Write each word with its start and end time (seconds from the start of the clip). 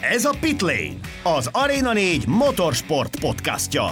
Ez 0.00 0.24
a 0.24 0.36
Pitlane, 0.40 0.94
az 1.22 1.48
Arena 1.52 1.92
4 1.92 2.26
motorsport 2.26 3.20
podcastja. 3.20 3.84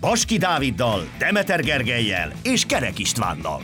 Baski 0.00 0.36
Dáviddal, 0.38 1.00
Demeter 1.18 1.60
Gergelyel 1.62 2.32
és 2.42 2.66
Kerek 2.66 2.98
Istvánnal. 2.98 3.60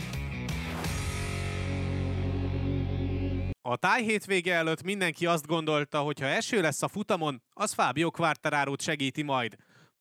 A 3.61 3.75
táj 3.75 4.03
hétvége 4.03 4.53
előtt 4.53 4.83
mindenki 4.83 5.25
azt 5.25 5.47
gondolta, 5.47 5.99
hogy 5.99 6.19
ha 6.19 6.25
eső 6.25 6.61
lesz 6.61 6.81
a 6.81 6.87
futamon, 6.87 7.41
az 7.53 7.73
Fábio 7.73 8.11
quartararo 8.11 8.73
segíti 8.77 9.23
majd. 9.23 9.55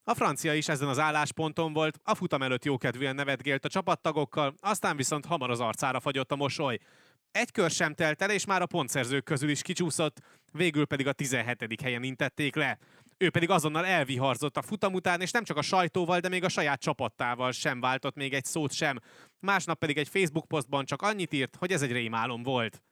A 0.05 0.15
francia 0.15 0.55
is 0.55 0.69
ezen 0.69 0.89
az 0.89 0.99
állásponton 0.99 1.73
volt, 1.73 1.99
a 2.05 2.15
futam 2.15 2.43
előtt 2.43 2.65
jókedvűen 2.65 3.15
nevetgélt 3.15 3.65
a 3.65 3.69
csapattagokkal, 3.69 4.55
aztán 4.61 4.97
viszont 4.97 5.27
hamar 5.27 5.51
az 5.51 5.61
arcára 5.61 6.01
fagyott 6.01 6.33
a 6.33 6.37
mosoly. 6.37 6.79
Egy 7.37 7.53
kör 7.53 7.71
sem 7.71 7.95
telt 7.95 8.23
el, 8.23 8.31
és 8.31 8.45
már 8.45 8.63
a 8.63 8.67
pontszerzők 8.67 9.25
közül 9.25 9.49
is 9.49 9.63
kicsúszott, 9.63 10.21
végül 10.53 10.87
pedig 10.87 11.07
a 11.07 11.13
17. 11.13 11.81
helyen 11.83 12.03
intették 12.03 12.55
le. 12.55 12.79
Ő 13.19 13.31
pedig 13.31 13.51
azonnal 13.51 13.87
elviharzott 13.87 14.57
a 14.57 14.63
futam 14.63 14.95
után, 14.95 15.21
és 15.21 15.31
nem 15.31 15.45
csak 15.45 15.57
a 15.57 15.63
sajtóval, 15.63 16.21
de 16.21 16.29
még 16.29 16.45
a 16.45 16.49
saját 16.49 16.81
csapattával 16.81 17.53
sem 17.53 17.81
váltott 17.81 18.15
még 18.15 18.35
egy 18.35 18.45
szót 18.45 18.73
sem. 18.73 18.99
Másnap 19.41 19.79
pedig 19.79 19.99
egy 19.99 20.09
Facebook 20.09 20.49
posztban 20.49 20.85
csak 20.85 21.03
annyit 21.03 21.33
írt, 21.33 21.57
hogy 21.59 21.73
ez 21.73 21.83
egy 21.83 21.93
rémálom 21.93 22.43
volt. 22.43 22.83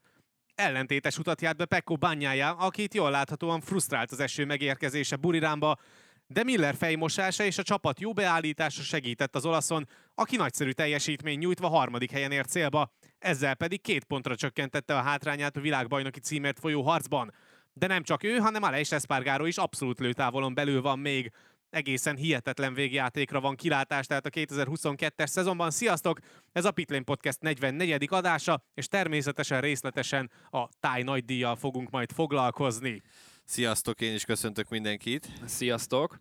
Ellentétes 0.54 1.18
utat 1.18 1.40
járt 1.40 1.56
be 1.56 1.64
Pekko 1.64 1.96
bányája, 1.96 2.50
akit 2.50 2.94
jól 2.94 3.10
láthatóan 3.10 3.60
frusztrált 3.60 4.10
az 4.10 4.20
eső 4.20 4.44
megérkezése 4.44 5.16
Burirámba, 5.16 5.78
de 6.26 6.44
Miller 6.44 6.74
fejmosása 6.74 7.44
és 7.44 7.58
a 7.58 7.62
csapat 7.62 8.00
jó 8.00 8.12
beállítása 8.12 8.82
segített 8.82 9.34
az 9.34 9.46
olaszon, 9.46 9.88
aki 10.14 10.36
nagyszerű 10.36 10.70
teljesítmény 10.70 11.38
nyújtva 11.38 11.68
harmadik 11.68 12.10
helyen 12.10 12.32
ért 12.32 12.48
célba, 12.48 12.90
ezzel 13.18 13.54
pedig 13.54 13.80
két 13.80 14.04
pontra 14.04 14.36
csökkentette 14.36 14.96
a 14.96 15.02
hátrányát 15.02 15.56
a 15.56 15.60
világbajnoki 15.60 16.20
címért 16.20 16.58
folyó 16.58 16.82
harcban. 16.82 17.32
De 17.72 17.86
nem 17.86 18.02
csak 18.02 18.22
ő, 18.22 18.36
hanem 18.36 18.62
Aleix 18.62 18.92
Espargaro 18.92 19.46
is 19.46 19.56
abszolút 19.56 19.98
lőtávolon 19.98 20.54
belül 20.54 20.82
van 20.82 20.98
még. 20.98 21.30
Egészen 21.70 22.16
hihetetlen 22.16 22.74
végjátékra 22.74 23.40
van 23.40 23.54
kilátás, 23.54 24.06
tehát 24.06 24.26
a 24.26 24.30
2022-es 24.30 25.26
szezonban. 25.26 25.70
Sziasztok! 25.70 26.18
Ez 26.52 26.64
a 26.64 26.70
Pitlane 26.70 27.02
Podcast 27.02 27.40
44. 27.40 28.06
adása, 28.10 28.62
és 28.74 28.86
természetesen 28.86 29.60
részletesen 29.60 30.30
a 30.50 30.68
táj 30.80 31.02
nagydíjjal 31.02 31.56
fogunk 31.56 31.90
majd 31.90 32.12
foglalkozni. 32.12 33.02
Sziasztok, 33.44 34.00
én 34.00 34.14
is 34.14 34.24
köszöntök 34.24 34.68
mindenkit. 34.68 35.28
Sziasztok! 35.44 36.16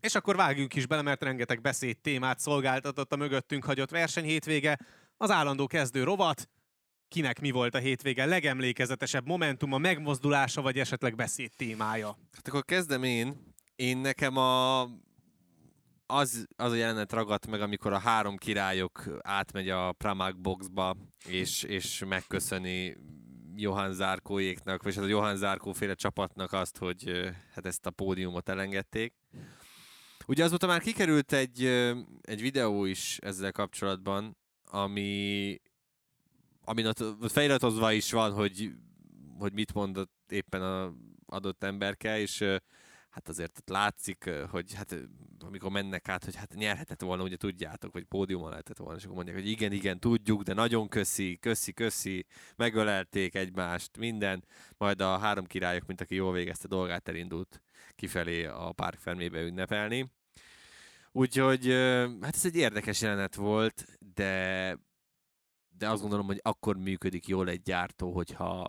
És 0.00 0.14
akkor 0.14 0.36
vágjunk 0.36 0.74
is 0.74 0.86
bele, 0.86 1.02
mert 1.02 1.22
rengeteg 1.22 1.60
beszéd 1.60 1.98
témát 1.98 2.38
szolgáltatott 2.38 3.12
a 3.12 3.16
mögöttünk 3.16 3.64
hagyott 3.64 3.90
verseny 3.90 4.24
hétvége. 4.24 4.78
Az 5.16 5.30
állandó 5.30 5.66
kezdő 5.66 6.04
rovat, 6.04 6.48
kinek 7.08 7.40
mi 7.40 7.50
volt 7.50 7.74
a 7.74 7.78
hétvége 7.78 8.24
legemlékezetesebb 8.24 9.30
a 9.70 9.78
megmozdulása, 9.78 10.62
vagy 10.62 10.78
esetleg 10.78 11.14
beszéd 11.14 11.50
témája? 11.56 12.18
Hát 12.32 12.48
akkor 12.48 12.64
kezdem 12.64 13.02
én. 13.02 13.54
Én 13.76 13.98
nekem 13.98 14.36
a 14.36 14.82
az, 16.06 16.46
az 16.56 16.72
a 16.72 16.74
jelenet 16.74 17.12
ragadt 17.12 17.46
meg, 17.46 17.60
amikor 17.60 17.92
a 17.92 17.98
három 17.98 18.36
királyok 18.36 19.04
átmegy 19.22 19.68
a 19.68 19.92
Pramag 19.92 20.40
boxba, 20.40 20.96
és, 21.26 21.62
és 21.62 22.04
megköszöni 22.08 22.96
Johan 23.56 23.92
Zárkóéknak, 23.92 24.82
vagy 24.82 24.94
hát 24.94 25.04
a 25.04 25.08
Johan 25.08 25.36
Zárkó 25.36 25.72
féle 25.72 25.94
csapatnak 25.94 26.52
azt, 26.52 26.76
hogy 26.76 27.30
hát 27.54 27.66
ezt 27.66 27.86
a 27.86 27.90
pódiumot 27.90 28.48
elengedték. 28.48 29.14
Ugye 30.26 30.44
azóta 30.44 30.66
már 30.66 30.80
kikerült 30.80 31.32
egy, 31.32 31.64
egy 32.20 32.40
videó 32.40 32.84
is 32.84 33.18
ezzel 33.18 33.52
kapcsolatban, 33.52 34.36
ami 34.70 35.60
amin 36.68 36.86
ott 36.86 37.30
feliratozva 37.32 37.92
is 37.92 38.12
van, 38.12 38.32
hogy, 38.32 38.70
hogy 39.38 39.52
mit 39.52 39.74
mondott 39.74 40.12
éppen 40.28 40.62
az 40.62 40.92
adott 41.26 41.64
emberke, 41.64 42.20
és 42.20 42.44
hát 43.16 43.28
azért 43.28 43.58
ott 43.58 43.68
látszik, 43.68 44.30
hogy 44.50 44.74
hát 44.74 44.96
amikor 45.38 45.70
mennek 45.70 46.08
át, 46.08 46.24
hogy 46.24 46.34
hát 46.34 46.54
nyerhetett 46.54 47.00
volna, 47.00 47.22
ugye 47.22 47.36
tudjátok, 47.36 47.92
hogy 47.92 48.04
pódiumon 48.04 48.50
lehetett 48.50 48.76
volna, 48.76 48.96
és 48.96 49.04
akkor 49.04 49.16
mondják, 49.16 49.36
hogy 49.36 49.48
igen, 49.48 49.72
igen, 49.72 49.98
tudjuk, 50.00 50.42
de 50.42 50.54
nagyon 50.54 50.88
köszi, 50.88 51.38
köszi, 51.38 51.72
köszi, 51.72 52.26
megölelték 52.56 53.34
egymást, 53.34 53.96
minden, 53.96 54.44
majd 54.76 55.00
a 55.00 55.18
három 55.18 55.44
királyok, 55.44 55.86
mint 55.86 56.00
aki 56.00 56.14
jól 56.14 56.32
végezte 56.32 56.68
dolgát, 56.68 57.08
elindult 57.08 57.62
kifelé 57.94 58.44
a 58.44 58.72
párk 58.72 58.98
felmébe 58.98 59.40
ünnepelni. 59.40 60.12
Úgyhogy 61.12 61.66
hát 62.20 62.34
ez 62.34 62.44
egy 62.44 62.56
érdekes 62.56 63.00
jelenet 63.00 63.34
volt, 63.34 63.98
de 64.14 64.78
de 65.78 65.88
azt 65.90 66.00
gondolom, 66.00 66.26
hogy 66.26 66.40
akkor 66.42 66.76
működik 66.76 67.26
jól 67.26 67.48
egy 67.48 67.62
gyártó, 67.62 68.12
hogyha, 68.12 68.68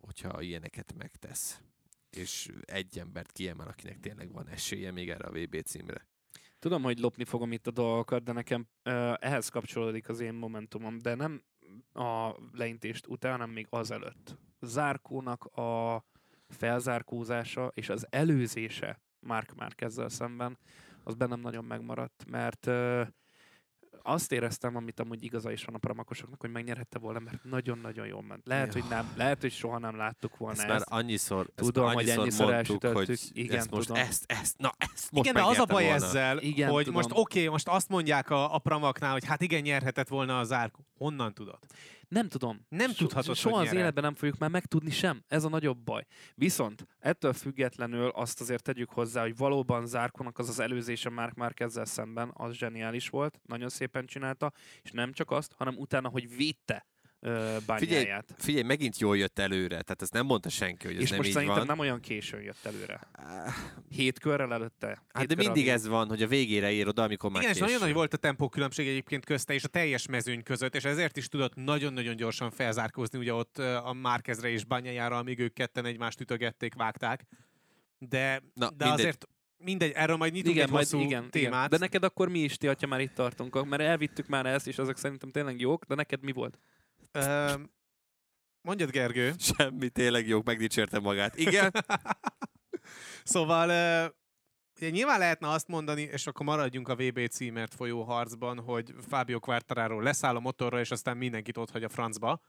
hogyha 0.00 0.42
ilyeneket 0.42 0.94
megtesz. 0.96 1.60
És 2.10 2.50
egy 2.62 2.98
embert 2.98 3.32
kiemel, 3.32 3.68
akinek 3.68 4.00
tényleg 4.00 4.32
van 4.32 4.48
esélye 4.48 4.90
még 4.90 5.10
erre 5.10 5.26
a 5.26 5.32
VB 5.32 5.62
címre. 5.62 6.06
Tudom, 6.58 6.82
hogy 6.82 6.98
lopni 6.98 7.24
fogom 7.24 7.52
itt 7.52 7.66
a 7.66 7.70
dolgokat, 7.70 8.22
de 8.22 8.32
nekem 8.32 8.68
uh, 8.84 9.14
ehhez 9.18 9.48
kapcsolódik 9.48 10.08
az 10.08 10.20
én 10.20 10.34
momentumom, 10.34 10.98
de 10.98 11.14
nem 11.14 11.42
a 11.92 12.34
leintést 12.52 13.06
után, 13.06 13.30
hanem 13.30 13.50
még 13.50 13.66
azelőtt. 13.70 14.36
Zárkónak 14.60 15.44
a 15.44 16.04
felzárkózása 16.48 17.70
és 17.74 17.88
az 17.88 18.06
előzése 18.10 19.00
Mark 19.20 19.54
Márkezzel 19.54 20.08
szemben, 20.08 20.58
az 21.04 21.14
bennem 21.14 21.40
nagyon 21.40 21.64
megmaradt, 21.64 22.24
mert 22.30 22.66
uh, 22.66 23.06
azt 24.06 24.32
éreztem, 24.32 24.76
amit 24.76 25.00
amúgy 25.00 25.24
igaza 25.24 25.52
is 25.52 25.64
van 25.64 25.74
a 25.74 25.78
pramakosoknak, 25.78 26.40
hogy 26.40 26.50
megnyerhette 26.50 26.98
volna, 26.98 27.18
mert 27.18 27.44
nagyon-nagyon 27.44 28.06
jól 28.06 28.22
ment. 28.22 28.46
Lehet, 28.46 28.72
hogy 28.72 28.84
nem, 28.88 29.12
lehet, 29.16 29.40
hogy 29.40 29.52
soha 29.52 29.78
nem 29.78 29.96
láttuk 29.96 30.36
volna 30.36 30.62
ezt. 30.62 30.70
ezt. 30.70 30.88
már 30.88 30.98
annyiszor, 30.98 31.50
tudom, 31.54 31.86
ezt 31.86 31.94
hogy 31.94 32.08
ennyiszer 32.08 32.46
mondtuk, 32.46 32.86
hogy 32.86 33.18
igen, 33.32 33.56
ezt 33.58 33.70
most, 33.70 33.86
tudom. 33.86 34.02
ezt, 34.02 34.24
ezt, 34.26 34.58
na, 34.58 34.72
ezt 34.78 35.10
most 35.10 35.28
Igen, 35.28 35.42
de 35.42 35.50
az 35.50 35.58
a 35.58 35.64
baj 35.64 35.84
volna. 35.84 36.04
ezzel, 36.04 36.38
Igen, 36.38 36.70
hogy 36.70 36.84
tudom. 36.84 37.00
most 37.00 37.10
oké, 37.10 37.38
okay, 37.38 37.50
most 37.50 37.68
azt 37.68 37.88
mondják 37.88 38.30
a, 38.30 38.54
a 38.54 38.58
pramaknál, 38.58 39.12
hogy 39.12 39.24
hát 39.24 39.40
igen, 39.40 39.60
nyerhetett 39.60 40.08
volna 40.08 40.38
az 40.38 40.52
árk. 40.52 40.74
Honnan 40.98 41.34
tudod? 41.34 41.58
Nem 42.08 42.28
tudom. 42.28 42.66
Nem 42.68 42.90
so, 42.90 42.96
tudhatod, 42.96 43.36
Soha 43.36 43.60
az 43.60 43.72
életben 43.72 44.04
nem 44.04 44.14
fogjuk 44.14 44.38
már 44.38 44.50
megtudni 44.50 44.90
sem. 44.90 45.24
Ez 45.28 45.44
a 45.44 45.48
nagyobb 45.48 45.78
baj. 45.78 46.06
Viszont 46.34 46.86
ettől 46.98 47.32
függetlenül 47.32 48.08
azt 48.08 48.40
azért 48.40 48.62
tegyük 48.62 48.90
hozzá, 48.90 49.22
hogy 49.22 49.36
valóban 49.36 49.86
Zárkonak 49.86 50.38
az 50.38 50.48
az 50.48 50.58
előzése 50.58 51.10
Mark 51.10 51.34
Márkezzel 51.34 51.84
szemben, 51.84 52.30
az 52.34 52.54
zseniális 52.54 53.08
volt, 53.08 53.40
nagyon 53.42 53.68
szépen 53.68 54.06
csinálta, 54.06 54.52
és 54.82 54.90
nem 54.90 55.12
csak 55.12 55.30
azt, 55.30 55.52
hanem 55.56 55.76
utána, 55.76 56.08
hogy 56.08 56.36
védte 56.36 56.86
ö, 57.20 57.56
Figyelj, 57.76 58.04
bányáját. 58.04 58.34
figyelj, 58.38 58.62
megint 58.64 58.98
jól 58.98 59.16
jött 59.16 59.38
előre, 59.38 59.68
tehát 59.82 60.02
ezt 60.02 60.12
nem 60.12 60.26
mondta 60.26 60.48
senki, 60.48 60.86
hogy 60.86 60.96
ez 60.96 61.02
És 61.02 61.08
nem 61.08 61.16
most 61.16 61.28
így 61.28 61.34
szerintem 61.34 61.58
van. 61.58 61.66
nem 61.66 61.78
olyan 61.78 62.00
későn 62.00 62.42
jött 62.42 62.64
előre. 62.64 63.00
Hét 63.90 64.18
körrel 64.18 64.52
előtte. 64.52 64.86
Hát 64.86 64.96
hét 65.18 65.26
de 65.26 65.34
körrel 65.34 65.52
mindig 65.52 65.68
ez 65.72 65.86
van, 65.86 66.08
hogy 66.08 66.22
a 66.22 66.26
végére 66.26 66.70
ér 66.72 66.88
oda, 66.88 67.02
amikor 67.02 67.30
már 67.30 67.42
Igen, 67.42 67.54
és 67.54 67.60
nagyon 67.60 67.74
késő. 67.74 67.86
nagy 67.86 67.96
volt 67.96 68.12
a 68.14 68.16
tempókülönbség 68.16 68.88
egyébként 68.88 69.24
közte 69.24 69.54
és 69.54 69.64
a 69.64 69.68
teljes 69.68 70.06
mezőny 70.06 70.42
között, 70.42 70.74
és 70.74 70.84
ezért 70.84 71.16
is 71.16 71.28
tudott 71.28 71.54
nagyon-nagyon 71.54 72.16
gyorsan 72.16 72.50
felzárkózni, 72.50 73.18
ugye 73.18 73.32
ott 73.34 73.58
a 73.58 73.92
Márkezre 73.92 74.48
és 74.48 74.64
Bányájára, 74.64 75.18
amíg 75.18 75.38
ők 75.38 75.52
ketten 75.52 75.84
egymást 75.84 76.20
ütögették, 76.20 76.74
vágták. 76.74 77.26
De, 77.98 78.42
Na, 78.54 78.70
de 78.70 78.84
mindegy. 78.84 79.00
azért 79.00 79.26
mindegy, 79.58 79.92
erről 79.94 80.16
majd 80.16 80.32
nyitunk 80.32 80.54
igen, 80.54 80.66
egy 80.66 80.72
majd 80.72 80.88
hosszú 80.88 81.04
igen, 81.04 81.30
témát. 81.30 81.56
igen. 81.56 81.68
De 81.68 81.78
neked 81.78 82.04
akkor 82.04 82.28
mi 82.28 82.38
is, 82.38 82.56
ti, 82.56 82.66
ha 82.66 82.86
már 82.86 83.00
itt 83.00 83.14
tartunk? 83.14 83.68
Mert 83.68 83.82
elvittük 83.82 84.26
már 84.26 84.46
ezt, 84.46 84.66
és 84.66 84.78
azok 84.78 84.96
szerintem 84.96 85.30
tényleg 85.30 85.60
jók, 85.60 85.84
de 85.84 85.94
neked 85.94 86.22
mi 86.22 86.32
volt? 86.32 86.58
Mondjad, 88.60 88.90
Gergő. 88.90 89.32
Semmi, 89.38 89.88
tényleg 89.88 90.26
jók, 90.28 90.44
megdicsérte 90.44 90.98
magát. 90.98 91.36
Igen, 91.36 91.70
Szóval 93.24 93.68
ugye 94.76 94.90
nyilván 94.90 95.18
lehetne 95.18 95.48
azt 95.48 95.68
mondani, 95.68 96.02
és 96.02 96.26
akkor 96.26 96.46
maradjunk 96.46 96.88
a 96.88 96.94
VB 96.96 97.28
címért 97.28 97.74
folyó 97.74 98.02
harcban, 98.02 98.60
hogy 98.60 98.94
Fábio 99.08 99.38
Quartararo 99.40 100.00
leszáll 100.00 100.36
a 100.36 100.40
motorra, 100.40 100.80
és 100.80 100.90
aztán 100.90 101.16
mindenkit 101.16 101.56
ott 101.56 101.70
hagy 101.70 101.84
a 101.84 101.88
francba. 101.88 102.40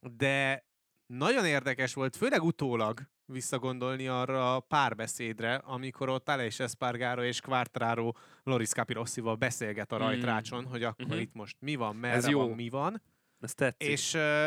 De 0.00 0.64
nagyon 1.06 1.44
érdekes 1.46 1.94
volt, 1.94 2.16
főleg 2.16 2.42
utólag 2.42 3.00
visszagondolni 3.24 4.08
arra 4.08 4.54
a 4.54 4.60
párbeszédre, 4.60 5.54
amikor 5.54 6.08
ott 6.08 6.28
Aleix 6.28 6.60
Espargaro 6.60 7.22
és 7.22 7.40
Quartararo 7.40 8.12
Loris 8.42 8.68
Capirossival 8.68 9.34
beszélget 9.34 9.92
a 9.92 9.96
Mm. 9.96 9.98
rajtrácson, 10.00 10.64
hogy 10.64 10.82
akkor 10.82 11.06
Mhm. 11.06 11.18
itt 11.18 11.34
most 11.34 11.56
mi 11.60 11.74
van, 11.74 11.96
merre 11.96 12.16
Ez 12.16 12.28
jó. 12.28 12.38
van, 12.40 12.50
mi 12.50 12.68
van. 12.68 13.02
Ez 13.40 13.54
tetszik. 13.54 13.88
És 13.88 14.14
uh, 14.14 14.46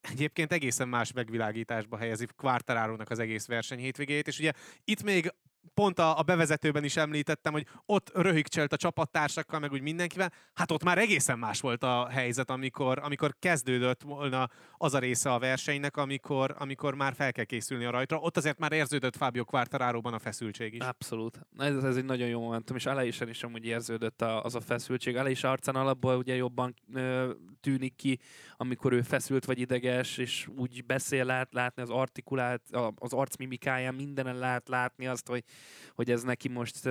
egyébként 0.00 0.52
egészen 0.52 0.88
más 0.88 1.12
megvilágításba 1.12 1.96
helyezi 1.96 2.26
Quartararo-nak 2.36 3.10
az 3.10 3.18
egész 3.18 3.46
verseny 3.46 3.78
hétvégét, 3.78 4.26
és 4.26 4.38
ugye 4.38 4.52
itt 4.84 5.02
még 5.02 5.34
pont 5.74 5.98
a, 5.98 6.18
a 6.18 6.22
bevezetőben 6.22 6.84
is 6.84 6.96
említettem, 6.96 7.52
hogy 7.52 7.66
ott 7.86 8.10
röhigcselt 8.14 8.72
a 8.72 8.76
csapattársakkal, 8.76 9.60
meg 9.60 9.72
úgy 9.72 9.80
mindenkivel, 9.80 10.32
hát 10.54 10.70
ott 10.70 10.82
már 10.82 10.98
egészen 10.98 11.38
más 11.38 11.60
volt 11.60 11.82
a 11.82 12.08
helyzet, 12.08 12.50
amikor, 12.50 12.98
amikor 12.98 13.34
kezdődött 13.38 14.02
volna 14.02 14.48
az 14.76 14.94
a 14.94 14.98
része 14.98 15.32
a 15.32 15.38
versenynek, 15.38 15.96
amikor, 15.96 16.54
amikor 16.58 16.94
már 16.94 17.14
fel 17.14 17.32
kell 17.32 17.44
készülni 17.44 17.84
a 17.84 17.90
rajtra. 17.90 18.18
Ott 18.18 18.36
azért 18.36 18.58
már 18.58 18.72
érződött 18.72 19.16
Fábio 19.16 19.44
Quartararo-ban 19.44 20.14
a 20.14 20.18
feszültség 20.18 20.74
is. 20.74 20.80
Abszolút. 20.80 21.40
Ez, 21.58 21.84
ez 21.84 21.96
egy 21.96 22.04
nagyon 22.04 22.28
jó 22.28 22.40
momentum, 22.40 22.76
és 22.76 22.86
elejésen 22.86 23.28
is 23.28 23.42
amúgy 23.42 23.64
érződött 23.64 24.22
a, 24.22 24.44
az 24.44 24.54
a 24.54 24.60
feszültség. 24.60 25.16
Elejés 25.16 25.44
arcán 25.44 25.74
alapból 25.76 26.16
ugye 26.16 26.34
jobban 26.34 26.74
ö, 26.94 27.30
tűnik 27.60 27.96
ki, 27.96 28.18
amikor 28.56 28.92
ő 28.92 29.02
feszült 29.02 29.44
vagy 29.44 29.58
ideges, 29.58 30.18
és 30.18 30.48
úgy 30.56 30.84
beszél, 30.84 31.24
lehet 31.24 31.52
látni 31.52 31.82
az 31.82 31.90
artikulált, 31.90 32.62
az 32.94 33.12
arcmimikáján, 33.12 33.94
mindenen 33.94 34.38
lehet 34.38 34.68
látni 34.68 35.06
azt, 35.06 35.28
hogy 35.28 35.44
hogy 35.94 36.10
ez 36.10 36.22
neki 36.22 36.48
most 36.48 36.84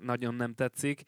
nagyon 0.00 0.34
nem 0.34 0.54
tetszik. 0.54 1.02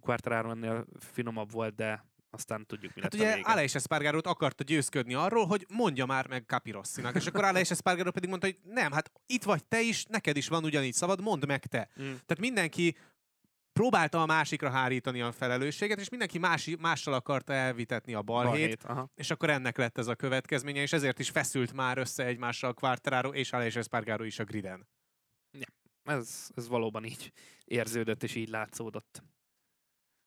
Quartararo 0.00 0.50
ennél 0.50 0.86
finomabb 0.98 1.50
volt, 1.50 1.74
de 1.74 2.04
aztán 2.30 2.66
tudjuk, 2.66 2.94
mi 2.94 3.00
hát 3.02 3.12
lett 3.12 3.22
ugye 3.22 3.32
a 3.32 3.34
vége. 3.34 3.50
Aleix 3.50 3.74
Espargarót 3.74 4.26
akarta 4.26 4.64
győzködni 4.64 5.14
arról, 5.14 5.46
hogy 5.46 5.66
mondja 5.68 6.06
már 6.06 6.28
meg 6.28 6.44
Capirossinak, 6.46 7.16
és 7.16 7.26
akkor 7.26 7.44
Aleix 7.44 7.70
Espargaró 7.70 8.10
pedig 8.10 8.28
mondta, 8.28 8.46
hogy 8.46 8.58
nem, 8.64 8.92
hát 8.92 9.12
itt 9.26 9.42
vagy 9.42 9.64
te 9.64 9.80
is, 9.80 10.04
neked 10.04 10.36
is 10.36 10.48
van 10.48 10.64
ugyanígy 10.64 10.92
szabad, 10.92 11.20
mondd 11.20 11.46
meg 11.46 11.66
te. 11.66 11.88
Mm. 12.00 12.04
Tehát 12.04 12.38
mindenki 12.38 12.96
próbálta 13.72 14.22
a 14.22 14.26
másikra 14.26 14.70
hárítani 14.70 15.20
a 15.20 15.32
felelősséget, 15.32 16.00
és 16.00 16.08
mindenki 16.08 16.38
más, 16.38 16.70
mással 16.78 17.14
akarta 17.14 17.52
elvitetni 17.52 18.14
a 18.14 18.22
balhét, 18.22 18.86
Balhét, 18.86 19.10
és 19.14 19.30
akkor 19.30 19.50
ennek 19.50 19.76
lett 19.76 19.98
ez 19.98 20.06
a 20.06 20.14
következménye, 20.14 20.80
és 20.82 20.92
ezért 20.92 21.18
is 21.18 21.30
feszült 21.30 21.72
már 21.72 21.98
össze 21.98 22.24
egymással 22.24 22.74
Quartararo 22.74 23.32
és 23.32 23.52
Aleix 23.52 23.76
Espargaró 23.76 24.24
is 24.24 24.38
a 24.38 24.44
griden. 24.44 24.86
Ez, 26.08 26.48
ez 26.54 26.68
valóban 26.68 27.04
így 27.04 27.32
érződött, 27.64 28.22
és 28.22 28.34
így 28.34 28.48
látszódott. 28.48 29.22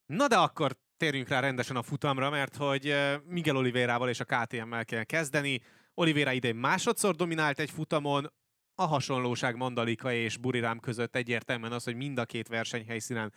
Na 0.06 0.28
de 0.28 0.38
akkor 0.38 0.78
térjünk 0.98 1.28
rá 1.28 1.39
rendesen 1.39 1.75
a 1.75 1.83
futamra, 1.83 2.30
mert 2.30 2.56
hogy 2.56 2.95
Miguel 3.25 3.57
Oliveirával 3.57 4.10
és 4.10 4.19
a 4.19 4.25
KTM-mel 4.25 4.86
kell 4.86 5.04
kezdeni. 5.04 5.62
Oliveira 5.94 6.31
idén 6.31 6.56
másodszor 6.56 7.16
dominált 7.16 7.60
egy 7.60 7.69
futamon, 7.69 8.31
a 8.75 8.86
hasonlóság 8.86 9.56
Mandalika 9.56 10.13
és 10.13 10.38
Burirám 10.38 10.80
között 10.80 11.16
egyértelműen 11.16 11.72
az, 11.72 11.84
hogy 11.84 11.95
mind 11.95 12.18
a 12.18 12.25
két 12.25 12.48
versenyhelyszínen 12.48 13.34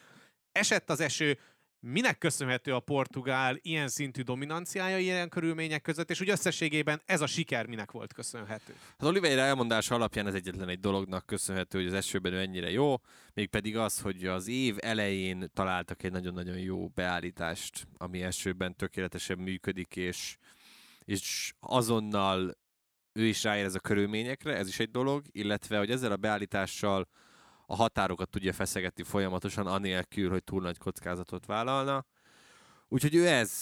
esett 0.52 0.90
az 0.90 1.00
eső, 1.00 1.38
minek 1.86 2.18
köszönhető 2.18 2.74
a 2.74 2.80
portugál 2.80 3.58
ilyen 3.62 3.88
szintű 3.88 4.22
dominanciája 4.22 4.98
ilyen 4.98 5.28
körülmények 5.28 5.82
között, 5.82 6.10
és 6.10 6.20
úgy 6.20 6.28
összességében 6.30 7.02
ez 7.04 7.20
a 7.20 7.26
siker 7.26 7.66
minek 7.66 7.90
volt 7.90 8.12
köszönhető? 8.12 8.74
Az 8.96 9.06
Oliveira 9.06 9.40
elmondása 9.40 9.94
alapján 9.94 10.26
ez 10.26 10.34
egyetlen 10.34 10.68
egy 10.68 10.80
dolognak 10.80 11.26
köszönhető, 11.26 11.78
hogy 11.78 11.86
az 11.86 11.92
esőben 11.92 12.32
ő 12.32 12.38
ennyire 12.38 12.70
jó, 12.70 12.94
mégpedig 13.34 13.76
az, 13.76 14.00
hogy 14.00 14.26
az 14.26 14.48
év 14.48 14.76
elején 14.80 15.50
találtak 15.54 16.02
egy 16.02 16.12
nagyon-nagyon 16.12 16.58
jó 16.58 16.88
beállítást, 16.88 17.86
ami 17.96 18.22
esőben 18.22 18.76
tökéletesen 18.76 19.38
működik, 19.38 19.96
és, 19.96 20.36
és 21.04 21.52
azonnal 21.60 22.56
ő 23.12 23.24
is 23.26 23.42
ráérez 23.42 23.74
a 23.74 23.80
körülményekre, 23.80 24.56
ez 24.56 24.68
is 24.68 24.78
egy 24.78 24.90
dolog, 24.90 25.24
illetve, 25.30 25.78
hogy 25.78 25.90
ezzel 25.90 26.12
a 26.12 26.16
beállítással 26.16 27.08
a 27.66 27.76
határokat 27.76 28.30
tudja 28.30 28.52
feszegetni 28.52 29.02
folyamatosan, 29.02 29.66
anélkül, 29.66 30.30
hogy 30.30 30.44
túl 30.44 30.62
nagy 30.62 30.78
kockázatot 30.78 31.46
vállalna. 31.46 32.06
Úgyhogy 32.88 33.14
ő 33.14 33.26
ez 33.26 33.52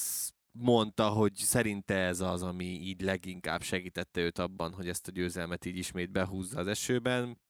mondta, 0.52 1.08
hogy 1.08 1.34
szerinte 1.34 1.94
ez 1.94 2.20
az, 2.20 2.43
ami 2.43 2.64
így 2.64 3.00
leginkább 3.00 3.62
segítette 3.62 4.20
őt 4.20 4.38
abban, 4.38 4.72
hogy 4.72 4.88
ezt 4.88 5.08
a 5.08 5.10
győzelmet 5.10 5.64
így 5.64 5.76
ismét 5.76 6.10
behúzza 6.10 6.58
az 6.58 6.66
esőben. 6.66 7.40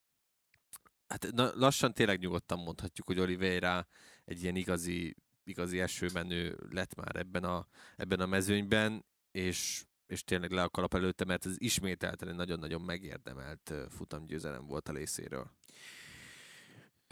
Hát 1.09 1.33
na, 1.33 1.51
lassan 1.55 1.95
tényleg 1.95 2.19
nyugodtan 2.19 2.59
mondhatjuk, 2.59 3.07
hogy 3.07 3.19
Oliveira 3.19 3.87
egy 4.25 4.43
ilyen 4.43 4.57
igazi, 4.57 5.17
igazi 5.45 5.81
esőmenő 5.81 6.59
lett 6.71 6.95
már 6.95 7.17
ebben 7.17 7.45
a, 7.45 7.67
ebben 7.97 8.21
a 8.21 8.27
mezőnyben, 8.27 9.05
és, 9.31 9.85
és 10.07 10.25
tényleg 10.25 10.51
le 10.51 10.63
a 10.63 10.69
kalap 10.69 10.95
előtte, 10.95 11.25
mert 11.25 11.47
ez 11.47 11.55
ismételten 11.59 12.29
egy 12.29 12.35
nagyon-nagyon 12.35 12.81
megérdemelt 12.81 13.73
futamgyőzelem 13.89 14.67
volt 14.67 14.89
a 14.89 14.93
részéről. 14.93 15.51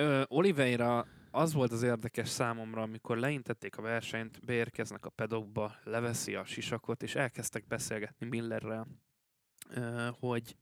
Ö, 0.00 0.22
Oliveira 0.28 1.06
az 1.30 1.52
volt 1.52 1.72
az 1.72 1.82
érdekes 1.82 2.28
számomra, 2.28 2.82
amikor 2.82 3.18
leintették 3.18 3.76
a 3.76 3.82
versenyt, 3.82 4.44
beérkeznek 4.44 5.04
a 5.04 5.10
pedokba, 5.10 5.74
leveszi 5.84 6.34
a 6.34 6.44
sisakot, 6.44 7.02
és 7.02 7.14
elkezdtek 7.14 7.66
beszélgetni 7.66 8.26
Millerrel, 8.26 8.86
ö, 9.70 10.08
hogy 10.20 10.56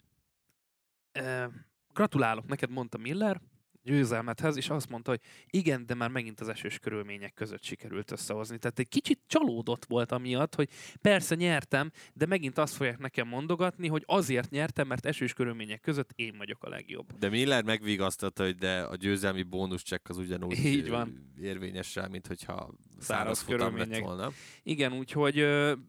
ö, 1.13 1.47
gratulálok, 1.93 2.47
neked 2.47 2.71
mondta 2.71 2.99
Miller, 2.99 3.41
győzelmethez, 3.89 4.57
és 4.57 4.69
azt 4.71 4.89
mondta, 4.89 5.11
hogy 5.11 5.21
igen, 5.51 5.87
de 5.87 5.95
már 5.95 6.11
megint 6.11 6.41
az 6.41 6.49
esős 6.49 6.79
körülmények 6.79 7.35
között 7.35 7.63
sikerült 7.63 8.11
összehozni. 8.11 8.59
Tehát 8.59 8.79
egy 8.79 8.89
kicsit 8.89 9.21
csalódott 9.27 9.85
volt 9.85 10.13
amiatt, 10.13 10.55
hogy 10.55 10.69
persze 11.01 11.35
nyertem, 11.35 11.91
de 12.15 12.27
megint 12.27 12.59
azt 12.59 12.75
fogják 12.75 12.99
nekem 12.99 13.29
mondogatni, 13.29 13.89
hogy 13.89 14.03
azért 14.07 14.51
nyertem, 14.51 14.87
mert 14.87 15.07
esős 15.07 15.33
körülmények 15.33 15.81
között 15.81 16.11
én 16.15 16.35
vagyok 16.39 16.63
a 16.65 16.69
legjobb. 16.69 17.13
De 17.19 17.29
Miller 17.29 17.65
megvigasztalta, 17.65 18.43
hogy 18.45 18.57
de 18.57 18.81
a 18.81 18.97
győzelmi 18.97 19.43
bónuszcsekk 19.43 20.09
az 20.09 20.17
ugyanúgy 20.19 20.65
Így 20.65 20.89
van. 20.89 21.33
érvényes 21.41 21.95
rá, 21.95 22.07
mint 22.07 22.27
hogyha 22.27 22.71
száraz, 22.99 23.41
futam 23.41 23.59
lett 23.59 23.69
körülmények. 23.69 24.03
volna. 24.05 24.31
Igen, 24.63 24.93
úgyhogy 24.93 25.47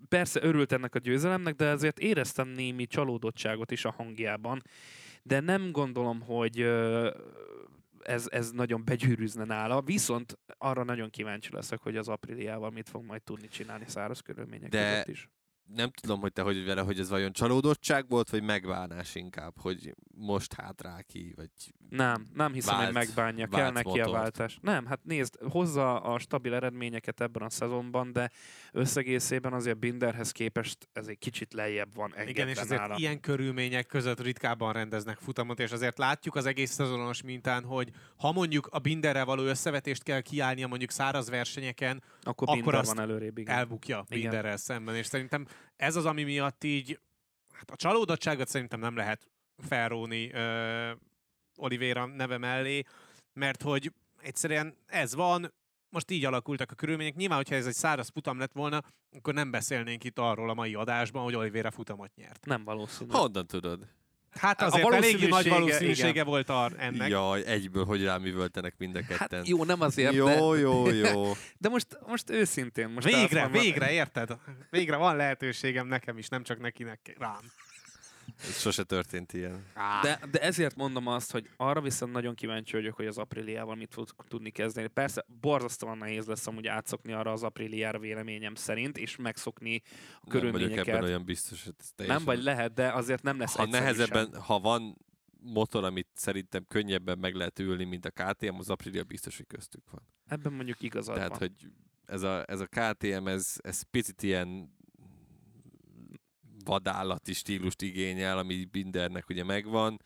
persze 0.09 0.43
örült 0.43 0.71
ennek 0.71 0.95
a 0.95 0.99
győzelemnek, 0.99 1.55
de 1.55 1.69
azért 1.69 1.99
éreztem 1.99 2.47
némi 2.47 2.87
csalódottságot 2.87 3.71
is 3.71 3.85
a 3.85 3.91
hangjában. 3.97 4.61
De 5.23 5.39
nem 5.39 5.71
gondolom, 5.71 6.21
hogy 6.21 6.69
ez, 8.01 8.27
ez 8.31 8.51
nagyon 8.51 8.85
begyűrűzne 8.85 9.43
nála, 9.43 9.81
viszont 9.81 10.39
arra 10.57 10.83
nagyon 10.83 11.09
kíváncsi 11.09 11.53
leszek, 11.53 11.79
hogy 11.79 11.97
az 11.97 12.07
apríliával 12.07 12.69
mit 12.69 12.89
fog 12.89 13.03
majd 13.03 13.21
tudni 13.23 13.47
csinálni 13.47 13.85
száraz 13.87 14.19
körülmények 14.19 14.69
De- 14.69 14.89
között 14.89 15.07
is. 15.07 15.29
Nem 15.75 15.89
tudom, 15.91 16.19
hogy 16.19 16.33
te 16.33 16.41
hogy 16.41 16.55
vagy 16.55 16.65
vele, 16.65 16.81
hogy 16.81 16.99
ez 16.99 17.09
vajon 17.09 17.31
csalódottság 17.31 18.07
volt, 18.09 18.29
vagy 18.29 18.43
megbánás 18.43 19.15
inkább, 19.15 19.53
hogy 19.61 19.95
most 20.15 20.53
hátrál 20.53 21.03
ki, 21.03 21.33
vagy 21.35 21.49
Nem, 21.89 22.25
nem 22.33 22.53
hiszem, 22.53 22.75
Vált- 22.77 22.85
hogy 22.85 23.05
megbánja. 23.05 23.47
Kell 23.47 23.61
vált 23.61 23.73
neki 23.73 23.87
a 23.87 23.91
motort. 24.05 24.11
váltás. 24.11 24.57
Nem, 24.61 24.85
hát 24.85 24.99
nézd, 25.03 25.37
hozza 25.49 26.01
a 26.01 26.19
stabil 26.19 26.53
eredményeket 26.53 27.21
ebben 27.21 27.41
a 27.41 27.49
szezonban, 27.49 28.11
de 28.11 28.31
összegészében 28.71 29.53
azért 29.53 29.77
Binderhez 29.79 30.31
képest 30.31 30.89
ez 30.93 31.07
egy 31.07 31.17
kicsit 31.17 31.53
lejjebb 31.53 31.93
van 31.95 32.13
Igen, 32.27 32.47
és 32.47 32.57
azért 32.57 32.81
nála. 32.81 32.95
ilyen 32.97 33.19
körülmények 33.19 33.85
között 33.85 34.21
ritkábban 34.21 34.73
rendeznek 34.73 35.17
futamot, 35.17 35.59
és 35.59 35.71
azért 35.71 35.97
látjuk 35.97 36.35
az 36.35 36.45
egész 36.45 36.71
szezonos 36.71 37.21
mintán, 37.21 37.63
hogy 37.63 37.89
ha 38.17 38.31
mondjuk 38.31 38.67
a 38.71 38.79
Binderrel 38.79 39.25
való 39.25 39.43
összevetést 39.43 40.03
kell 40.03 40.21
kiállnia 40.21 40.67
mondjuk 40.67 40.91
száraz 40.91 41.29
versenyeken, 41.29 42.03
Akkor, 42.21 42.47
akkor 42.47 42.61
Binder 42.61 42.79
azt 42.79 42.93
van 42.93 42.99
előrébb, 43.03 43.37
igen. 43.37 43.55
elbukja 43.55 44.05
Igen. 44.09 44.21
Binderrel 44.21 44.57
szemben, 44.57 44.95
és 44.95 45.05
szerintem 45.05 45.45
ez 45.75 45.95
az, 45.95 46.05
ami 46.05 46.23
miatt 46.23 46.63
így 46.63 46.99
hát 47.53 47.71
a 47.71 47.75
csalódottságot 47.75 48.47
szerintem 48.47 48.79
nem 48.79 48.95
lehet 48.95 49.27
felróni 49.57 50.31
uh, 50.33 50.91
Oliveira 51.55 52.05
neve 52.05 52.37
mellé, 52.37 52.83
mert 53.33 53.61
hogy 53.61 53.93
egyszerűen 54.21 54.75
ez 54.85 55.15
van, 55.15 55.53
most 55.89 56.11
így 56.11 56.25
alakultak 56.25 56.71
a 56.71 56.75
körülmények. 56.75 57.15
Nyilván, 57.15 57.37
hogyha 57.37 57.55
ez 57.55 57.65
egy 57.65 57.73
száraz 57.73 58.09
futam 58.09 58.39
lett 58.39 58.51
volna, 58.51 58.83
akkor 59.15 59.33
nem 59.33 59.51
beszélnénk 59.51 60.03
itt 60.03 60.19
arról 60.19 60.49
a 60.49 60.53
mai 60.53 60.75
adásban, 60.75 61.23
hogy 61.23 61.35
Oliveira 61.35 61.71
futamot 61.71 62.15
nyert. 62.15 62.45
Nem 62.45 62.63
valószínű. 62.63 63.11
honnan 63.11 63.47
tudod? 63.47 63.87
Hát 64.31 64.61
A 64.61 64.65
azért 64.65 64.93
elég 64.93 65.27
nagy 65.27 65.49
valószínűsége, 65.49 66.07
igen. 66.09 66.25
volt 66.25 66.49
ar- 66.49 66.79
ennek. 66.79 67.09
Jaj, 67.09 67.45
egyből 67.45 67.85
hogy 67.85 68.03
ráművöltenek 68.03 68.73
mind 68.77 68.95
a 68.95 68.99
ketten. 69.07 69.37
Hát 69.39 69.47
jó, 69.47 69.63
nem 69.63 69.81
azért, 69.81 70.13
jó, 70.13 70.25
de, 70.25 70.35
jó, 70.59 70.89
jó. 70.89 71.31
de 71.57 71.69
most, 71.69 71.87
most 72.07 72.29
őszintén. 72.29 72.89
Most 72.89 73.07
Végre, 73.07 73.47
végre, 73.47 73.91
érted? 73.91 74.37
Végre 74.69 74.95
van 74.95 75.15
lehetőségem 75.15 75.87
nekem 75.87 76.17
is, 76.17 76.27
nem 76.27 76.43
csak 76.43 76.59
nekinek 76.59 77.15
rám. 77.19 77.51
Ez 78.41 78.59
sose 78.59 78.83
történt 78.83 79.33
ilyen. 79.33 79.65
De, 80.01 80.19
de 80.31 80.39
ezért 80.41 80.75
mondom 80.75 81.07
azt, 81.07 81.31
hogy 81.31 81.49
arra 81.57 81.81
viszont 81.81 82.11
nagyon 82.11 82.35
kíváncsi 82.35 82.71
vagyok, 82.75 82.95
hogy 82.95 83.05
az 83.05 83.17
apríliával 83.17 83.75
mit 83.75 83.93
fog 83.93 84.07
tudni 84.27 84.49
kezdeni. 84.49 84.87
Persze 84.87 85.25
borzasztóan 85.41 85.97
nehéz 85.97 86.25
lesz 86.25 86.47
amúgy 86.47 86.67
átszokni 86.67 87.13
arra 87.13 87.31
az 87.31 87.43
apríliára 87.43 87.99
véleményem 87.99 88.55
szerint, 88.55 88.97
és 88.97 89.15
megszokni 89.15 89.75
a 89.75 89.89
Nem 89.91 90.19
vagyok 90.21 90.51
körülményeket. 90.51 90.87
ebben 90.87 91.03
olyan 91.03 91.25
biztos, 91.25 91.63
hogy 91.63 91.73
ez 91.79 91.85
Nem 91.85 91.95
teljesen... 92.07 92.25
vagy 92.25 92.43
lehet, 92.43 92.73
de 92.73 92.91
azért 92.93 93.23
nem 93.23 93.39
lesz 93.39 93.55
ha 93.55 93.65
nehezebben, 93.65 94.29
sem. 94.31 94.41
ha 94.41 94.59
van 94.59 94.97
motor, 95.41 95.83
amit 95.83 96.07
szerintem 96.13 96.65
könnyebben 96.67 97.17
meg 97.19 97.33
lehet 97.35 97.59
ülni, 97.59 97.83
mint 97.83 98.05
a 98.05 98.09
KTM, 98.11 98.55
az 98.57 98.69
Aprilia 98.69 99.03
biztos, 99.03 99.37
hogy 99.37 99.47
köztük 99.47 99.83
van. 99.91 100.01
Ebben 100.27 100.53
mondjuk 100.53 100.81
igazad 100.81 101.15
Tehát, 101.15 101.29
van. 101.29 101.37
hogy 101.39 101.53
ez 102.05 102.21
a, 102.21 102.43
ez 102.47 102.59
a 102.59 102.65
KTM, 102.67 103.27
ez, 103.27 103.55
ez 103.57 103.81
picit 103.81 104.23
ilyen 104.23 104.77
vadállati 106.69 107.33
stílust 107.33 107.81
igényel, 107.81 108.37
ami 108.37 108.65
Bindernek 108.65 109.29
ugye 109.29 109.43
megvan. 109.43 110.01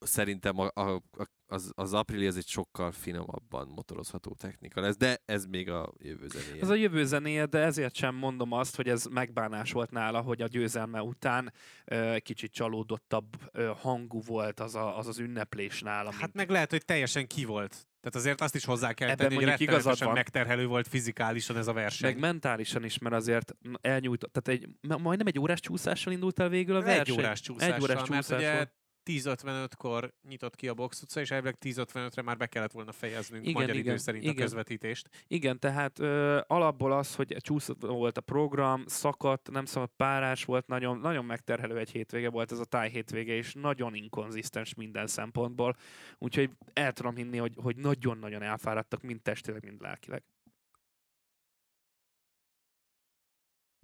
szerintem 0.00 0.58
a, 0.58 0.66
a, 0.80 1.02
az, 1.46 1.72
az 1.74 1.92
Aprilia 1.92 2.28
ez 2.28 2.36
egy 2.36 2.46
sokkal 2.46 2.92
finomabban 2.92 3.68
motorozható 3.68 4.34
technika 4.38 4.80
lesz, 4.80 4.96
de 4.96 5.22
ez 5.24 5.44
még 5.46 5.70
a 5.70 5.92
jövő 5.98 6.28
zenéje. 6.28 6.62
Ez 6.62 6.68
a 6.68 6.74
jövő 6.74 7.04
zenéje, 7.04 7.46
de 7.46 7.58
ezért 7.58 7.94
sem 7.94 8.14
mondom 8.14 8.52
azt, 8.52 8.76
hogy 8.76 8.88
ez 8.88 9.04
megbánás 9.04 9.72
volt 9.72 9.90
nála, 9.90 10.20
hogy 10.20 10.42
a 10.42 10.46
győzelme 10.46 11.02
után 11.02 11.52
ö, 11.84 12.16
kicsit 12.18 12.52
csalódottabb 12.52 13.26
ö, 13.52 13.72
hangú 13.76 14.20
volt 14.22 14.60
az, 14.60 14.74
a, 14.74 14.98
az 14.98 15.06
az 15.06 15.18
ünneplés 15.18 15.80
nála. 15.80 16.10
Hát 16.10 16.20
mint- 16.20 16.34
meg 16.34 16.50
lehet, 16.50 16.70
hogy 16.70 16.84
teljesen 16.84 17.26
ki 17.26 17.44
volt. 17.44 17.86
Tehát 18.06 18.26
azért 18.26 18.40
azt 18.40 18.54
is 18.54 18.64
hozzá 18.64 18.92
kell 18.92 19.08
Ebben 19.08 19.28
tenni, 19.28 19.44
hogy 19.44 19.60
igazad 19.60 19.98
van. 19.98 20.12
megterhelő 20.12 20.66
volt 20.66 20.88
fizikálisan 20.88 21.56
ez 21.56 21.66
a 21.66 21.72
verseny. 21.72 22.10
meg 22.10 22.18
mentálisan 22.20 22.84
is, 22.84 22.98
mert 22.98 23.14
azért 23.14 23.54
elnyújtott, 23.80 24.32
tehát 24.32 24.60
egy, 24.60 24.68
ma- 24.88 24.96
majdnem 24.98 25.26
egy 25.26 25.38
órás 25.38 25.60
csúszással 25.60 26.12
indult 26.12 26.38
el 26.40 26.48
végül 26.48 26.74
a 26.74 26.78
egy 26.78 26.84
verseny. 26.84 27.18
órás 27.18 27.40
csúszással, 27.40 27.74
Egy 27.74 27.82
órás 27.82 28.08
mert 28.08 28.22
csúszás 28.22 28.38
ugye. 28.38 28.66
10.55-kor 29.06 30.12
nyitott 30.28 30.54
ki 30.54 30.68
a 30.68 30.74
box 30.74 31.02
utca, 31.02 31.20
és 31.20 31.30
elvileg 31.30 31.56
10.55-re 31.60 32.22
már 32.22 32.36
be 32.36 32.46
kellett 32.46 32.72
volna 32.72 32.92
fejeznünk 32.92 33.42
Igen, 33.42 33.60
magyar 33.60 33.74
idő 33.74 33.84
igen, 33.84 33.98
szerint 33.98 34.24
a 34.24 34.28
igen. 34.30 34.42
közvetítést. 34.42 35.08
Igen, 35.26 35.58
tehát 35.58 35.98
ö, 35.98 36.40
alapból 36.46 36.92
az, 36.92 37.14
hogy 37.14 37.36
csúszott 37.38 37.80
volt 37.80 38.18
a 38.18 38.20
program, 38.20 38.82
szakadt, 38.86 39.50
nem 39.50 39.64
szabad 39.64 39.90
párás 39.96 40.44
volt, 40.44 40.66
nagyon, 40.66 40.98
nagyon 40.98 41.24
megterhelő 41.24 41.78
egy 41.78 41.90
hétvége 41.90 42.30
volt 42.30 42.52
ez 42.52 42.58
a 42.58 42.64
táj 42.64 42.90
hétvége, 42.90 43.32
és 43.32 43.54
nagyon 43.54 43.94
inkonzisztens 43.94 44.74
minden 44.74 45.06
szempontból. 45.06 45.76
Úgyhogy 46.18 46.50
el 46.72 46.92
tudom 46.92 47.16
hinni, 47.16 47.36
hogy, 47.36 47.52
hogy 47.62 47.76
nagyon-nagyon 47.76 48.42
elfáradtak, 48.42 49.02
mind 49.02 49.22
testileg, 49.22 49.64
mind 49.64 49.80
lelkileg. 49.80 50.22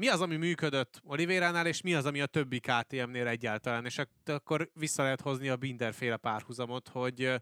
Mi 0.02 0.08
az, 0.08 0.20
ami 0.20 0.36
működött 0.36 1.00
Olivéránál, 1.04 1.66
és 1.66 1.80
mi 1.80 1.94
az, 1.94 2.04
ami 2.04 2.20
a 2.20 2.26
többi 2.26 2.60
KTM-nél 2.60 3.26
egyáltalán? 3.26 3.84
És 3.84 3.98
ak- 3.98 4.28
akkor 4.28 4.70
vissza 4.74 5.02
lehet 5.02 5.20
hozni 5.20 5.48
a 5.48 5.56
Binder-féle 5.56 6.16
párhuzamot, 6.16 6.88
hogy, 6.88 7.40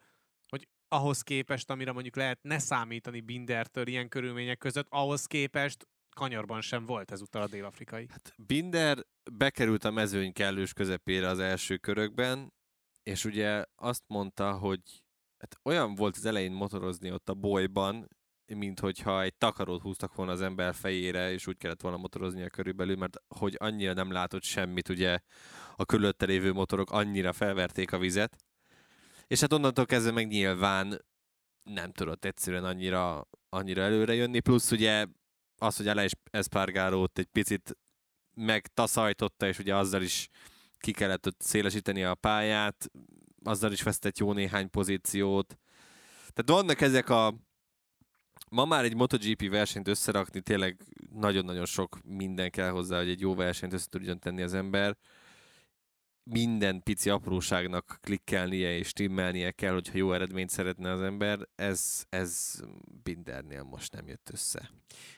hogy 0.49 0.69
ahhoz 0.89 1.23
képest, 1.23 1.71
amire 1.71 1.93
mondjuk 1.93 2.17
lehet 2.17 2.43
ne 2.43 2.59
számítani 2.59 3.21
Bindertől 3.21 3.87
ilyen 3.87 4.09
körülmények 4.09 4.59
között, 4.59 4.87
ahhoz 4.89 5.27
képest 5.27 5.89
kanyarban 6.17 6.61
sem 6.61 6.87
volt 6.87 7.11
ezúttal 7.11 7.43
a 7.43 7.47
dél-afrikai. 7.47 8.07
Hát 8.11 8.35
Binder 8.37 8.99
bekerült 9.33 9.85
a 9.85 9.91
mezőny 9.91 10.33
kellős 10.33 10.73
közepére 10.73 11.29
az 11.29 11.39
első 11.39 11.77
körökben, 11.77 12.53
és 13.03 13.25
ugye 13.25 13.65
azt 13.75 14.05
mondta, 14.07 14.53
hogy 14.53 14.81
hát 15.39 15.59
olyan 15.63 15.95
volt 15.95 16.17
az 16.17 16.25
elején 16.25 16.53
motorozni 16.53 17.13
ott 17.13 17.29
a 17.29 17.35
bolyban, 17.35 18.09
mint 18.55 18.81
hogyha 18.81 19.23
egy 19.23 19.35
takarót 19.35 19.83
húztak 19.83 20.15
volna 20.15 20.33
az 20.33 20.41
ember 20.41 20.75
fejére, 20.75 21.33
és 21.33 21.47
úgy 21.47 21.57
kellett 21.57 21.81
volna 21.81 21.97
motoroznia 21.97 22.49
körülbelül, 22.49 22.97
mert 22.97 23.17
hogy 23.29 23.57
annyira 23.59 23.93
nem 23.93 24.13
látott 24.13 24.43
semmit, 24.43 24.89
ugye 24.89 25.19
a 25.77 25.85
körülötte 25.85 26.27
lévő 26.27 26.53
motorok 26.53 26.91
annyira 26.91 27.33
felverték 27.33 27.93
a 27.93 27.99
vizet. 27.99 28.37
És 29.27 29.41
hát 29.41 29.53
onnantól 29.53 29.87
kezdve 29.87 30.13
meg 30.13 30.27
nyilván 30.27 31.05
nem 31.63 31.93
tudott 31.93 32.25
egyszerűen 32.25 32.65
annyira, 32.65 33.29
annyira 33.49 33.83
előre 33.83 34.15
jönni, 34.15 34.41
plusz 34.41 34.71
ugye 34.71 35.07
az, 35.57 35.77
hogy 35.77 35.89
Aleix 35.89 36.13
Espargarót 36.31 37.19
egy 37.19 37.29
picit 37.33 37.77
megtaszajtotta, 38.35 39.47
és 39.47 39.59
ugye 39.59 39.77
azzal 39.77 40.03
is 40.03 40.29
ki 40.79 40.93
kellett 40.93 41.35
szélesíteni 41.39 42.05
a 42.05 42.15
pályát, 42.15 42.91
azzal 43.43 43.73
is 43.73 43.83
vesztett 43.83 44.19
jó 44.19 44.33
néhány 44.33 44.71
pozíciót. 44.71 45.59
Tehát 46.33 46.63
vannak 46.63 46.81
ezek 46.81 47.09
a 47.09 47.35
ma 48.51 48.65
már 48.65 48.85
egy 48.85 48.95
MotoGP 48.95 49.49
versenyt 49.49 49.89
összerakni, 49.89 50.41
tényleg 50.41 50.77
nagyon-nagyon 51.15 51.67
sok 51.67 51.99
minden 52.05 52.51
kell 52.51 52.71
hozzá, 52.71 52.99
hogy 52.99 53.09
egy 53.09 53.21
jó 53.21 53.35
versenyt 53.35 53.73
össze 53.73 53.87
tudjon 53.91 54.19
tenni 54.19 54.43
az 54.43 54.55
ember. 54.55 54.97
Minden 56.33 56.83
pici 56.83 57.11
apróságnak 57.11 57.99
klikkelnie 58.01 58.77
és 58.77 58.87
stimmelnie 58.87 59.51
kell, 59.51 59.73
hogyha 59.73 59.97
jó 59.97 60.13
eredményt 60.13 60.51
szeretne 60.51 60.91
az 60.91 61.03
ember. 61.03 61.39
Ez, 61.55 62.05
ez 62.09 62.61
Bindernél 63.03 63.63
most 63.63 63.93
nem 63.93 64.09
jött 64.09 64.29
össze. 64.33 64.71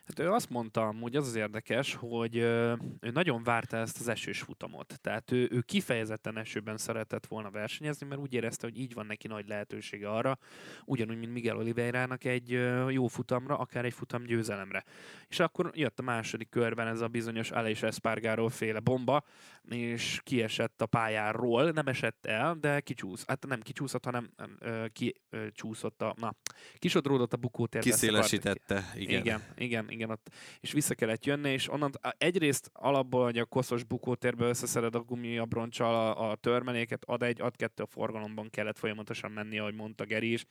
Hát 0.04 0.18
ő 0.18 0.30
azt 0.30 0.50
mondta, 0.50 0.94
hogy 1.00 1.16
az 1.16 1.26
az 1.26 1.34
érdekes, 1.34 1.94
hogy 1.94 2.36
ő 2.36 3.10
nagyon 3.12 3.42
várta 3.42 3.76
ezt 3.76 4.00
az 4.00 4.08
esős 4.08 4.40
futamot. 4.40 4.98
Tehát 5.00 5.30
ő, 5.30 5.48
ő 5.50 5.60
kifejezetten 5.60 6.38
esőben 6.38 6.76
szeretett 6.76 7.26
volna 7.26 7.50
versenyezni, 7.50 8.06
mert 8.06 8.20
úgy 8.20 8.32
érezte, 8.32 8.66
hogy 8.66 8.78
így 8.78 8.94
van 8.94 9.06
neki 9.06 9.26
nagy 9.26 9.48
lehetősége 9.48 10.10
arra, 10.10 10.38
ugyanúgy, 10.84 11.18
mint 11.18 11.32
Miguel 11.32 11.56
Oliveira-nak 11.56 12.24
egy 12.24 12.50
jó 12.88 13.06
futamra, 13.06 13.58
akár 13.58 13.84
egy 13.84 13.94
futam 13.94 14.22
győzelemre. 14.22 14.84
És 15.28 15.40
akkor 15.40 15.70
jött 15.74 15.98
a 15.98 16.02
második 16.02 16.48
körben 16.48 16.86
ez 16.86 17.00
a 17.00 17.08
bizonyos 17.08 17.50
Aleix 17.50 17.82
Espargaró 17.82 18.48
féle 18.48 18.80
bomba, 18.80 19.24
és 19.68 20.20
kiesett 20.24 20.82
a 20.82 20.86
pályáról, 21.02 21.70
nem 21.70 21.86
esett 21.86 22.26
el, 22.26 22.54
de 22.60 22.80
kicsúsz. 22.80 23.24
Hát 23.26 23.46
nem 23.46 23.60
kicsúszott, 23.60 24.04
hanem 24.04 24.30
ö, 24.58 24.84
kicsúszott 24.92 26.02
a, 26.02 26.14
na, 26.18 26.34
kisodródott 26.78 27.32
a 27.32 27.36
ki- 27.36 27.78
Kiszélesítette, 27.78 28.92
igen. 28.94 29.20
igen, 29.20 29.42
igen, 29.56 29.90
igen, 29.90 30.10
ott, 30.10 30.30
és 30.60 30.72
vissza 30.72 30.94
kellett 30.94 31.24
jönni, 31.24 31.50
és 31.50 31.70
onnan 31.70 31.92
egyrészt 32.18 32.70
alapból, 32.72 33.24
hogy 33.24 33.38
a 33.38 33.44
koszos 33.44 33.84
bukótérbe 33.84 34.44
összeszeded 34.44 34.94
a 34.94 35.00
gumiabroncsal 35.00 35.94
a, 35.94 36.30
a 36.30 36.34
törmeléket, 36.36 37.04
ad 37.04 37.22
egy, 37.22 37.40
ad 37.40 37.56
kettő 37.56 37.82
a 37.82 37.86
forgalomban 37.86 38.50
kellett 38.50 38.78
folyamatosan 38.78 39.30
menni, 39.30 39.58
ahogy 39.58 39.74
mondta 39.74 40.04
Geri 40.04 40.32
is. 40.32 40.44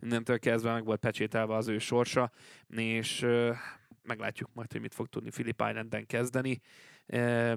Innentől 0.00 0.38
kezdve 0.38 0.72
meg 0.72 0.84
volt 0.84 1.00
pecsételve 1.00 1.54
az 1.54 1.68
ő 1.68 1.78
sorsa, 1.78 2.30
és 2.76 3.22
ö, 3.22 3.52
meglátjuk 4.02 4.50
majd, 4.54 4.72
hogy 4.72 4.80
mit 4.80 4.94
fog 4.94 5.06
tudni 5.06 5.30
Philip 5.30 5.62
Islanden 5.68 6.06
kezdeni. 6.06 6.60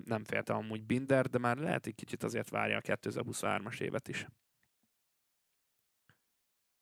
Nem 0.03 0.23
félte 0.23 0.53
amúgy 0.53 0.85
Binder, 0.85 1.29
de 1.29 1.37
már 1.37 1.57
lehet 1.57 1.85
egy 1.85 1.95
kicsit 1.95 2.23
azért 2.23 2.49
várja 2.49 2.77
a 2.77 2.81
2023-as 2.81 3.81
évet 3.81 4.07
is. 4.07 4.27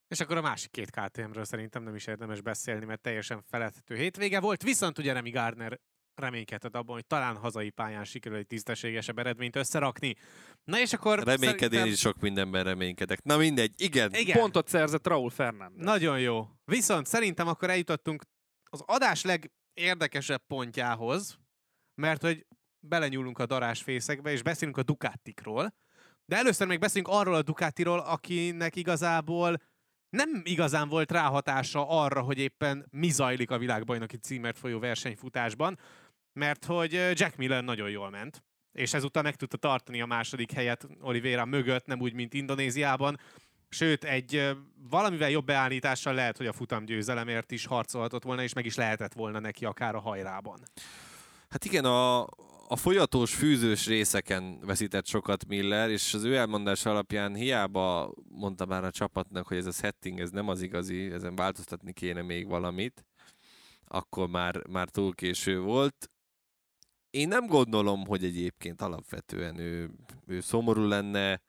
És 0.08 0.20
akkor 0.20 0.38
a 0.38 0.42
másik 0.42 0.72
két 0.72 0.90
KTM-ről 0.90 1.44
szerintem 1.44 1.84
nem 1.84 1.96
is 1.96 2.08
érdemes 2.08 2.42
beszélni, 2.42 2.86
mert 2.86 3.02
teljesen 3.02 3.42
feledhető 3.42 3.96
hétvége 3.96 4.40
volt, 4.40 4.64
viszont 4.64 4.98
ugye 4.98 5.14
Remy 5.14 5.30
Gardner 5.30 5.80
reménykedett 6.16 6.76
abban, 6.76 6.96
hogy 6.96 7.06
talán 7.06 7.36
hazai 7.36 7.70
pályán 7.70 8.04
sikerül 8.04 8.38
egy 8.38 8.48
tisztességesebb 8.48 9.20
eredményt 9.20 9.56
összerakni. 9.56 10.16
Na 10.64 10.80
és 10.80 10.94
akkor 10.94 11.18
Reménykedni 11.24 11.58
szerintem... 11.58 11.88
is 11.88 12.00
sok 12.00 12.20
mindenben 12.20 12.64
reménykedek. 12.64 13.24
Na 13.24 13.38
mindegy, 13.38 13.82
igen. 13.82 14.14
Igen. 14.14 14.40
Pontot 14.40 14.68
szerzett 14.68 15.08
Raúl 15.08 15.30
Fernández. 15.30 15.86
Nagyon 15.86 16.20
jó. 16.20 16.48
Viszont 16.66 17.06
szerintem 17.06 17.48
akkor 17.48 17.70
eljutottunk 17.70 18.24
az 18.70 18.84
adás 18.86 19.24
legérdekesebb 19.24 20.42
pontjához, 20.48 21.40
mert 22.02 22.22
hogy 22.22 22.46
belenyúlunk 22.88 23.40
a 23.40 23.46
darásfészekbe, 23.46 24.32
és 24.32 24.42
beszélünk 24.42 24.78
a 24.78 24.84
Ducatikról. 24.84 25.74
De 26.26 26.38
először 26.38 26.68
még 26.68 26.80
beszélünk 26.80 27.08
arról 27.08 27.36
a 27.36 27.42
Ducatiról, 27.42 28.00
akinek 28.00 28.76
igazából 28.76 29.62
nem 30.10 30.42
igazán 30.44 30.90
volt 30.90 31.12
ráhatása 31.12 31.88
arra, 31.90 32.22
hogy 32.22 32.38
éppen 32.38 32.88
mi 32.92 33.10
zajlik 33.10 33.52
a 33.52 33.58
világbajnoki 33.58 34.18
címert 34.18 34.58
folyó 34.58 34.80
versenyfutásban, 34.80 35.80
mert 36.34 36.66
hogy 36.66 36.94
Jack 36.94 37.36
Miller 37.36 37.64
nagyon 37.64 37.90
jól 37.90 38.10
ment, 38.10 38.44
és 38.72 38.94
ezúttal 38.94 39.24
meg 39.24 39.36
tudta 39.36 39.58
tartani 39.58 40.02
a 40.02 40.06
második 40.06 40.52
helyet 40.52 40.88
Oliveira 41.02 41.46
mögött, 41.46 41.86
nem 41.86 42.02
úgy, 42.02 42.14
mint 42.14 42.34
Indonéziában. 42.34 43.20
Sőt, 43.70 44.04
egy 44.04 44.58
valamivel 44.90 45.30
jobb 45.30 45.46
beállítással 45.46 46.14
lehet, 46.14 46.38
hogy 46.38 46.48
a 46.48 46.54
futam 46.54 46.86
győzelemért 46.86 47.52
is 47.52 47.66
harcolhatott 47.66 48.24
volna, 48.24 48.44
és 48.44 48.54
meg 48.54 48.66
is 48.66 48.76
lehetett 48.76 49.14
volna 49.14 49.40
neki 49.40 49.66
akár 49.66 49.96
a 49.96 50.00
hajrában. 50.00 50.60
Hát 51.50 51.66
igen, 51.66 51.86
a, 51.86 52.28
a 52.74 52.76
folyatós 52.76 53.36
fűzős 53.36 53.88
részeken 53.88 54.60
veszített 54.60 55.06
sokat 55.06 55.46
Miller, 55.46 55.90
és 55.90 56.14
az 56.14 56.24
ő 56.24 56.36
elmondás 56.36 56.86
alapján 56.86 57.36
hiába 57.36 58.14
mondta 58.30 58.66
már 58.66 58.84
a 58.84 58.92
csapatnak, 58.92 59.48
hogy 59.48 59.58
ez 59.58 59.66
a 59.66 59.72
setting, 59.72 60.20
ez 60.20 60.30
nem 60.30 60.48
az 60.48 60.62
igazi, 60.62 61.12
ezen 61.12 61.36
változtatni 61.36 61.94
kéne 61.94 62.22
még 62.22 62.48
valamit, 62.48 63.06
akkor 63.88 64.30
már, 64.30 64.68
már 64.68 64.90
túl 64.90 65.14
késő 65.14 65.60
volt. 65.60 66.12
Én 67.10 67.28
nem 67.28 67.48
gondolom, 67.48 68.06
hogy 68.06 68.24
egyébként 68.24 68.82
alapvetően 68.82 69.58
ő, 69.58 69.92
ő 70.26 70.40
szomorú 70.40 70.84
lenne. 70.84 71.42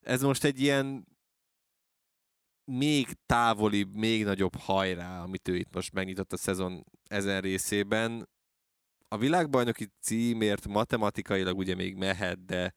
Ez 0.00 0.22
most 0.22 0.44
egy 0.44 0.60
ilyen 0.60 1.06
még 2.64 3.06
távolibb, 3.26 3.94
még 3.94 4.24
nagyobb 4.24 4.56
hajrá, 4.56 5.22
amit 5.22 5.48
ő 5.48 5.56
itt 5.56 5.74
most 5.74 5.92
megnyitott 5.92 6.32
a 6.32 6.36
szezon 6.36 6.84
ezen 7.08 7.40
részében. 7.40 8.28
A 9.12 9.18
világbajnoki 9.18 9.88
címért 10.00 10.68
matematikailag 10.68 11.58
ugye 11.58 11.74
még 11.74 11.96
mehet, 11.96 12.44
de, 12.44 12.74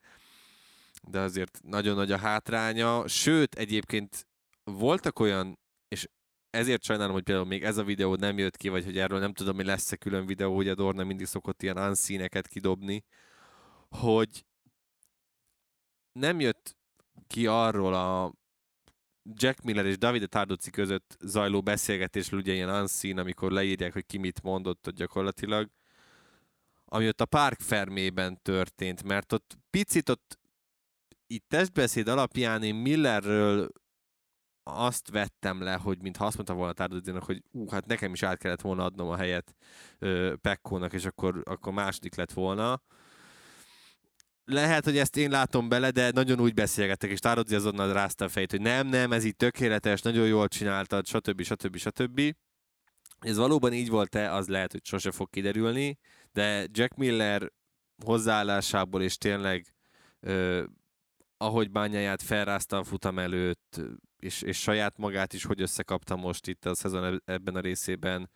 de 1.08 1.20
azért 1.20 1.60
nagyon 1.64 1.96
nagy 1.96 2.12
a 2.12 2.18
hátránya. 2.18 3.08
Sőt, 3.08 3.56
egyébként 3.56 4.28
voltak 4.64 5.20
olyan, 5.20 5.60
és 5.88 6.08
ezért 6.50 6.84
sajnálom, 6.84 7.14
hogy 7.14 7.24
például 7.24 7.48
még 7.48 7.64
ez 7.64 7.78
a 7.78 7.84
videó 7.84 8.16
nem 8.16 8.38
jött 8.38 8.58
ki, 8.58 8.70
vagy 8.70 8.86
hogy 8.86 8.98
erről 8.98 9.20
nem 9.20 9.34
tudom, 9.34 9.56
hogy 9.56 9.66
lesz-e 9.66 9.96
külön 9.96 10.26
videó, 10.26 10.56
hogy 10.56 10.68
a 10.68 10.76
Dorna 10.76 11.04
mindig 11.04 11.26
szokott 11.26 11.64
ilyen 11.64 11.78
unszíneket 11.78 12.48
kidobni, 12.48 13.04
hogy 13.90 14.46
nem 16.12 16.40
jött 16.40 16.78
ki 17.28 17.48
arról 17.48 17.94
a 17.94 18.34
Jack 19.34 19.62
Miller 19.62 19.86
és 19.86 19.98
Davide 19.98 20.28
Tardozzi 20.28 20.70
között 20.70 21.18
zajló 21.20 21.62
beszélgetésről, 21.62 22.40
ugye 22.40 22.54
ilyen 22.54 22.82
unseen, 22.82 23.18
amikor 23.18 23.52
leírják, 23.52 23.94
hogy 23.94 24.06
ki 24.06 24.18
mit 24.18 24.42
mondott 24.42 24.88
ott 24.88 24.96
gyakorlatilag, 24.96 25.70
ami 26.96 27.08
ott 27.08 27.22
a 27.22 27.26
Park 27.26 27.60
Fermében 27.60 28.40
történt, 28.42 29.04
mert 29.04 29.34
ott 29.34 29.58
picit 29.70 30.10
ott 30.10 30.40
itt 31.28 31.46
testbeszéd 31.48 32.08
alapján 32.08 32.64
én 32.64 32.76
Millerről 32.76 33.70
azt 34.64 35.10
vettem 35.10 35.62
le, 35.62 35.74
hogy 35.74 36.02
mintha 36.02 36.26
azt 36.26 36.36
mondta 36.36 36.54
volna 36.54 36.74
Tárdodzinak, 36.74 37.24
hogy 37.24 37.44
ú, 37.52 37.70
hát 37.70 37.86
nekem 37.86 38.14
is 38.14 38.24
át 38.24 38.38
kellett 38.38 38.62
volna 38.62 38.84
adnom 38.84 39.08
a 39.08 39.16
helyet 39.16 39.56
Pekkónak, 40.42 40.94
és 40.94 41.06
akkor, 41.06 41.42
akkor 41.46 41.74
második 41.74 42.16
lett 42.16 42.32
volna. 42.32 42.82
Lehet, 44.46 44.84
hogy 44.84 44.98
ezt 44.98 45.18
én 45.18 45.30
látom 45.30 45.70
bele, 45.70 45.92
de 45.92 46.12
nagyon 46.12 46.40
úgy 46.40 46.54
beszélgettek, 46.54 47.10
és 47.10 47.20
Tárodzi 47.20 47.56
azonnal 47.56 47.94
rázta 47.94 48.26
a 48.26 48.30
fejét, 48.30 48.52
hogy 48.52 48.62
nem, 48.62 48.88
nem, 48.88 49.12
ez 49.12 49.24
így 49.24 49.36
tökéletes, 49.36 50.02
nagyon 50.02 50.28
jól 50.28 50.48
csináltad, 50.48 51.08
stb. 51.08 51.42
stb. 51.42 51.78
stb. 51.78 52.36
Ez 53.26 53.38
valóban 53.38 53.74
így 53.74 53.90
volt-e, 53.90 54.34
az 54.34 54.48
lehet, 54.48 54.72
hogy 54.72 54.86
sose 54.86 55.12
fog 55.12 55.30
kiderülni, 55.30 55.98
de 56.34 56.68
Jack 56.72 56.96
Miller 56.96 57.52
hozzáállásából 58.04 59.02
és 59.02 59.18
tényleg 59.18 59.74
ö, 60.20 60.64
ahogy 61.38 61.72
bányáját 61.72 62.22
felrázta 62.22 62.78
a 62.78 62.84
futam 62.84 63.20
előtt, 63.20 63.82
és, 64.20 64.42
és 64.42 64.62
saját 64.62 64.98
magát 64.98 65.34
is 65.34 65.44
hogy 65.44 65.62
összekapta 65.62 66.16
most 66.16 66.48
itt 66.48 66.66
a 66.66 66.76
szezon 66.76 67.22
ebben 67.26 67.56
a 67.56 67.60
részében, 67.60 68.30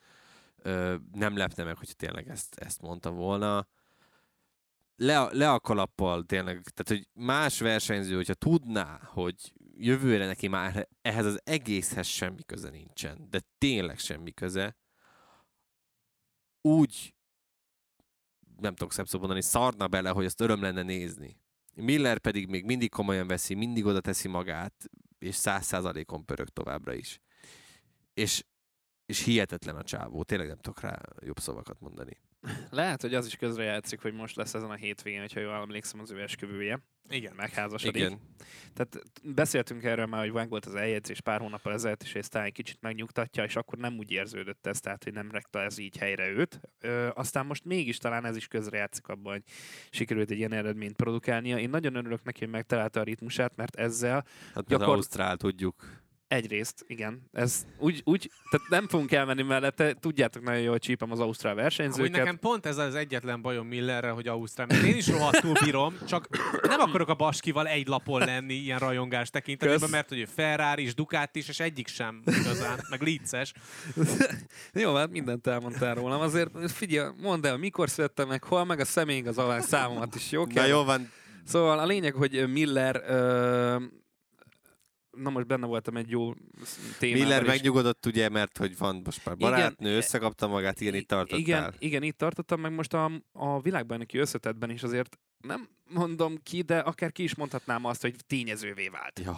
ö, 0.57 0.95
nem 1.11 1.37
lepne 1.37 1.63
meg, 1.63 1.77
hogy 1.77 1.95
tényleg 1.95 2.29
ezt, 2.29 2.55
ezt 2.55 2.81
mondta 2.81 3.11
volna. 3.11 3.67
Le, 4.95 5.29
le 5.31 5.51
a 5.51 5.59
kalappal 5.59 6.23
tényleg, 6.23 6.61
tehát 6.73 6.87
hogy 6.87 7.23
más 7.25 7.59
versenyző, 7.59 8.15
hogyha 8.15 8.33
tudná, 8.33 8.99
hogy 9.03 9.53
jövőre 9.81 10.25
neki 10.25 10.47
már 10.47 10.87
ehhez 11.01 11.25
az 11.25 11.41
egészhez 11.43 12.07
semmi 12.07 12.43
köze 12.43 12.69
nincsen, 12.69 13.27
de 13.29 13.41
tényleg 13.57 13.99
semmi 13.99 14.31
köze, 14.31 14.77
úgy 16.61 17.13
nem 18.59 18.75
tudok 18.75 18.93
szebb 18.93 19.05
szóval 19.05 19.27
mondani, 19.27 19.41
szarna 19.45 19.87
bele, 19.87 20.09
hogy 20.09 20.25
azt 20.25 20.41
öröm 20.41 20.61
lenne 20.61 20.81
nézni. 20.81 21.41
Miller 21.75 22.19
pedig 22.19 22.47
még 22.47 22.65
mindig 22.65 22.89
komolyan 22.89 23.27
veszi, 23.27 23.53
mindig 23.53 23.85
oda 23.85 24.01
teszi 24.01 24.27
magát, 24.27 24.89
és 25.19 25.35
száz 25.35 25.65
százalékon 25.65 26.25
pörög 26.25 26.47
továbbra 26.49 26.93
is. 26.93 27.19
És, 28.13 28.43
és 29.05 29.23
hihetetlen 29.23 29.75
a 29.75 29.83
csávó, 29.83 30.23
tényleg 30.23 30.47
nem 30.47 30.57
tudok 30.57 30.81
rá 30.81 30.99
jobb 31.19 31.39
szavakat 31.39 31.79
mondani. 31.79 32.17
Lehet, 32.69 33.01
hogy 33.01 33.13
az 33.13 33.25
is 33.25 33.35
közrejátszik, 33.35 34.01
hogy 34.01 34.13
most 34.13 34.35
lesz 34.35 34.53
ezen 34.53 34.69
a 34.69 34.75
hétvégén, 34.75 35.19
hogyha 35.19 35.39
jól 35.39 35.53
emlékszem, 35.53 35.99
az 35.99 36.11
ő 36.11 36.21
esküvője. 36.21 36.79
Igen. 37.09 37.33
Megházasodik. 37.35 37.95
Igen. 37.95 38.19
Tehát 38.73 38.99
beszéltünk 39.23 39.83
erről 39.83 40.05
már, 40.05 40.21
hogy 40.21 40.31
van 40.31 40.49
volt 40.49 40.65
az 40.65 40.75
eljegyzés 40.75 41.21
pár 41.21 41.39
hónappal 41.39 41.73
ezelőtt, 41.73 42.01
és 42.03 42.15
ezt 42.15 42.29
talán 42.31 42.47
egy 42.47 42.53
kicsit 42.53 42.77
megnyugtatja, 42.81 43.43
és 43.43 43.55
akkor 43.55 43.77
nem 43.77 43.97
úgy 43.97 44.11
érződött 44.11 44.67
ez, 44.67 44.79
tehát 44.79 45.03
hogy 45.03 45.13
nem 45.13 45.31
rekta 45.31 45.61
ez 45.61 45.77
így 45.77 45.97
helyre 45.97 46.29
őt. 46.29 46.59
Ö, 46.79 47.09
aztán 47.13 47.45
most 47.45 47.65
mégis 47.65 47.97
talán 47.97 48.25
ez 48.25 48.35
is 48.35 48.47
közrejátszik 48.47 49.07
abban, 49.07 49.31
hogy 49.31 49.43
sikerült 49.89 50.31
egy 50.31 50.37
ilyen 50.37 50.53
eredményt 50.53 50.95
produkálnia. 50.95 51.57
Én 51.57 51.69
nagyon 51.69 51.95
örülök 51.95 52.23
neki, 52.23 52.39
hogy 52.39 52.49
megtalálta 52.49 52.99
a 52.99 53.03
ritmusát, 53.03 53.55
mert 53.55 53.75
ezzel 53.75 54.13
Hát 54.13 54.53
Gyakor... 54.53 54.67
Gyakor- 54.67 54.95
Ausztrál 54.95 55.37
tudjuk. 55.37 56.07
Egyrészt, 56.29 56.83
igen. 56.87 57.21
Ez 57.31 57.65
úgy, 57.77 58.01
úgy, 58.05 58.31
tehát 58.49 58.69
nem 58.69 58.87
fogunk 58.87 59.11
elmenni 59.11 59.41
mellette, 59.41 59.93
tudjátok 59.93 60.43
nagyon 60.43 60.61
jól 60.61 60.79
csípem 60.79 61.11
az 61.11 61.19
ausztrál 61.19 61.53
Hogy 61.53 61.61
versenyzőket. 61.61 62.11
nekem 62.11 62.39
pont 62.39 62.65
ez 62.65 62.77
az 62.77 62.95
egyetlen 62.95 63.41
bajom 63.41 63.67
Millerrel, 63.67 64.13
hogy 64.13 64.27
Ausztrál. 64.27 64.67
Mert 64.67 64.83
én 64.83 64.95
is 64.95 65.07
rohadtul 65.07 65.53
bírom, 65.63 65.97
csak 66.07 66.27
nem 66.61 66.79
akarok 66.79 67.09
a 67.09 67.13
Baskival 67.13 67.67
egy 67.67 67.87
lapon 67.87 68.19
lenni 68.19 68.53
ilyen 68.53 68.79
rajongás 68.79 69.29
tekintetében, 69.29 69.79
Kösz. 69.79 69.89
mert 69.91 70.09
hogy 70.09 70.27
Ferrari 70.35 70.83
is, 70.83 70.93
Ducati 70.93 71.39
is, 71.39 71.47
és 71.47 71.59
egyik 71.59 71.87
sem 71.87 72.21
igazán, 72.25 72.79
meg 72.89 73.01
Litces. 73.01 73.53
Jó, 74.73 74.95
hát 74.95 75.09
mindent 75.09 75.47
elmondtál 75.47 75.95
rólam. 75.95 76.21
Azért 76.21 76.71
figyelj, 76.71 77.09
mondd 77.21 77.45
el, 77.45 77.57
mikor 77.57 77.89
születtem 77.89 78.27
meg, 78.27 78.43
hol, 78.43 78.65
meg 78.65 78.79
a 78.79 78.85
személyig 78.85 79.27
az 79.27 79.37
alá 79.37 79.59
számomat 79.59 80.15
is, 80.15 80.31
jó? 80.31 80.45
Na 80.45 80.53
Kell? 80.53 80.67
jó 80.67 80.83
van, 80.83 81.11
Szóval 81.45 81.79
a 81.79 81.85
lényeg, 81.85 82.13
hogy 82.13 82.51
Miller, 82.51 83.03
ö, 83.07 83.75
na 85.11 85.29
most 85.29 85.47
benne 85.47 85.65
voltam 85.65 85.97
egy 85.97 86.09
jó 86.09 86.33
témában 86.99 87.21
Miller 87.21 87.43
megnyugodott 87.43 88.05
ugye, 88.05 88.29
mert 88.29 88.57
hogy 88.57 88.77
van 88.77 89.01
most 89.05 89.25
már 89.25 89.35
Igen, 89.35 89.51
barátnő, 89.51 89.93
e- 89.93 89.97
összekapta 89.97 90.47
magát, 90.47 90.81
igen, 90.81 90.95
itt 90.95 91.07
tartottál. 91.07 91.39
Igen, 91.39 91.73
igen, 91.79 92.03
itt 92.03 92.17
tartottam, 92.17 92.59
meg 92.59 92.73
most 92.73 92.93
a, 92.93 93.11
a 93.31 93.61
világbajnoki 93.61 94.17
összetetben 94.17 94.69
is 94.69 94.83
azért 94.83 95.19
nem 95.37 95.69
mondom 95.89 96.37
ki, 96.43 96.61
de 96.61 96.79
akár 96.79 97.11
ki 97.11 97.23
is 97.23 97.35
mondhatnám 97.35 97.85
azt, 97.85 98.01
hogy 98.01 98.15
tényezővé 98.27 98.87
vált. 98.87 99.19
Jaj, 99.19 99.35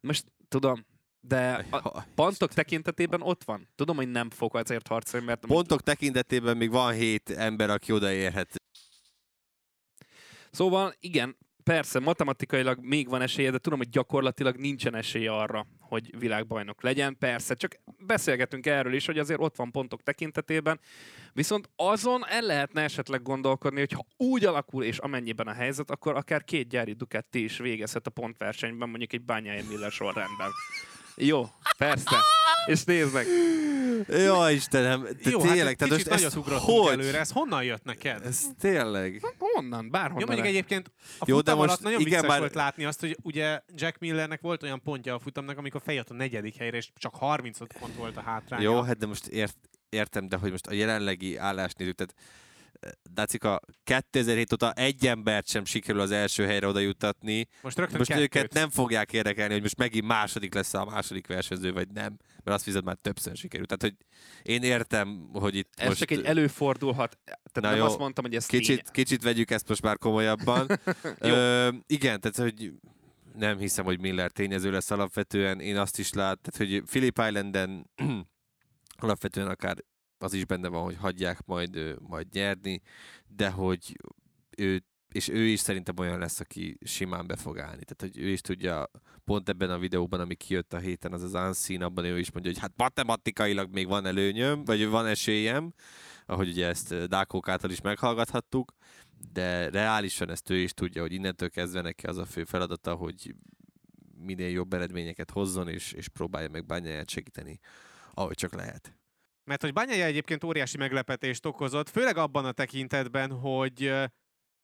Most 0.00 0.24
tudom, 0.48 0.84
de 1.20 1.66
a 1.70 2.04
pontok 2.14 2.52
tekintetében 2.52 3.22
ott 3.22 3.44
van. 3.44 3.68
Tudom, 3.74 3.96
hogy 3.96 4.10
nem 4.10 4.30
fog 4.30 4.56
azért 4.56 4.86
harcolni, 4.86 5.26
mert 5.26 5.46
Pontok 5.46 5.82
tekintetében 5.82 6.56
még 6.56 6.70
van 6.70 6.92
hét 6.92 7.30
ember, 7.30 7.70
aki 7.70 7.92
odaérhet. 7.92 8.62
Szóval 10.50 10.94
igen, 11.00 11.36
persze, 11.70 11.98
matematikailag 11.98 12.78
még 12.80 13.08
van 13.08 13.22
esélye, 13.22 13.50
de 13.50 13.58
tudom, 13.58 13.78
hogy 13.78 13.88
gyakorlatilag 13.88 14.56
nincsen 14.56 14.94
esélye 14.94 15.32
arra, 15.32 15.66
hogy 15.80 16.18
világbajnok 16.18 16.82
legyen. 16.82 17.18
Persze, 17.18 17.54
csak 17.54 17.80
beszélgetünk 17.98 18.66
erről 18.66 18.94
is, 18.94 19.06
hogy 19.06 19.18
azért 19.18 19.40
ott 19.40 19.56
van 19.56 19.70
pontok 19.70 20.02
tekintetében, 20.02 20.80
viszont 21.32 21.68
azon 21.76 22.26
el 22.28 22.42
lehetne 22.42 22.82
esetleg 22.82 23.22
gondolkodni, 23.22 23.78
hogy 23.78 23.92
ha 23.92 24.06
úgy 24.16 24.44
alakul 24.44 24.84
és 24.84 24.98
amennyiben 24.98 25.46
a 25.46 25.52
helyzet, 25.52 25.90
akkor 25.90 26.16
akár 26.16 26.44
két 26.44 26.68
gyári 26.68 26.92
Ducati 26.92 27.44
is 27.44 27.58
végezhet 27.58 28.06
a 28.06 28.10
pontversenyben, 28.10 28.88
mondjuk 28.88 29.12
egy 29.12 29.22
Bányai 29.22 29.62
Miller 29.68 29.90
sorrendben. 29.90 30.50
Jó, 31.20 31.46
persze. 31.78 32.16
És 32.66 32.84
nézd 32.84 33.12
meg, 33.12 33.26
Jó, 34.08 34.46
Istenem, 34.48 35.06
te 35.22 35.30
Jó, 35.30 35.40
tényleg, 35.40 35.66
hát 35.66 35.76
tehát 35.76 35.94
kicsit 35.94 36.08
most 36.08 36.08
nagyot 36.08 36.24
ez 36.32 36.36
ugrottunk 36.36 36.84
hogy? 36.84 36.92
előre. 36.92 37.18
Ez 37.18 37.30
honnan 37.30 37.64
jött 37.64 37.84
neked? 37.84 38.26
Ez 38.26 38.40
tényleg. 38.60 39.20
honnan, 39.38 39.90
bárhonnan. 39.90 40.20
Jó, 40.20 40.26
mondjuk 40.26 40.46
egyébként 40.46 40.92
a 41.18 41.24
Jó, 41.26 41.40
de 41.40 41.50
futam 41.50 41.56
most 41.56 41.68
alatt 41.68 41.82
nagyon 41.82 42.00
igen, 42.00 42.12
vicces 42.12 42.28
már- 42.28 42.38
volt 42.38 42.54
látni 42.54 42.84
azt, 42.84 43.00
hogy 43.00 43.16
ugye 43.22 43.60
Jack 43.74 43.98
Millernek 43.98 44.40
volt 44.40 44.62
olyan 44.62 44.82
pontja 44.82 45.14
a 45.14 45.18
futamnak, 45.18 45.58
amikor 45.58 45.80
feljött 45.84 46.10
a 46.10 46.14
negyedik 46.14 46.56
helyre, 46.56 46.76
és 46.76 46.90
csak 46.96 47.14
35 47.14 47.72
pont 47.80 47.94
volt 47.96 48.16
a 48.16 48.20
hátránya. 48.20 48.70
Jó, 48.70 48.80
hát 48.80 48.96
de 48.98 49.06
most 49.06 49.26
ért, 49.26 49.56
értem, 49.88 50.28
de 50.28 50.36
hogy 50.36 50.50
most 50.50 50.66
a 50.66 50.72
jelenlegi 50.72 51.36
állás 51.36 51.72
nézzük, 51.72 51.94
tehát 51.94 52.14
Dacika 53.12 53.60
2007 53.84 54.52
óta 54.52 54.72
egy 54.72 55.06
embert 55.06 55.48
sem 55.48 55.64
sikerül 55.64 56.00
az 56.00 56.10
első 56.10 56.46
helyre 56.46 56.66
oda 56.66 56.78
juttatni. 56.78 57.46
most 57.62 57.76
rögtön 57.78 57.98
Most 57.98 58.10
kettőt. 58.10 58.24
őket 58.24 58.52
nem 58.52 58.70
fogják 58.70 59.12
érdekelni, 59.12 59.52
hogy 59.52 59.62
most 59.62 59.76
megint 59.76 60.06
második 60.06 60.54
lesz 60.54 60.74
a 60.74 60.84
második 60.84 61.26
versenyző, 61.26 61.72
vagy 61.72 61.88
nem. 61.88 62.16
Mert 62.44 62.56
azt 62.56 62.64
viszont 62.64 62.84
már 62.84 62.96
többször 62.96 63.36
sikerült. 63.36 63.68
Tehát, 63.76 63.82
hogy 63.96 64.06
én 64.52 64.62
értem, 64.62 65.28
hogy 65.32 65.54
itt 65.54 65.72
Ez 65.76 65.86
most... 65.88 65.98
csak 65.98 66.10
egy 66.10 66.24
előfordulhat. 66.24 67.18
Tehát 67.24 67.38
Na 67.52 67.68
nem 67.68 67.76
jó, 67.76 67.84
azt 67.84 67.98
mondtam, 67.98 68.24
hogy 68.24 68.34
ez 68.34 68.46
tény. 68.46 68.60
Kicsit, 68.60 68.90
kicsit 68.90 69.22
vegyük 69.22 69.50
ezt 69.50 69.68
most 69.68 69.82
már 69.82 69.98
komolyabban. 69.98 70.66
Ö, 71.18 71.68
igen, 71.86 72.20
tehát 72.20 72.36
hogy 72.36 72.72
nem 73.34 73.58
hiszem, 73.58 73.84
hogy 73.84 74.00
Miller 74.00 74.30
tényező 74.30 74.70
lesz 74.70 74.90
alapvetően. 74.90 75.60
Én 75.60 75.76
azt 75.76 75.98
is 75.98 76.12
lát, 76.12 76.38
tehát 76.40 76.72
hogy 76.72 76.82
Philip 76.90 77.18
Islanden 77.28 77.90
alapvetően 78.96 79.48
akár 79.48 79.76
az 80.22 80.32
is 80.32 80.44
benne 80.44 80.68
van, 80.68 80.82
hogy 80.82 80.96
hagyják 80.96 81.46
majd, 81.46 81.96
majd 82.00 82.26
nyerni, 82.32 82.82
de 83.28 83.50
hogy 83.50 83.96
ő, 84.56 84.84
és 85.12 85.28
ő 85.28 85.44
is 85.44 85.60
szerintem 85.60 85.98
olyan 85.98 86.18
lesz, 86.18 86.40
aki 86.40 86.78
simán 86.84 87.26
be 87.26 87.36
fog 87.36 87.58
állni. 87.58 87.84
Tehát, 87.84 88.14
hogy 88.14 88.18
ő 88.18 88.28
is 88.28 88.40
tudja, 88.40 88.90
pont 89.24 89.48
ebben 89.48 89.70
a 89.70 89.78
videóban, 89.78 90.20
ami 90.20 90.34
kijött 90.34 90.72
a 90.72 90.78
héten, 90.78 91.12
az 91.12 91.22
az 91.22 91.34
Unseen, 91.34 91.82
abban 91.82 92.04
ő 92.04 92.18
is 92.18 92.32
mondja, 92.32 92.50
hogy 92.50 92.60
hát 92.60 92.72
matematikailag 92.76 93.72
még 93.72 93.86
van 93.86 94.06
előnyöm, 94.06 94.64
vagy 94.64 94.86
van 94.86 95.06
esélyem, 95.06 95.72
ahogy 96.26 96.48
ugye 96.48 96.66
ezt 96.66 97.08
Dákók 97.08 97.48
által 97.48 97.70
is 97.70 97.80
meghallgathattuk, 97.80 98.72
de 99.32 99.68
reálisan 99.68 100.30
ezt 100.30 100.50
ő 100.50 100.56
is 100.56 100.72
tudja, 100.72 101.02
hogy 101.02 101.12
innentől 101.12 101.50
kezdve 101.50 101.80
neki 101.80 102.06
az 102.06 102.16
a 102.16 102.24
fő 102.24 102.44
feladata, 102.44 102.94
hogy 102.94 103.34
minél 104.18 104.48
jobb 104.50 104.72
eredményeket 104.72 105.30
hozzon, 105.30 105.68
és, 105.68 105.92
és 105.92 106.08
próbálja 106.08 106.48
meg 106.48 106.66
bányáját 106.66 107.10
segíteni, 107.10 107.60
ahogy 108.14 108.34
csak 108.34 108.54
lehet. 108.54 108.99
Mert 109.50 109.62
hogy 109.62 109.72
Banyaja 109.72 110.04
egyébként 110.04 110.44
óriási 110.44 110.76
meglepetést 110.76 111.46
okozott, 111.46 111.88
főleg 111.88 112.16
abban 112.16 112.44
a 112.44 112.52
tekintetben, 112.52 113.30
hogy 113.30 113.92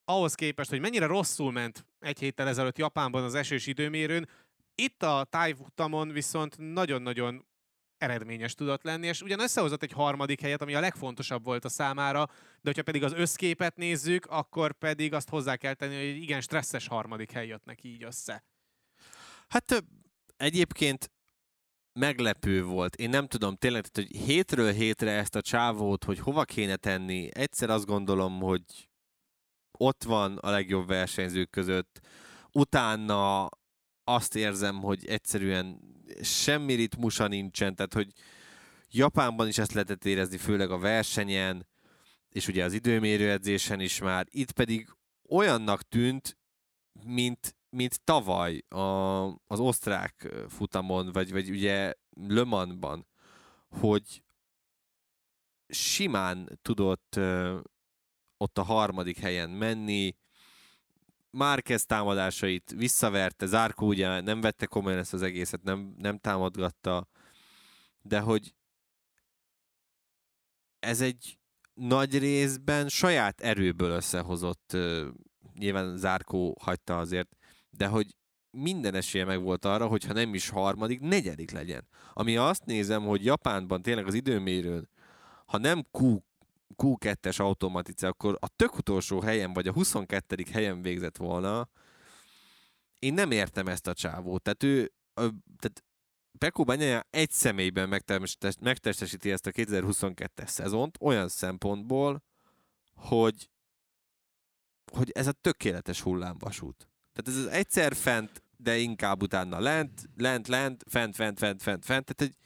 ahhoz 0.05 0.33
képest, 0.33 0.69
hogy 0.69 0.79
mennyire 0.79 1.05
rosszul 1.05 1.51
ment 1.51 1.85
egy 1.99 2.19
héttel 2.19 2.47
ezelőtt 2.47 2.77
Japánban 2.77 3.23
az 3.23 3.35
esős 3.35 3.67
időmérőn, 3.67 4.29
itt 4.75 5.03
a 5.03 5.27
tájfutamon 5.29 6.11
viszont 6.11 6.55
nagyon-nagyon 6.57 7.47
eredményes 7.97 8.53
tudott 8.53 8.83
lenni, 8.83 9.07
és 9.07 9.21
ugyan 9.21 9.39
összehozott 9.39 9.83
egy 9.83 9.91
harmadik 9.91 10.41
helyet, 10.41 10.61
ami 10.61 10.75
a 10.75 10.79
legfontosabb 10.79 11.43
volt 11.43 11.65
a 11.65 11.69
számára, 11.69 12.25
de 12.25 12.61
hogyha 12.63 12.83
pedig 12.83 13.03
az 13.03 13.13
összképet 13.13 13.75
nézzük, 13.75 14.25
akkor 14.25 14.73
pedig 14.73 15.13
azt 15.13 15.29
hozzá 15.29 15.55
kell 15.55 15.73
tenni, 15.73 15.95
hogy 15.95 16.05
egy 16.05 16.21
igen 16.21 16.41
stresszes 16.41 16.87
harmadik 16.87 17.31
hely 17.31 17.47
jött 17.47 17.65
neki 17.65 17.87
így 17.87 18.03
össze. 18.03 18.43
Hát 19.47 19.83
egyébként 20.37 21.11
meglepő 21.97 22.63
volt. 22.63 22.95
Én 22.95 23.09
nem 23.09 23.27
tudom 23.27 23.55
tényleg, 23.55 23.87
tehát, 23.87 24.09
hogy 24.09 24.19
hétről 24.19 24.71
hétre 24.71 25.11
ezt 25.11 25.35
a 25.35 25.41
csávót, 25.41 26.03
hogy 26.03 26.19
hova 26.19 26.43
kéne 26.43 26.75
tenni, 26.75 27.29
egyszer 27.33 27.69
azt 27.69 27.85
gondolom, 27.85 28.39
hogy 28.39 28.89
ott 29.71 30.03
van 30.03 30.37
a 30.37 30.49
legjobb 30.49 30.87
versenyzők 30.87 31.49
között, 31.49 31.99
utána 32.51 33.49
azt 34.03 34.35
érzem, 34.35 34.81
hogy 34.81 35.05
egyszerűen 35.05 35.79
semmi 36.21 36.73
ritmusa 36.73 37.27
nincsen, 37.27 37.75
tehát 37.75 37.93
hogy 37.93 38.11
Japánban 38.89 39.47
is 39.47 39.57
ezt 39.57 39.73
lehetett 39.73 40.05
érezni, 40.05 40.37
főleg 40.37 40.71
a 40.71 40.77
versenyen, 40.77 41.67
és 42.29 42.47
ugye 42.47 42.63
az 42.63 42.73
időmérő 42.73 43.31
edzésen 43.31 43.79
is 43.79 43.99
már, 43.99 44.25
itt 44.29 44.51
pedig 44.51 44.89
olyannak 45.29 45.81
tűnt, 45.81 46.37
mint, 47.03 47.55
mint 47.77 48.03
tavaly 48.03 48.57
a, 48.67 49.25
az 49.27 49.59
osztrák 49.59 50.33
futamon, 50.47 51.11
vagy, 51.11 51.31
vagy 51.31 51.49
ugye 51.49 51.93
Le 52.13 52.43
hogy 53.69 54.23
simán 55.67 56.59
tudott 56.61 57.15
ö, 57.15 57.59
ott 58.37 58.57
a 58.57 58.63
harmadik 58.63 59.17
helyen 59.17 59.49
menni, 59.49 60.15
Márquez 61.29 61.85
támadásait 61.85 62.73
visszaverte, 62.75 63.45
Zárkó 63.45 63.87
ugye 63.87 64.21
nem 64.21 64.41
vette 64.41 64.65
komolyan 64.65 64.99
ezt 64.99 65.13
az 65.13 65.21
egészet, 65.21 65.63
nem, 65.63 65.95
nem 65.97 66.17
támadgatta, 66.17 67.07
de 68.01 68.19
hogy 68.19 68.55
ez 70.79 71.01
egy 71.01 71.39
nagy 71.73 72.17
részben 72.17 72.89
saját 72.89 73.41
erőből 73.41 73.91
összehozott, 73.91 74.77
nyilván 75.53 75.97
Zárkó 75.97 76.57
hagyta 76.61 76.97
azért, 76.97 77.36
de 77.77 77.87
hogy 77.87 78.15
minden 78.51 78.93
esélye 78.93 79.25
meg 79.25 79.41
volt 79.41 79.65
arra, 79.65 79.87
hogy 79.87 80.03
ha 80.03 80.13
nem 80.13 80.33
is 80.33 80.49
harmadik, 80.49 80.99
negyedik 80.99 81.51
legyen. 81.51 81.87
Ami 82.13 82.37
azt 82.37 82.65
nézem, 82.65 83.03
hogy 83.03 83.25
Japánban 83.25 83.81
tényleg 83.81 84.07
az 84.07 84.13
időmérőn, 84.13 84.89
ha 85.45 85.57
nem 85.57 85.85
Q, 85.91 86.17
Q2-es 86.77 87.39
automatice, 87.39 88.07
akkor 88.07 88.37
a 88.39 88.47
tök 88.47 88.77
utolsó 88.77 89.19
helyen, 89.19 89.53
vagy 89.53 89.67
a 89.67 89.73
22. 89.73 90.43
helyen 90.51 90.81
végzett 90.81 91.17
volna, 91.17 91.69
én 92.99 93.13
nem 93.13 93.31
értem 93.31 93.67
ezt 93.67 93.87
a 93.87 93.93
csávót. 93.93 94.41
Tehát 94.41 94.63
ő, 94.63 94.93
tehát 95.59 95.83
Pekó 96.37 96.63
Banyaya 96.63 97.07
egy 97.09 97.31
személyben 97.31 97.89
megtest, 97.89 98.59
megtestesíti 98.61 99.31
ezt 99.31 99.45
a 99.45 99.51
2022-es 99.51 100.47
szezont 100.47 100.97
olyan 101.01 101.27
szempontból, 101.27 102.23
hogy, 102.95 103.49
hogy 104.91 105.11
ez 105.11 105.27
a 105.27 105.31
tökéletes 105.31 106.01
hullámvasút. 106.01 106.89
Tehát 107.17 107.39
ez 107.39 107.45
az 107.45 107.51
egyszer 107.51 107.95
fent, 107.95 108.41
de 108.57 108.77
inkább 108.77 109.21
utána 109.21 109.59
lent, 109.59 110.09
lent, 110.17 110.47
lent, 110.47 110.83
fent, 110.89 111.15
fent, 111.15 111.39
fent, 111.39 111.61
fent, 111.61 111.85
fent. 111.85 112.05
Tehát 112.05 112.21
egy 112.21 112.37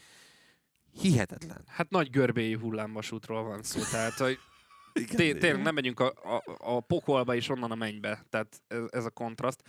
hihetetlen. 1.01 1.63
Hát 1.67 1.89
nagy 1.89 2.09
görbéjű 2.09 2.59
hullámvasútról 2.59 3.43
van 3.43 3.63
szó, 3.63 3.81
tehát 3.91 4.13
hogy 4.13 4.37
té- 4.93 5.39
tényleg 5.39 5.61
nem 5.61 5.73
megyünk 5.73 5.99
a, 5.99 6.13
a, 6.35 6.43
a 6.57 6.79
pokolba 6.79 7.35
és 7.35 7.49
onnan 7.49 7.71
a 7.71 7.75
mennybe, 7.75 8.25
tehát 8.29 8.61
ez, 8.67 8.83
ez 8.89 9.05
a 9.05 9.09
kontraszt. 9.09 9.63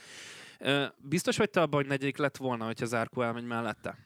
Biztos 0.97 1.37
vagy 1.37 1.51
te 1.51 1.61
abban, 1.61 1.81
hogy 1.81 1.89
negyedik 1.89 2.17
lett 2.17 2.37
volna, 2.37 2.65
hogyha 2.65 2.87
Zárkó 2.87 3.23
elmegy 3.23 3.45
mellette? 3.45 3.99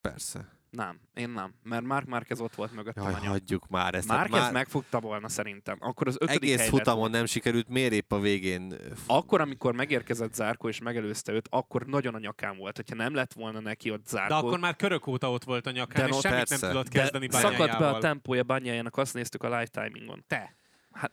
Persze. 0.00 0.59
Nem, 0.70 1.00
én 1.14 1.30
nem, 1.30 1.54
mert 1.62 1.84
Mark 1.84 2.06
Márquez 2.06 2.40
ott 2.40 2.54
volt 2.54 2.72
mögöttem 2.72 3.04
Jaj, 3.04 3.12
a 3.12 3.18
nyom. 3.18 3.28
hagyjuk 3.28 3.68
már 3.68 3.94
ezt. 3.94 4.06
Tehát 4.06 4.20
Márquez 4.22 4.40
már 4.42 4.52
megfogta 4.52 5.00
volna 5.00 5.28
szerintem. 5.28 5.76
Akkor 5.80 6.06
az 6.08 6.16
ötödik 6.20 6.42
egész 6.42 6.56
hely 6.56 6.66
lett 6.66 6.76
futamon 6.76 7.10
nem 7.10 7.26
sikerült, 7.26 7.68
miért 7.68 7.92
épp 7.92 8.12
a 8.12 8.18
végén 8.20 8.74
Akkor, 9.06 9.40
amikor 9.40 9.74
megérkezett 9.74 10.34
Zárkó 10.34 10.68
és 10.68 10.80
megelőzte 10.80 11.32
őt, 11.32 11.48
akkor 11.50 11.86
nagyon 11.86 12.14
a 12.14 12.18
nyakán 12.18 12.56
volt. 12.56 12.76
Hogyha 12.76 12.94
nem 12.94 13.14
lett 13.14 13.32
volna 13.32 13.60
neki 13.60 13.90
ott 13.90 14.06
Zárkó, 14.06 14.28
De 14.28 14.34
akkor 14.46 14.58
már 14.58 14.76
körök 14.76 15.06
óta 15.06 15.30
ott 15.30 15.44
volt 15.44 15.66
a 15.66 15.70
nyakán, 15.70 16.08
De 16.10 16.14
és 16.16 16.20
semmit 16.20 16.38
persze. 16.38 16.58
nem 16.60 16.70
tudott 16.70 16.88
de 16.92 16.98
kezdeni 17.00 17.28
szakadt 17.30 17.78
be 17.78 17.88
a 17.88 17.98
tempója 17.98 18.42
bányájának, 18.42 18.96
azt 18.96 19.14
néztük 19.14 19.42
a 19.42 19.46
live 19.46 19.66
timingon. 19.66 20.24
Te. 20.26 20.54
Hát, 20.92 21.12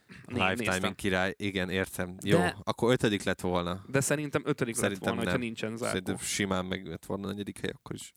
timing 0.55 0.95
király, 0.95 1.33
igen, 1.37 1.69
értem. 1.69 2.15
Jó, 2.23 2.37
De- 2.37 2.57
akkor 2.63 2.91
ötödik 2.91 3.23
lett 3.23 3.41
volna. 3.41 3.83
De 3.87 3.99
szerintem 4.01 4.41
ötödik 4.45 4.75
Szerintem 4.75 4.99
lett 4.99 5.15
volna, 5.15 5.15
nem. 5.15 5.25
hogyha 5.25 5.45
nincsen 5.45 5.77
Zárkó. 5.77 5.85
Szerintem 5.85 6.17
simán 6.17 6.65
meg 6.65 6.87
lett 6.87 7.05
volna 7.05 7.27
a 7.27 7.29
negyedik 7.31 7.59
hely 7.59 7.71
akkor 7.75 7.95
is. 7.95 8.13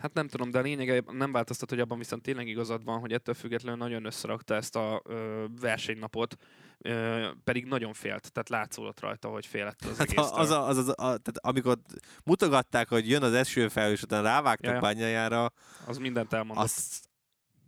Hát 0.00 0.14
nem 0.14 0.28
tudom, 0.28 0.50
de 0.50 0.58
a 0.58 0.62
lényege 0.62 1.02
nem 1.06 1.32
változtat, 1.32 1.70
hogy 1.70 1.80
abban 1.80 1.98
viszont 1.98 2.22
tényleg 2.22 2.48
igazad 2.48 2.84
van, 2.84 2.98
hogy 2.98 3.12
ettől 3.12 3.34
függetlenül 3.34 3.78
nagyon 3.78 4.04
összerakta 4.04 4.54
ezt 4.54 4.76
a 4.76 5.02
ö, 5.04 5.44
versenynapot, 5.60 6.36
ö, 6.78 7.26
pedig 7.44 7.64
nagyon 7.64 7.92
félt, 7.92 8.32
tehát 8.32 8.48
látszódott 8.48 9.00
rajta, 9.00 9.28
hogy 9.28 9.46
félett 9.46 9.84
az 9.84 9.98
Hát 9.98 10.12
az, 10.18 10.50
a, 10.50 10.66
az, 10.66 10.76
az, 10.76 10.88
a, 10.88 10.94
tehát 10.94 11.38
amikor 11.40 11.78
mutogatták, 12.24 12.88
hogy 12.88 13.08
jön 13.08 13.22
az 13.22 13.32
esőfel, 13.32 13.90
és 13.90 14.02
utána 14.02 14.22
rávágtak 14.22 14.80
bányájára, 14.80 15.52
az 15.86 15.98
mindent 15.98 16.32
elmondott. 16.32 16.64
az, 16.64 17.00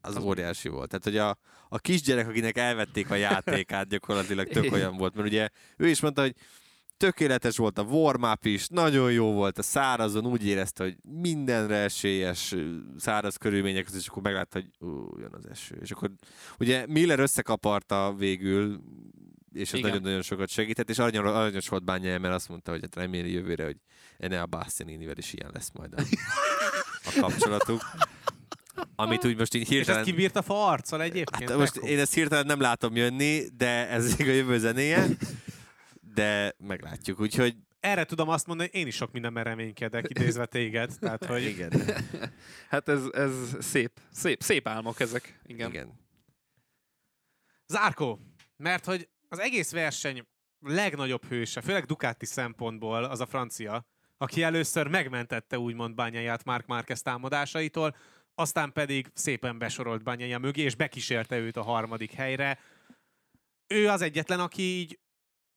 az 0.00 0.16
óriási 0.16 0.68
volt. 0.68 0.88
Tehát, 0.88 1.04
hogy 1.04 1.16
a, 1.16 1.38
a 1.68 1.78
kisgyerek, 1.78 2.28
akinek 2.28 2.56
elvették 2.56 3.10
a 3.10 3.14
játékát, 3.14 3.88
gyakorlatilag 3.88 4.48
tök 4.48 4.72
olyan 4.76 4.96
volt. 4.96 5.14
Mert 5.14 5.28
ugye 5.28 5.48
ő 5.76 5.88
is 5.88 6.00
mondta, 6.00 6.20
hogy 6.20 6.34
tökéletes 7.02 7.56
volt 7.56 7.78
a 7.78 7.82
warm 7.82 8.24
is, 8.42 8.66
nagyon 8.68 9.12
jó 9.12 9.32
volt 9.32 9.58
a 9.58 9.62
szárazon, 9.62 10.26
úgy 10.26 10.46
érezte, 10.46 10.84
hogy 10.84 10.96
mindenre 11.20 11.76
esélyes 11.76 12.54
száraz 12.98 13.36
körülmények 13.36 13.84
között, 13.84 14.00
és 14.00 14.08
akkor 14.08 14.22
meglátta, 14.22 14.60
hogy 14.60 14.88
ú, 14.88 15.18
jön 15.18 15.34
az 15.34 15.46
eső. 15.50 15.78
És 15.82 15.90
akkor 15.90 16.10
ugye 16.58 16.86
Miller 16.86 17.18
összekaparta 17.18 18.14
végül, 18.18 18.80
és 19.52 19.72
ez 19.72 19.78
Igen. 19.78 19.90
nagyon-nagyon 19.90 20.22
sokat 20.22 20.48
segített, 20.48 20.90
és 20.90 20.98
aranyos, 20.98 21.24
aranyos 21.24 21.68
volt 21.68 21.84
bányája, 21.84 22.18
mert 22.18 22.34
azt 22.34 22.48
mondta, 22.48 22.70
hogy 22.70 22.80
hát 22.80 22.94
reméli 22.94 23.32
jövőre, 23.32 23.64
hogy 23.64 23.76
Enea 24.18 24.46
Bastianinivel 24.46 25.16
is 25.16 25.32
ilyen 25.32 25.50
lesz 25.52 25.70
majd 25.72 25.92
a, 25.96 26.02
a 27.04 27.20
kapcsolatuk. 27.20 27.80
Amit 28.96 29.24
úgy 29.24 29.38
most 29.38 29.54
így 29.54 29.62
És 29.62 29.68
hirtelen... 29.68 30.00
ezt 30.00 30.10
kibírta 30.10 30.42
fa 30.42 30.66
arccal 30.66 31.02
egyébként? 31.02 31.50
Hát 31.50 31.58
most 31.58 31.76
én 31.76 31.98
ezt 31.98 32.14
hirtelen 32.14 32.46
nem 32.46 32.60
látom 32.60 32.96
jönni, 32.96 33.42
de 33.56 33.88
ez 33.88 34.16
még 34.16 34.28
a 34.28 34.32
jövő 34.32 34.58
zenéje. 34.58 35.06
De 36.14 36.54
meglátjuk, 36.58 37.20
úgyhogy 37.20 37.56
Erre 37.82 38.04
tudom 38.04 38.28
azt 38.28 38.46
mondani, 38.46 38.68
hogy 38.72 38.80
én 38.80 38.86
is 38.86 38.94
sok 38.94 39.12
mindenben 39.12 39.44
reménykedek, 39.44 40.08
idézve 40.08 40.46
téged. 40.46 40.98
Tehát, 41.00 41.24
hogy 41.24 41.42
igen, 41.42 41.72
Hát 42.68 42.88
ez, 42.88 43.04
ez 43.12 43.56
szép, 43.60 44.00
szép, 44.10 44.42
szép 44.42 44.68
álmok 44.68 45.00
ezek. 45.00 45.40
Igen. 45.46 45.68
igen. 45.68 46.00
Zárkó, 47.66 48.20
mert 48.56 48.84
hogy 48.84 49.08
az 49.28 49.38
egész 49.38 49.72
verseny 49.72 50.26
legnagyobb 50.60 51.24
hőse, 51.24 51.60
főleg 51.60 51.84
Ducati 51.84 52.26
szempontból 52.26 53.04
az 53.04 53.20
a 53.20 53.26
francia, 53.26 53.86
aki 54.16 54.42
először 54.42 54.86
megmentette 54.86 55.58
úgymond 55.58 55.94
bányáját 55.94 56.44
Mark 56.44 56.66
Márquez 56.66 57.02
támadásaitól, 57.02 57.96
aztán 58.34 58.72
pedig 58.72 59.10
szépen 59.14 59.58
besorolt 59.58 60.02
bányája 60.02 60.38
mögé, 60.38 60.62
és 60.62 60.74
bekísérte 60.74 61.38
őt 61.38 61.56
a 61.56 61.62
harmadik 61.62 62.12
helyre. 62.12 62.58
Ő 63.66 63.88
az 63.88 64.00
egyetlen, 64.00 64.40
aki 64.40 64.62
így 64.62 64.98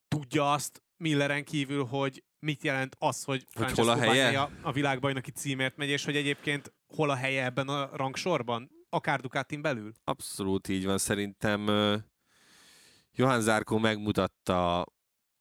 tudja 0.07 0.51
azt 0.51 0.83
Milleren 0.97 1.43
kívül, 1.43 1.85
hogy 1.85 2.23
mit 2.39 2.63
jelent 2.63 2.95
az, 2.99 3.23
hogy 3.23 3.45
hol 3.53 3.89
a 3.89 3.95
helye? 3.95 4.25
Bagnaia 4.25 4.49
a 4.61 4.71
világbajnoki 4.71 5.31
címért 5.31 5.77
megy, 5.77 5.89
és 5.89 6.05
hogy 6.05 6.15
egyébként 6.15 6.73
hol 6.87 7.09
a 7.09 7.15
helye 7.15 7.43
ebben 7.43 7.67
a 7.67 7.89
rangsorban, 7.95 8.71
akár 8.89 9.19
Ducatin 9.19 9.61
belül. 9.61 9.91
Abszolút 10.03 10.67
így 10.67 10.85
van. 10.85 10.97
Szerintem 10.97 11.67
ö, 11.67 11.97
Johann 13.11 13.39
Zárkó 13.39 13.77
megmutatta, 13.77 14.85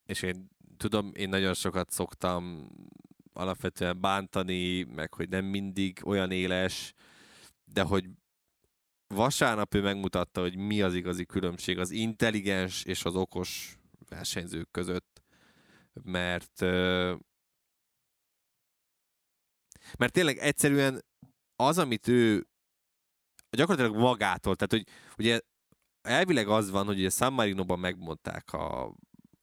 és 0.07 0.22
én 0.22 0.48
tudom, 0.77 1.11
én 1.14 1.29
nagyon 1.29 1.55
sokat 1.55 1.90
szoktam 1.90 2.68
alapvetően 3.33 4.00
bántani, 4.00 4.83
meg 4.83 5.14
hogy 5.14 5.29
nem 5.29 5.44
mindig 5.44 6.00
olyan 6.05 6.31
éles, 6.31 6.92
de 7.64 7.83
hogy 7.83 8.05
vasárnap 9.14 9.74
ő 9.74 9.83
megmutatta, 9.83 10.40
hogy 10.40 10.57
mi 10.57 10.83
az 10.83 10.94
igazi 10.94 11.24
különbség 11.24 11.79
az 11.79 11.90
intelligens 11.90 12.85
és 12.85 13.05
az 13.05 13.14
okos 13.14 13.79
versenyzők 14.09 14.71
között, 14.71 15.23
mert 16.03 16.61
mert 19.99 20.12
tényleg 20.12 20.38
egyszerűen 20.38 21.05
az, 21.57 21.79
amit 21.79 22.09
ő 22.09 22.47
gyakorlatilag 23.51 24.01
magától, 24.01 24.57
tehát 24.57 24.73
hogy 24.73 24.95
ugye 25.19 25.40
elvileg 26.03 26.49
az 26.49 26.71
van, 26.71 26.87
hogy 26.87 26.99
ugye 26.99 27.11
San 27.11 27.33
Marino-ban 27.33 27.79
megmondták 27.79 28.53
a, 28.53 28.87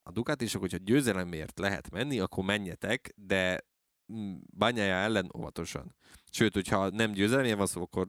a 0.04 0.12
Ducatisok, 0.12 0.62
hogyha 0.62 0.78
győzelemért 0.78 1.60
lehet 1.60 1.90
menni, 1.90 2.20
akkor 2.20 2.44
menjetek, 2.44 3.14
de 3.16 3.66
mm, 4.14 4.36
bányája 4.54 4.96
ellen 4.96 5.32
óvatosan. 5.38 5.96
Sőt, 6.32 6.54
hogyha 6.54 6.90
nem 6.90 7.12
győzelemért 7.12 7.58
van 7.58 7.68
szó, 7.68 7.82
akkor 7.82 8.08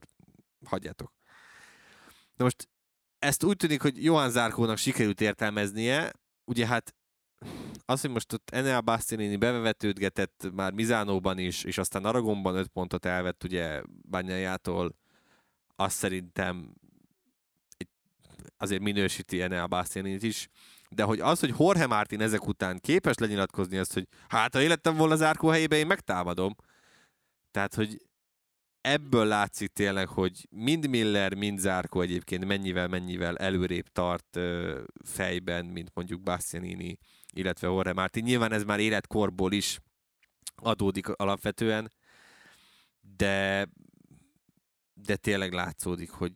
hagyjátok. 0.65 1.13
Na 2.35 2.43
most 2.43 2.69
ezt 3.19 3.43
úgy 3.43 3.57
tűnik, 3.57 3.81
hogy 3.81 4.03
Johan 4.03 4.29
Zárkónak 4.29 4.77
sikerült 4.77 5.21
értelmeznie, 5.21 6.11
ugye 6.45 6.67
hát 6.67 6.95
az, 7.85 8.01
hogy 8.01 8.09
most 8.09 8.33
ott 8.33 8.49
Enea 8.49 8.81
Bastianini 8.81 9.35
bevetődgetett 9.35 10.49
már 10.53 10.73
Mizánóban 10.73 11.37
is, 11.37 11.63
és 11.63 11.77
aztán 11.77 12.05
Aragonban 12.05 12.55
5 12.55 12.67
pontot 12.67 13.05
elvett 13.05 13.43
ugye 13.43 13.81
Bányájától, 13.85 14.95
azt 15.75 15.97
szerintem 15.97 16.73
azért 18.57 18.81
minősíti 18.81 19.41
Enea 19.41 19.67
Bastianinit 19.67 20.23
is, 20.23 20.47
de 20.89 21.03
hogy 21.03 21.19
az, 21.19 21.39
hogy 21.39 21.53
Jorge 21.59 21.87
Martin 21.87 22.21
ezek 22.21 22.47
után 22.47 22.79
képes 22.79 23.15
lenyilatkozni 23.15 23.77
azt, 23.77 23.93
hogy 23.93 24.07
hát 24.27 24.53
ha 24.53 24.61
életem 24.61 24.95
volna 24.95 25.15
Zárkó 25.15 25.47
helyébe, 25.47 25.75
én 25.75 25.87
megtámadom. 25.87 26.55
Tehát, 27.51 27.75
hogy 27.75 28.01
ebből 28.83 29.25
látszik 29.25 29.71
tényleg, 29.71 30.07
hogy 30.07 30.47
mind 30.49 30.89
Miller, 30.89 31.33
mind 31.33 31.59
Zárkó 31.59 32.01
egyébként 32.01 32.45
mennyivel-mennyivel 32.45 33.37
előrébb 33.37 33.87
tart 33.87 34.39
fejben, 35.05 35.65
mint 35.65 35.91
mondjuk 35.93 36.21
Bastianini, 36.21 36.97
illetve 37.33 37.67
Jorge 37.67 37.93
Martin. 37.93 38.23
Nyilván 38.23 38.51
ez 38.51 38.63
már 38.63 38.79
életkorból 38.79 39.51
is 39.51 39.79
adódik 40.55 41.07
alapvetően, 41.07 41.91
de 43.17 43.67
de 44.93 45.15
tényleg 45.15 45.53
látszódik, 45.53 46.09
hogy 46.09 46.33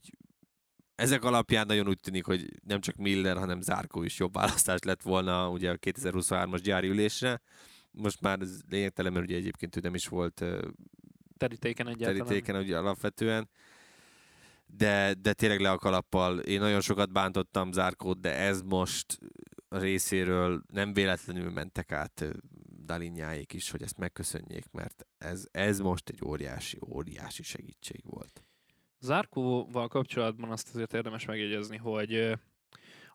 ezek 0.96 1.24
alapján 1.24 1.66
nagyon 1.66 1.88
úgy 1.88 2.00
tűnik, 2.00 2.26
hogy 2.26 2.50
nem 2.64 2.82
csak 2.82 2.96
Miller, 2.96 3.38
hanem 3.38 3.62
Zárkó 3.62 4.04
is 4.04 4.20
jobb 4.20 4.34
választás 4.34 4.80
lett 4.80 5.02
volna 5.02 5.50
ugye 5.50 5.70
a 5.72 5.78
2023-as 5.78 6.60
gyári 6.64 6.88
ülésre. 6.88 7.42
Most 7.92 8.22
már 8.22 8.40
ez 8.40 8.60
lényegtelen, 8.70 9.14
mert 9.14 9.26
ugye 9.26 9.36
egyébként 9.36 9.76
ő 9.76 9.80
nem 9.80 9.96
is 9.96 10.08
volt 10.08 10.46
Terítéken 11.38 11.88
egyáltalán. 11.88 12.28
terítéken 12.28 12.62
ugye 12.62 12.78
alapvetően. 12.78 13.50
De, 14.66 15.14
de 15.14 15.34
tényleg 15.34 15.60
le 15.60 15.72
a 15.72 15.78
kalappal. 15.78 16.40
Én 16.40 16.60
nagyon 16.60 16.82
sokat 16.82 17.12
bántottam 17.12 17.72
Zárkót, 17.72 18.20
de 18.20 18.34
ez 18.34 18.62
most 18.62 19.20
a 19.68 19.78
részéről 19.78 20.62
nem 20.74 20.94
véletlenül 20.94 21.52
mentek 21.52 21.92
át 21.92 22.22
ö, 22.22 22.30
Dalinjáék 22.86 23.54
is, 23.54 23.72
hogy 23.72 23.82
ezt 23.82 23.98
megköszönjék, 23.98 24.66
mert 24.72 25.08
ez, 25.18 25.48
ez 25.52 25.80
most 25.80 26.10
egy 26.10 26.20
óriási, 26.26 26.80
óriási 26.90 27.44
segítség 27.44 28.02
volt. 28.04 28.44
Zárkóval 29.00 29.88
kapcsolatban 29.88 30.52
azt 30.52 30.70
azért 30.70 30.94
érdemes 30.94 31.26
megjegyezni, 31.26 31.78
hogy 31.78 32.38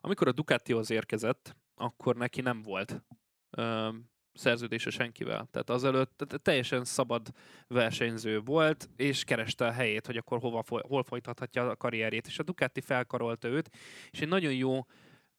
amikor 0.01 0.27
a 0.27 0.31
Ducatihoz 0.31 0.89
érkezett, 0.89 1.55
akkor 1.75 2.15
neki 2.15 2.41
nem 2.41 2.61
volt 2.61 3.03
szerződése 4.33 4.89
senkivel. 4.89 5.47
Tehát 5.51 5.69
azelőtt 5.69 6.39
teljesen 6.41 6.83
szabad 6.83 7.27
versenyző 7.67 8.39
volt, 8.39 8.89
és 8.95 9.23
kereste 9.23 9.65
a 9.65 9.71
helyét, 9.71 10.05
hogy 10.05 10.17
akkor 10.17 10.39
hova, 10.39 10.63
hol 10.67 11.03
folytathatja 11.03 11.69
a 11.69 11.75
karrierjét. 11.75 12.27
És 12.27 12.39
a 12.39 12.43
Ducati 12.43 12.81
felkarolta 12.81 13.47
őt, 13.47 13.69
és 14.11 14.21
egy 14.21 14.27
nagyon 14.27 14.53
jó 14.53 14.85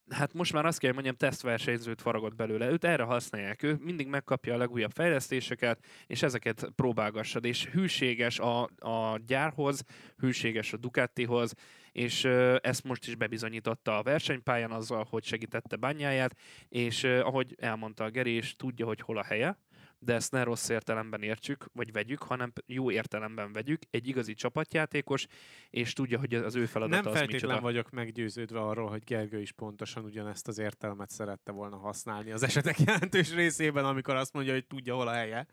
hát 0.09 0.33
most 0.33 0.53
már 0.53 0.65
azt 0.65 0.79
kell, 0.79 0.93
hogy 0.93 1.03
mondjam, 1.03 1.29
tesztversenyzőt 1.29 2.01
faragott 2.01 2.35
belőle. 2.35 2.69
Őt 2.69 2.83
erre 2.83 3.03
használják. 3.03 3.63
Ő 3.63 3.77
mindig 3.81 4.07
megkapja 4.07 4.53
a 4.53 4.57
legújabb 4.57 4.91
fejlesztéseket, 4.91 5.85
és 6.07 6.23
ezeket 6.23 6.71
próbálgassad. 6.75 7.45
És 7.45 7.65
hűséges 7.65 8.39
a, 8.39 8.63
a 8.63 9.19
gyárhoz, 9.27 9.83
hűséges 10.17 10.73
a 10.73 10.77
Ducatihoz, 10.77 11.53
és 11.91 12.23
ö, 12.23 12.55
ezt 12.61 12.83
most 12.83 13.07
is 13.07 13.15
bebizonyította 13.15 13.97
a 13.97 14.03
versenypályán 14.03 14.71
azzal, 14.71 15.07
hogy 15.09 15.23
segítette 15.23 15.75
bányáját, 15.75 16.37
és 16.69 17.03
ö, 17.03 17.19
ahogy 17.19 17.55
elmondta 17.59 18.03
a 18.03 18.09
Geri, 18.09 18.31
és 18.31 18.55
tudja, 18.55 18.85
hogy 18.85 19.01
hol 19.01 19.17
a 19.17 19.23
helye, 19.23 19.57
de 20.05 20.13
ezt 20.13 20.31
ne 20.31 20.43
rossz 20.43 20.69
értelemben 20.69 21.21
értsük, 21.21 21.65
vagy 21.73 21.91
vegyük, 21.91 22.23
hanem 22.23 22.53
jó 22.65 22.91
értelemben 22.91 23.51
vegyük. 23.51 23.81
Egy 23.89 24.07
igazi 24.07 24.33
csapatjátékos, 24.33 25.27
és 25.69 25.93
tudja, 25.93 26.19
hogy 26.19 26.33
az 26.33 26.55
ő 26.55 26.65
feladata 26.65 27.01
Nem 27.01 27.11
az 27.11 27.17
feltétlen 27.17 27.49
micsoda. 27.49 27.61
vagyok 27.61 27.89
meggyőződve 27.89 28.59
arról, 28.59 28.89
hogy 28.89 29.03
Gergő 29.03 29.41
is 29.41 29.51
pontosan 29.51 30.03
ugyanezt 30.03 30.47
az 30.47 30.57
értelmet 30.57 31.09
szerette 31.09 31.51
volna 31.51 31.77
használni 31.77 32.31
az 32.31 32.43
esetek 32.43 32.79
jelentős 32.85 33.33
részében, 33.33 33.85
amikor 33.85 34.15
azt 34.15 34.33
mondja, 34.33 34.53
hogy 34.53 34.65
tudja, 34.65 34.95
hol 34.95 35.07
a 35.07 35.13
helye. 35.13 35.47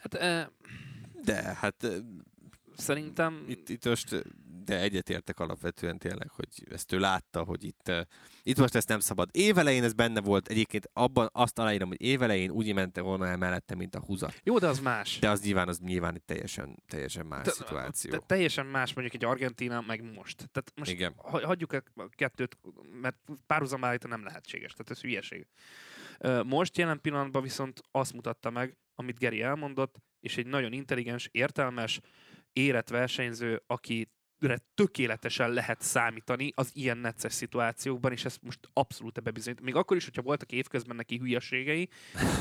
Hát, 0.00 0.14
e, 0.14 0.50
De 1.24 1.42
hát 1.42 1.86
szerintem 2.78 3.44
itt, 3.48 3.68
itt 3.68 3.84
most, 3.84 4.22
de 4.64 4.80
egyetértek 4.80 5.40
alapvetően 5.40 5.98
tényleg, 5.98 6.30
hogy 6.30 6.48
ezt 6.70 6.92
ő 6.92 6.98
látta, 6.98 7.42
hogy 7.42 7.64
itt, 7.64 7.88
ö, 7.88 8.00
itt 8.42 8.58
most 8.58 8.74
ezt 8.74 8.88
nem 8.88 9.00
szabad. 9.00 9.28
Évelején 9.32 9.82
ez 9.84 9.92
benne 9.92 10.20
volt, 10.20 10.48
egyébként 10.48 10.90
abban 10.92 11.28
azt 11.32 11.58
aláírom, 11.58 11.88
hogy 11.88 12.02
évelején 12.02 12.50
úgy 12.50 12.74
mente 12.74 13.00
volna 13.00 13.26
el 13.26 13.36
mellette, 13.36 13.74
mint 13.74 13.94
a 13.94 14.00
húzat. 14.00 14.40
jó, 14.44 14.58
de 14.58 14.66
az 14.66 14.80
más. 14.80 15.18
De 15.18 15.30
az 15.30 15.40
nyilván, 15.42 15.68
az 15.68 15.78
nyilván 15.78 16.14
egy 16.14 16.22
teljesen, 16.22 16.82
teljesen 16.88 17.26
más 17.26 17.44
Te- 17.44 17.50
szituáció. 17.50 18.10
Te, 18.10 18.18
teljesen 18.18 18.66
más 18.66 18.92
mondjuk 18.92 19.22
egy 19.22 19.28
Argentina, 19.28 19.80
meg 19.86 20.02
most. 20.14 20.36
Tehát 20.36 20.72
most 20.76 20.90
Igen. 20.90 21.12
ha- 21.16 21.46
hagyjuk 21.46 21.72
a 21.72 21.82
kettőt, 22.10 22.58
mert 23.00 23.16
párhuzam 23.46 23.84
állítani 23.84 24.12
nem 24.12 24.24
lehetséges, 24.24 24.72
tehát 24.72 24.90
ez 24.90 25.00
hülyeség. 25.00 25.46
Most 26.44 26.76
jelen 26.78 27.00
pillanatban 27.00 27.42
viszont 27.42 27.80
azt 27.90 28.12
mutatta 28.12 28.50
meg, 28.50 28.76
amit 28.94 29.18
Geri 29.18 29.42
elmondott, 29.42 29.96
és 30.20 30.36
egy 30.36 30.46
nagyon 30.46 30.72
intelligens, 30.72 31.28
értelmes, 31.32 32.00
érett 32.58 32.88
versenyző, 32.88 33.62
aki 33.66 34.08
tökéletesen 34.74 35.50
lehet 35.50 35.80
számítani 35.80 36.52
az 36.54 36.70
ilyen 36.74 36.98
necces 36.98 37.32
szituációkban, 37.32 38.12
és 38.12 38.24
ezt 38.24 38.42
most 38.42 38.68
abszolút 38.72 39.22
bebizonyít. 39.22 39.60
Még 39.60 39.74
akkor 39.74 39.96
is, 39.96 40.04
hogyha 40.04 40.22
voltak 40.22 40.52
évközben 40.52 40.96
neki 40.96 41.18
hülyeségei, 41.18 41.88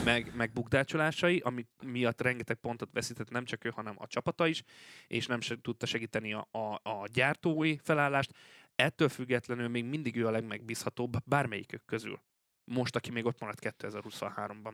meg, 0.03 0.35
meg 0.35 0.51
bukdácsolásai, 0.53 1.39
ami 1.39 1.65
miatt 1.85 2.21
rengeteg 2.21 2.57
pontot 2.57 2.89
veszített 2.93 3.29
nem 3.29 3.45
csak 3.45 3.65
ő, 3.65 3.69
hanem 3.69 3.95
a 3.97 4.07
csapata 4.07 4.47
is, 4.47 4.63
és 5.07 5.25
nem 5.25 5.41
se 5.41 5.61
tudta 5.61 5.85
segíteni 5.85 6.33
a, 6.33 6.47
a, 6.51 6.89
a 6.89 7.07
gyártói 7.13 7.77
felállást. 7.83 8.33
Ettől 8.75 9.09
függetlenül 9.09 9.67
még 9.67 9.85
mindig 9.85 10.15
ő 10.15 10.27
a 10.27 10.31
legmegbízhatóbb 10.31 11.17
bármelyikük 11.25 11.85
közül. 11.85 12.21
Most, 12.63 12.95
aki 12.95 13.11
még 13.11 13.25
ott 13.25 13.39
maradt 13.39 13.75
2023-ban. 13.79 14.73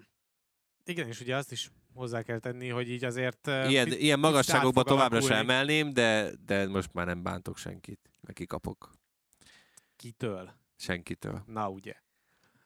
Igen, 0.85 1.07
és 1.07 1.21
ugye 1.21 1.35
azt 1.35 1.51
is 1.51 1.69
hozzá 1.93 2.21
kell 2.21 2.39
tenni, 2.39 2.69
hogy 2.69 2.89
így 2.89 3.03
azért... 3.03 3.47
Ilyen, 3.47 3.85
picit 3.85 4.01
ilyen 4.01 4.21
fog 4.21 4.83
továbbra 4.83 5.21
sem 5.21 5.37
emelném, 5.37 5.93
de, 5.93 6.31
de 6.45 6.67
most 6.67 6.93
már 6.93 7.05
nem 7.05 7.23
bántok 7.23 7.57
senkit. 7.57 7.99
Meg 8.21 8.33
kikapok 8.33 8.91
Kitől? 9.95 10.53
senkitől. 10.75 11.43
Na 11.45 11.69
ugye. 11.69 11.93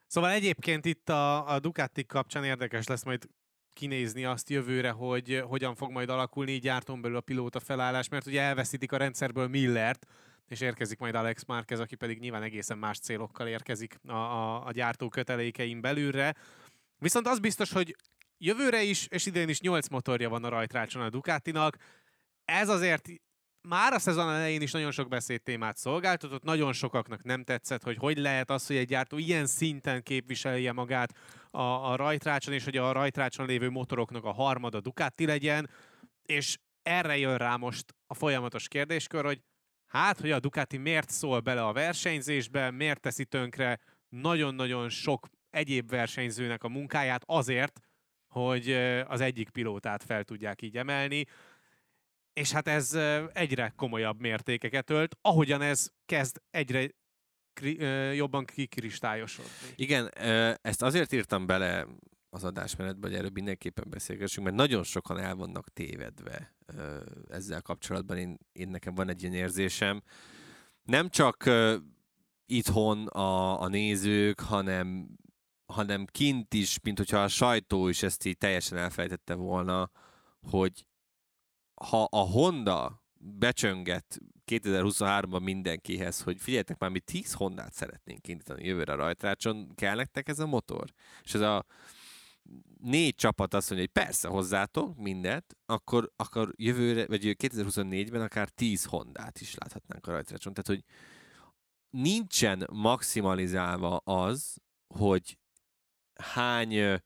Szóval 0.08 0.30
egyébként 0.30 0.86
itt 0.86 1.10
a, 1.10 1.53
a 1.53 1.60
Ducati 1.60 2.06
kapcsán 2.06 2.43
érdekes 2.43 2.88
lesz 2.88 3.03
majd 3.03 3.30
kinézni 3.73 4.25
azt 4.25 4.49
jövőre, 4.49 4.89
hogy 4.89 5.43
hogyan 5.47 5.75
fog 5.75 5.91
majd 5.91 6.10
alakulni 6.10 6.51
így 6.51 6.62
gyártón 6.62 7.01
belül 7.01 7.17
a 7.17 7.21
pilóta 7.21 7.60
felállás, 7.60 8.10
mert 8.10 8.25
ugye 8.25 8.41
elveszítik 8.41 8.91
a 8.91 8.97
rendszerből 8.97 9.47
Millert, 9.47 10.06
és 10.47 10.62
érkezik 10.62 10.99
majd 10.99 11.15
Alex 11.15 11.45
Márquez, 11.45 11.80
aki 11.80 11.95
pedig 11.95 12.19
nyilván 12.19 12.43
egészen 12.43 12.77
más 12.77 12.99
célokkal 12.99 13.47
érkezik 13.47 13.99
a, 14.08 14.12
a, 14.12 14.65
a 14.65 14.71
gyártó 14.71 15.10
kötelékein 15.10 15.82
belülre. 15.82 16.36
Viszont 17.00 17.28
az 17.28 17.40
biztos, 17.40 17.72
hogy 17.72 17.96
jövőre 18.38 18.84
is, 18.84 19.08
és 19.08 19.26
idén 19.26 19.50
is 19.50 19.60
8 19.60 19.88
motorja 19.88 20.30
van 20.30 20.44
a 20.44 20.50
rajtrácson 20.50 21.02
a 21.02 21.10
Ducatinak. 21.10 21.78
Ez 22.46 22.70
azért 22.70 23.08
már 23.62 23.94
a 23.94 24.00
szezon 24.00 24.30
elején 24.30 24.62
is 24.62 24.72
nagyon 24.72 24.92
sok 24.92 25.08
beszédtémát 25.08 25.78
szolgáltatott, 25.78 26.44
nagyon 26.44 26.74
sokaknak 26.74 27.24
nem 27.24 27.44
tetszett, 27.44 27.84
hogy 27.84 27.98
hogy 27.98 28.18
lehet 28.18 28.50
az, 28.50 28.68
hogy 28.68 28.76
egy 28.76 28.88
gyártó 28.88 29.18
ilyen 29.18 29.46
szinten 29.46 30.04
képviselje 30.04 30.72
magát 30.72 31.14
a, 31.52 31.62
a 31.62 31.96
rajtrácson, 31.96 32.54
és 32.54 32.64
hogy 32.64 32.78
a 32.78 32.92
rajtrácson 32.92 33.46
lévő 33.46 33.70
motoroknak 33.70 34.24
a 34.24 34.32
harmada 34.32 34.82
Ducati 34.82 35.26
legyen, 35.26 35.70
és 36.22 36.58
erre 36.82 37.18
jön 37.18 37.38
rá 37.38 37.56
most 37.56 37.96
a 38.08 38.14
folyamatos 38.14 38.68
kérdéskör, 38.68 39.26
hogy 39.26 39.42
hát, 39.88 40.20
hogy 40.20 40.32
a 40.32 40.40
Ducati 40.40 40.78
miért 40.78 41.10
szól 41.10 41.40
bele 41.40 41.66
a 41.66 41.74
versenyzésbe, 41.74 42.72
miért 42.72 43.02
teszi 43.02 43.26
tönkre 43.26 43.80
nagyon-nagyon 44.10 44.90
sok 44.90 45.28
egyéb 45.50 45.90
versenyzőnek 45.90 46.64
a 46.64 46.70
munkáját 46.70 47.24
azért, 47.26 47.80
hogy 48.28 48.72
az 49.08 49.22
egyik 49.22 49.50
pilótát 49.50 50.04
fel 50.04 50.24
tudják 50.24 50.62
így 50.62 50.78
emelni 50.78 51.26
és 52.38 52.52
hát 52.52 52.68
ez 52.68 52.94
egyre 53.34 53.74
komolyabb 53.76 54.20
mértékeket 54.20 54.90
ölt, 54.90 55.18
ahogyan 55.22 55.62
ez 55.62 55.90
kezd 56.06 56.42
egyre 56.50 56.90
jobban 58.14 58.46
kikristályosodni. 58.46 59.52
Igen, 59.76 60.12
ezt 60.62 60.82
azért 60.82 61.12
írtam 61.12 61.46
bele 61.46 61.88
az 62.30 62.44
adásmenetbe, 62.44 63.08
hogy 63.08 63.16
erről 63.18 63.30
mindenképpen 63.34 63.90
beszélgessünk, 63.90 64.46
mert 64.46 64.58
nagyon 64.58 64.84
sokan 64.84 65.20
el 65.20 65.36
vannak 65.36 65.74
tévedve 65.74 66.56
ezzel 67.28 67.62
kapcsolatban. 67.62 68.18
Én, 68.18 68.38
én 68.52 68.70
nekem 68.70 68.96
van 68.96 69.10
egy 69.10 69.22
ilyen 69.22 69.34
érzésem. 69.34 70.02
Nem 70.84 71.10
csak 71.10 71.50
itthon 72.46 73.08
a, 73.08 73.62
a 73.62 73.68
nézők, 73.68 74.40
hanem, 74.40 75.08
hanem 75.67 76.06
kint 76.06 76.53
is, 76.53 76.80
mint 76.82 76.97
hogyha 76.97 77.23
a 77.23 77.27
sajtó 77.27 77.88
is 77.88 78.03
ezt 78.03 78.25
így 78.25 78.38
teljesen 78.38 78.77
elfelejtette 78.77 79.34
volna, 79.34 79.91
hogy 80.49 80.86
ha 81.82 82.03
a 82.03 82.19
Honda 82.19 83.03
becsönget 83.19 84.19
2023-ban 84.45 85.41
mindenkihez, 85.41 86.21
hogy 86.21 86.39
figyeljetek 86.39 86.80
már, 86.80 86.89
mi 86.89 86.99
10 86.99 87.34
Hondát 87.34 87.73
szeretnénk 87.73 88.27
indítani 88.27 88.65
jövőre 88.65 88.93
a 88.93 88.95
rajtrácson, 88.95 89.71
kell 89.75 89.95
nektek 89.95 90.27
ez 90.27 90.39
a 90.39 90.45
motor? 90.45 90.93
És 91.23 91.34
ez 91.34 91.41
a 91.41 91.65
négy 92.82 93.15
csapat 93.15 93.53
azt 93.53 93.69
mondja, 93.69 93.89
hogy 93.93 94.03
persze 94.03 94.27
hozzátok 94.27 94.97
mindent, 94.97 95.58
akkor, 95.65 96.12
akkor 96.15 96.53
jövőre, 96.56 97.06
vagy 97.06 97.36
2024-ben 97.39 98.21
akár 98.21 98.49
10 98.49 98.84
Hondát 98.84 99.41
is 99.41 99.56
láthatnánk 99.56 100.08
a 100.08 100.12
rajtrácson. 100.12 100.53
Tehát, 100.53 100.67
hogy 100.67 100.84
nincsen 101.89 102.67
maximalizálva 102.71 103.97
az, 103.97 104.58
hogy 104.88 105.38
hány 106.21 107.01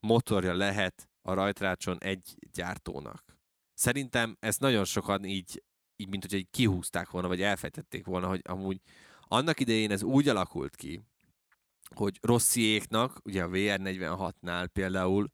motorja 0.00 0.54
lehet 0.54 1.08
a 1.22 1.34
rajtrácson 1.34 1.98
egy 2.00 2.36
gyártónak. 2.52 3.36
Szerintem 3.74 4.36
ezt 4.40 4.60
nagyon 4.60 4.84
sokan 4.84 5.24
így, 5.24 5.62
így 5.96 6.08
mint 6.08 6.30
hogy 6.30 6.50
kihúzták 6.50 7.10
volna, 7.10 7.28
vagy 7.28 7.42
elfejtették 7.42 8.04
volna, 8.04 8.28
hogy 8.28 8.40
amúgy 8.44 8.80
annak 9.20 9.60
idején 9.60 9.90
ez 9.90 10.02
úgy 10.02 10.28
alakult 10.28 10.76
ki, 10.76 11.00
hogy 11.94 12.18
Rossziéknak, 12.20 13.20
ugye 13.24 13.42
a 13.42 13.48
VR46-nál 13.48 14.68
például 14.72 15.32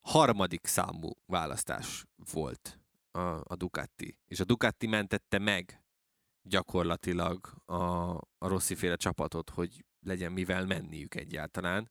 harmadik 0.00 0.66
számú 0.66 1.10
választás 1.26 2.04
volt 2.32 2.80
a, 3.10 3.20
a 3.20 3.56
Ducati. 3.56 4.18
És 4.26 4.40
a 4.40 4.44
Ducati 4.44 4.86
mentette 4.86 5.38
meg 5.38 5.82
gyakorlatilag 6.42 7.54
a, 7.64 7.74
a 8.18 8.48
Rossi 8.48 8.74
féle 8.74 8.96
csapatot, 8.96 9.50
hogy 9.50 9.84
legyen 10.04 10.32
mivel 10.32 10.66
menniük 10.66 11.14
egyáltalán. 11.14 11.90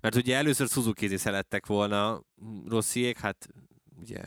Mert 0.00 0.14
ugye 0.14 0.36
először 0.36 0.68
Suzuki-zni 0.68 1.16
szerettek 1.16 1.66
volna 1.66 2.22
Rossiék, 2.66 3.18
hát 3.18 3.48
ugye 3.96 4.22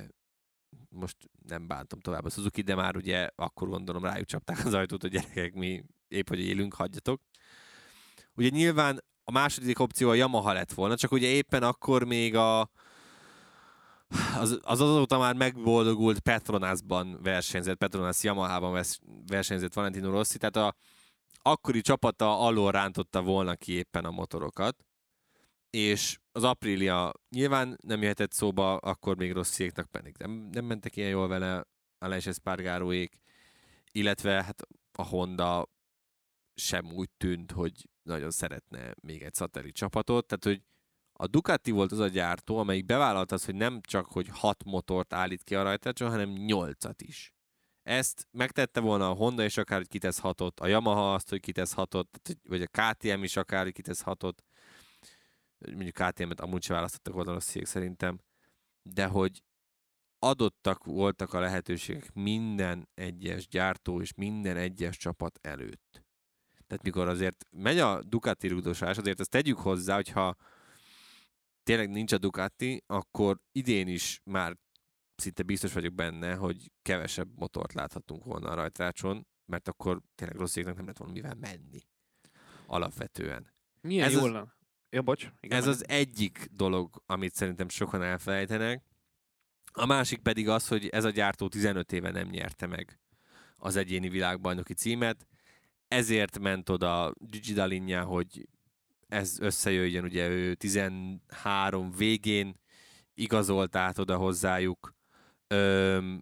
most 0.89 1.15
nem 1.47 1.67
bántom 1.67 1.99
tovább 1.99 2.25
a 2.25 2.30
Suzuki, 2.30 2.62
de 2.62 2.75
már 2.75 2.95
ugye 2.95 3.30
akkor 3.36 3.69
gondolom 3.69 4.03
rájuk 4.03 4.25
csapták 4.25 4.65
az 4.65 4.73
ajtót, 4.73 5.01
hogy 5.01 5.12
gyerekek, 5.12 5.53
mi 5.53 5.84
épp 6.08 6.27
hogy 6.27 6.39
élünk, 6.39 6.73
hagyjatok. 6.73 7.21
Ugye 8.34 8.49
nyilván 8.49 9.03
a 9.23 9.32
második 9.32 9.80
opció 9.80 10.10
a 10.10 10.13
Yamaha 10.13 10.53
lett 10.53 10.73
volna, 10.73 10.95
csak 10.95 11.12
ugye 11.12 11.27
éppen 11.27 11.63
akkor 11.63 12.03
még 12.03 12.36
a, 12.36 12.60
az, 14.39 14.60
az 14.62 14.82
azóta 14.82 15.17
már 15.17 15.36
megboldogult 15.36 16.19
Petronasban 16.19 17.19
versenyzett, 17.21 17.77
Petronas 17.77 18.23
Yamaha-ban 18.23 18.84
versenyzett 19.27 19.73
Valentino 19.73 20.10
Rossi, 20.10 20.38
tehát 20.38 20.56
a 20.56 20.75
akkori 21.41 21.81
csapata 21.81 22.39
alól 22.39 22.71
rántotta 22.71 23.21
volna 23.21 23.55
ki 23.55 23.71
éppen 23.71 24.05
a 24.05 24.11
motorokat, 24.11 24.85
és 25.69 26.19
az 26.31 26.43
Aprilia 26.43 27.13
nyilván 27.29 27.77
nem 27.83 28.01
jöhetett 28.01 28.31
szóba, 28.31 28.77
akkor 28.77 29.17
még 29.17 29.31
Rossziéknak 29.31 29.85
pedig 29.85 30.15
nem, 30.17 30.31
nem 30.31 30.65
mentek 30.65 30.95
ilyen 30.95 31.09
jól 31.09 31.27
vele, 31.27 31.63
Aleix 31.99 32.25
Espargaróék, 32.27 33.17
illetve 33.91 34.43
hát 34.43 34.61
a 34.91 35.03
Honda 35.03 35.69
sem 36.55 36.91
úgy 36.91 37.09
tűnt, 37.17 37.51
hogy 37.51 37.89
nagyon 38.03 38.31
szeretne 38.31 38.93
még 39.01 39.21
egy 39.21 39.33
szatellit 39.33 39.75
csapatot, 39.75 40.27
tehát 40.27 40.43
hogy 40.43 40.65
a 41.19 41.27
Ducati 41.27 41.71
volt 41.71 41.91
az 41.91 41.99
a 41.99 42.07
gyártó, 42.07 42.57
amelyik 42.57 42.85
bevállalta 42.85 43.35
az, 43.35 43.45
hogy 43.45 43.55
nem 43.55 43.81
csak, 43.81 44.05
hogy 44.05 44.27
hat 44.31 44.63
motort 44.63 45.13
állít 45.13 45.43
ki 45.43 45.55
a 45.55 45.63
rajtácson, 45.63 46.09
hanem 46.09 46.29
nyolcat 46.29 47.01
is. 47.01 47.33
Ezt 47.88 48.28
megtette 48.32 48.80
volna 48.80 49.10
a 49.10 49.13
Honda 49.13 49.43
is 49.43 49.58
akár, 49.58 49.78
hogy 49.78 49.88
kitesz 49.88 50.19
hatot, 50.19 50.60
a 50.60 50.67
Yamaha 50.67 51.13
azt, 51.13 51.30
hogy 51.30 51.39
kitesz 51.39 51.73
hatot, 51.73 52.21
vagy 52.43 52.62
a 52.62 52.67
KTM 52.67 53.23
is 53.23 53.36
akár, 53.36 53.63
hogy 53.63 53.73
kitesz 53.73 54.02
hatot. 54.02 54.43
Mondjuk 55.58 55.93
KTM-et 55.93 56.39
amúgy 56.39 56.63
sem 56.63 56.76
választottak 56.76 57.13
volna 57.13 57.36
a 57.36 57.39
szerintem. 57.39 58.19
De 58.82 59.06
hogy 59.06 59.43
adottak 60.19 60.84
voltak 60.84 61.34
a 61.34 61.39
lehetőségek 61.39 62.13
minden 62.13 62.89
egyes 62.93 63.47
gyártó 63.47 64.02
és 64.02 64.13
minden 64.13 64.58
egyes 64.58 64.97
csapat 64.97 65.39
előtt. 65.41 66.04
Tehát 66.67 66.84
mikor 66.84 67.08
azért 67.08 67.45
megy 67.50 67.80
a 67.80 68.04
Ducati 68.04 68.47
rugdosás, 68.47 68.97
azért 68.97 69.19
ezt 69.19 69.30
tegyük 69.30 69.58
hozzá, 69.58 69.95
hogyha 69.95 70.36
tényleg 71.63 71.89
nincs 71.89 72.12
a 72.12 72.17
Ducati, 72.17 72.84
akkor 72.88 73.39
idén 73.52 73.88
is 73.88 74.21
már 74.23 74.58
szinte 75.19 75.43
biztos 75.43 75.73
vagyok 75.73 75.93
benne, 75.93 76.36
hogy 76.36 76.71
kevesebb 76.82 77.30
motort 77.36 77.73
láthatunk 77.73 78.23
volna 78.23 78.49
a 78.49 78.53
rajtrácson, 78.53 79.27
mert 79.45 79.67
akkor 79.67 80.01
tényleg 80.15 80.38
rosszéknak 80.38 80.75
nem 80.75 80.86
lett 80.86 80.97
volna 80.97 81.13
mivel 81.13 81.36
menni. 81.36 81.82
Alapvetően. 82.65 83.53
Milyen 83.82 84.06
ez 84.06 84.13
jól 84.13 84.36
az, 84.36 84.58
Ja, 84.89 85.01
bocs. 85.01 85.27
Igen, 85.39 85.58
ez 85.58 85.67
az 85.67 85.88
egyik 85.88 86.47
dolog, 86.51 87.01
amit 87.06 87.34
szerintem 87.34 87.69
sokan 87.69 88.03
elfelejtenek. 88.03 88.84
A 89.71 89.86
másik 89.86 90.19
pedig 90.19 90.49
az, 90.49 90.67
hogy 90.67 90.88
ez 90.88 91.03
a 91.03 91.10
gyártó 91.10 91.47
15 91.47 91.91
éve 91.91 92.12
nem 92.12 92.27
nyerte 92.27 92.65
meg 92.65 92.99
az 93.58 93.75
egyéni 93.75 94.10
világbajnoki 94.10 94.73
címet, 94.73 95.27
ezért 95.88 96.39
ment 96.39 96.69
oda 96.69 97.13
Gigi 97.19 97.53
Dalinja, 97.53 98.03
hogy 98.03 98.47
ez 99.08 99.39
összejöjjön, 99.39 100.03
ugye 100.03 100.27
ő 100.27 100.53
13 100.53 101.91
végén 101.91 102.60
igazolt 103.13 103.75
át 103.75 103.97
oda 103.97 104.17
hozzájuk, 104.17 104.95
öm, 105.47 106.21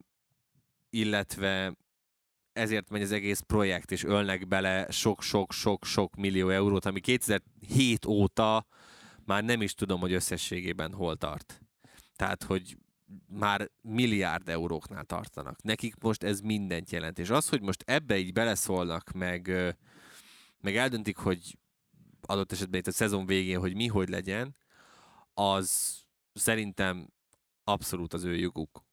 illetve 0.89 1.75
ezért 2.53 2.89
megy 2.89 3.01
az 3.01 3.11
egész 3.11 3.39
projekt, 3.39 3.91
és 3.91 4.03
ölnek 4.03 4.47
bele 4.47 4.91
sok-sok-sok-sok 4.91 6.15
millió 6.15 6.49
eurót, 6.49 6.85
ami 6.85 6.99
2007 6.99 8.05
óta 8.05 8.65
már 9.25 9.43
nem 9.43 9.61
is 9.61 9.73
tudom, 9.73 9.99
hogy 9.99 10.13
összességében 10.13 10.93
hol 10.93 11.15
tart. 11.15 11.61
Tehát, 12.15 12.43
hogy 12.43 12.77
már 13.27 13.71
milliárd 13.81 14.49
euróknál 14.49 15.03
tartanak. 15.03 15.61
Nekik 15.63 15.95
most 15.99 16.23
ez 16.23 16.39
mindent 16.39 16.91
jelent. 16.91 17.19
És 17.19 17.29
az, 17.29 17.49
hogy 17.49 17.61
most 17.61 17.83
ebbe 17.85 18.17
így 18.17 18.33
beleszólnak, 18.33 19.11
meg, 19.11 19.51
meg 20.59 20.75
eldöntik, 20.75 21.17
hogy 21.17 21.57
adott 22.21 22.51
esetben 22.51 22.79
itt 22.79 22.87
a 22.87 22.91
szezon 22.91 23.25
végén, 23.25 23.59
hogy 23.59 23.75
mi 23.75 23.87
hogy 23.87 24.09
legyen, 24.09 24.55
az 25.33 25.97
szerintem 26.33 27.07
abszolút 27.63 28.13
az 28.13 28.23
ő 28.23 28.35
joguk. 28.35 28.84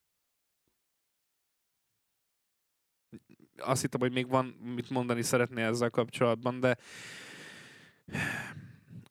Azt 3.64 3.81
hittem, 3.81 4.01
hogy 4.01 4.12
még 4.12 4.29
van 4.29 4.44
mit 4.75 4.90
mondani 4.90 5.22
szeretné 5.22 5.62
ezzel 5.62 5.90
kapcsolatban, 5.90 6.61
de 6.61 6.77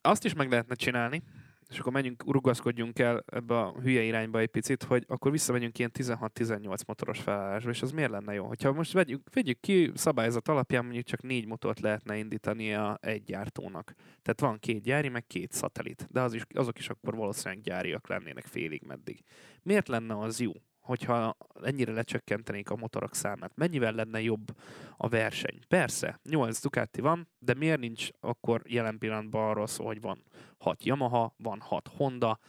azt 0.01 0.25
is 0.25 0.33
meg 0.33 0.49
lehetne 0.49 0.75
csinálni, 0.75 1.23
és 1.71 1.79
akkor 1.79 1.91
menjünk, 1.91 2.23
rugaszkodjunk 2.31 2.99
el 2.99 3.23
ebbe 3.25 3.59
a 3.59 3.75
hülye 3.81 4.01
irányba 4.01 4.39
egy 4.39 4.49
picit, 4.49 4.83
hogy 4.83 5.05
akkor 5.07 5.31
visszamegyünk 5.31 5.77
ilyen 5.77 5.91
16-18 5.93 6.87
motoros 6.87 7.19
felállásba, 7.19 7.69
és 7.69 7.81
az 7.81 7.91
miért 7.91 8.11
lenne 8.11 8.33
jó? 8.33 8.45
Hogyha 8.45 8.71
most 8.71 8.91
vegyük, 8.91 9.21
vegyük 9.33 9.59
ki, 9.59 9.91
szabályzat 9.93 10.47
alapján 10.47 10.83
mondjuk 10.83 11.05
csak 11.05 11.21
négy 11.21 11.45
motort 11.45 11.79
lehetne 11.79 12.17
indítani 12.17 12.73
a 12.73 12.97
egy 13.01 13.23
gyártónak. 13.23 13.93
Tehát 14.21 14.39
van 14.39 14.59
két 14.59 14.81
gyári, 14.81 15.09
meg 15.09 15.27
két 15.27 15.51
szatellit, 15.51 16.07
de 16.09 16.21
az 16.21 16.33
is, 16.33 16.43
azok 16.53 16.79
is 16.79 16.89
akkor 16.89 17.15
valószínűleg 17.15 17.63
gyáriak 17.63 18.07
lennének 18.07 18.45
félig 18.45 18.83
meddig. 18.87 19.23
Miért 19.63 19.87
lenne 19.87 20.19
az 20.19 20.39
jó? 20.39 20.51
Hogyha 20.91 21.37
ennyire 21.63 21.91
lecsökkentenék 21.91 22.69
a 22.69 22.75
motorok 22.75 23.15
számát, 23.15 23.55
mennyivel 23.55 23.91
lenne 23.91 24.21
jobb 24.21 24.57
a 24.97 25.07
verseny? 25.07 25.59
Persze, 25.67 26.19
8 26.23 26.61
Ducati 26.61 27.01
van, 27.01 27.27
de 27.39 27.53
miért 27.53 27.79
nincs 27.79 28.09
akkor 28.19 28.61
jelen 28.65 28.97
pillanatban 28.97 29.49
arról 29.49 29.67
szó, 29.67 29.85
hogy 29.85 30.01
van 30.01 30.23
6 30.57 30.83
Yamaha, 30.83 31.35
van 31.37 31.59
6 31.59 31.87
Honda, 31.87 32.39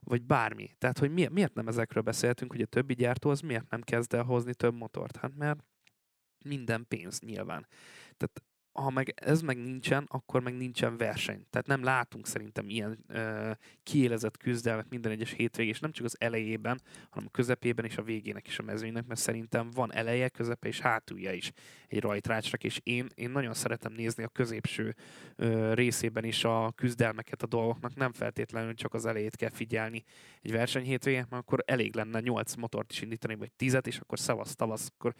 vagy 0.00 0.22
bármi. 0.22 0.70
Tehát, 0.78 0.98
hogy 0.98 1.12
miért, 1.12 1.30
miért 1.30 1.54
nem 1.54 1.68
ezekről 1.68 2.02
beszéltünk, 2.02 2.52
hogy 2.52 2.60
a 2.60 2.66
többi 2.66 2.94
gyártó 2.94 3.30
az 3.30 3.40
miért 3.40 3.70
nem 3.70 3.80
kezd 3.80 4.14
el 4.14 4.22
hozni 4.22 4.54
több 4.54 4.74
motort? 4.74 5.16
Hát 5.16 5.36
mert 5.36 5.64
minden 6.44 6.84
pénz 6.88 7.20
nyilván. 7.20 7.66
Tehát 8.16 8.42
ha 8.72 8.90
meg 8.90 9.12
ez 9.16 9.40
meg 9.40 9.56
nincsen, 9.56 10.06
akkor 10.08 10.42
meg 10.42 10.56
nincsen 10.56 10.96
verseny. 10.96 11.46
Tehát 11.50 11.66
nem 11.66 11.82
látunk 11.82 12.26
szerintem 12.26 12.68
ilyen 12.68 13.04
ö, 13.08 13.50
kiélezett 13.82 14.36
küzdelmet 14.36 14.90
minden 14.90 15.12
egyes 15.12 15.32
hétvég, 15.32 15.68
és 15.68 15.80
nem 15.80 15.92
csak 15.92 16.04
az 16.04 16.16
elejében, 16.20 16.80
hanem 17.10 17.28
a 17.28 17.36
közepében 17.36 17.84
és 17.84 17.96
a 17.96 18.02
végének 18.02 18.46
is 18.46 18.58
a 18.58 18.62
mezőnynek, 18.62 19.06
mert 19.06 19.20
szerintem 19.20 19.70
van 19.70 19.94
eleje, 19.94 20.28
közepe 20.28 20.68
és 20.68 20.80
hátulja 20.80 21.32
is 21.32 21.52
egy 21.88 22.00
rajtrácsnak, 22.00 22.64
és 22.64 22.80
én, 22.82 23.06
én 23.14 23.30
nagyon 23.30 23.54
szeretem 23.54 23.92
nézni 23.92 24.22
a 24.22 24.28
középső 24.28 24.94
ö, 25.36 25.74
részében 25.74 26.24
is 26.24 26.44
a 26.44 26.72
küzdelmeket 26.76 27.42
a 27.42 27.46
dolgoknak, 27.46 27.94
nem 27.94 28.12
feltétlenül 28.12 28.74
csak 28.74 28.94
az 28.94 29.06
elejét 29.06 29.36
kell 29.36 29.50
figyelni 29.50 30.04
egy 30.42 30.52
verseny 30.52 30.84
hétvégén, 30.84 31.26
mert 31.30 31.42
akkor 31.42 31.62
elég 31.66 31.94
lenne 31.94 32.20
8 32.20 32.54
motort 32.54 32.92
is 32.92 33.02
indítani, 33.02 33.34
vagy 33.34 33.52
10 33.52 33.78
és 33.82 33.98
akkor 33.98 34.18
szavasz, 34.18 34.54
tavasz, 34.54 34.90
akkor 34.94 35.14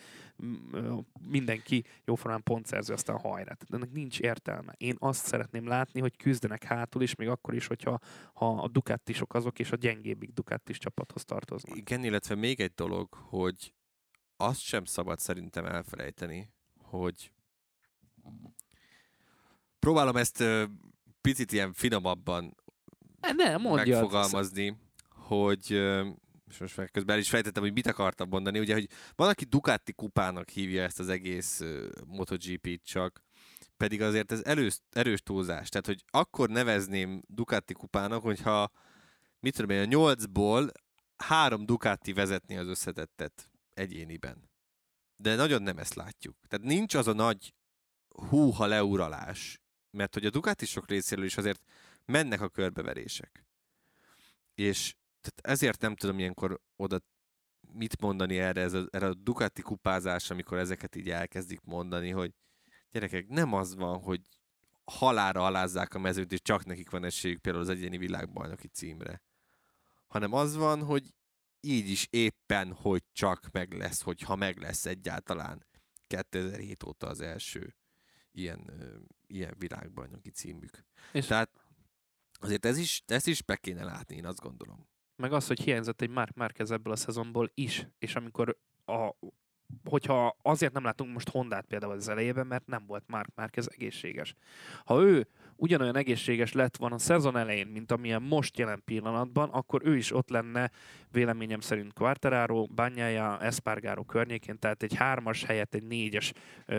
mindenki 1.28 1.84
jóformán 2.04 2.42
pontszerző, 2.42 2.92
aztán 2.92 3.18
haj 3.18 3.41
hajrát. 3.42 3.64
De 3.68 3.76
ennek 3.76 3.90
nincs 3.90 4.20
értelme. 4.20 4.74
Én 4.76 4.96
azt 4.98 5.26
szeretném 5.26 5.66
látni, 5.66 6.00
hogy 6.00 6.16
küzdenek 6.16 6.64
hátul 6.64 7.02
is, 7.02 7.14
még 7.14 7.28
akkor 7.28 7.54
is, 7.54 7.66
hogyha 7.66 7.98
ha 8.34 8.62
a 8.62 8.68
Ducatisok 8.68 9.34
azok, 9.34 9.58
és 9.58 9.72
a 9.72 9.76
gyengébbik 9.76 10.30
Ducatis 10.30 10.78
csapathoz 10.78 11.24
tartoznak. 11.24 11.76
Igen, 11.76 12.04
illetve 12.04 12.34
még 12.34 12.60
egy 12.60 12.74
dolog, 12.74 13.14
hogy 13.14 13.74
azt 14.36 14.60
sem 14.60 14.84
szabad 14.84 15.18
szerintem 15.18 15.64
elfelejteni, 15.64 16.50
hogy 16.76 17.32
próbálom 19.78 20.16
ezt 20.16 20.44
picit 21.20 21.52
ilyen 21.52 21.72
finomabban 21.72 22.56
ne, 23.36 23.56
megfogalmazni, 23.56 24.76
hogy 25.08 25.66
uh, 25.70 26.06
és 26.52 26.58
most 26.58 26.76
meg 26.76 26.90
közben 26.90 27.14
el 27.14 27.20
is 27.20 27.28
fejtettem, 27.28 27.62
hogy 27.62 27.72
mit 27.72 27.86
akartam 27.86 28.28
mondani, 28.28 28.58
ugye, 28.58 28.74
hogy 28.74 28.88
van, 29.14 29.28
aki 29.28 29.44
Ducati 29.44 29.92
kupának 29.92 30.48
hívja 30.48 30.82
ezt 30.82 31.00
az 31.00 31.08
egész 31.08 31.60
MotoGP-t 32.06 32.84
csak, 32.84 33.22
pedig 33.82 34.02
azért 34.02 34.32
ez 34.32 34.42
erős, 34.44 34.78
erős 34.90 35.22
túlzás. 35.22 35.68
Tehát, 35.68 35.86
hogy 35.86 36.04
akkor 36.10 36.48
nevezném 36.48 37.22
Ducati 37.26 37.72
kupának, 37.72 38.22
hogyha 38.22 38.70
mit 39.40 39.54
tudom 39.54 39.76
én, 39.76 39.82
a 39.82 39.84
nyolcból 39.84 40.70
három 41.16 41.66
Ducati 41.66 42.12
vezetni 42.12 42.56
az 42.56 42.66
összetettet 42.66 43.50
egyéniben. 43.74 44.50
De 45.16 45.34
nagyon 45.34 45.62
nem 45.62 45.78
ezt 45.78 45.94
látjuk. 45.94 46.36
Tehát 46.48 46.66
nincs 46.66 46.94
az 46.94 47.06
a 47.06 47.12
nagy 47.12 47.54
húha 48.28 48.66
leuralás, 48.66 49.60
mert 49.90 50.14
hogy 50.14 50.26
a 50.26 50.30
Ducatisok 50.30 50.88
részéről 50.88 51.24
is 51.24 51.36
azért 51.36 51.62
mennek 52.04 52.40
a 52.40 52.48
körbeverések. 52.48 53.46
És 54.54 54.94
tehát 55.20 55.56
ezért 55.56 55.80
nem 55.80 55.96
tudom 55.96 56.18
ilyenkor 56.18 56.60
oda 56.76 57.00
mit 57.72 58.00
mondani 58.00 58.38
erre, 58.38 58.60
ez 58.60 58.72
a, 58.72 58.86
erre 58.90 59.06
a 59.06 59.14
Ducati 59.14 59.62
kupázás, 59.62 60.30
amikor 60.30 60.58
ezeket 60.58 60.96
így 60.96 61.10
elkezdik 61.10 61.60
mondani, 61.60 62.10
hogy 62.10 62.32
gyerekek, 62.92 63.28
nem 63.28 63.52
az 63.52 63.74
van, 63.74 63.98
hogy 63.98 64.20
halára 64.84 65.44
alázzák 65.44 65.94
a 65.94 65.98
mezőt, 65.98 66.32
és 66.32 66.42
csak 66.42 66.64
nekik 66.64 66.90
van 66.90 67.04
esélyük 67.04 67.40
például 67.40 67.64
az 67.64 67.70
egyéni 67.70 67.98
világbajnoki 67.98 68.68
címre. 68.68 69.22
Hanem 70.06 70.32
az 70.32 70.56
van, 70.56 70.84
hogy 70.84 71.14
így 71.60 71.88
is 71.88 72.06
éppen, 72.10 72.72
hogy 72.72 73.02
csak 73.12 73.48
meg 73.52 73.72
lesz, 73.72 74.02
hogyha 74.02 74.36
meg 74.36 74.58
lesz 74.58 74.86
egyáltalán 74.86 75.66
2007 76.06 76.82
óta 76.82 77.06
az 77.06 77.20
első 77.20 77.76
ilyen, 78.32 78.70
ilyen 79.26 79.54
világbajnoki 79.58 80.30
címük. 80.30 80.84
És 81.12 81.26
Tehát 81.26 81.50
azért 82.32 82.64
ez 82.64 82.78
is, 82.78 83.02
ezt 83.06 83.26
is 83.26 83.42
be 83.42 83.56
kéne 83.56 83.84
látni, 83.84 84.16
én 84.16 84.26
azt 84.26 84.40
gondolom. 84.40 84.88
meg 85.16 85.32
az, 85.32 85.46
hogy 85.46 85.60
hiányzott 85.60 86.00
egy 86.00 86.10
Mark 86.10 86.34
Marquez 86.34 86.70
ebből 86.70 86.92
a 86.92 86.96
szezonból 86.96 87.50
is, 87.54 87.86
és 87.98 88.14
amikor 88.14 88.58
a, 88.84 89.10
hogyha 89.84 90.36
azért 90.42 90.72
nem 90.72 90.84
látunk 90.84 91.12
most 91.12 91.28
Hondát 91.28 91.64
például 91.64 91.92
az 91.92 92.08
elejében, 92.08 92.46
mert 92.46 92.66
nem 92.66 92.84
volt 92.86 93.04
Mark 93.06 93.28
Marquez 93.34 93.68
egészséges. 93.72 94.34
Ha 94.84 95.02
ő 95.02 95.26
ugyanolyan 95.62 95.96
egészséges 95.96 96.52
lett 96.52 96.76
volna 96.76 96.94
a 96.94 96.98
szezon 96.98 97.36
elején, 97.36 97.66
mint 97.66 97.92
amilyen 97.92 98.22
most 98.22 98.58
jelen 98.58 98.82
pillanatban, 98.84 99.48
akkor 99.48 99.80
ő 99.84 99.96
is 99.96 100.12
ott 100.12 100.28
lenne 100.28 100.70
véleményem 101.10 101.60
szerint 101.60 101.92
Quartararo, 101.92 102.66
Banyája, 102.66 103.38
Espargaro 103.40 104.04
környékén, 104.04 104.58
tehát 104.58 104.82
egy 104.82 104.94
hármas 104.94 105.44
helyett 105.44 105.74
egy 105.74 105.82
négyes 105.82 106.32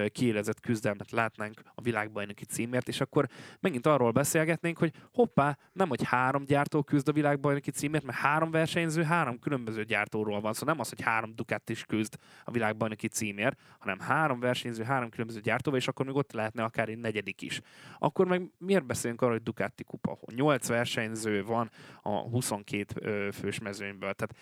kiélezett 0.07 0.59
küzdelmet 0.59 1.11
látnánk 1.11 1.61
a 1.75 1.81
világbajnoki 1.81 2.45
címért, 2.45 2.87
és 2.87 3.01
akkor 3.01 3.27
megint 3.59 3.85
arról 3.85 4.11
beszélgetnénk, 4.11 4.77
hogy 4.77 4.91
hoppá, 5.13 5.57
nem 5.73 5.89
hogy 5.89 6.03
három 6.03 6.45
gyártó 6.45 6.83
küzd 6.83 7.07
a 7.07 7.11
világbajnoki 7.11 7.71
címért, 7.71 8.03
mert 8.03 8.17
három 8.17 8.51
versenyző, 8.51 9.03
három 9.03 9.39
különböző 9.39 9.83
gyártóról 9.83 10.41
van 10.41 10.53
szó, 10.53 10.59
szóval 10.59 10.73
nem 10.73 10.83
az, 10.83 10.89
hogy 10.89 11.01
három 11.01 11.35
Ducati 11.35 11.71
is 11.71 11.83
küzd 11.83 12.17
a 12.43 12.51
világbajnoki 12.51 13.07
címért, 13.07 13.59
hanem 13.79 13.99
három 13.99 14.39
versenyző, 14.39 14.83
három 14.83 15.09
különböző 15.09 15.39
gyártóval, 15.39 15.79
és 15.79 15.87
akkor 15.87 16.05
még 16.05 16.15
ott 16.15 16.31
lehetne 16.31 16.63
akár 16.63 16.89
egy 16.89 16.97
negyedik 16.97 17.41
is. 17.41 17.61
Akkor 17.99 18.27
meg 18.27 18.41
miért 18.73 18.87
beszélünk 18.87 19.21
arról, 19.21 19.33
hogy 19.33 19.43
Ducati 19.43 19.83
kupa? 19.83 20.19
Nyolc 20.35 20.67
versenyző 20.67 21.43
van 21.43 21.71
a 22.01 22.09
22 22.09 23.31
fős 23.31 23.59
mezőnyből. 23.59 24.13
Tehát 24.13 24.35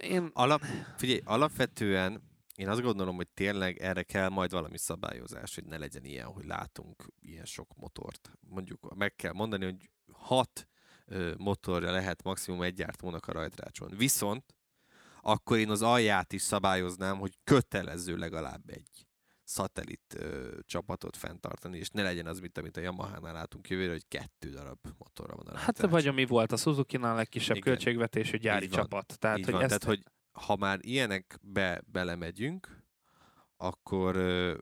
én... 0.00 0.30
Alap, 0.32 0.62
figyelj, 0.96 1.20
alapvetően 1.24 2.22
én 2.56 2.68
azt 2.68 2.80
gondolom, 2.80 3.16
hogy 3.16 3.28
tényleg 3.28 3.78
erre 3.78 4.02
kell 4.02 4.28
majd 4.28 4.50
valami 4.50 4.78
szabályozás, 4.78 5.54
hogy 5.54 5.64
ne 5.64 5.78
legyen 5.78 6.04
ilyen, 6.04 6.26
hogy 6.26 6.44
látunk 6.44 7.04
ilyen 7.20 7.44
sok 7.44 7.76
motort. 7.76 8.30
Mondjuk 8.40 8.94
meg 8.94 9.16
kell 9.16 9.32
mondani, 9.32 9.64
hogy 9.64 9.90
hat 10.12 10.68
ö, 11.06 11.32
motorja 11.38 11.90
lehet 11.90 12.22
maximum 12.22 12.62
egy 12.62 12.74
gyártónak 12.74 13.26
a 13.26 13.32
rajtrácson. 13.32 13.92
Viszont 13.96 14.54
akkor 15.20 15.58
én 15.58 15.70
az 15.70 15.82
alját 15.82 16.32
is 16.32 16.42
szabályoznám, 16.42 17.18
hogy 17.18 17.38
kötelező 17.44 18.16
legalább 18.16 18.70
egy 18.70 19.09
szatellit 19.50 20.14
ö, 20.16 20.58
csapatot 20.62 21.16
fenntartani, 21.16 21.78
és 21.78 21.88
ne 21.88 22.02
legyen 22.02 22.26
az, 22.26 22.40
mint 22.40 22.58
amit 22.58 22.76
a 22.76 22.80
Yamaha-nál 22.80 23.32
látunk 23.32 23.68
jövőre, 23.68 23.92
hogy 23.92 24.08
kettő 24.08 24.50
darab 24.50 24.78
motorra 24.98 25.36
van 25.36 25.46
a 25.46 25.58
Hát 25.58 25.80
vagy 25.80 26.06
ami 26.06 26.26
volt 26.26 26.52
a 26.52 26.56
Suzuki-nál 26.56 27.14
legkisebb 27.14 27.56
Igen. 27.56 27.68
költségvetésű 27.68 28.36
gyári 28.36 28.64
Így 28.64 28.70
van. 28.70 28.80
csapat. 28.80 29.18
Tehát, 29.18 29.38
Így 29.38 29.44
hogy 29.44 29.52
van, 29.52 29.62
ezt, 29.62 29.78
tehát, 29.80 29.96
hogy 29.96 30.12
ha 30.44 30.56
már 30.56 30.78
ilyenekbe 30.82 31.82
belemegyünk, 31.86 32.82
akkor 33.56 34.16
ö, 34.16 34.56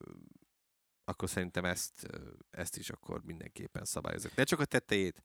akkor 1.05 1.29
szerintem 1.29 1.65
ezt, 1.65 2.07
ezt 2.51 2.77
is 2.77 2.91
akkor 2.91 3.23
mindenképpen 3.25 3.85
szabályozok. 3.85 4.35
Ne 4.35 4.45
csak 4.45 4.61
a 4.61 4.65
tetejét, 4.65 5.25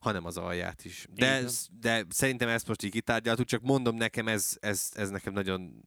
hanem 0.00 0.24
az 0.24 0.36
alját 0.36 0.84
is. 0.84 1.06
De, 1.10 1.38
Igen. 1.38 1.50
de 1.80 2.04
szerintem 2.08 2.48
ezt 2.48 2.68
most 2.68 2.82
így 2.82 2.90
kitárgyaltuk, 2.90 3.46
csak 3.46 3.62
mondom 3.62 3.96
nekem, 3.96 4.28
ez, 4.28 4.56
ez, 4.60 4.90
ez 4.94 5.10
nekem 5.10 5.32
nagyon 5.32 5.84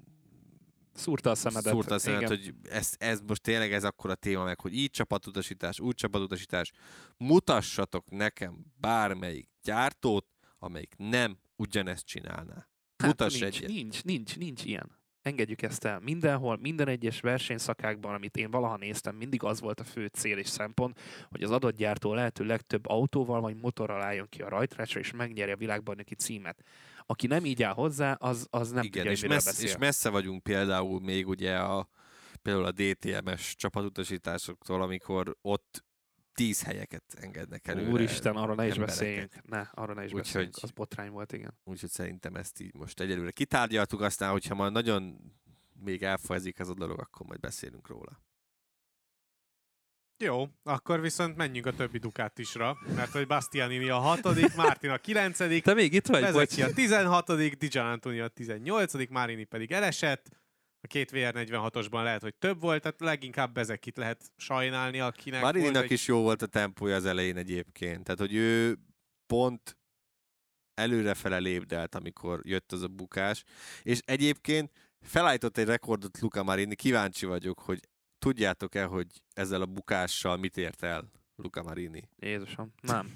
szúrta 0.94 1.30
a 1.30 1.36
szemedet. 1.36 1.74
szúrta 1.74 1.94
a 1.94 2.00
szemet, 2.00 2.22
Igen. 2.22 2.30
hogy 2.38 2.54
ez, 2.70 2.94
ez 2.98 3.22
most 3.28 3.42
tényleg 3.42 3.74
ez 3.74 3.84
akkor 3.84 4.10
a 4.10 4.16
téma 4.16 4.44
meg, 4.44 4.60
hogy 4.60 4.74
így 4.74 4.90
csapatutasítás, 4.90 5.80
úgy 5.80 5.96
csapatutasítás. 5.96 6.72
Mutassatok 7.18 8.10
nekem 8.10 8.66
bármelyik 8.76 9.50
gyártót, 9.64 10.26
amelyik 10.58 10.94
nem 10.98 11.38
ugyanezt 11.56 12.06
csinálná. 12.06 12.68
Hát 12.98 13.08
Mutass 13.08 13.40
nincs, 13.40 13.56
egyet. 13.56 13.70
nincs, 13.70 14.04
nincs, 14.04 14.38
nincs 14.38 14.64
ilyen. 14.66 15.02
Engedjük 15.24 15.62
ezt 15.62 15.86
el. 15.86 16.00
Mindenhol, 16.00 16.58
minden 16.62 16.88
egyes 16.88 17.20
versenyszakákban, 17.20 18.14
amit 18.14 18.38
én 18.38 18.52
valaha 18.52 18.78
néztem, 18.78 19.16
mindig 19.16 19.44
az 19.44 19.60
volt 19.60 19.80
a 19.80 19.84
fő 19.84 20.06
cél 20.06 20.38
és 20.38 20.48
szempont, 20.48 21.00
hogy 21.30 21.44
az 21.44 21.52
adott 21.52 21.76
gyártó 21.76 22.14
lehető 22.14 22.46
legtöbb 22.46 22.88
autóval 22.88 23.42
vagy 23.42 23.56
motorral 23.56 24.02
álljon 24.02 24.28
ki 24.30 24.42
a 24.42 24.50
rajtrácsra, 24.50 25.00
és 25.00 25.12
megnyerje 25.12 25.54
a 25.54 25.58
világbajnoki 25.58 26.16
címet. 26.16 26.64
Aki 27.06 27.28
nem 27.28 27.46
így 27.46 27.64
áll 27.64 27.74
hozzá, 27.74 28.12
az, 28.12 28.48
az 28.50 28.72
nem 28.72 28.84
Igen, 28.84 28.92
tudja, 28.92 29.12
és, 29.12 29.20
hogy 29.20 29.30
miről 29.30 29.44
messz, 29.44 29.46
beszél. 29.46 29.68
és 29.68 29.78
messze 29.78 30.10
vagyunk 30.10 30.44
például 30.44 31.00
még 31.00 31.28
ugye 31.28 31.58
a, 31.58 31.90
például 32.42 32.66
a 32.66 32.72
DTMS 32.72 33.56
csapatutasításoktól, 33.56 34.82
amikor 34.82 35.36
ott 35.42 35.84
tíz 36.34 36.64
helyeket 36.64 37.04
engednek 37.22 37.68
előre. 37.68 37.92
Úristen, 37.92 38.36
arról 38.36 38.56
ne 38.56 38.66
is 38.66 38.72
embereket. 38.72 39.00
beszéljünk. 39.00 39.50
Ne, 39.50 39.60
arról 39.72 39.96
ne 39.96 40.04
is 40.04 40.08
Úgyhogy- 40.12 40.24
beszéljünk. 40.24 40.56
Az 40.62 40.72
botrány 40.72 41.10
volt, 41.12 41.32
igen. 41.34 41.58
Úgyhogy 41.64 41.90
szerintem 41.90 42.36
ezt 42.36 42.60
így 42.62 42.74
most 42.74 43.00
egyelőre 43.00 43.32
kitárgyaltuk, 43.32 44.02
aztán, 44.02 44.32
hogyha 44.32 44.56
már 44.56 44.72
nagyon 44.72 45.18
még 45.80 46.04
elfajezik 46.04 46.60
ez 46.60 46.70
a 46.70 46.74
dolog, 46.74 47.00
akkor 47.00 47.26
majd 47.26 47.40
beszélünk 47.40 47.88
róla. 47.88 48.22
Jó, 50.24 50.48
akkor 50.64 51.02
viszont 51.02 51.36
menjünk 51.36 51.66
a 51.66 51.74
többi 51.74 51.98
Ducatisra, 51.98 52.78
mert 52.96 53.12
hogy 53.12 53.28
Bastianini 53.28 53.90
a 53.90 53.98
hatodik, 53.98 54.56
Martin 54.56 54.90
a 54.90 54.98
kilencedik, 54.98 55.64
Te 55.64 55.74
még 55.74 55.94
itt 55.94 56.08
vagy? 56.08 56.22
Bezeki 56.22 56.62
a 56.62 56.74
16 56.74 57.58
Dijan 57.58 57.86
Antonio 57.86 58.24
a 58.24 58.28
18 58.28 59.10
Marini 59.10 59.44
pedig 59.44 59.72
elesett. 59.72 60.30
A 60.84 60.88
két 60.88 61.12
VR46-osban 61.14 62.04
lehet, 62.04 62.22
hogy 62.22 62.36
több 62.36 62.62
volt, 62.62 62.82
tehát 62.82 63.00
leginkább 63.00 63.54
Bezekit 63.54 63.98
lehet 63.98 64.32
sajnálni, 64.38 65.00
akinek 65.00 65.42
volt 65.42 65.54
Marininak 65.54 65.84
egy... 65.84 65.92
is 65.92 66.08
jó 66.08 66.22
volt 66.22 66.42
a 66.42 66.46
tempója 66.46 66.96
az 66.96 67.06
elején 67.06 67.38
egyébként. 67.38 68.04
Tehát, 68.04 68.20
hogy 68.20 68.34
ő 68.36 68.78
pont 69.26 69.78
előrefele 70.74 71.38
lépdelt, 71.38 71.96
amikor 71.96 72.40
jött 72.44 72.72
az 72.72 72.82
a 72.82 72.88
bukás. 72.88 73.44
És 73.84 74.00
egyébként 74.06 74.72
felállított 75.02 75.58
egy 75.58 75.66
rekordot 75.66 76.20
Luca 76.20 76.44
Marini. 76.44 76.76
Kíváncsi 76.76 77.26
vagyok, 77.26 77.60
hogy 77.60 77.80
tudjátok-e, 78.18 78.84
hogy 78.84 79.08
ezzel 79.34 79.62
a 79.62 79.66
bukással 79.66 80.38
mit 80.38 80.58
ért 80.58 80.84
el 80.84 81.12
Luca 81.36 81.64
Marini? 81.64 82.10
Jézusom, 82.16 82.74
nem. 82.82 83.12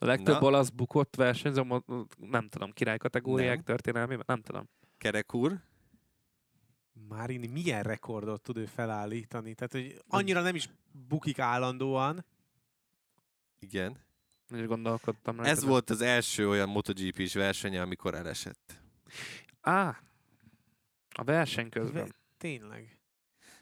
A 0.00 0.04
legtöbb 0.04 0.40
Na? 0.40 0.46
olasz 0.46 0.68
bukott 0.68 1.16
versenyző, 1.16 1.62
nem 2.16 2.48
tudom, 2.48 2.72
királykategóriák 2.72 3.54
Nem. 3.54 3.64
történelmében, 3.64 4.24
nem 4.26 4.42
tudom. 4.42 4.68
Kerek 4.98 5.34
úr? 5.34 5.60
Marini 7.08 7.46
milyen 7.46 7.82
rekordot 7.82 8.42
tud 8.42 8.56
ő 8.56 8.66
felállítani? 8.66 9.54
Tehát, 9.54 9.72
hogy 9.72 10.02
annyira 10.08 10.42
nem 10.42 10.54
is 10.54 10.68
bukik 11.08 11.38
állandóan. 11.38 12.24
Igen. 13.58 14.06
Is 14.50 14.66
gondolkodtam 14.66 15.40
rá. 15.40 15.48
Ez 15.48 15.64
volt 15.64 15.90
az 15.90 16.00
első 16.00 16.48
olyan 16.48 16.68
MotoGP-s 16.68 17.34
versenye, 17.34 17.80
amikor 17.80 18.14
elesett. 18.14 18.80
Á, 19.60 20.02
a 21.14 21.24
verseny 21.24 21.68
közben. 21.68 22.04
Ve- 22.04 22.14
Tényleg. 22.36 22.98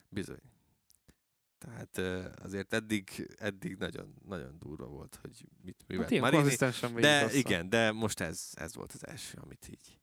Bizony. 0.08 0.40
Tehát 1.58 1.98
azért 2.42 2.72
eddig, 2.72 3.28
eddig 3.38 3.76
nagyon, 3.76 4.14
nagyon 4.24 4.58
durva 4.58 4.86
volt, 4.86 5.18
hogy 5.22 5.44
mit 5.62 5.84
művelt 5.86 6.10
Hát 6.10 6.20
Marini. 6.20 7.00
De 7.00 7.32
igen, 7.32 7.68
de 7.68 7.92
most 7.92 8.20
ez, 8.20 8.50
ez 8.54 8.74
volt 8.74 8.92
az 8.92 9.06
első, 9.06 9.38
amit 9.42 9.68
így. 9.68 9.98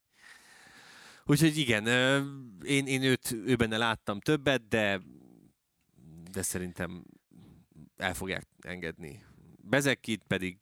Úgyhogy 1.25 1.57
igen, 1.57 1.87
én, 2.65 2.87
én 2.87 3.01
őt, 3.01 3.31
ő 3.45 3.55
benne 3.55 3.77
láttam 3.77 4.19
többet, 4.19 4.67
de, 4.67 5.01
de 6.31 6.41
szerintem 6.41 7.03
el 7.97 8.13
fogják 8.13 8.47
engedni. 8.61 9.23
Bezekit 9.61 10.23
pedig 10.27 10.57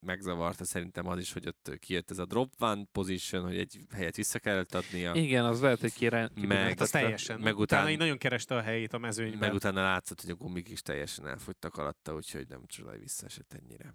megzavarta 0.00 0.64
szerintem 0.64 1.06
az 1.06 1.18
is, 1.18 1.32
hogy 1.32 1.46
ott 1.46 1.76
kijött 1.78 2.10
ez 2.10 2.18
a 2.18 2.24
drop 2.24 2.52
one 2.58 2.84
position, 2.92 3.42
hogy 3.42 3.58
egy 3.58 3.80
helyet 3.94 4.16
vissza 4.16 4.38
kellett 4.38 4.74
adnia. 4.74 5.14
Igen, 5.14 5.44
az 5.44 5.60
lehet, 5.60 5.80
hogy 5.80 5.92
kire... 5.92 6.20
Meg- 6.20 6.32
kibiráltatta. 6.34 6.82
Az 6.82 6.90
teljesen. 6.90 7.40
meg 7.40 7.52
után- 7.52 7.60
utána 7.60 7.90
így 7.90 7.98
nagyon 7.98 8.18
kereste 8.18 8.56
a 8.56 8.60
helyét 8.60 8.92
a 8.92 8.98
mezőnyben. 8.98 9.38
Meg 9.38 9.52
utána 9.52 9.82
látszott, 9.82 10.20
hogy 10.20 10.30
a 10.30 10.34
gumik 10.34 10.68
is 10.68 10.82
teljesen 10.82 11.26
elfogytak 11.26 11.76
alatta, 11.76 12.14
úgyhogy 12.14 12.48
nem 12.48 12.66
csoda, 12.66 12.90
hogy 12.90 13.00
visszaesett 13.00 13.52
ennyire. 13.62 13.94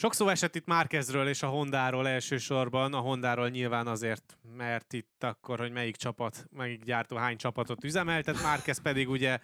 Sok 0.00 0.14
szó 0.14 0.28
esett 0.28 0.54
itt 0.54 0.66
Márkezről 0.66 1.28
és 1.28 1.42
a 1.42 1.46
Hondáról 1.46 2.08
elsősorban. 2.08 2.94
A 2.94 2.98
Hondáról 2.98 3.48
nyilván 3.48 3.86
azért, 3.86 4.38
mert 4.56 4.92
itt 4.92 5.24
akkor, 5.24 5.58
hogy 5.58 5.72
melyik 5.72 5.96
csapat, 5.96 6.46
melyik 6.50 6.84
gyártó 6.84 7.16
hány 7.16 7.36
csapatot 7.36 7.84
üzemeltet. 7.84 8.42
Márkez 8.42 8.82
pedig 8.82 9.08
ugye 9.08 9.38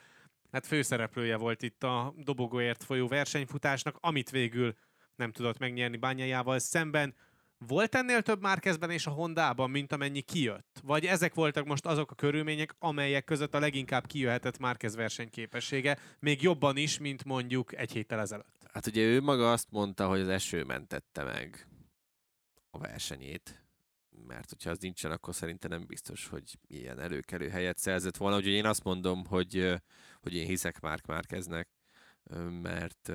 hát 0.52 0.66
főszereplője 0.66 1.36
volt 1.36 1.62
itt 1.62 1.82
a 1.82 2.14
dobogóért 2.16 2.84
folyó 2.84 3.06
versenyfutásnak, 3.06 3.96
amit 4.00 4.30
végül 4.30 4.74
nem 5.16 5.32
tudott 5.32 5.58
megnyerni 5.58 5.96
bányájával 5.96 6.58
szemben. 6.58 7.14
Volt 7.58 7.94
ennél 7.94 8.22
több 8.22 8.40
Márkezben 8.40 8.90
és 8.90 9.06
a 9.06 9.10
Hondában, 9.10 9.70
mint 9.70 9.92
amennyi 9.92 10.20
kijött? 10.20 10.80
Vagy 10.82 11.04
ezek 11.04 11.34
voltak 11.34 11.66
most 11.66 11.86
azok 11.86 12.10
a 12.10 12.14
körülmények, 12.14 12.74
amelyek 12.78 13.24
között 13.24 13.54
a 13.54 13.58
leginkább 13.58 14.06
kijöhetett 14.06 14.58
Márkez 14.58 14.94
versenyképessége, 14.94 15.98
még 16.18 16.42
jobban 16.42 16.76
is, 16.76 16.98
mint 16.98 17.24
mondjuk 17.24 17.76
egy 17.76 17.92
héttel 17.92 18.20
ezelőtt? 18.20 18.66
Hát 18.72 18.86
ugye 18.86 19.02
ő 19.02 19.20
maga 19.20 19.52
azt 19.52 19.70
mondta, 19.70 20.08
hogy 20.08 20.20
az 20.20 20.28
eső 20.28 20.64
mentette 20.64 21.22
meg 21.22 21.68
a 22.70 22.78
versenyét, 22.78 23.64
mert 24.26 24.48
hogyha 24.48 24.70
az 24.70 24.78
nincsen, 24.78 25.10
akkor 25.10 25.34
szerintem 25.34 25.70
nem 25.70 25.86
biztos, 25.86 26.26
hogy 26.26 26.58
ilyen 26.66 27.00
előkelő 27.00 27.48
helyet 27.48 27.78
szerzett 27.78 28.16
volna. 28.16 28.36
Úgyhogy 28.36 28.52
én 28.52 28.66
azt 28.66 28.84
mondom, 28.84 29.24
hogy, 29.24 29.74
hogy 30.20 30.34
én 30.34 30.46
hiszek 30.46 30.80
Márk 30.80 31.06
Márkeznek, 31.06 31.68
mert 32.62 33.12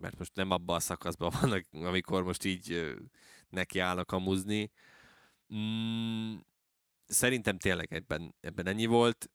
mert 0.00 0.18
most 0.18 0.34
nem 0.34 0.50
abban 0.50 0.76
a 0.76 0.80
szakaszban 0.80 1.32
vannak, 1.40 1.64
amikor 1.72 2.22
most 2.22 2.44
így 2.44 2.96
neki 3.48 3.78
állnak 3.78 4.12
amuzni. 4.12 4.70
Mm, 5.54 6.36
szerintem 7.06 7.58
tényleg 7.58 7.92
ebben, 7.92 8.34
ebben 8.40 8.66
ennyi 8.66 8.86
volt. 8.86 9.30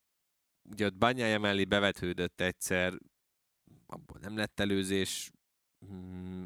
Ugye 0.64 0.86
ott 0.86 0.96
bányája 0.98 1.40
mellé 1.40 1.64
bevetődött 1.64 2.42
egyszer, 2.42 2.94
abból 3.86 4.18
nem 4.22 4.38
lett 4.38 4.60
előzés. 4.60 5.32
Mm, 5.86 6.46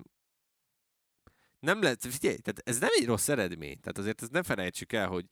nem 1.60 1.82
lehet, 1.82 2.06
figyelj, 2.06 2.38
tehát 2.38 2.62
ez 2.64 2.80
nem 2.80 2.90
egy 2.94 3.06
rossz 3.06 3.28
eredmény. 3.28 3.80
Tehát 3.80 3.98
azért 3.98 4.22
ezt 4.22 4.32
ne 4.32 4.44
felejtsük 4.44 4.94
el, 4.94 5.08
hogy 5.08 5.26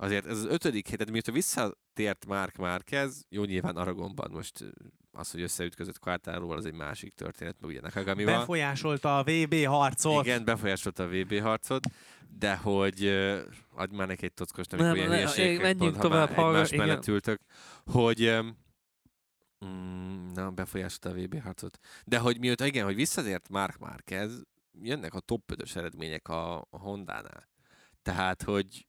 azért 0.00 0.26
ez 0.26 0.38
az 0.38 0.44
ötödik 0.44 0.88
hét, 0.88 0.96
tehát 0.96 1.12
mióta 1.12 1.32
visszatért 1.32 2.26
Mark 2.26 2.56
Márquez, 2.56 3.26
jó 3.28 3.44
nyilván 3.44 3.76
Aragonban 3.76 4.30
most 4.30 4.64
az, 5.12 5.30
hogy 5.30 5.40
összeütközött 5.40 5.98
Quartáról, 5.98 6.56
az 6.56 6.66
egy 6.66 6.74
másik 6.74 7.14
történet, 7.14 7.56
meg 7.60 7.70
ugye 7.70 7.80
Nakagamival. 7.80 8.38
Befolyásolta 8.38 9.18
a 9.18 9.22
VB 9.22 9.64
harcot. 9.64 10.24
Igen, 10.24 10.44
befolyásolta 10.44 11.02
a 11.02 11.08
VB 11.08 11.40
harcot, 11.40 11.86
de 12.38 12.56
hogy 12.56 13.04
uh, 13.04 13.38
adj 13.74 13.94
már 13.94 14.06
neki 14.06 14.24
egy 14.24 14.34
tockost, 14.34 14.70
Nem, 14.70 14.80
amikor 14.80 14.96
ilyen 14.96 15.30
ne, 15.36 15.62
menjünk 15.62 15.94
ha 15.94 16.02
tovább, 16.02 16.28
már 16.28 16.36
hallgat- 16.36 16.72
egymás 16.72 16.86
mellett 16.86 17.06
ültök, 17.06 17.40
hogy 17.84 18.28
um, 18.28 18.56
mm, 19.66 20.26
na, 20.32 20.50
befolyásolta 20.50 21.08
a 21.08 21.12
VB 21.12 21.42
harcot. 21.42 21.78
De 22.04 22.18
hogy 22.18 22.38
mióta, 22.38 22.66
igen, 22.66 22.84
hogy 22.84 22.94
visszatért 22.94 23.48
Mark 23.48 23.78
Márquez, 23.78 24.42
jönnek 24.82 25.14
a 25.14 25.20
top 25.20 25.50
5 25.50 25.76
eredmények 25.76 26.28
a, 26.28 26.56
a 26.56 26.78
Hondánál. 26.78 27.48
Tehát, 28.02 28.42
hogy 28.42 28.87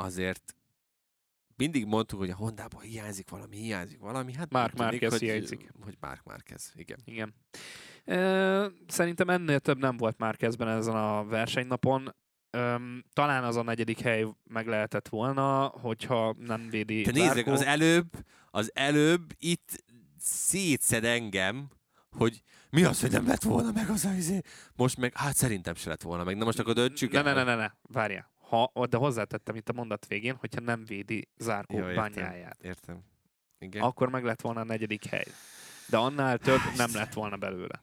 azért 0.00 0.54
mindig 1.56 1.86
mondtuk, 1.86 2.18
hogy 2.18 2.30
a 2.30 2.34
Hondából 2.36 2.80
hiányzik 2.82 3.30
valami, 3.30 3.56
hiányzik 3.56 3.98
valami. 3.98 4.34
Hát 4.34 4.48
tűnik, 4.48 4.74
Márquez 4.76 5.18
hiányzik. 5.18 5.70
Hogy 5.84 5.96
Mark 6.00 6.22
Márquez, 6.24 6.72
igen. 6.74 6.98
Igen. 7.04 7.34
Szerintem 8.88 9.28
ennél 9.28 9.58
több 9.60 9.78
nem 9.78 9.96
volt 9.96 10.18
már 10.18 10.36
kezdben 10.36 10.68
ezen 10.68 10.94
a 10.94 11.24
versenynapon. 11.24 12.14
Öm, 12.50 13.04
talán 13.12 13.44
az 13.44 13.56
a 13.56 13.62
negyedik 13.62 14.00
hely 14.00 14.26
meg 14.44 14.66
lehetett 14.66 15.08
volna, 15.08 15.66
hogyha 15.66 16.34
nem 16.38 16.68
védi 16.70 17.02
Te 17.02 17.12
Zarco. 17.12 17.50
az 17.50 17.62
előbb, 17.64 18.12
az 18.50 18.70
előbb 18.74 19.32
itt 19.38 19.84
szétszed 20.18 21.04
engem, 21.04 21.68
hogy 22.10 22.42
mi 22.70 22.84
az, 22.84 23.00
hogy 23.00 23.10
nem 23.10 23.26
lett 23.26 23.42
volna 23.42 23.72
meg 23.72 23.88
az 23.88 24.04
a 24.04 24.12
izé. 24.12 24.40
Most 24.76 24.96
meg, 24.96 25.16
hát 25.16 25.36
szerintem 25.36 25.74
se 25.74 25.88
lett 25.88 26.02
volna 26.02 26.24
meg. 26.24 26.36
Na 26.36 26.44
most 26.44 26.58
akkor 26.58 26.74
döntsük 26.74 27.12
Ne, 27.12 27.18
el. 27.18 27.24
ne, 27.24 27.32
ne, 27.32 27.42
ne, 27.44 27.54
ne, 27.54 27.70
várjál. 27.82 28.30
Ha, 28.50 28.86
de 28.86 28.96
hozzátettem 28.96 29.54
itt 29.54 29.68
a 29.68 29.72
mondat 29.72 30.06
végén, 30.06 30.34
hogyha 30.34 30.60
nem 30.60 30.84
védi 30.84 31.28
Zárkó 31.38 31.78
Jó, 31.78 31.88
értem. 31.88 32.12
bányáját, 32.12 32.58
Értem. 32.62 33.00
Igen. 33.58 33.82
akkor 33.82 34.08
meg 34.08 34.24
lett 34.24 34.40
volna 34.40 34.60
a 34.60 34.64
negyedik 34.64 35.04
hely. 35.04 35.26
De 35.88 35.96
annál 35.96 36.38
több 36.38 36.60
nem 36.76 36.90
lett 36.94 37.12
volna 37.12 37.36
belőle. 37.36 37.82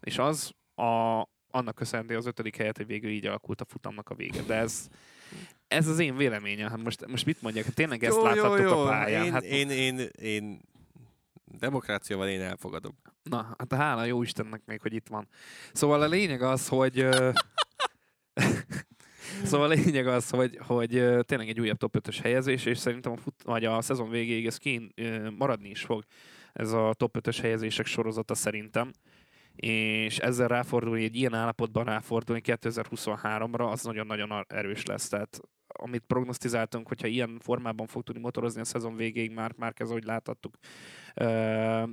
És 0.00 0.18
az 0.18 0.52
a, 0.74 1.22
annak 1.50 1.74
köszönhető 1.74 2.16
az 2.16 2.26
ötödik 2.26 2.56
helyet, 2.56 2.76
hogy 2.76 2.86
végül 2.86 3.10
így 3.10 3.26
alakult 3.26 3.60
a 3.60 3.64
futamnak 3.64 4.08
a 4.08 4.14
vége. 4.14 4.42
De 4.42 4.54
ez, 4.54 4.88
ez 5.68 5.88
az 5.88 5.98
én 5.98 6.16
véleményem. 6.16 6.68
Hát 6.68 6.82
most, 6.82 7.06
most 7.06 7.26
mit 7.26 7.42
mondjak? 7.42 7.66
Tényleg 7.66 8.04
ezt 8.04 8.22
láthattuk 8.22 8.70
a 8.70 8.84
pályán. 8.84 9.24
Én, 9.24 9.32
hát, 9.32 9.42
én, 9.42 9.70
én, 9.70 10.08
én, 10.20 10.60
demokráciával 11.44 12.28
én 12.28 12.40
elfogadom. 12.40 12.98
Na, 13.22 13.54
hát 13.58 13.72
hála 13.72 14.04
jó 14.04 14.22
Istennek 14.22 14.62
még, 14.64 14.80
hogy 14.80 14.94
itt 14.94 15.08
van. 15.08 15.28
Szóval 15.72 16.02
a 16.02 16.06
lényeg 16.06 16.42
az, 16.42 16.68
hogy... 16.68 17.06
Szóval 19.44 19.70
a 19.70 19.74
lényeg 19.74 20.06
az, 20.06 20.30
hogy, 20.30 20.58
hogy 20.66 20.88
tényleg 21.20 21.48
egy 21.48 21.60
újabb 21.60 21.78
top 21.78 21.96
5-ös 21.98 22.18
helyezés, 22.22 22.64
és 22.64 22.78
szerintem 22.78 23.12
a, 23.12 23.16
fut, 23.16 23.42
vagy 23.44 23.64
a 23.64 23.82
szezon 23.82 24.10
végéig 24.10 24.46
ez 24.46 24.56
kín 24.56 24.94
maradni 25.38 25.68
is 25.68 25.80
fog 25.80 26.04
ez 26.52 26.72
a 26.72 26.94
top 26.96 27.18
5-ös 27.20 27.38
helyezések 27.40 27.86
sorozata 27.86 28.34
szerintem. 28.34 28.92
És 29.56 30.18
ezzel 30.18 30.48
ráfordulni, 30.48 31.04
egy 31.04 31.16
ilyen 31.16 31.34
állapotban 31.34 31.84
ráfordulni 31.84 32.40
2023-ra, 32.44 33.70
az 33.70 33.82
nagyon-nagyon 33.82 34.44
erős 34.48 34.84
lesz. 34.84 35.08
Tehát 35.08 35.40
amit 35.78 36.04
prognosztizáltunk, 36.06 36.88
hogyha 36.88 37.06
ilyen 37.06 37.38
formában 37.40 37.86
fog 37.86 38.02
tudni 38.02 38.20
motorozni 38.20 38.60
a 38.60 38.64
szezon 38.64 38.96
végéig, 38.96 39.32
már, 39.32 39.52
már 39.56 39.72
ez, 39.76 39.90
ahogy 39.90 40.04
láthattuk, 40.04 40.54
ö, 41.14 41.24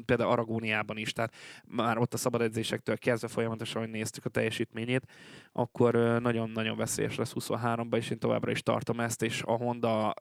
például 0.05 0.32
Aragóniában 0.32 0.97
is, 0.97 1.14
tehát 1.14 1.36
már 1.68 1.97
ott 1.97 2.14
a 2.14 2.18
szabad 2.18 2.41
edzésektől 2.41 2.97
kezdve 2.97 3.28
folyamatosan, 3.28 3.82
hogy 3.82 3.91
néztük 3.91 4.26
a 4.26 4.30
teljesítményét, 4.30 5.12
akkor 5.51 5.93
nagyon-nagyon 6.22 6.78
veszélyes 6.78 7.16
lesz 7.16 7.34
23-ban, 7.39 7.97
és 7.97 8.10
én 8.10 8.20
továbbra 8.20 8.51
is 8.51 8.64
tartom 8.64 8.99
ezt, 8.99 9.22
és 9.22 9.41
a 9.45 9.51
Honda 9.51 10.14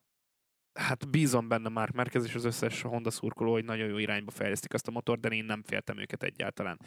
hát 0.79 1.11
bízom 1.11 1.49
benne 1.49 1.69
már 1.69 1.93
Merkez 1.93 2.25
és 2.25 2.35
az 2.35 2.45
összes 2.45 2.83
Honda 2.83 3.11
szurkoló, 3.11 3.53
hogy 3.53 3.65
nagyon 3.65 3.89
jó 3.89 3.99
irányba 3.99 4.31
fejlesztik 4.31 4.75
azt 4.75 4.89
a 4.89 4.91
motort, 4.91 5.21
de 5.21 5.29
én 5.29 5.45
nem 5.45 5.63
féltem 5.63 5.99
őket 5.99 6.23
egyáltalán. 6.23 6.81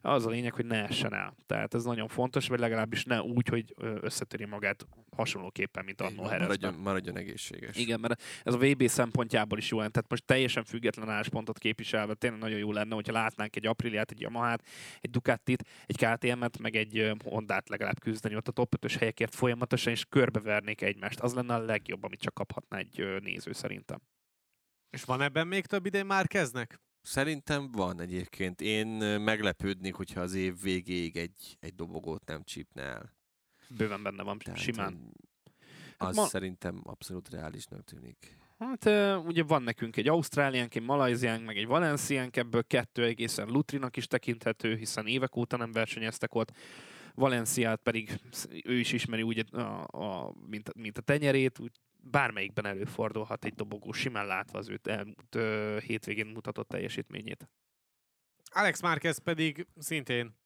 Az 0.00 0.26
a 0.26 0.30
lényeg, 0.30 0.54
hogy 0.54 0.66
ne 0.66 0.86
essen 0.86 1.14
el. 1.14 1.34
Tehát 1.46 1.74
ez 1.74 1.84
nagyon 1.84 2.08
fontos, 2.08 2.48
vagy 2.48 2.58
legalábbis 2.58 3.04
ne 3.04 3.22
úgy, 3.22 3.48
hogy 3.48 3.74
összetöri 4.00 4.44
magát 4.44 4.86
hasonlóképpen, 5.16 5.84
mint 5.84 6.00
annó 6.00 6.22
maradjon, 6.22 6.40
Herezben. 6.40 6.74
maradjon 6.74 7.16
egészséges. 7.16 7.76
Igen, 7.76 8.00
mert 8.00 8.22
ez 8.42 8.54
a 8.54 8.58
VB 8.58 8.86
szempontjából 8.86 9.58
is 9.58 9.70
jó 9.70 9.78
lenne. 9.78 9.90
Tehát 9.90 10.10
most 10.10 10.24
teljesen 10.24 10.64
független 10.64 11.08
álláspontot 11.08 11.58
képviselve 11.58 12.14
tényleg 12.14 12.40
nagyon 12.40 12.58
jó 12.58 12.72
lenne, 12.72 12.94
hogyha 12.94 13.12
látnánk 13.12 13.56
egy 13.56 13.66
Apriliát, 13.66 14.10
egy 14.10 14.20
Yamahát, 14.20 14.66
egy 15.00 15.10
Ducatit, 15.10 15.68
egy 15.86 15.96
KTM-et, 15.96 16.58
meg 16.58 16.76
egy 16.76 17.12
Hondát 17.24 17.68
legalább 17.68 18.00
küzdeni 18.00 18.36
ott 18.36 18.48
a 18.48 18.52
top 18.52 18.74
5-ös 18.80 18.94
helyekért 18.98 19.34
folyamatosan, 19.34 19.92
és 19.92 20.04
körbevernék 20.08 20.80
egymást. 20.80 21.20
Az 21.20 21.34
lenne 21.34 21.54
a 21.54 21.58
legjobb, 21.58 22.04
amit 22.04 22.20
csak 22.20 22.34
kaphatna 22.34 22.76
egy 22.76 23.18
néző 23.20 23.52
szerintem. 23.52 24.00
És 24.90 25.04
van 25.04 25.20
ebben 25.20 25.46
még 25.46 25.66
több 25.66 25.86
idén 25.86 26.06
már 26.06 26.26
kezdnek? 26.26 26.80
Szerintem 27.08 27.70
van 27.72 28.00
egyébként. 28.00 28.60
Én 28.60 28.86
meglepődnék, 29.20 29.94
hogyha 29.94 30.20
az 30.20 30.34
év 30.34 30.60
végéig 30.62 31.16
egy, 31.16 31.56
egy 31.60 31.74
dobogót 31.74 32.24
nem 32.24 32.42
csípne 32.42 32.82
el. 32.82 33.16
Bőven 33.76 34.02
benne 34.02 34.22
van, 34.22 34.38
Tehát, 34.38 34.60
simán. 34.60 35.12
hogy 35.96 36.08
Az 36.08 36.16
ma- 36.16 36.26
szerintem 36.26 36.80
abszolút 36.84 37.28
reálisnak 37.30 37.84
tűnik. 37.84 38.36
Hát 38.58 38.84
ugye 39.26 39.42
van 39.42 39.62
nekünk 39.62 39.96
egy 39.96 40.08
Ausztráliánk, 40.08 40.74
egy 40.74 40.82
Malajziánk, 40.82 41.46
meg 41.46 41.56
egy 41.56 41.66
Valenciánk, 41.66 42.36
ebből 42.36 42.64
kettő 42.66 43.04
egészen 43.04 43.48
Lutrinak 43.48 43.96
is 43.96 44.06
tekinthető, 44.06 44.76
hiszen 44.76 45.06
évek 45.06 45.36
óta 45.36 45.56
nem 45.56 45.72
versenyeztek 45.72 46.34
ott. 46.34 46.52
Valenciát 47.14 47.80
pedig 47.82 48.20
ő 48.64 48.78
is 48.78 48.92
ismeri 48.92 49.22
úgy, 49.22 49.54
a, 49.54 49.84
a, 49.86 50.34
mint, 50.48 50.74
mint 50.74 50.98
a 50.98 51.02
tenyerét, 51.02 51.58
úgy 51.58 51.72
bármelyikben 52.02 52.66
előfordulhat 52.66 53.44
egy 53.44 53.54
dobogó, 53.54 53.92
simán 53.92 54.26
látva 54.26 54.58
az 54.58 54.68
őt 54.68 54.86
elmúlt 54.86 55.34
ö, 55.34 55.76
hétvégén 55.84 56.26
mutatott 56.26 56.68
teljesítményét. 56.68 57.48
Alex 58.50 58.80
Márquez 58.80 59.18
pedig 59.18 59.66
szintén 59.76 60.36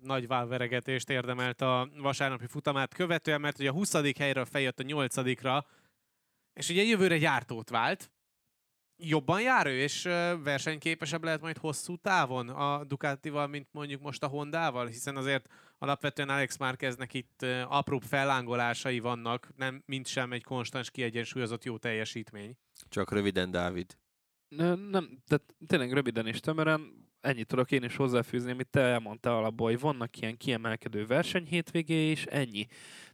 nagy 0.00 0.26
válveregetést 0.26 1.10
érdemelt 1.10 1.60
a 1.60 1.88
vasárnapi 1.96 2.46
futamát 2.46 2.94
követően, 2.94 3.40
mert 3.40 3.58
ugye 3.58 3.68
a 3.68 3.72
20. 3.72 4.16
helyről 4.18 4.44
feljött 4.44 4.80
a 4.80 4.82
8 4.82 5.16
és 6.52 6.68
ugye 6.68 6.82
jövőre 6.82 7.18
gyártót 7.18 7.70
vált. 7.70 8.10
Jobban 8.96 9.40
jár 9.40 9.66
ő, 9.66 9.78
és 9.78 10.02
versenyképesebb 10.42 11.24
lehet 11.24 11.40
majd 11.40 11.58
hosszú 11.58 11.96
távon 11.96 12.48
a 12.48 12.84
Ducatival, 12.84 13.46
mint 13.46 13.68
mondjuk 13.72 14.00
most 14.00 14.22
a 14.22 14.26
Hondával, 14.26 14.86
hiszen 14.86 15.16
azért 15.16 15.48
alapvetően 15.82 16.28
Alex 16.28 16.56
Márqueznek 16.56 17.14
itt 17.14 17.42
ö, 17.42 17.60
apróbb 17.60 18.02
fellángolásai 18.02 18.98
vannak, 18.98 19.50
nem 19.56 19.82
mint 19.86 20.06
sem 20.06 20.32
egy 20.32 20.44
konstans, 20.44 20.90
kiegyensúlyozott 20.90 21.64
jó 21.64 21.78
teljesítmény. 21.78 22.56
Csak 22.88 23.12
röviden, 23.12 23.50
Dávid. 23.50 23.96
Nem, 24.48 25.22
de 25.26 25.38
tényleg 25.66 25.92
röviden 25.92 26.26
és 26.26 26.40
tömören, 26.40 27.09
ennyit 27.20 27.46
tudok 27.46 27.70
én 27.70 27.82
is 27.82 27.96
hozzáfűzni, 27.96 28.50
amit 28.50 28.68
te 28.70 28.80
elmondtál 28.80 29.34
alapból, 29.34 29.70
hogy 29.70 29.80
vannak 29.80 30.18
ilyen 30.18 30.36
kiemelkedő 30.36 31.06
verseny 31.06 31.46
hétvégé, 31.46 31.94
és 31.94 32.24
ennyi. 32.24 32.66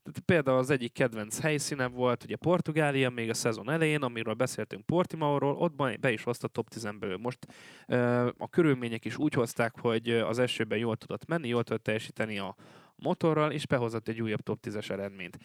Tehát 0.02 0.20
például 0.24 0.58
az 0.58 0.70
egyik 0.70 0.92
kedvenc 0.92 1.40
helyszíne 1.40 1.86
volt, 1.86 2.24
ugye 2.24 2.36
Portugália 2.36 3.10
még 3.10 3.30
a 3.30 3.34
szezon 3.34 3.70
elején, 3.70 4.02
amiről 4.02 4.34
beszéltünk 4.34 4.86
Portimaóról, 4.86 5.56
ott 5.56 6.00
be 6.00 6.12
is 6.12 6.22
hozta 6.22 6.48
top 6.48 6.68
10-ből. 6.74 7.20
Most 7.20 7.46
a 8.38 8.48
körülmények 8.48 9.04
is 9.04 9.16
úgy 9.16 9.32
hozták, 9.32 9.80
hogy 9.80 10.10
az 10.10 10.38
esőben 10.38 10.78
jól 10.78 10.96
tudott 10.96 11.26
menni, 11.26 11.48
jól 11.48 11.64
tudott 11.64 11.82
teljesíteni 11.82 12.38
a 12.38 12.56
motorral, 12.96 13.52
és 13.52 13.66
behozott 13.66 14.08
egy 14.08 14.22
újabb 14.22 14.40
top 14.40 14.58
10-es 14.66 14.90
eredményt. 14.90 15.38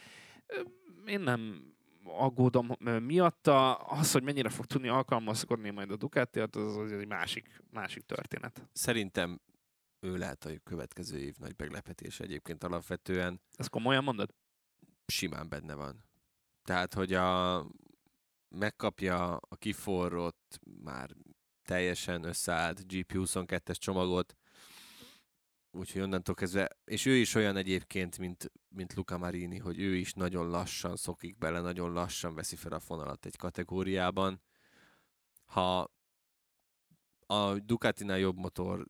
Én 1.06 1.20
nem 1.20 1.72
aggódom 2.04 2.76
miatta. 3.04 3.76
Az, 3.76 4.12
hogy 4.12 4.24
mennyire 4.24 4.50
fog 4.50 4.66
tudni 4.66 4.88
alkalmazkodni 4.88 5.70
majd 5.70 5.92
a 5.92 5.96
Ducati, 5.96 6.40
az, 6.40 6.78
az 6.78 6.92
egy 6.92 7.08
másik, 7.08 7.62
másik 7.72 8.04
történet. 8.06 8.70
Szerintem 8.74 9.42
ő 10.00 10.18
lehet 10.18 10.46
a 10.46 10.50
következő 10.64 11.18
év 11.18 11.36
nagy 11.38 11.54
meglepetés 11.58 12.20
egyébként 12.20 12.64
alapvetően. 12.64 13.42
Ezt 13.58 13.70
komolyan 13.70 14.04
mondod? 14.04 14.34
simán 15.12 15.50
benne 15.50 15.74
van. 15.74 16.04
Tehát, 16.64 16.94
hogy 16.94 17.14
a 17.14 17.66
megkapja 18.50 19.38
a 19.38 19.56
kiforrott, 19.56 20.60
már 20.84 21.10
teljesen 21.64 22.24
összeállt 22.24 22.86
GP22-es 22.88 23.76
csomagot, 23.78 24.36
úgyhogy 25.72 26.02
onnantól 26.02 26.36
kezdve, 26.36 26.70
és 26.86 27.06
ő 27.06 27.16
is 27.16 27.36
olyan 27.36 27.56
egyébként, 27.56 28.18
mint, 28.18 28.52
mint 28.68 28.94
Luca 28.94 29.18
Marini, 29.18 29.58
hogy 29.58 29.80
ő 29.80 29.96
is 29.96 30.14
nagyon 30.14 30.50
lassan 30.50 30.96
szokik 30.96 31.38
bele, 31.38 31.60
nagyon 31.60 31.92
lassan 31.92 32.36
veszi 32.36 32.56
fel 32.56 32.72
a 32.72 32.80
fonalat 32.80 33.26
egy 33.26 33.36
kategóriában. 33.36 34.42
Ha 35.46 35.92
a 37.26 37.60
Ducatinál 37.60 38.18
jobb 38.18 38.38
motor 38.38 38.88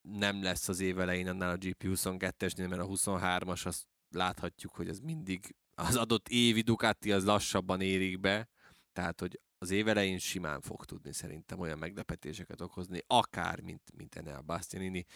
nem 0.00 0.42
lesz 0.42 0.68
az 0.68 0.80
év 0.80 1.00
elején 1.00 1.28
annál 1.28 1.50
a 1.50 1.56
GP22-esnél, 1.56 2.68
mert 2.68 2.82
a 2.82 2.86
23-as 2.86 3.66
azt 3.66 3.86
láthatjuk, 4.10 4.74
hogy 4.74 4.88
ez 4.88 4.98
mindig 4.98 5.56
az 5.74 5.96
adott 5.96 6.28
évi 6.28 6.60
Ducati 6.60 7.12
az 7.12 7.24
lassabban 7.24 7.80
érik 7.80 8.20
be, 8.20 8.48
tehát 8.92 9.20
hogy 9.20 9.40
az 9.58 9.70
év 9.70 9.88
elején 9.88 10.18
simán 10.18 10.60
fog 10.60 10.84
tudni 10.84 11.12
szerintem 11.12 11.60
olyan 11.60 11.78
meglepetéseket 11.78 12.60
okozni, 12.60 13.02
akár 13.06 13.60
mint, 13.60 13.82
mint 13.96 14.14
Enel 14.14 14.40
Bastianini. 14.40 15.06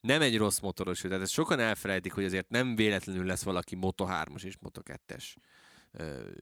Nem 0.00 0.22
egy 0.22 0.36
rossz 0.36 0.58
motoros, 0.58 1.00
tehát 1.00 1.20
ezt 1.20 1.32
sokan 1.32 1.60
elfelejtik, 1.60 2.12
hogy 2.12 2.24
azért 2.24 2.48
nem 2.48 2.76
véletlenül 2.76 3.24
lesz 3.24 3.42
valaki 3.42 3.76
Moto3-as 3.80 4.44
és 4.44 4.56
Moto2-es 4.60 5.34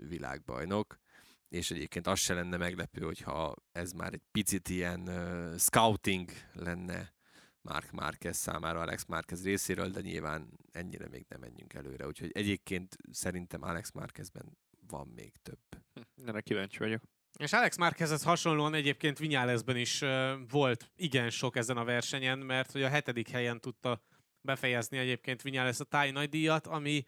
világbajnok, 0.09 0.99
és 1.49 1.71
egyébként 1.71 2.07
az 2.07 2.19
se 2.19 2.35
lenne 2.35 2.57
meglepő, 2.57 3.05
hogyha 3.05 3.55
ez 3.73 3.93
már 3.93 4.13
egy 4.13 4.23
picit 4.33 4.69
ilyen 4.69 5.01
uh, 5.01 5.57
scouting 5.59 6.31
lenne 6.53 7.15
Mark 7.61 7.91
Marquez 7.91 8.37
számára, 8.37 8.81
Alex 8.81 9.05
Marquez 9.05 9.45
részéről, 9.45 9.89
de 9.89 10.01
nyilván 10.01 10.59
ennyire 10.73 11.09
még 11.09 11.27
nem 11.29 11.41
menjünk 11.41 11.75
előre. 11.75 12.07
Úgyhogy 12.07 12.31
egyébként 12.33 12.97
szerintem 13.11 13.63
Alex 13.63 13.93
Marquezben 13.93 14.59
van 14.89 15.09
még 15.09 15.33
több. 15.43 15.61
Erre 16.27 16.41
kíváncsi 16.41 16.79
vagyok. 16.79 17.03
És 17.37 17.53
Alex 17.53 17.77
Márquezhez 17.77 18.23
hasonlóan 18.23 18.75
egyébként 18.75 19.19
Vinyálezben 19.19 19.77
is 19.77 20.05
volt 20.51 20.91
igen 20.97 21.31
sok 21.31 21.57
ezen 21.57 21.77
a 21.77 21.85
versenyen, 21.85 22.39
mert 22.39 22.73
hogy 22.73 22.83
a 22.83 22.89
hetedik 22.89 23.29
helyen 23.29 23.61
tudta 23.61 24.03
befejezni 24.41 24.99
egyébként 24.99 25.43
Vinyález 25.43 25.81
a 25.81 25.85
táj 25.85 26.11
nagydíjat, 26.11 26.67
ami 26.67 27.05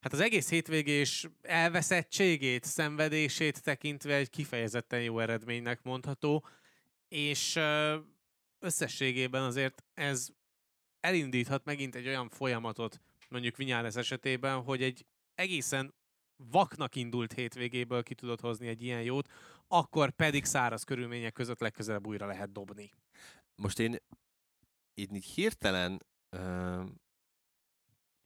hát 0.00 0.12
az 0.12 0.20
egész 0.20 0.50
hétvégés 0.50 1.28
elveszettségét, 1.42 2.64
szenvedését 2.64 3.62
tekintve 3.62 4.14
egy 4.14 4.30
kifejezetten 4.30 5.02
jó 5.02 5.18
eredménynek 5.18 5.82
mondható, 5.82 6.46
és 7.08 7.58
összességében 8.58 9.42
azért 9.42 9.84
ez 9.94 10.28
elindíthat 11.00 11.64
megint 11.64 11.94
egy 11.94 12.06
olyan 12.06 12.28
folyamatot, 12.28 13.00
mondjuk 13.28 13.56
Vinyález 13.56 13.96
esetében, 13.96 14.62
hogy 14.62 14.82
egy 14.82 15.06
egészen 15.34 15.94
vaknak 16.36 16.94
indult 16.94 17.32
hétvégéből 17.32 18.02
ki 18.02 18.14
tudod 18.14 18.40
hozni 18.40 18.68
egy 18.68 18.82
ilyen 18.82 19.02
jót, 19.02 19.28
akkor 19.68 20.10
pedig 20.10 20.44
száraz 20.44 20.84
körülmények 20.84 21.32
között 21.32 21.60
legközelebb 21.60 22.06
újra 22.06 22.26
lehet 22.26 22.52
dobni. 22.52 22.92
Most 23.54 23.78
én 23.78 23.96
így 24.94 25.24
hirtelen 25.24 26.06
ö, 26.30 26.82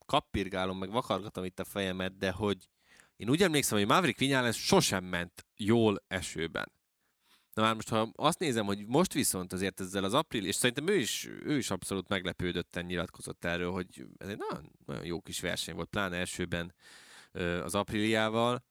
kappirgálom, 0.07 0.79
meg 0.79 0.91
vakargatom 0.91 1.45
itt 1.45 1.61
a 1.61 1.65
fejemet, 1.65 2.17
de 2.17 2.31
hogy 2.31 2.69
én 3.17 3.31
úgy 3.31 3.43
emlékszem, 3.43 3.79
hogy 3.79 3.87
Maverick 3.87 4.19
Vinyales 4.19 4.65
sosem 4.65 5.05
ment 5.05 5.47
jól 5.57 6.05
esőben. 6.07 6.73
Na 7.55 7.63
már 7.63 7.75
most, 7.75 7.89
ha 7.89 8.13
azt 8.15 8.39
nézem, 8.39 8.67
hogy 8.67 8.87
most 8.87 9.13
viszont 9.13 9.53
azért 9.53 9.81
ezzel 9.81 10.05
az 10.05 10.15
april, 10.15 10.47
és 10.47 10.55
szerintem 10.55 10.89
ő 10.89 10.97
is, 10.97 11.27
ő 11.27 11.57
is 11.57 11.71
abszolút 11.71 12.09
meglepődötten 12.09 12.85
nyilatkozott 12.85 13.45
erről, 13.45 13.71
hogy 13.71 14.07
ez 14.17 14.29
egy 14.29 14.39
nagyon, 14.39 14.73
nagyon 14.87 15.05
jó 15.05 15.21
kis 15.21 15.41
verseny 15.41 15.75
volt, 15.75 15.89
pláne 15.89 16.17
elsőben 16.17 16.75
az 17.63 17.75
apríliával. 17.75 18.65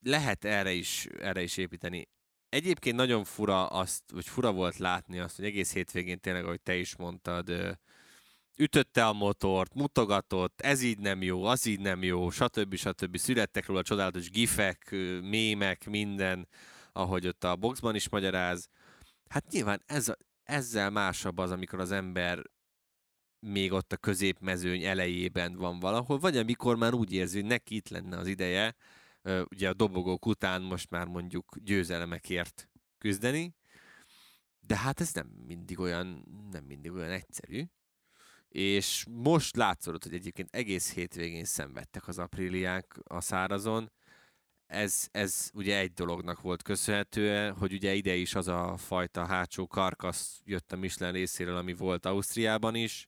Lehet 0.00 0.44
erre 0.44 0.72
is, 0.72 1.06
erre 1.20 1.42
is 1.42 1.56
építeni. 1.56 2.08
Egyébként 2.48 2.96
nagyon 2.96 3.24
fura 3.24 3.66
azt, 3.66 4.02
vagy 4.12 4.26
fura 4.26 4.52
volt 4.52 4.76
látni 4.76 5.18
azt, 5.18 5.36
hogy 5.36 5.44
egész 5.44 5.72
hétvégén 5.72 6.20
tényleg, 6.20 6.44
ahogy 6.44 6.60
te 6.60 6.76
is 6.76 6.96
mondtad, 6.96 7.76
ütötte 8.58 9.06
a 9.06 9.12
motort, 9.12 9.74
mutogatott, 9.74 10.60
ez 10.60 10.82
így 10.82 10.98
nem 10.98 11.22
jó, 11.22 11.44
az 11.44 11.66
így 11.66 11.80
nem 11.80 12.02
jó, 12.02 12.30
stb. 12.30 12.74
stb. 12.74 13.16
Születtek 13.16 13.66
róla 13.66 13.82
csodálatos 13.82 14.30
gifek, 14.30 14.94
mémek, 15.22 15.86
minden, 15.86 16.48
ahogy 16.92 17.26
ott 17.26 17.44
a 17.44 17.56
boxban 17.56 17.94
is 17.94 18.08
magyaráz. 18.08 18.68
Hát 19.28 19.50
nyilván 19.50 19.82
ez, 19.86 20.12
ezzel 20.42 20.90
másabb 20.90 21.38
az, 21.38 21.50
amikor 21.50 21.80
az 21.80 21.90
ember 21.92 22.42
még 23.46 23.72
ott 23.72 23.92
a 23.92 23.96
középmezőny 23.96 24.82
elejében 24.82 25.56
van 25.56 25.78
valahol, 25.78 26.18
vagy 26.18 26.36
amikor 26.36 26.76
már 26.76 26.94
úgy 26.94 27.12
érzi, 27.12 27.40
hogy 27.40 27.48
neki 27.48 27.74
itt 27.74 27.88
lenne 27.88 28.16
az 28.16 28.26
ideje, 28.26 28.74
ugye 29.22 29.68
a 29.68 29.72
dobogók 29.72 30.26
után 30.26 30.62
most 30.62 30.90
már 30.90 31.06
mondjuk 31.06 31.56
győzelemekért 31.58 32.70
küzdeni, 32.98 33.56
de 34.60 34.76
hát 34.76 35.00
ez 35.00 35.12
nem 35.12 35.26
mindig 35.46 35.78
olyan, 35.78 36.24
nem 36.50 36.64
mindig 36.64 36.92
olyan 36.92 37.10
egyszerű. 37.10 37.64
És 38.48 39.06
most 39.10 39.56
látszódott, 39.56 40.02
hogy 40.02 40.14
egyébként 40.14 40.54
egész 40.54 40.92
hétvégén 40.92 41.44
szenvedtek 41.44 42.08
az 42.08 42.18
apríliák 42.18 42.98
a 43.04 43.20
szárazon. 43.20 43.92
Ez, 44.66 45.08
ez 45.10 45.50
ugye 45.54 45.78
egy 45.78 45.92
dolognak 45.92 46.40
volt 46.40 46.62
köszönhető, 46.62 47.48
hogy 47.48 47.72
ugye 47.72 47.94
ide 47.94 48.14
is 48.14 48.34
az 48.34 48.48
a 48.48 48.76
fajta 48.76 49.26
hátsó 49.26 49.66
karkasz 49.66 50.40
jött 50.44 50.72
a 50.72 50.76
Michelin 50.76 51.14
részéről, 51.14 51.56
ami 51.56 51.72
volt 51.74 52.06
Ausztriában 52.06 52.74
is, 52.74 53.07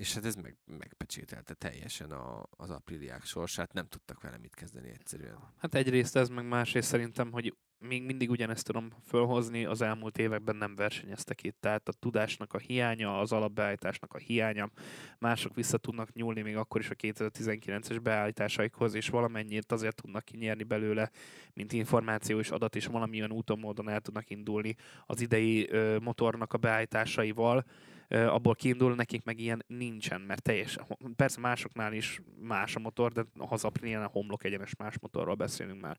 és 0.00 0.14
hát 0.14 0.24
ez 0.24 0.34
meg, 0.34 0.56
megpecsételte 0.78 1.54
teljesen 1.54 2.10
a, 2.10 2.46
az 2.50 2.70
apríliák 2.70 3.24
sorsát, 3.24 3.72
nem 3.72 3.86
tudtak 3.86 4.20
vele 4.20 4.38
mit 4.38 4.54
kezdeni 4.54 4.88
egyszerűen. 4.88 5.38
Hát 5.56 5.74
egyrészt 5.74 6.16
ez, 6.16 6.28
meg 6.28 6.48
másrészt 6.48 6.88
szerintem, 6.88 7.32
hogy 7.32 7.54
még 7.78 8.02
mindig 8.02 8.30
ugyanezt 8.30 8.66
tudom 8.66 8.88
fölhozni, 9.06 9.64
az 9.64 9.80
elmúlt 9.80 10.18
években 10.18 10.56
nem 10.56 10.74
versenyeztek 10.74 11.42
itt, 11.42 11.56
tehát 11.60 11.88
a 11.88 11.92
tudásnak 11.92 12.52
a 12.52 12.58
hiánya, 12.58 13.18
az 13.18 13.32
alapbeállításnak 13.32 14.14
a 14.14 14.18
hiánya, 14.18 14.70
mások 15.18 15.54
vissza 15.54 15.78
tudnak 15.78 16.12
nyúlni 16.12 16.42
még 16.42 16.56
akkor 16.56 16.80
is 16.80 16.90
a 16.90 16.94
2019-es 16.94 17.98
beállításaikhoz, 18.02 18.94
és 18.94 19.08
valamennyit 19.08 19.72
azért 19.72 20.02
tudnak 20.02 20.24
kinyerni 20.24 20.62
belőle, 20.62 21.10
mint 21.52 21.72
információ 21.72 22.38
és 22.38 22.50
adat, 22.50 22.76
és 22.76 22.86
valamilyen 22.86 23.32
úton, 23.32 23.58
módon 23.58 23.88
el 23.88 24.00
tudnak 24.00 24.30
indulni 24.30 24.76
az 25.06 25.20
idei 25.20 25.68
ö, 25.70 25.98
motornak 25.98 26.52
a 26.52 26.58
beállításaival, 26.58 27.64
abból 28.10 28.54
kiindul, 28.54 28.94
nekik 28.94 29.24
meg 29.24 29.40
ilyen 29.40 29.64
nincsen, 29.66 30.20
mert 30.20 30.42
teljesen, 30.42 30.86
persze 31.16 31.40
másoknál 31.40 31.92
is 31.92 32.20
más 32.40 32.76
a 32.76 32.78
motor, 32.78 33.12
de 33.12 33.24
az 33.36 33.64
Aprilián 33.64 34.02
a 34.02 34.06
homlok 34.06 34.44
egyenes 34.44 34.76
más 34.76 34.98
motorról 34.98 35.34
beszélünk 35.34 35.80
már. 35.80 35.98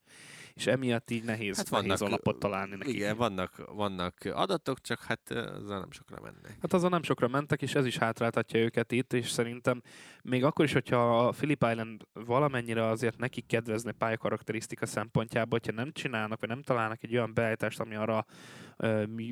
És 0.53 0.67
emiatt 0.67 1.11
így 1.11 1.23
nehéz, 1.23 1.57
hát 1.57 1.69
vannak, 1.69 1.85
nehéz 1.85 2.01
alapot 2.01 2.39
találni 2.39 2.75
nekik. 2.75 2.93
Igen, 2.93 3.17
vannak, 3.17 3.63
vannak 3.75 4.17
adatok, 4.33 4.81
csak 4.81 5.03
hát 5.03 5.31
azzal 5.31 5.79
nem 5.79 5.91
sokra 5.91 6.17
mennek. 6.21 6.57
Hát 6.61 6.73
azzal 6.73 6.89
nem 6.89 7.03
sokra 7.03 7.27
mentek, 7.27 7.61
és 7.61 7.75
ez 7.75 7.85
is 7.85 7.97
hátráltatja 7.97 8.59
őket 8.59 8.91
itt, 8.91 9.13
és 9.13 9.29
szerintem 9.29 9.81
még 10.23 10.43
akkor 10.43 10.65
is, 10.65 10.73
hogyha 10.73 11.25
a 11.25 11.29
Philip 11.29 11.65
Island 11.69 12.01
valamennyire 12.13 12.85
azért 12.85 13.17
nekik 13.17 13.45
kedvezne 13.45 13.91
pályakarakterisztika 13.91 14.85
szempontjából, 14.85 15.59
hogyha 15.63 15.81
nem 15.81 15.91
csinálnak, 15.91 16.39
vagy 16.39 16.49
nem 16.49 16.61
találnak 16.61 17.03
egy 17.03 17.15
olyan 17.15 17.33
beállítást, 17.33 17.79
ami 17.79 17.95
arra 17.95 18.25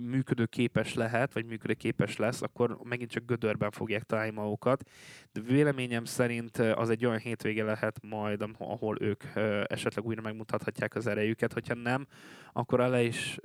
működőképes 0.01 0.93
lehet, 0.93 1.33
vagy 1.33 1.45
működőképes 1.45 2.17
lesz, 2.17 2.41
akkor 2.41 2.77
megint 2.83 3.11
csak 3.11 3.25
gödörben 3.25 3.71
fogják 3.71 4.03
találni 4.03 4.31
magukat. 4.31 4.89
De 5.31 5.41
véleményem 5.41 6.05
szerint 6.05 6.57
az 6.57 6.89
egy 6.89 7.05
olyan 7.05 7.19
hétvége 7.19 7.63
lehet 7.63 7.99
majd, 8.01 8.45
ahol 8.57 8.97
ők 9.01 9.23
esetleg 9.67 10.05
újra 10.05 10.21
megmutathatják 10.21 10.95
az 10.95 11.07
erejüket. 11.07 11.53
Hogyha 11.53 11.73
nem, 11.73 12.07
akkor 12.53 12.79
ele 12.79 13.03
is 13.03 13.37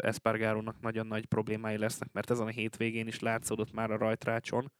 Espargarónak 0.00 0.80
nagyon 0.80 1.06
nagy 1.06 1.26
problémái 1.26 1.78
lesznek, 1.78 2.12
mert 2.12 2.30
ezen 2.30 2.46
a 2.46 2.50
hétvégén 2.50 3.06
is 3.06 3.18
látszódott 3.18 3.72
már 3.72 3.90
a 3.90 3.96
rajtrácson, 3.96 4.72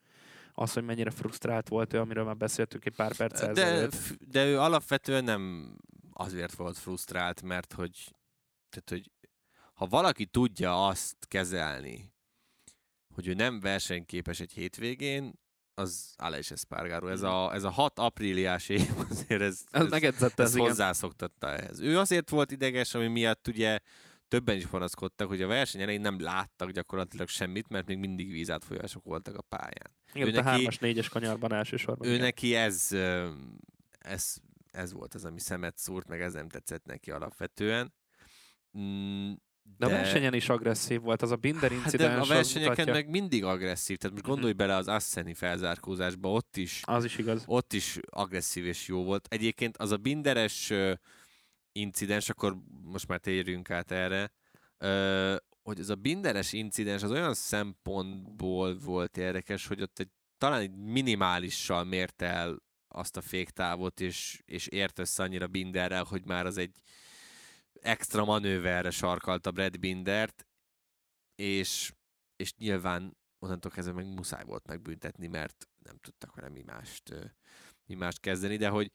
az, 0.53 0.73
hogy 0.73 0.85
mennyire 0.85 1.11
frusztrált 1.11 1.69
volt 1.69 1.93
ő, 1.93 1.99
amiről 1.99 2.25
már 2.25 2.37
beszéltünk 2.37 2.85
egy 2.85 2.97
pár 2.97 3.17
perccel 3.17 3.53
de, 3.53 3.89
de 4.29 4.47
ő 4.47 4.59
alapvetően 4.59 5.25
nem 5.25 5.75
azért 6.13 6.55
volt 6.55 6.79
frusztrált, 6.79 7.43
mert 7.43 7.73
hogy, 7.73 8.15
tehát, 8.69 8.89
hogy 8.91 9.11
ha 9.81 9.87
valaki 9.87 10.27
tudja 10.27 10.87
azt 10.87 11.17
kezelni, 11.29 12.13
hogy 13.15 13.27
ő 13.27 13.35
nem 13.35 13.61
versenyképes 13.61 14.41
egy 14.41 14.53
hétvégén, 14.53 15.33
az 15.75 16.15
Aleix 16.17 16.51
Espargaro. 16.51 17.09
Ez 17.09 17.23
a, 17.23 17.55
ez 17.55 17.65
a 17.65 17.71
6 17.71 17.99
apríliás 17.99 18.69
év 18.69 18.89
azért 19.11 19.41
ez, 19.41 19.65
ez, 19.71 19.93
ez, 19.93 20.23
ez, 20.23 20.33
ez 20.37 20.57
hozzászoktatta 20.57 21.49
ehhez. 21.49 21.81
Ő 21.81 21.99
azért 21.99 22.31
volt 22.31 22.51
ideges, 22.51 22.95
ami 22.95 23.07
miatt 23.07 23.49
ugye 23.49 23.79
többen 24.29 24.57
is 24.57 24.67
panaszkodtak, 24.67 25.29
hogy 25.29 25.43
a 25.43 25.47
verseny 25.47 25.81
elején 25.81 26.01
nem 26.01 26.21
láttak 26.21 26.71
gyakorlatilag 26.71 27.29
semmit, 27.29 27.69
mert 27.69 27.87
még 27.87 27.99
mindig 27.99 28.31
vízátfolyások 28.31 29.05
voltak 29.05 29.37
a 29.37 29.43
pályán. 29.43 29.97
Igen, 30.13 30.35
ő 30.35 30.39
a 30.39 30.43
neki, 30.43 30.67
3-as, 30.67 30.77
4-es 30.81 31.07
kanyarban 31.11 31.53
elsősorban. 31.53 32.09
Ő 32.09 32.11
igen. 32.11 32.25
neki 32.25 32.55
ez, 32.55 32.89
ez, 33.99 34.37
ez 34.71 34.93
volt 34.93 35.15
az, 35.15 35.25
ami 35.25 35.41
szemet 35.41 35.79
szúrt, 35.79 36.09
meg 36.09 36.21
ez 36.21 36.33
nem 36.33 36.49
tetszett 36.49 36.85
neki 36.85 37.11
alapvetően. 37.11 37.93
De, 39.79 39.87
de 39.87 39.95
a 39.95 39.97
versenyen 39.97 40.35
is 40.35 40.49
agresszív 40.49 41.01
volt, 41.01 41.23
az 41.23 41.31
a 41.31 41.37
Binder 41.37 41.73
incidens. 41.73 42.13
Hát 42.13 42.27
de 42.27 42.33
a 42.33 42.35
versenyeken 42.35 42.71
mutatja... 42.71 42.93
meg 42.93 43.09
mindig 43.09 43.45
agresszív, 43.45 43.97
tehát 43.97 44.17
most 44.17 44.29
gondolj 44.29 44.53
bele 44.53 44.75
az 44.75 44.89
Asseni 44.89 45.35
felzárkózásba, 45.35 46.33
ott 46.33 46.57
is, 46.57 46.81
az 46.85 47.05
is 47.05 47.19
igaz. 47.19 47.43
Ott 47.47 47.73
is 47.73 47.99
agresszív 48.11 48.67
és 48.67 48.89
jó 48.89 49.05
volt. 49.05 49.27
Egyébként 49.31 49.77
az 49.77 49.91
a 49.91 49.97
Binderes 49.97 50.73
incidens, 51.73 52.29
akkor 52.29 52.57
most 52.83 53.09
már 53.09 53.19
térjünk 53.19 53.71
át 53.71 53.91
erre, 53.91 54.33
hogy 55.63 55.81
az 55.81 55.91
a 55.91 55.95
Binderes 55.95 56.53
incidens 56.53 57.03
az 57.03 57.11
olyan 57.11 57.35
szempontból 57.35 58.79
volt 58.79 59.17
érdekes, 59.17 59.67
hogy 59.67 59.83
ott 59.83 59.99
egy, 59.99 60.09
talán 60.39 60.61
egy 60.61 60.75
minimáliссal 60.75 61.85
mérte 61.85 62.27
el 62.27 62.63
azt 62.89 63.17
a 63.17 63.21
féktávot, 63.21 64.01
és, 64.01 64.43
és 64.45 64.67
ért 64.67 64.99
össze 64.99 65.23
annyira 65.23 65.47
Binderrel, 65.47 66.05
hogy 66.05 66.25
már 66.25 66.47
az 66.47 66.57
egy 66.57 66.75
extra 67.81 68.25
manőverre 68.25 68.91
sarkalta 68.91 69.51
Brad 69.51 69.79
Bindert, 69.79 70.47
és, 71.35 71.93
és 72.37 72.55
nyilván 72.55 73.17
onnantól 73.39 73.71
kezdve 73.71 73.95
meg 73.95 74.07
muszáj 74.07 74.45
volt 74.45 74.67
megbüntetni, 74.67 75.27
mert 75.27 75.69
nem 75.79 75.97
tudtak 75.97 76.35
vele 76.35 76.49
mi 76.49 76.63
mást, 76.63 77.15
mi 77.87 77.95
mást 77.95 78.21
kezdeni, 78.21 78.57
de 78.57 78.69
hogy 78.69 78.93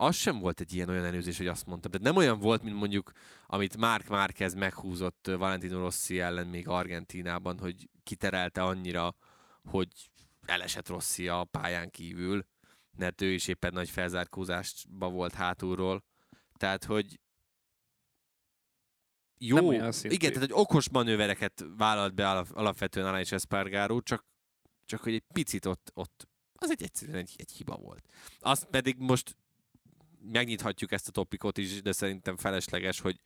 az 0.00 0.16
sem 0.16 0.38
volt 0.38 0.60
egy 0.60 0.74
ilyen 0.74 0.88
olyan 0.88 1.04
előzés, 1.04 1.36
hogy 1.36 1.46
azt 1.46 1.66
mondtam. 1.66 1.90
De 1.90 1.98
nem 1.98 2.16
olyan 2.16 2.38
volt, 2.38 2.62
mint 2.62 2.76
mondjuk, 2.76 3.12
amit 3.46 3.76
Mark 3.76 4.08
Márquez 4.08 4.54
meghúzott 4.54 5.26
Valentino 5.26 5.78
Rossi 5.78 6.20
ellen 6.20 6.46
még 6.46 6.68
Argentinában, 6.68 7.58
hogy 7.58 7.88
kiterelte 8.02 8.62
annyira 8.62 9.16
hogy 9.68 9.88
elesett 10.46 10.88
Rossi 10.88 11.28
a 11.28 11.44
pályán 11.44 11.90
kívül, 11.90 12.46
mert 12.96 13.20
ő 13.20 13.32
is 13.32 13.48
éppen 13.48 13.72
nagy 13.72 13.90
felzárkózásba 13.90 15.08
volt 15.08 15.34
hátulról. 15.34 16.04
Tehát, 16.54 16.84
hogy 16.84 17.20
jó, 19.38 19.72
igen, 19.72 20.32
tehát 20.32 20.38
hogy 20.38 20.52
okos 20.52 20.88
manővereket 20.88 21.64
vállalt 21.76 22.14
be 22.14 22.30
alap- 22.30 22.50
alapvetően 22.52 23.06
Alex 23.06 23.32
Espargaró, 23.32 24.00
csak, 24.00 24.24
csak 24.86 25.00
hogy 25.02 25.14
egy 25.14 25.24
picit 25.32 25.66
ott, 25.66 25.90
ott 25.94 26.28
az 26.54 26.70
egy 26.70 26.82
egyszerűen 26.82 27.16
egy, 27.18 27.34
egy 27.36 27.50
hiba 27.50 27.76
volt. 27.76 28.04
Azt 28.40 28.64
pedig 28.64 28.96
most 28.98 29.36
megnyithatjuk 30.20 30.92
ezt 30.92 31.08
a 31.08 31.10
topikot 31.10 31.58
is, 31.58 31.82
de 31.82 31.92
szerintem 31.92 32.36
felesleges, 32.36 33.00
hogy 33.00 33.20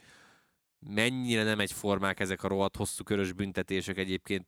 mennyire 0.78 1.42
nem 1.42 1.60
egyformák 1.60 2.20
ezek 2.20 2.42
a 2.42 2.48
rohadt 2.48 2.76
hosszú 2.76 3.04
körös 3.04 3.32
büntetések 3.32 3.96
egyébként 3.98 4.46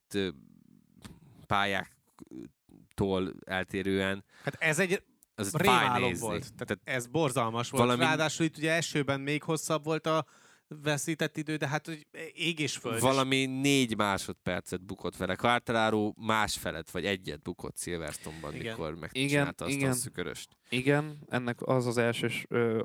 pályáktól 1.47 3.35
eltérően. 3.45 4.25
Hát 4.43 4.55
ez 4.59 4.79
egy 4.79 5.03
Az 5.35 5.55
rémálom 5.55 6.13
volt. 6.15 6.41
Tehát 6.41 6.57
Tehát 6.57 6.81
ez 6.85 7.07
borzalmas 7.07 7.71
volt. 7.71 7.85
Valami- 7.85 8.03
Ráadásul 8.05 8.47
itt 8.47 8.57
ugye 8.57 8.71
elsőben 8.71 9.21
még 9.21 9.43
hosszabb 9.43 9.85
volt 9.85 10.07
a 10.07 10.27
veszített 10.69 11.37
idő, 11.37 11.57
de 11.57 11.69
hát 11.69 11.87
hogy 11.87 12.07
ég 12.35 12.59
és 12.59 12.77
föld. 12.77 12.95
és 12.95 13.01
valami 13.01 13.47
négy 13.47 13.97
másodpercet 13.97 14.85
bukott 14.85 15.17
vele. 15.17 15.37
Quartararo 15.37 16.13
másfelet, 16.17 16.91
vagy 16.91 17.05
egyet 17.05 17.43
bukott 17.43 17.79
Silverstone-ban, 17.79 18.55
Igen. 18.55 18.73
mikor 18.73 18.95
megcsinálta 18.95 19.65
azt 19.65 19.75
igen. 19.75 19.91
a 19.91 19.95
szüköröst. 19.95 20.57
Igen, 20.69 21.19
ennek 21.29 21.63
az 21.63 21.87
az 21.87 21.97
első 21.97 22.31
ö, 22.49 22.85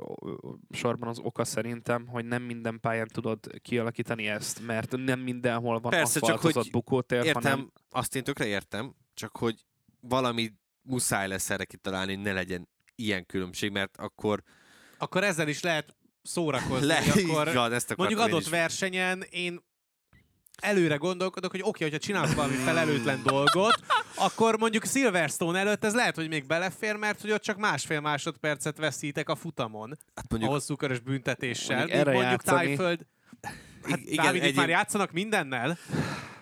sorban 0.70 1.10
az 1.10 1.20
oka 1.20 1.44
szerintem, 1.46 2.08
hogy 2.08 2.26
nem 2.26 2.44
minden 2.44 2.80
pályán 2.80 3.08
tudod 3.08 3.62
kialakítani 3.62 4.28
ezt, 4.28 4.66
mert 4.66 4.98
nem 4.98 5.20
mindenhol 5.20 5.80
van 5.80 5.92
Persze, 5.92 6.20
csak 6.20 6.40
hogy 6.40 6.70
bukótér, 6.72 7.26
Értem, 7.26 7.42
hanem 7.42 7.72
azt 7.90 8.16
én 8.16 8.24
tökre 8.24 8.46
értem, 8.46 8.96
csak 9.14 9.38
hogy 9.38 9.66
valami 10.00 10.54
muszáj 10.82 11.28
lesz 11.28 11.50
erre 11.50 11.66
kitalálni, 11.66 12.14
hogy 12.14 12.24
ne 12.24 12.34
legyen 12.34 12.70
ilyen 12.96 13.26
különbség, 13.26 13.72
mert 13.72 13.98
akkor 13.98 14.44
Akkor 14.98 15.24
ezzel 15.24 15.48
is 15.48 15.62
lehet 15.62 15.96
szórakozni. 16.30 16.86
le, 16.88 16.98
akkor 17.16 17.54
van, 17.54 17.74
ezt 17.74 17.96
mondjuk 17.96 18.20
adott 18.20 18.42
is. 18.42 18.50
versenyen 18.50 19.24
én 19.30 19.60
előre 20.62 20.96
gondolkodok, 20.96 21.52
hogy 21.52 21.62
oké, 21.64 21.84
hogyha 21.84 22.00
csinálok 22.00 22.34
valami 22.34 22.56
felelőtlen 22.56 23.22
dolgot, 23.24 23.80
akkor 24.16 24.58
mondjuk 24.58 24.86
Silverstone 24.86 25.60
előtt 25.60 25.84
ez 25.84 25.94
lehet, 25.94 26.16
hogy 26.16 26.28
még 26.28 26.46
belefér, 26.48 26.96
mert 26.96 27.22
hogy 27.22 27.32
ott 27.32 27.42
csak 27.42 27.58
másfél 27.58 28.00
másodpercet 28.00 28.78
veszítek 28.78 29.30
a 29.30 29.36
futamon 29.36 29.90
Hát 30.16 30.26
a 30.26 30.28
mondjuk, 30.30 30.52
hosszú 30.52 30.76
körös 30.76 31.00
büntetéssel. 31.00 31.78
Mondjuk 31.78 31.98
erre 32.00 32.12
mondjuk 32.12 32.32
játszani- 32.32 32.66
Tájföld, 32.66 33.06
hát 33.84 34.00
igen, 34.00 34.26
Dávid, 34.26 34.42
egyéb- 34.42 34.56
már 34.56 34.70
játszanak 34.70 35.12
mindennel. 35.12 35.78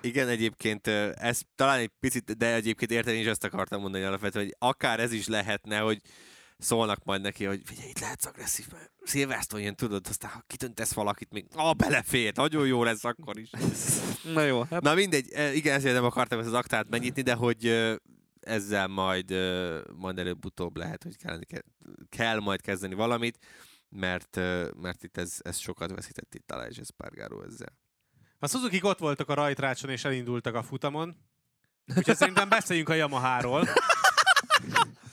igen, 0.02 0.28
egyébként 0.28 0.88
ez 1.14 1.40
talán 1.56 1.80
egy 1.80 1.92
picit, 2.00 2.38
de 2.38 2.54
egyébként 2.54 2.92
érted, 2.92 3.14
én 3.14 3.22
is 3.22 3.28
ezt 3.28 3.44
akartam 3.44 3.82
mondani 3.82 4.04
alapvetően, 4.04 4.46
hogy 4.46 4.56
akár 4.60 5.00
ez 5.00 5.12
is 5.12 5.28
lehetne, 5.28 5.78
hogy 5.78 6.00
szólnak 6.58 7.04
majd 7.04 7.22
neki, 7.22 7.46
hogy 7.46 7.62
figyelj, 7.66 7.90
itt 7.90 8.00
lehetsz 8.00 8.26
agresszív, 8.26 8.66
mert 8.72 8.92
Silverstone 9.04 9.64
jön, 9.64 9.76
tudod, 9.76 10.06
aztán 10.10 10.32
ha 10.32 10.44
kitöntesz 10.48 10.94
valakit, 10.94 11.32
még 11.32 11.46
ah, 11.54 11.76
belefér, 11.76 12.36
nagyon 12.36 12.68
jó 12.68 12.84
lesz 12.84 13.04
akkor 13.04 13.40
is. 13.40 13.50
Na 14.34 14.42
jó, 14.42 14.64
hát 14.70 14.82
Na 14.82 14.94
mindegy, 14.94 15.32
eh, 15.32 15.56
igen, 15.56 15.76
ezért 15.76 15.96
nem 15.96 16.06
akartam 16.06 16.40
ezt 16.40 16.48
az 16.48 16.54
aktát 16.54 16.90
megnyitni, 16.90 17.22
de 17.22 17.34
hogy 17.34 17.96
ezzel 18.40 18.88
majd, 18.88 19.32
majd 19.96 20.20
előbb-utóbb 20.20 20.78
lehet, 20.78 21.04
hogy 21.04 21.18
kell, 21.18 21.40
kell 22.10 22.40
majd 22.40 22.62
kezdeni 22.62 22.94
valamit, 22.94 23.38
mert, 23.90 24.36
mert 24.76 25.04
itt 25.04 25.18
ez, 25.18 25.38
ez 25.42 25.58
sokat 25.58 25.92
veszített 25.92 26.36
itt 26.36 26.52
Aleix 26.52 26.78
Espargaró 26.78 27.44
ezzel. 27.44 27.78
A 28.40 28.48
suzuki 28.48 28.80
ott 28.82 29.00
voltak 29.00 29.30
a 29.30 29.34
rajtrácson 29.34 29.90
és 29.90 30.06
elindultak 30.06 30.56
a 30.56 30.64
futamon. 30.64 31.16
Úgyhogy 31.96 32.16
szerintem 32.16 32.50
beszéljünk 32.50 32.90
a 32.90 32.94
Yamaháról. 32.94 33.68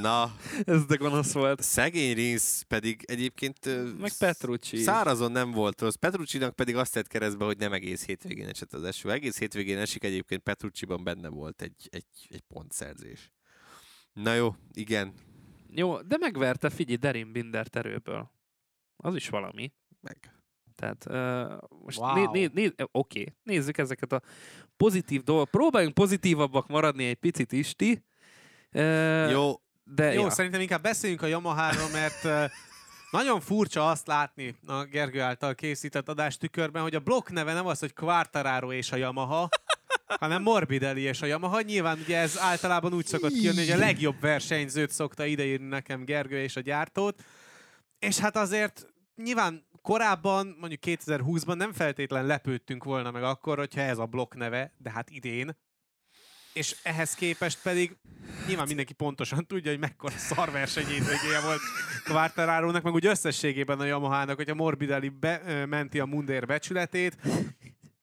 Na, 0.00 0.36
ez 0.64 0.84
de 0.84 0.96
gonosz 0.96 1.32
volt. 1.32 1.62
szegény 1.62 2.14
Rins 2.14 2.62
pedig 2.68 3.02
egyébként 3.06 3.58
Meg 3.98 4.12
Petrucci. 4.18 4.76
Szárazon 4.76 5.32
nem 5.32 5.50
volt 5.50 5.80
rossz. 5.80 5.94
Petruccinak 5.94 6.54
pedig 6.54 6.76
azt 6.76 6.92
tett 6.92 7.06
keresztbe, 7.06 7.44
hogy 7.44 7.58
nem 7.58 7.72
egész 7.72 8.04
hétvégén 8.06 8.48
esett 8.48 8.72
az 8.72 8.82
eső. 8.84 9.10
Egész 9.10 9.38
hétvégén 9.38 9.78
esik, 9.78 10.04
egyébként 10.04 10.42
Petrucciban 10.42 11.04
benne 11.04 11.28
volt 11.28 11.62
egy, 11.62 11.88
egy, 11.90 12.26
egy 12.28 12.42
pontszerzés. 12.48 13.30
Na 14.12 14.34
jó, 14.34 14.54
igen, 14.72 15.12
Jó, 15.72 16.00
de 16.00 16.16
megverte, 16.20 16.70
figyelj, 16.70 16.96
Derin 16.96 17.32
Bindert 17.32 17.76
erőből. 17.76 18.30
Az 18.96 19.14
is 19.14 19.28
valami. 19.28 19.72
meg. 20.00 20.34
Tehát 20.74 21.06
uh, 21.08 21.68
most 21.84 21.98
Wow. 21.98 22.14
né, 22.14 22.26
né, 22.32 22.50
né, 22.54 22.74
oké, 22.92 23.34
nézzük 23.42 23.78
ezeket 23.78 24.12
a 24.12 24.20
pozitív 24.76 25.22
dolgok. 25.22 25.50
Próbáljunk 25.50 25.94
pozitívabbak 25.94 26.66
maradni 26.68 27.04
egy 27.04 27.16
picit 27.16 27.52
is, 27.52 27.74
ti. 27.74 28.04
Uh, 28.72 29.30
Jó, 29.30 29.60
De 29.84 30.12
Jó, 30.12 30.22
ja. 30.22 30.30
szerintem 30.30 30.60
inkább 30.60 30.82
beszéljünk 30.82 31.22
a 31.22 31.26
Yamaháról, 31.26 31.88
mert 31.92 32.50
nagyon 33.10 33.40
furcsa 33.40 33.88
azt 33.88 34.06
látni 34.06 34.56
a 34.66 34.84
Gergő 34.84 35.20
által 35.20 35.54
készített 35.54 36.08
adástükörben, 36.08 36.82
hogy 36.82 36.94
a 36.94 37.00
blokk 37.00 37.28
neve 37.28 37.52
nem 37.52 37.66
az, 37.66 37.78
hogy 37.78 37.94
Quartararo 37.94 38.72
és 38.72 38.92
a 38.92 38.96
Yamaha, 38.96 39.48
hanem 40.20 40.42
Morbidelli 40.42 41.00
és 41.00 41.22
a 41.22 41.26
Yamaha. 41.26 41.60
Nyilván 41.60 41.98
ugye 41.98 42.18
ez 42.18 42.38
általában 42.38 42.94
úgy 42.94 43.06
szokott 43.06 43.32
kijönni, 43.32 43.58
hogy 43.58 43.70
a 43.70 43.76
legjobb 43.76 44.20
versenyzőt 44.20 44.90
szokta 44.90 45.24
ideírni 45.24 45.66
nekem 45.66 46.04
Gergő 46.04 46.42
és 46.42 46.56
a 46.56 46.60
gyártót. 46.60 47.22
És 47.98 48.18
hát 48.18 48.36
azért 48.36 48.86
nyilván 49.16 49.66
korábban, 49.82 50.56
mondjuk 50.60 50.80
2020-ban 50.84 51.56
nem 51.56 51.72
feltétlen 51.72 52.26
lepődtünk 52.26 52.84
volna 52.84 53.10
meg 53.10 53.22
akkor, 53.22 53.58
hogyha 53.58 53.80
ez 53.80 53.98
a 53.98 54.06
blokk 54.06 54.34
neve, 54.34 54.72
de 54.78 54.90
hát 54.90 55.10
idén. 55.10 55.56
És 56.52 56.76
ehhez 56.82 57.14
képest 57.14 57.62
pedig 57.62 57.96
nyilván 58.46 58.66
mindenki 58.66 58.92
pontosan 58.92 59.46
tudja, 59.46 59.70
hogy 59.70 59.80
mekkora 59.80 60.16
szarverseny 60.16 60.86
hétvégéje 60.86 61.40
volt 61.40 61.60
Quartararo-nak, 62.04 62.82
meg 62.82 62.92
úgy 62.92 63.06
összességében 63.06 63.80
a 63.80 63.84
Yamaha-nak, 63.84 64.36
hogy 64.36 64.50
a 64.50 64.54
Morbidelli 64.54 65.08
be, 65.08 65.42
ö, 65.46 65.66
menti 65.66 66.00
a 66.00 66.04
Mundér 66.04 66.46
becsületét. 66.46 67.16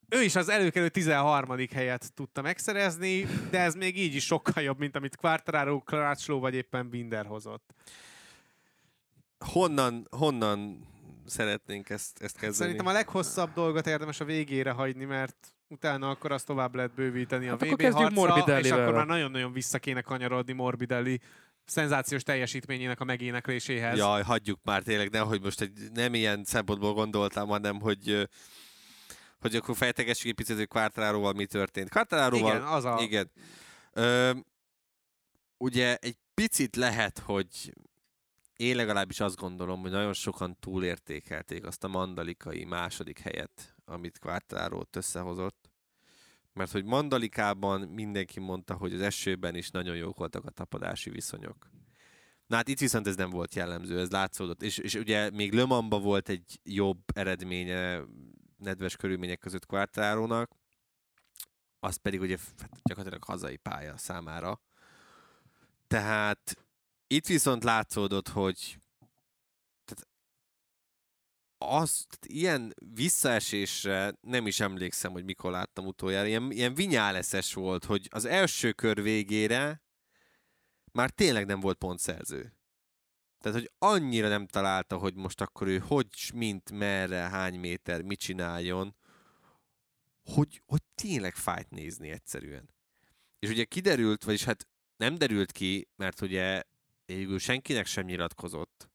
Ő 0.09 0.21
is 0.21 0.35
az 0.35 0.49
előkelő 0.49 0.89
13. 0.89 1.57
helyet 1.73 2.13
tudta 2.13 2.41
megszerezni, 2.41 3.25
de 3.49 3.59
ez 3.59 3.75
még 3.75 3.97
így 3.97 4.15
is 4.15 4.25
sokkal 4.25 4.63
jobb, 4.63 4.79
mint 4.79 4.95
amit 4.95 5.15
Quartararo, 5.15 5.79
Crutchlow 5.79 6.39
vagy 6.39 6.53
éppen 6.53 6.89
Binder 6.89 7.25
hozott. 7.25 7.73
honnan, 9.45 10.07
honnan 10.11 10.87
szeretnénk 11.25 11.89
ezt, 11.89 12.21
ezt 12.21 12.37
kezdeni? 12.37 12.55
Szerintem 12.55 12.85
a 12.85 12.91
leghosszabb 12.91 13.53
dolgot 13.53 13.87
érdemes 13.87 14.19
a 14.19 14.25
végére 14.25 14.71
hagyni, 14.71 15.05
mert 15.05 15.56
utána 15.69 16.09
akkor 16.09 16.31
azt 16.31 16.45
tovább 16.45 16.75
lehet 16.75 16.93
bővíteni 16.93 17.47
a 17.47 17.49
Hát 17.49 17.69
VB 17.69 17.81
harcra, 17.81 18.59
és 18.59 18.71
akkor 18.71 18.93
már 18.93 19.05
nagyon-nagyon 19.05 19.51
vissza 19.51 19.79
kéne 19.79 20.01
kanyarodni 20.01 20.53
Morbidelli 20.53 21.19
szenzációs 21.65 22.23
teljesítményének 22.23 22.99
a 22.99 23.03
megénekléséhez. 23.03 23.97
Jaj, 23.97 24.23
hagyjuk 24.23 24.59
már 24.63 24.81
tényleg, 24.81 25.09
nehogy 25.09 25.41
most 25.41 25.61
egy, 25.61 25.91
nem 25.93 26.13
ilyen 26.13 26.43
szempontból 26.43 26.93
gondoltam, 26.93 27.47
hanem 27.47 27.79
hogy 27.79 28.27
hogy 29.39 29.55
akkor 29.55 29.75
fejtegessük 29.75 30.27
egy 30.27 30.33
picit, 30.35 30.57
hogy 30.57 30.67
Quartararoval 30.67 31.33
mi 31.33 31.45
történt. 31.45 31.89
Quartararoval, 31.89 32.55
Igen, 32.55 32.67
az 32.67 32.85
a... 32.85 32.97
igen. 33.01 33.31
Ö, 33.93 34.31
ugye 35.57 35.95
egy 35.95 36.17
picit 36.33 36.75
lehet, 36.75 37.19
hogy 37.19 37.73
én 38.57 38.75
legalábbis 38.75 39.19
azt 39.19 39.35
gondolom, 39.35 39.81
hogy 39.81 39.91
nagyon 39.91 40.13
sokan 40.13 40.57
túlértékelték 40.59 41.65
azt 41.65 41.83
a 41.83 41.87
mandalikai 41.87 42.63
második 42.63 43.19
helyet, 43.19 43.75
amit 43.85 44.19
Quartararo 44.19 44.77
ott 44.77 44.95
összehozott. 44.95 45.69
Mert 46.53 46.71
hogy 46.71 46.85
Mandalikában 46.85 47.81
mindenki 47.81 48.39
mondta, 48.39 48.73
hogy 48.73 48.93
az 48.93 49.01
esőben 49.01 49.55
is 49.55 49.69
nagyon 49.69 49.95
jók 49.95 50.17
voltak 50.17 50.45
a 50.45 50.49
tapadási 50.49 51.09
viszonyok. 51.09 51.69
Na 52.47 52.55
hát 52.55 52.67
itt 52.67 52.79
viszont 52.79 53.07
ez 53.07 53.15
nem 53.15 53.29
volt 53.29 53.55
jellemző, 53.55 53.99
ez 53.99 54.09
látszódott. 54.09 54.61
És, 54.61 54.77
és 54.77 54.93
ugye 54.93 55.29
még 55.29 55.53
Le 55.53 55.63
volt 55.89 56.29
egy 56.29 56.59
jobb 56.63 56.99
eredménye 57.13 58.01
nedves 58.57 58.95
körülmények 58.95 59.39
között 59.39 59.65
Quartararónak, 59.65 60.51
az 61.79 61.95
pedig 61.95 62.21
ugye 62.21 62.37
gyakorlatilag 62.83 63.23
hazai 63.23 63.57
pálya 63.57 63.97
számára. 63.97 64.61
Tehát 65.87 66.66
itt 67.07 67.27
viszont 67.27 67.63
látszódott, 67.63 68.27
hogy 68.27 68.79
tehát 69.85 70.07
az, 71.57 72.05
tehát 72.09 72.25
ilyen 72.25 72.73
visszaesésre 72.93 74.13
nem 74.21 74.47
is 74.47 74.59
emlékszem, 74.59 75.11
hogy 75.11 75.23
mikor 75.23 75.51
láttam 75.51 75.85
utoljára. 75.85 76.27
Ilyen, 76.27 76.51
ilyen 76.51 76.73
vinyáleszes 76.73 77.53
volt, 77.53 77.85
hogy 77.85 78.07
az 78.11 78.25
első 78.25 78.71
kör 78.71 79.01
végére 79.01 79.81
már 80.91 81.09
tényleg 81.09 81.45
nem 81.45 81.59
volt 81.59 81.77
pontszerző. 81.77 82.57
Tehát, 83.39 83.57
hogy 83.57 83.71
annyira 83.77 84.27
nem 84.27 84.47
találta, 84.47 84.97
hogy 84.97 85.15
most 85.15 85.41
akkor 85.41 85.67
ő 85.67 85.77
hogy, 85.77 86.31
mint, 86.33 86.71
merre, 86.71 87.17
hány 87.17 87.59
méter, 87.59 88.01
mit 88.01 88.19
csináljon, 88.19 88.95
hogy, 90.23 90.61
hogy 90.65 90.81
tényleg 90.95 91.35
fájt 91.35 91.69
nézni 91.69 92.09
egyszerűen. 92.09 92.69
És 93.39 93.49
ugye 93.49 93.63
kiderült, 93.63 94.23
vagyis 94.23 94.43
hát 94.43 94.67
nem 94.97 95.15
derült 95.15 95.51
ki, 95.51 95.87
mert 95.95 96.21
ugye 96.21 96.63
végül 97.07 97.39
senkinek 97.39 97.85
sem 97.85 98.05
nyilatkozott, 98.05 98.89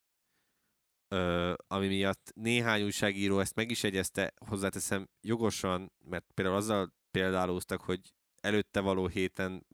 ö, 1.09 1.55
ami 1.67 1.87
miatt 1.87 2.33
néhány 2.35 2.83
újságíró 2.83 3.39
ezt 3.41 3.55
meg 3.55 3.71
is 3.71 3.85
egyezte, 3.85 4.35
hozzáteszem 4.47 5.09
jogosan, 5.21 5.93
mert 6.05 6.25
például 6.35 6.57
azzal 6.57 6.93
példálóztak, 7.11 7.81
hogy 7.81 8.01
előtte 8.41 8.81
való 8.81 9.07
héten 9.07 9.67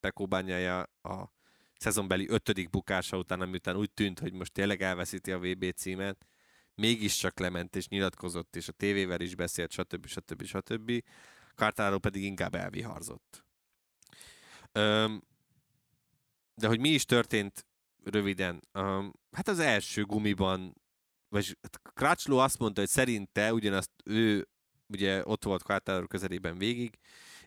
Pekó 0.00 0.26
Bányája 0.26 0.82
a 1.02 1.32
szezonbeli 1.78 2.28
ötödik 2.28 2.70
bukása 2.70 3.16
után, 3.16 3.40
amiután 3.40 3.76
úgy 3.76 3.92
tűnt, 3.92 4.18
hogy 4.18 4.32
most 4.32 4.52
tényleg 4.52 4.82
elveszíti 4.82 5.32
a 5.32 5.38
VB 5.38 5.72
címet, 5.74 6.26
mégiscsak 6.74 7.38
lement 7.38 7.76
és 7.76 7.88
nyilatkozott, 7.88 8.56
és 8.56 8.68
a 8.68 8.72
tévével 8.72 9.20
is 9.20 9.34
beszélt, 9.34 9.70
stb. 9.70 10.06
stb. 10.06 10.44
stb. 10.44 11.02
Quartararo 11.54 11.98
pedig 11.98 12.22
inkább 12.22 12.54
elviharzott. 12.54 13.44
Öm, 14.72 15.22
de 16.56 16.66
hogy 16.66 16.80
mi 16.80 16.88
is 16.88 17.04
történt 17.04 17.66
röviden, 18.04 18.62
öm, 18.72 19.12
hát 19.30 19.48
az 19.48 19.58
első 19.58 20.04
gumiban, 20.04 20.74
vagy 21.28 21.58
Crutchlow 21.94 22.38
azt 22.38 22.58
mondta, 22.58 22.80
hogy 22.80 22.90
szerinte 22.90 23.52
ugyanazt 23.52 23.90
ő 24.04 24.48
ugye 24.86 25.26
ott 25.26 25.44
volt 25.44 25.62
Quartararo 25.62 26.06
közelében 26.06 26.58
végig, 26.58 26.98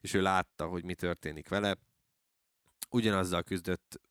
és 0.01 0.13
ő 0.13 0.21
látta, 0.21 0.67
hogy 0.67 0.83
mi 0.83 0.95
történik 0.95 1.49
vele. 1.49 1.75
Ugyanazzal 2.89 3.43
küzdött 3.43 4.01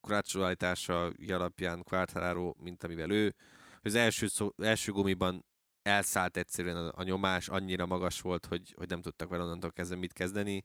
Crutchlow 0.00 0.44
állítása 0.44 1.12
alapján 1.28 1.82
Quartararo, 1.82 2.54
mint 2.58 2.84
amivel 2.84 3.10
ő, 3.10 3.34
az 3.82 3.94
első, 3.94 4.26
szó, 4.26 4.50
első 4.56 4.92
gumiban 4.92 5.44
elszállt 5.82 6.36
egyszerűen 6.36 6.76
a, 6.76 6.92
a 6.94 7.02
nyomás, 7.02 7.48
annyira 7.48 7.86
magas 7.86 8.20
volt, 8.20 8.46
hogy, 8.46 8.74
hogy 8.76 8.88
nem 8.88 9.02
tudtak 9.02 9.28
vele 9.28 9.42
onnantól 9.42 9.72
kezdve 9.72 9.96
mit 9.96 10.12
kezdeni, 10.12 10.64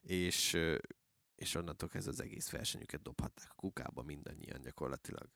és, 0.00 0.56
és 1.36 1.54
onnantól 1.54 1.88
kezdve 1.88 2.12
az 2.12 2.20
egész 2.20 2.50
versenyüket 2.50 3.02
dobhatták 3.02 3.48
a 3.50 3.54
kukába 3.54 4.02
mindannyian 4.02 4.60
gyakorlatilag. 4.60 5.28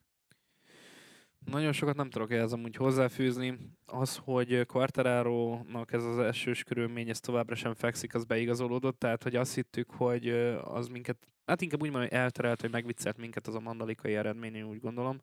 Nagyon 1.45 1.71
sokat 1.71 1.95
nem 1.95 2.09
tudok 2.09 2.31
ehhez 2.31 2.53
amúgy 2.53 2.75
hozzáfűzni. 2.75 3.57
Az, 3.85 4.15
hogy 4.23 4.65
Quartararo-nak 4.65 5.91
ez 5.91 6.03
az 6.03 6.17
elsős 6.17 6.63
körülmény, 6.63 7.09
ez 7.09 7.19
továbbra 7.19 7.55
sem 7.55 7.73
fekszik, 7.73 8.13
az 8.13 8.23
beigazolódott, 8.23 8.99
tehát 8.99 9.23
hogy 9.23 9.35
azt 9.35 9.55
hittük, 9.55 9.89
hogy 9.89 10.29
az 10.63 10.87
minket, 10.87 11.17
hát 11.45 11.61
inkább 11.61 11.81
úgy 11.81 11.89
mondom, 11.89 12.09
hogy 12.09 12.17
elterelt, 12.17 12.61
hogy 12.61 12.71
megviccelt 12.71 13.17
minket 13.17 13.47
az 13.47 13.55
a 13.55 13.59
mandalikai 13.59 14.15
eredmény, 14.15 14.55
én 14.55 14.63
úgy 14.63 14.79
gondolom. 14.79 15.21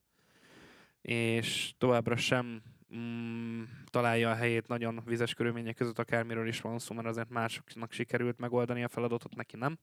És 1.00 1.72
továbbra 1.78 2.16
sem 2.16 2.62
mm, 2.96 3.62
találja 3.84 4.30
a 4.30 4.34
helyét 4.34 4.68
nagyon 4.68 5.02
vizes 5.04 5.34
körülmények 5.34 5.76
között, 5.76 5.98
akármiről 5.98 6.48
is 6.48 6.60
van 6.60 6.78
szó, 6.78 6.94
mert 6.94 7.06
azért 7.06 7.30
másoknak 7.30 7.92
sikerült 7.92 8.38
megoldani 8.38 8.84
a 8.84 8.88
feladatot, 8.88 9.34
neki 9.34 9.56
nem. 9.56 9.78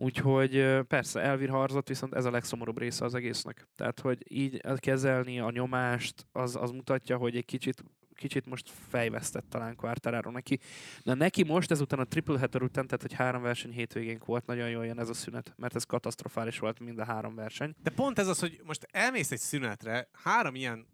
Úgyhogy 0.00 0.80
persze 0.88 1.20
elvirharzott, 1.20 1.88
viszont 1.88 2.14
ez 2.14 2.24
a 2.24 2.30
legszomorúbb 2.30 2.78
része 2.78 3.04
az 3.04 3.14
egésznek. 3.14 3.68
Tehát, 3.76 4.00
hogy 4.00 4.24
így 4.28 4.62
kezelni 4.76 5.40
a 5.40 5.50
nyomást, 5.50 6.26
az, 6.32 6.56
az 6.56 6.70
mutatja, 6.70 7.16
hogy 7.16 7.36
egy 7.36 7.44
kicsit 7.44 7.84
kicsit 8.14 8.46
most 8.46 8.70
fejvesztett 8.88 9.44
talán 9.48 9.76
Quartararo 9.76 10.30
neki. 10.30 10.58
Na 11.02 11.14
neki 11.14 11.44
most 11.44 11.70
ezután 11.70 11.98
a 11.98 12.04
triple 12.04 12.38
header 12.38 12.62
után, 12.62 12.86
tehát 12.86 13.02
hogy 13.02 13.12
három 13.12 13.42
verseny 13.42 13.72
hétvégén 13.72 14.20
volt, 14.24 14.46
nagyon 14.46 14.70
jól 14.70 14.86
jön 14.86 14.98
ez 14.98 15.08
a 15.08 15.14
szünet, 15.14 15.52
mert 15.56 15.74
ez 15.74 15.84
katasztrofális 15.84 16.58
volt 16.58 16.80
mind 16.80 16.98
a 16.98 17.04
három 17.04 17.34
verseny. 17.34 17.74
De 17.82 17.90
pont 17.90 18.18
ez 18.18 18.28
az, 18.28 18.38
hogy 18.38 18.60
most 18.64 18.86
elmész 18.90 19.30
egy 19.30 19.38
szünetre, 19.38 20.08
három 20.12 20.54
ilyen 20.54 20.86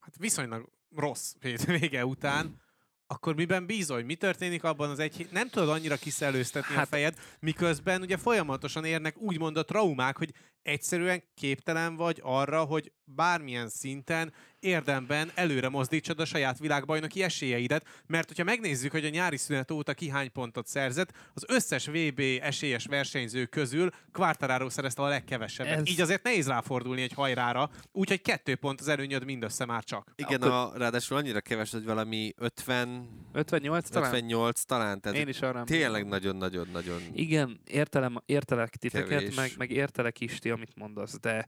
hát 0.00 0.16
viszonylag 0.16 0.68
rossz 0.96 1.34
hétvége 1.40 2.06
után, 2.06 2.62
akkor 3.06 3.34
miben 3.34 3.66
bízol, 3.66 3.96
hogy 3.96 4.04
mi 4.04 4.14
történik 4.14 4.64
abban 4.64 4.90
az 4.90 4.98
egy? 4.98 5.28
Nem 5.30 5.48
tudod 5.48 5.68
annyira 5.68 5.96
kiszellőztetni 5.96 6.74
hát, 6.74 6.84
a 6.84 6.88
fejed, 6.88 7.14
miközben 7.40 8.00
ugye 8.00 8.16
folyamatosan 8.16 8.84
érnek 8.84 9.18
úgymond 9.18 9.56
a 9.56 9.64
traumák, 9.64 10.16
hogy 10.16 10.32
egyszerűen 10.64 11.22
képtelen 11.34 11.96
vagy 11.96 12.20
arra, 12.22 12.64
hogy 12.64 12.92
bármilyen 13.04 13.68
szinten 13.68 14.32
érdemben 14.60 15.30
előre 15.34 15.68
mozdítsad 15.68 16.20
a 16.20 16.24
saját 16.24 16.58
világbajnoki 16.58 17.22
esélyeidet, 17.22 17.86
mert 18.06 18.28
hogyha 18.28 18.44
megnézzük, 18.44 18.90
hogy 18.90 19.04
a 19.04 19.08
nyári 19.08 19.36
szünet 19.36 19.70
óta 19.70 19.94
ki 19.94 20.08
hány 20.08 20.32
pontot 20.32 20.66
szerzett, 20.66 21.12
az 21.34 21.44
összes 21.48 21.86
VB 21.86 22.20
esélyes 22.40 22.86
versenyző 22.86 23.44
közül 23.44 23.90
Quartararo 24.12 24.70
szerezte 24.70 25.02
a 25.02 25.08
legkevesebbet. 25.08 25.78
Ez... 25.78 25.88
Így 25.88 26.00
azért 26.00 26.22
nehéz 26.22 26.46
ráfordulni 26.46 27.02
egy 27.02 27.12
hajrára, 27.12 27.70
úgyhogy 27.92 28.22
kettő 28.22 28.54
pont 28.54 28.80
az 28.80 28.88
előnyöd 28.88 29.24
mindössze 29.24 29.64
már 29.64 29.84
csak. 29.84 30.12
Igen, 30.16 30.42
Akkor... 30.42 30.74
a, 30.74 30.78
ráadásul 30.78 31.16
annyira 31.16 31.40
keves, 31.40 31.70
hogy 31.70 31.84
valami 31.84 32.32
50... 32.36 33.08
58 33.32 33.88
talán? 33.88 34.08
58 34.08 34.62
talán, 34.62 35.00
tehát 35.00 35.18
Én 35.18 35.28
is 35.28 35.40
arra 35.40 35.64
tényleg 35.64 36.06
nagyon-nagyon-nagyon 36.06 37.00
Igen, 37.12 37.60
értelem, 37.64 38.22
értelek 38.26 38.76
titeket, 38.76 39.34
meg, 39.34 39.52
meg 39.56 39.70
értelek 39.70 40.20
is 40.20 40.38
ti, 40.38 40.50
amit 40.54 40.76
mondasz, 40.76 41.18
de 41.20 41.46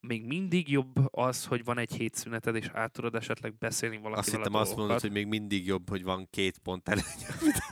még 0.00 0.26
mindig 0.26 0.70
jobb 0.70 1.14
az, 1.14 1.44
hogy 1.44 1.64
van 1.64 1.78
egy 1.78 1.92
hétszüneted, 1.92 2.56
és 2.56 2.70
át 2.72 2.92
tudod 2.92 3.14
esetleg 3.14 3.54
beszélni 3.58 3.96
valakivel 3.96 4.18
Azt 4.18 4.34
hittem 4.34 4.54
azt 4.54 4.76
mondod, 4.76 5.00
hogy 5.00 5.12
még 5.12 5.26
mindig 5.26 5.66
jobb, 5.66 5.88
hogy 5.88 6.02
van 6.02 6.28
két 6.30 6.58
pont 6.58 6.82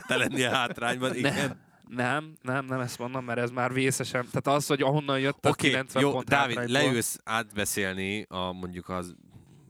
te 0.07 0.17
lenni 0.17 0.43
a 0.43 0.49
hátrányban. 0.49 1.15
Igen. 1.15 1.33
Nem, 1.33 1.57
nem, 1.87 2.33
nem, 2.41 2.65
nem 2.65 2.79
ezt 2.79 2.99
mondom, 2.99 3.25
mert 3.25 3.39
ez 3.39 3.49
már 3.49 3.73
vészesen. 3.73 4.25
Tehát 4.31 4.59
az, 4.59 4.67
hogy 4.67 4.81
ahonnan 4.81 5.19
jött 5.19 5.45
a 5.45 5.49
okay, 5.49 5.69
90 5.69 6.01
jó, 6.01 6.11
pont 6.11 6.29
Dávid, 6.29 6.69
leülsz 6.69 7.19
átbeszélni 7.23 8.25
a, 8.29 8.51
mondjuk 8.51 8.89
az, 8.89 9.15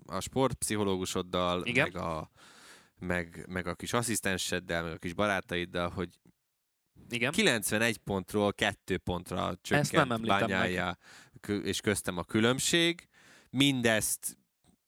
a 0.06 0.20
sportpszichológusoddal, 0.20 1.66
Igen? 1.66 1.90
meg 1.92 2.02
a, 2.02 2.30
meg, 3.00 3.46
meg 3.50 3.68
a 3.68 3.76
kis 3.76 3.94
asszisztenseddel, 3.94 4.84
meg 4.84 4.92
a 4.92 4.98
kis 4.98 5.14
barátaiddal, 5.14 5.90
hogy 5.90 6.10
igen. 7.14 7.32
91 7.32 7.98
pontról 7.98 8.54
2 8.54 8.98
pontra 8.98 9.58
csökkent 9.62 10.26
bányája, 10.26 10.98
és 11.64 11.82
köztem 11.82 12.18
a 12.18 12.24
különbség. 12.24 13.08
Mindezt 13.50 14.38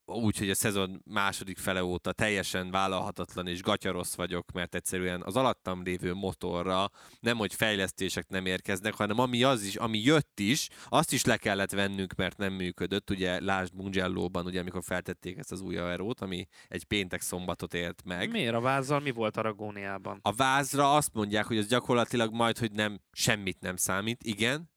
úgy, 0.10 0.38
hogy 0.38 0.49
a 0.49 0.55
szezon 0.55 1.01
második 1.05 1.57
fele 1.57 1.84
óta 1.84 2.12
teljesen 2.12 2.72
vállalhatatlan 2.72 3.47
és 3.47 3.62
gatyarosz 3.62 4.16
vagyok, 4.16 4.51
mert 4.51 4.76
egyszerűen 4.76 5.22
az 5.22 5.36
alattam 5.36 5.84
lévő 5.84 6.14
motorra 6.14 6.89
nem, 7.20 7.38
hogy 7.38 7.53
fejlesztések 7.53 8.28
nem 8.28 8.45
érkeznek, 8.45 8.93
hanem 8.93 9.20
ami 9.20 9.43
az 9.43 9.64
is, 9.64 9.76
ami 9.76 9.99
jött 9.99 10.39
is, 10.39 10.68
azt 10.89 11.14
is 11.14 11.26
le 11.26 11.38
kellett 11.38 11.72
vennünk, 11.72 12.14
mert 12.16 12.38
nem 12.38 12.53
működött. 12.53 13.10
Ugye 13.10 13.41
lásd 13.41 13.74
Mugello-ban, 13.74 14.45
ugye 14.45 14.60
amikor 14.60 14.84
feltették 14.84 15.38
ezt 15.38 15.51
az 15.51 15.62
új 15.62 15.78
aerót, 15.78 16.22
ami 16.22 16.47
egy 16.68 16.84
péntek 16.84 17.22
szombatot 17.22 17.74
élt 17.74 18.01
meg. 18.05 18.32
Miért 18.32 18.55
a 18.55 18.60
vázzal 18.60 18.99
mi 18.99 19.12
volt 19.12 19.38
Aragóniában? 19.38 20.20
A 20.22 20.34
vázra 20.34 20.95
azt 20.95 21.14
mondják, 21.14 21.45
hogy 21.45 21.57
az 21.57 21.68
gyakorlatilag 21.68 22.34
majd, 22.34 22.57
hogy 22.57 22.72
nem, 22.72 22.99
semmit 23.12 23.60
nem 23.60 23.76
számít. 23.76 24.24
Igen. 24.24 24.70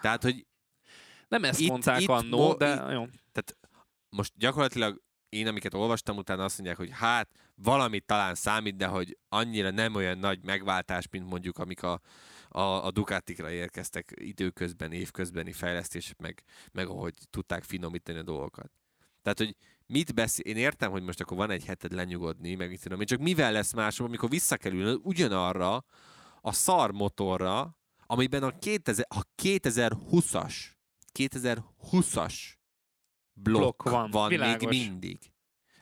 Tehát, 0.00 0.22
hogy 0.22 0.46
nem 1.28 1.44
ezt 1.44 1.60
itt, 1.60 1.68
mondták 1.68 2.00
itt, 2.00 2.08
annó, 2.08 2.54
de 2.54 2.84
jó. 2.92 3.04
Tehát 3.32 3.56
most 4.16 4.32
gyakorlatilag 4.36 5.02
én, 5.28 5.46
amiket 5.46 5.74
olvastam, 5.74 6.16
utána 6.16 6.44
azt 6.44 6.56
mondják, 6.56 6.78
hogy 6.78 6.90
hát 6.92 7.30
valamit 7.54 8.06
talán 8.06 8.34
számít, 8.34 8.76
de 8.76 8.86
hogy 8.86 9.18
annyira 9.28 9.70
nem 9.70 9.94
olyan 9.94 10.18
nagy 10.18 10.44
megváltás, 10.44 11.08
mint 11.10 11.28
mondjuk 11.28 11.58
amik 11.58 11.82
a, 11.82 12.00
a, 12.48 12.60
a 12.60 12.90
Ducatikra 12.90 13.50
érkeztek 13.50 14.12
időközben, 14.14 14.92
évközbeni 14.92 15.52
fejlesztések, 15.52 16.18
meg, 16.18 16.42
meg 16.72 16.88
ahogy 16.88 17.14
tudták 17.30 17.62
finomítani 17.62 18.18
a 18.18 18.22
dolgokat. 18.22 18.70
Tehát, 19.22 19.38
hogy 19.38 19.56
mit 19.86 20.14
beszél, 20.14 20.44
én 20.44 20.56
értem, 20.56 20.90
hogy 20.90 21.02
most 21.02 21.20
akkor 21.20 21.36
van 21.36 21.50
egy 21.50 21.64
heted 21.64 21.92
lenyugodni, 21.92 22.54
meg 22.54 22.68
mit 22.68 22.82
tudom, 22.82 23.04
csak 23.04 23.20
mivel 23.20 23.52
lesz 23.52 23.72
másabb, 23.72 24.06
amikor 24.06 24.28
visszakerül 24.28 25.00
ugyanarra 25.02 25.84
a 26.40 26.52
szar 26.52 26.92
motorra, 26.92 27.78
amiben 28.06 28.42
a, 28.42 28.58
2000, 28.58 29.06
a 29.08 29.20
2020-as 29.42 30.54
2020-as 31.18 32.55
blokk, 33.36 33.82
van, 33.82 34.10
van 34.10 34.32
még 34.32 34.68
mindig. 34.68 35.18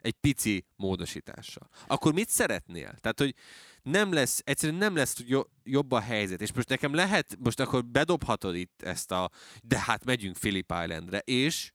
Egy 0.01 0.13
pici 0.13 0.67
módosítással. 0.77 1.69
Akkor 1.87 2.13
mit 2.13 2.29
szeretnél? 2.29 2.95
Tehát, 3.01 3.19
hogy 3.19 3.35
nem 3.83 4.13
lesz, 4.13 4.43
egyszerűen 4.45 4.79
nem 4.79 4.97
lesz 4.97 5.25
jobb 5.63 5.93
a 5.93 6.01
helyzet. 6.01 6.41
És 6.41 6.53
most 6.53 6.69
nekem 6.69 6.95
lehet, 6.95 7.37
most 7.39 7.61
akkor 7.61 7.85
bedobhatod 7.85 8.57
itt 8.57 8.83
ezt 8.83 9.11
a, 9.11 9.31
de 9.63 9.81
hát 9.81 10.05
megyünk 10.05 10.39
Philip 10.39 10.73
Islandre, 10.83 11.19
és 11.19 11.73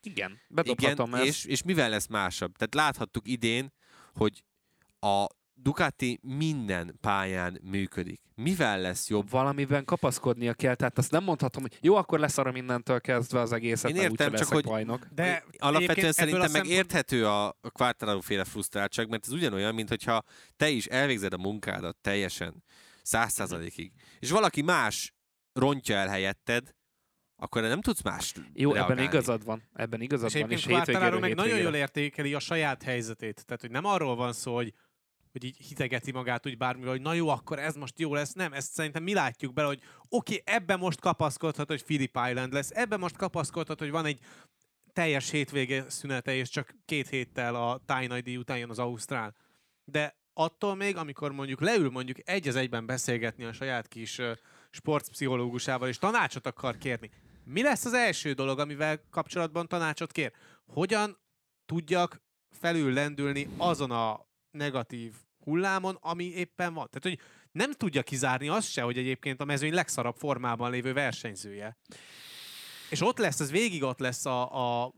igen, 0.00 0.38
bedobhatom 0.48 1.08
igen, 1.08 1.20
ezt. 1.20 1.28
És, 1.28 1.44
és 1.44 1.62
mivel 1.62 1.88
lesz 1.88 2.06
másabb? 2.06 2.56
Tehát 2.56 2.74
láthattuk 2.74 3.28
idén, 3.28 3.72
hogy 4.14 4.44
a 5.00 5.26
Ducati 5.58 6.20
minden 6.22 6.98
pályán 7.00 7.60
működik. 7.62 8.20
Mivel 8.34 8.80
lesz 8.80 9.08
jobb? 9.08 9.30
Valamiben 9.30 9.84
kapaszkodnia 9.84 10.54
kell, 10.54 10.74
tehát 10.74 10.98
azt 10.98 11.10
nem 11.10 11.24
mondhatom, 11.24 11.62
hogy 11.62 11.78
jó, 11.80 11.94
akkor 11.94 12.18
lesz 12.18 12.38
arra 12.38 12.52
mindentől 12.52 13.00
kezdve 13.00 13.40
az 13.40 13.52
egészet, 13.52 13.90
Én 13.90 13.96
értem, 13.96 14.32
csak 14.32 14.48
hogy 14.48 14.64
bajnok. 14.64 15.06
De 15.14 15.44
alapvetően 15.58 16.12
szerintem 16.12 16.50
meg 16.50 16.66
érthető 16.66 17.26
a 17.26 17.56
Quartararo 17.72 18.20
féle 18.20 18.44
frusztráltság, 18.44 19.08
mert 19.08 19.26
ez 19.26 19.32
ugyanolyan, 19.32 19.74
mint 19.74 19.88
hogyha 19.88 20.22
te 20.56 20.68
is 20.68 20.86
elvégzed 20.86 21.32
a 21.32 21.38
munkádat 21.38 21.96
teljesen, 21.96 22.64
száz 23.02 23.32
százalékig, 23.32 23.92
és 24.18 24.30
valaki 24.30 24.62
más 24.62 25.14
rontja 25.52 25.96
el 25.96 26.08
helyetted, 26.08 26.74
akkor 27.36 27.62
nem 27.62 27.80
tudsz 27.80 28.02
más 28.02 28.34
Jó, 28.52 28.72
reagálni. 28.72 29.00
ebben 29.00 29.12
igazad 29.12 29.44
van. 29.44 29.62
Ebben 29.72 30.00
igazad 30.00 30.34
és 30.34 30.40
van. 30.40 30.50
És 30.50 30.66
hétvégéről 30.66 31.18
meg 31.18 31.34
nagyon 31.34 31.58
jól 31.58 31.74
értékeli 31.74 32.34
a 32.34 32.38
saját 32.38 32.82
helyzetét. 32.82 33.44
Tehát, 33.46 33.60
hogy 33.60 33.70
nem 33.70 33.84
arról 33.84 34.16
van 34.16 34.32
szó, 34.32 34.54
hogy 34.54 34.72
hogy 35.36 35.44
így 35.44 35.66
hitegeti 35.68 36.12
magát 36.12 36.46
úgy 36.46 36.56
bármivel, 36.56 36.90
hogy 36.90 37.00
na 37.00 37.12
jó, 37.12 37.28
akkor 37.28 37.58
ez 37.58 37.74
most 37.74 37.98
jó 37.98 38.14
lesz. 38.14 38.32
Nem, 38.32 38.52
ezt 38.52 38.72
szerintem 38.72 39.02
mi 39.02 39.14
látjuk 39.14 39.52
bele, 39.52 39.66
hogy 39.66 39.80
oké, 40.08 40.40
okay, 40.40 40.54
ebben 40.54 40.78
most 40.78 41.00
kapaszkodhat, 41.00 41.68
hogy 41.68 41.82
Philip 41.82 42.18
Island 42.28 42.52
lesz, 42.52 42.70
ebben 42.70 42.98
most 42.98 43.16
kapaszkodhat, 43.16 43.78
hogy 43.78 43.90
van 43.90 44.04
egy 44.04 44.20
teljes 44.92 45.30
hétvége 45.30 45.90
szünete, 45.90 46.34
és 46.34 46.48
csak 46.48 46.74
két 46.84 47.08
héttel 47.08 47.54
a 47.54 47.80
tájnajdi 47.86 48.36
után 48.36 48.58
jön 48.58 48.70
az 48.70 48.78
Ausztrál. 48.78 49.34
De 49.84 50.16
attól 50.32 50.74
még, 50.74 50.96
amikor 50.96 51.32
mondjuk 51.32 51.60
leül 51.60 51.90
mondjuk 51.90 52.28
egy 52.28 52.48
az 52.48 52.56
egyben 52.56 52.86
beszélgetni 52.86 53.44
a 53.44 53.52
saját 53.52 53.88
kis 53.88 54.20
sportpszichológusával, 54.70 55.88
és 55.88 55.98
tanácsot 55.98 56.46
akar 56.46 56.78
kérni, 56.78 57.10
mi 57.44 57.62
lesz 57.62 57.84
az 57.84 57.92
első 57.92 58.32
dolog, 58.32 58.58
amivel 58.58 59.00
kapcsolatban 59.10 59.68
tanácsot 59.68 60.12
kér? 60.12 60.32
Hogyan 60.66 61.18
tudjak 61.66 62.22
felül 62.50 62.92
lendülni 62.92 63.48
azon 63.56 63.90
a 63.90 64.26
negatív 64.50 65.12
hullámon, 65.46 65.98
ami 66.00 66.24
éppen 66.24 66.74
van? 66.74 66.88
Tehát, 66.90 67.18
hogy 67.18 67.26
nem 67.52 67.72
tudja 67.72 68.02
kizárni 68.02 68.48
azt 68.48 68.70
se, 68.70 68.82
hogy 68.82 68.98
egyébként 68.98 69.40
a 69.40 69.44
mezőny 69.44 69.72
legszarabb 69.74 70.16
formában 70.16 70.70
lévő 70.70 70.92
versenyzője. 70.92 71.76
És 72.90 73.00
ott 73.00 73.18
lesz, 73.18 73.40
ez 73.40 73.50
végig 73.50 73.82
ott 73.82 73.98
lesz 73.98 74.26
a, 74.26 74.82
a 74.84 74.92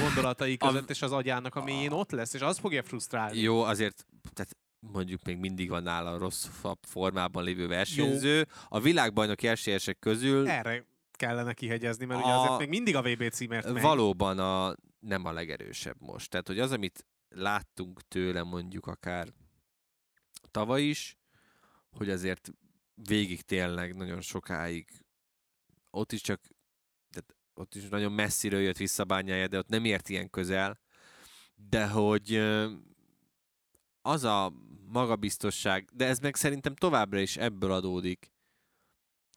gondolatai 0.00 0.56
között, 0.56 0.90
és 0.90 1.02
az 1.02 1.12
agyának 1.12 1.54
a 1.54 1.62
mélyén 1.64 1.92
ott 1.92 2.10
lesz, 2.10 2.34
és 2.34 2.40
az 2.40 2.58
fogja 2.58 2.82
frusztrálni. 2.82 3.38
Jó, 3.38 3.62
azért 3.62 4.06
tehát 4.34 4.56
mondjuk 4.80 5.24
még 5.24 5.36
mindig 5.38 5.68
van 5.68 5.82
nála 5.82 6.18
rosszabb 6.18 6.78
formában 6.88 7.44
lévő 7.44 7.66
versenyző. 7.66 8.36
Jó. 8.36 8.42
A 8.68 8.80
világbajnoki 8.80 9.48
esélyesek 9.48 9.98
közül 9.98 10.48
Erre 10.48 10.84
kellene 11.12 11.52
kihegyezni, 11.52 12.04
mert 12.04 12.20
ugye 12.24 12.32
A- 12.32 12.42
azért 12.42 12.58
még 12.58 12.68
mindig 12.68 12.96
a 12.96 13.02
VB 13.02 13.28
címért 13.28 13.72
megy. 13.72 13.82
valóban 13.82 14.38
a, 14.38 14.74
nem 14.98 15.24
a 15.24 15.32
legerősebb 15.32 15.96
most. 15.98 16.30
Tehát, 16.30 16.46
hogy 16.46 16.58
az, 16.60 16.72
amit 16.72 17.06
láttunk 17.28 18.00
tőle 18.08 18.42
mondjuk 18.42 18.86
akár 18.86 19.28
tavaly 20.56 20.82
is, 20.82 21.16
hogy 21.90 22.10
azért 22.10 22.52
végig 22.94 23.42
tényleg 23.42 23.96
nagyon 23.96 24.20
sokáig 24.20 25.06
ott 25.90 26.12
is 26.12 26.20
csak 26.20 26.40
tehát 27.10 27.36
ott 27.54 27.74
is 27.74 27.88
nagyon 27.88 28.12
messziről 28.12 28.60
jött 28.60 28.76
vissza 28.76 29.04
bányája, 29.04 29.48
de 29.48 29.58
ott 29.58 29.68
nem 29.68 29.84
ért 29.84 30.08
ilyen 30.08 30.30
közel, 30.30 30.78
de 31.54 31.88
hogy 31.88 32.34
az 34.00 34.24
a 34.24 34.52
magabiztosság, 34.86 35.88
de 35.92 36.06
ez 36.06 36.18
meg 36.18 36.34
szerintem 36.34 36.74
továbbra 36.74 37.18
is 37.18 37.36
ebből 37.36 37.72
adódik, 37.72 38.32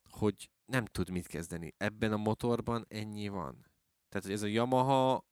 hogy 0.09 0.49
nem 0.65 0.86
tud 0.86 1.09
mit 1.09 1.28
kezdeni. 1.28 1.74
Ebben 1.78 2.11
a 2.13 2.17
motorban 2.17 2.86
ennyi 2.89 3.28
van. 3.28 3.72
Tehát, 4.09 4.30
ez 4.30 4.41
a 4.41 4.47
Yamaha, 4.47 5.26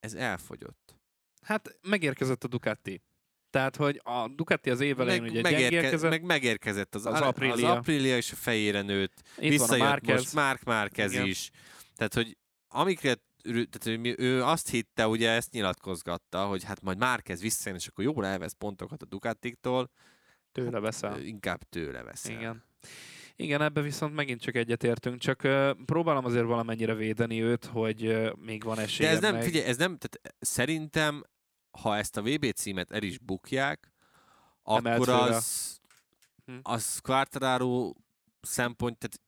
ez 0.00 0.14
elfogyott. 0.14 1.00
Hát 1.40 1.78
megérkezett 1.82 2.44
a 2.44 2.48
Ducati. 2.48 3.02
Tehát, 3.52 3.76
hogy 3.76 4.00
a 4.04 4.28
Ducati 4.28 4.70
az 4.70 4.80
év 4.80 5.00
elején 5.00 5.22
ugye 5.22 5.40
megérke- 5.40 6.02
meg 6.02 6.22
megérkezett 6.22 6.94
az, 6.94 7.06
Az 7.06 7.20
Aprilia. 7.20 7.54
az 7.54 7.62
Aprilia 7.76 8.16
és 8.16 8.32
a 8.32 8.36
fejére 8.36 8.82
nőtt. 8.82 9.22
Itt 9.22 9.34
van 9.36 9.46
a 9.46 9.50
Visszajött 9.50 9.84
Márquez. 9.84 10.20
most 10.20 10.34
Mark 10.34 10.62
Márquez 10.62 11.12
Igen. 11.12 11.26
is. 11.26 11.50
Tehát, 11.96 12.14
hogy 12.14 12.36
amikre 12.68 13.14
tehát, 13.42 13.98
mi- 14.00 14.14
ő 14.18 14.42
azt 14.42 14.70
hitte, 14.70 15.08
ugye 15.08 15.30
ezt 15.30 15.52
nyilatkozgatta, 15.52 16.44
hogy 16.46 16.64
hát 16.64 16.82
majd 16.82 16.98
Márquez 16.98 17.40
visszajön, 17.40 17.78
és 17.78 17.86
akkor 17.86 18.04
jól 18.04 18.26
elvesz 18.26 18.52
pontokat 18.52 19.02
a 19.02 19.06
Ducatiktól, 19.06 19.90
Tőle 20.52 20.80
veszel. 20.80 21.18
Ö, 21.18 21.22
inkább 21.22 21.62
tőle 21.62 22.02
veszel. 22.02 22.32
Igen. 22.32 22.64
Igen, 23.36 23.62
ebbe 23.62 23.80
viszont 23.80 24.14
megint 24.14 24.40
csak 24.40 24.54
egyetértünk, 24.54 25.18
csak 25.18 25.40
uh, 25.44 25.70
próbálom 25.84 26.24
azért 26.24 26.44
valamennyire 26.44 26.94
védeni 26.94 27.42
őt, 27.42 27.64
hogy 27.64 28.06
uh, 28.06 28.32
még 28.36 28.62
van 28.64 28.76
De 28.76 28.82
esélye. 28.82 29.10
ez 29.10 29.20
nem, 29.20 29.34
meg... 29.34 29.42
figyelj, 29.42 29.64
ez 29.64 29.76
nem, 29.76 29.96
tehát 29.98 30.36
szerintem, 30.40 31.22
ha 31.80 31.96
ezt 31.96 32.16
a 32.16 32.22
VB 32.22 32.52
címet 32.52 32.90
el 32.90 33.02
is 33.02 33.18
bukják, 33.18 33.92
Emelt 34.64 34.96
akkor 34.96 35.08
az, 35.08 35.80
Hm. 36.44 36.58
az 36.62 36.98
Quartararo 36.98 37.92
szempont, 38.40 38.98
tehát 38.98 39.20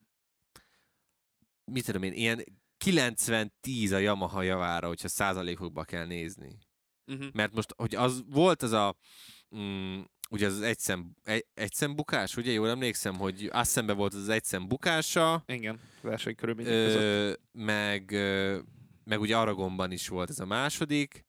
mit 1.64 1.84
tudom 1.84 2.03
én, 2.03 2.12
ilyen 2.12 2.45
90-10 2.84 3.92
a 3.95 3.99
Yamaha 3.99 4.42
javára, 4.42 4.86
hogyha 4.86 5.09
százalékokba 5.09 5.84
kell 5.84 6.07
nézni. 6.07 6.59
Uh-huh. 7.07 7.32
Mert 7.32 7.55
most, 7.55 7.74
hogy 7.76 7.95
az 7.95 8.22
volt 8.26 8.62
az 8.62 8.72
a, 8.72 8.97
mm, 9.57 10.01
ugye 10.30 10.47
az 10.47 10.61
egyszem, 10.61 11.16
egy, 11.22 11.47
egyszem 11.55 11.95
bukás, 11.95 12.36
ugye 12.36 12.53
jól 12.53 12.68
emlékszem, 12.68 13.16
hogy 13.16 13.49
Assenbe 13.53 13.92
volt 13.92 14.14
az 14.14 14.28
egyszem 14.28 14.68
bukása, 14.68 15.42
Igen, 15.47 15.80
első 16.03 16.32
körülmények 16.32 16.72
között. 16.72 17.40
Meg, 17.53 18.11
meg 19.05 19.20
ugye 19.20 19.36
Aragonban 19.36 19.90
is 19.92 20.09
volt 20.09 20.30
ez 20.30 20.38
a 20.40 20.47
második, 20.47 21.24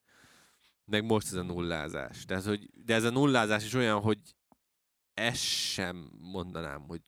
meg 0.85 1.05
most 1.05 1.27
ez 1.27 1.33
a 1.33 1.43
nullázás. 1.43 2.25
Tehát, 2.25 2.43
hogy, 2.43 2.69
de 2.85 2.93
ez 2.93 3.03
a 3.03 3.09
nullázás 3.09 3.65
is 3.65 3.73
olyan, 3.73 4.01
hogy 4.01 4.19
ezt 5.13 5.43
sem 5.43 6.11
mondanám, 6.19 6.81
hogy 6.81 7.01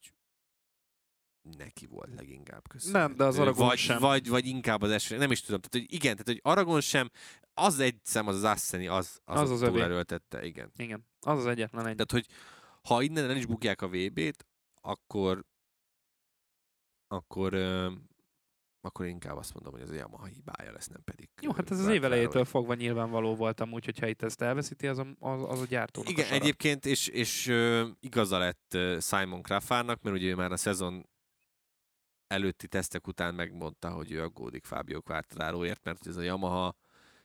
neki 1.56 1.86
volt 1.86 2.14
leginkább 2.14 2.68
köszönhető. 2.68 3.06
Nem, 3.06 3.16
de 3.16 3.24
az 3.24 3.38
Aragon 3.38 3.66
vagy, 3.66 3.78
sem. 3.78 3.98
Vagy, 3.98 4.28
vagy 4.28 4.46
inkább 4.46 4.82
az 4.82 4.90
eső, 4.90 5.16
nem 5.16 5.30
is 5.30 5.40
tudom. 5.40 5.60
Tehát, 5.60 5.86
hogy 5.86 5.94
igen, 5.94 6.16
tehát, 6.16 6.26
hogy 6.26 6.52
Aragon 6.52 6.80
sem, 6.80 7.10
az 7.54 7.78
egy 7.78 8.00
szem, 8.02 8.26
az 8.26 8.34
az 8.34 8.44
Asseni, 8.44 8.86
az, 8.86 9.20
az, 9.24 9.40
Az 9.40 9.50
az, 9.50 9.60
túlerőltette, 9.68 10.44
igen. 10.44 10.72
Igen, 10.76 11.06
az 11.20 11.38
az 11.38 11.46
egyetlen 11.46 11.86
egy. 11.86 11.94
Tehát, 11.94 12.12
hogy 12.12 12.26
ha 12.82 13.02
innen 13.02 13.30
el 13.30 13.36
is 13.36 13.46
bukják 13.46 13.82
a 13.82 13.88
VB-t, 13.88 14.46
akkor 14.80 15.44
akkor 17.08 17.54
akkor 18.80 19.06
inkább 19.06 19.36
azt 19.36 19.54
mondom, 19.54 19.72
hogy 19.72 19.82
ez 19.82 19.90
a 19.90 19.94
Yamaha 19.94 20.26
hibája 20.26 20.72
lesz, 20.72 20.86
nem 20.86 21.02
pedig. 21.04 21.28
Jó, 21.40 21.52
hát 21.52 21.70
ez 21.70 21.78
az 21.78 21.84
év 21.84 21.90
Quartararo. 21.90 22.14
elejétől 22.14 22.44
fogva 22.44 22.74
nyilvánvaló 22.74 23.36
volt 23.36 23.60
amúgy, 23.60 23.84
hogyha 23.84 24.06
itt 24.06 24.22
ezt 24.22 24.42
elveszíti, 24.42 24.86
az 24.86 24.98
a, 24.98 25.06
az, 25.18 25.42
az 25.42 25.60
a 25.60 25.64
gyártónak 25.64 26.10
Igen, 26.10 26.24
a 26.24 26.28
sara. 26.28 26.40
egyébként, 26.40 26.86
és, 26.86 27.06
és 27.06 27.46
ö, 27.46 27.88
igaza 28.00 28.38
lett 28.38 28.76
Simon 29.00 29.42
Crafarnak, 29.42 30.02
mert 30.02 30.16
ugye 30.16 30.26
ő 30.26 30.34
már 30.34 30.52
a 30.52 30.56
szezon 30.56 31.08
előtti 32.26 32.68
tesztek 32.68 33.06
után 33.06 33.34
megmondta, 33.34 33.90
hogy 33.90 34.12
ő 34.12 34.22
aggódik 34.22 34.64
Fábio 34.64 35.00
Quartararoért, 35.02 35.84
mert 35.84 36.06
ez 36.06 36.16
a 36.16 36.22
Yamaha 36.22 36.76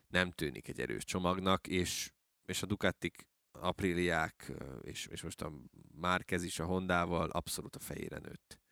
nem 0.07 0.31
tűnik 0.31 0.67
egy 0.67 0.79
erős 0.79 1.03
csomagnak, 1.03 1.67
és, 1.67 2.11
és 2.45 2.61
a 2.61 2.65
Ducatik, 2.65 3.27
Apriliák, 3.51 4.51
és, 4.81 5.05
és 5.05 5.21
most 5.21 5.41
a 5.41 5.51
Márquez 5.95 6.43
is 6.43 6.59
a 6.59 6.65
Hondával 6.65 7.29
abszolút 7.29 7.75
a 7.75 7.79
fejére 7.79 8.17
nőtt. 8.17 8.62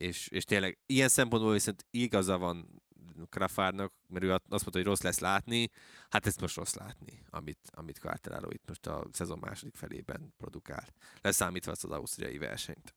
És, 0.00 0.28
és 0.28 0.44
tényleg 0.44 0.78
ilyen 0.86 1.08
szempontból 1.08 1.52
viszont 1.52 1.86
igaza 1.90 2.38
van 2.38 2.82
Krafárnak, 3.28 3.92
mert 4.06 4.24
ő 4.24 4.32
azt 4.32 4.48
mondta, 4.48 4.70
hogy 4.70 4.84
rossz 4.84 5.00
lesz 5.00 5.18
látni, 5.18 5.70
hát 6.08 6.26
ez 6.26 6.36
most 6.36 6.56
rossz 6.56 6.74
látni, 6.74 7.22
amit, 7.30 7.70
amit 7.70 7.98
Quartararo 7.98 8.50
itt 8.50 8.68
most 8.68 8.86
a 8.86 9.06
szezon 9.12 9.38
második 9.38 9.74
felében 9.74 10.34
produkál. 10.36 10.86
Leszámítva 11.20 11.70
azt 11.70 11.84
az 11.84 11.90
ausztriai 11.90 12.38
versenyt. 12.38 12.94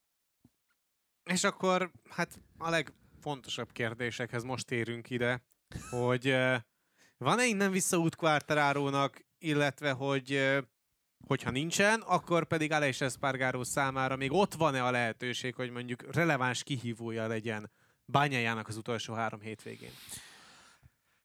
És 1.24 1.44
akkor 1.44 1.92
hát 2.10 2.40
a 2.58 2.70
legfontosabb 2.70 3.72
kérdésekhez 3.72 4.44
most 4.44 4.72
érünk 4.72 5.10
ide, 5.10 5.44
hogy 5.90 6.36
van-e 7.18 7.46
innen 7.46 7.72
vissza 7.72 7.98
út 7.98 8.16
Quartararónak, 8.16 9.22
illetve 9.38 9.92
hogy 9.92 10.60
hogyha 11.28 11.52
nincsen, 11.52 12.02
akkor 12.02 12.46
pedig 12.46 12.72
Aleix 12.72 13.02
Espargaró 13.02 13.64
számára 13.64 14.16
még 14.16 14.32
ott 14.32 14.54
van-e 14.54 14.84
a 14.84 14.92
lehetőség, 14.92 15.56
hogy 15.56 15.70
mondjuk 15.70 16.16
releváns 16.16 16.64
kihívója 16.64 17.28
legyen 17.28 17.72
bányájának 18.06 18.68
az 18.68 18.78
utolsó 18.78 19.14
három 19.14 19.40
hétvégén. 19.40 19.92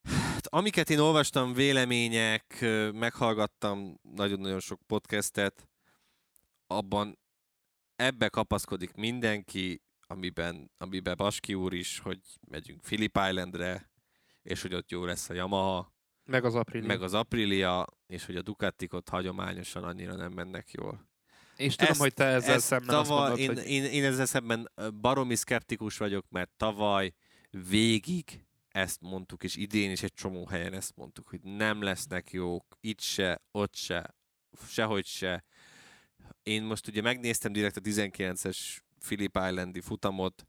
Hát, 0.03 0.47
amiket 0.47 0.89
én 0.89 0.99
olvastam, 0.99 1.53
vélemények, 1.53 2.65
meghallgattam 2.93 3.99
nagyon-nagyon 4.01 4.59
sok 4.59 4.81
podcastet, 4.87 5.69
abban 6.67 7.19
ebbe 7.95 8.29
kapaszkodik 8.29 8.93
mindenki, 8.93 9.81
amiben, 10.07 10.71
amiben 10.77 11.17
Baski 11.17 11.53
úr 11.53 11.73
is, 11.73 11.99
hogy 11.99 12.19
megyünk 12.47 12.81
Phillip 12.81 13.19
Islandre, 13.27 13.89
és 14.41 14.61
hogy 14.61 14.73
ott 14.73 14.91
jó 14.91 15.05
lesz 15.05 15.29
a 15.29 15.33
Yamaha, 15.33 15.93
Meg 16.29 16.45
az 16.45 16.55
Aprilia. 16.55 16.87
meg 16.87 17.01
az 17.01 17.13
Aprilia, 17.13 17.85
és 18.07 18.25
hogy 18.25 18.35
a 18.35 18.41
Ducatik 18.41 18.93
ott 18.93 19.09
hagyományosan 19.09 19.83
annyira 19.83 20.15
nem 20.15 20.31
mennek 20.31 20.71
jól. 20.71 21.07
És 21.55 21.75
tudom, 21.75 21.91
Ezt- 21.91 21.99
hogy 22.01 22.13
te 22.13 22.25
ezzel 22.25 22.55
ezt 22.55 22.65
szemben 22.65 22.95
azt 22.95 23.09
tavaly, 23.09 23.27
mondod, 23.29 23.39
én, 23.39 23.53
hogy 23.53 23.67
én, 23.67 23.83
én 23.83 24.03
ezzel 24.03 24.25
szemben 24.25 24.71
baromi 25.01 25.35
szkeptikus 25.35 25.97
vagyok, 25.97 26.25
mert 26.29 26.49
tavaly 26.57 27.13
végig 27.69 28.45
ezt 28.69 29.01
mondtuk, 29.01 29.43
és 29.43 29.55
idén 29.55 29.91
is 29.91 30.03
egy 30.03 30.13
csomó 30.13 30.45
helyen 30.45 30.73
ezt 30.73 30.95
mondtuk, 30.95 31.27
hogy 31.27 31.39
nem 31.41 31.81
lesznek 31.81 32.31
jók, 32.31 32.77
itt 32.79 33.01
se, 33.01 33.41
ott 33.51 33.75
se, 33.75 34.15
sehogy 34.67 35.05
se. 35.05 35.43
Én 36.43 36.63
most 36.63 36.87
ugye 36.87 37.01
megnéztem 37.01 37.51
direkt 37.51 37.77
a 37.77 37.81
19-es 37.81 38.57
Phillip 38.99 39.39
Islandi 39.49 39.81
futamot, 39.81 40.47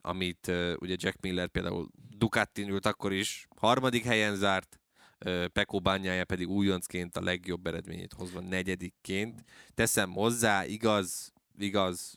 amit 0.00 0.46
uh, 0.46 0.72
ugye 0.78 0.94
Jack 0.98 1.20
Miller 1.20 1.48
például 1.48 1.88
Ducatin 2.16 2.68
ült 2.68 2.86
akkor 2.86 3.12
is, 3.12 3.46
harmadik 3.56 4.04
helyen 4.04 4.36
zárt, 4.36 4.80
Peko 5.52 5.80
bányája 5.80 6.24
pedig 6.24 6.48
újoncként 6.48 7.16
a 7.16 7.22
legjobb 7.22 7.66
eredményét 7.66 8.12
hozva 8.12 8.40
negyedikként. 8.40 9.44
Teszem 9.74 10.12
hozzá, 10.12 10.64
igaz, 10.64 11.32
igaz, 11.58 12.16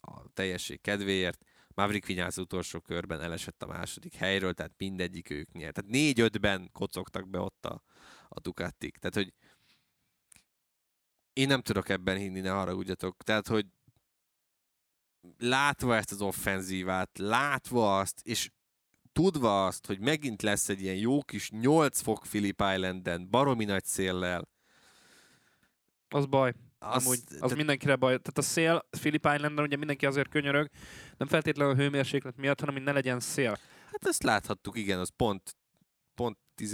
a 0.00 0.32
teljesség 0.32 0.80
kedvéért, 0.80 1.44
Maverick 1.76 2.06
Vinyász 2.06 2.36
utolsó 2.36 2.80
körben 2.80 3.20
elesett 3.20 3.62
a 3.62 3.66
második 3.66 4.14
helyről, 4.14 4.54
tehát 4.54 4.72
mindegyik 4.76 5.30
ők 5.30 5.52
nyert. 5.52 5.74
Tehát 5.74 5.90
négy-ötben 5.90 6.68
kocogtak 6.72 7.28
be 7.28 7.38
ott 7.38 7.66
a, 7.66 7.82
a 8.28 8.40
Ducatik. 8.40 8.96
Tehát, 8.96 9.14
hogy 9.14 9.34
én 11.32 11.46
nem 11.46 11.60
tudok 11.60 11.88
ebben 11.88 12.16
hinni, 12.16 12.40
ne 12.40 12.50
haragudjatok. 12.50 13.22
Tehát, 13.22 13.48
hogy 13.48 13.66
látva 15.38 15.96
ezt 15.96 16.12
az 16.12 16.20
offenzívát, 16.20 17.18
látva 17.18 17.98
azt, 17.98 18.20
és 18.24 18.50
tudva 19.16 19.66
azt, 19.66 19.86
hogy 19.86 20.00
megint 20.00 20.42
lesz 20.42 20.68
egy 20.68 20.82
ilyen 20.82 20.96
jó 20.96 21.22
kis 21.22 21.50
8 21.50 22.00
fok 22.00 22.22
Phillip 22.22 22.62
Islanden, 22.74 23.30
baromi 23.30 23.64
nagy 23.64 23.84
széllel, 23.84 24.48
az 26.08 26.26
baj. 26.26 26.52
Azt- 26.78 27.06
Amúgy, 27.06 27.18
az 27.28 27.36
tehát- 27.38 27.56
mindenkire 27.56 27.96
baj. 27.96 28.10
Tehát 28.10 28.38
a 28.38 28.42
szél, 28.42 28.86
Phillip 28.90 29.28
Islanden 29.34 29.64
ugye 29.64 29.76
mindenki 29.76 30.06
azért 30.06 30.28
könyörög, 30.28 30.68
nem 31.16 31.28
feltétlenül 31.28 31.72
a 31.72 31.76
hőmérséklet 31.76 32.36
miatt, 32.36 32.60
hanem 32.60 32.74
hogy 32.74 32.82
ne 32.84 32.92
legyen 32.92 33.20
szél. 33.20 33.58
Hát 33.84 34.06
ezt 34.06 34.22
láthattuk, 34.22 34.78
igen, 34.78 34.98
az 34.98 35.12
pont, 35.16 35.56
pont 36.14 36.38
10, 36.54 36.72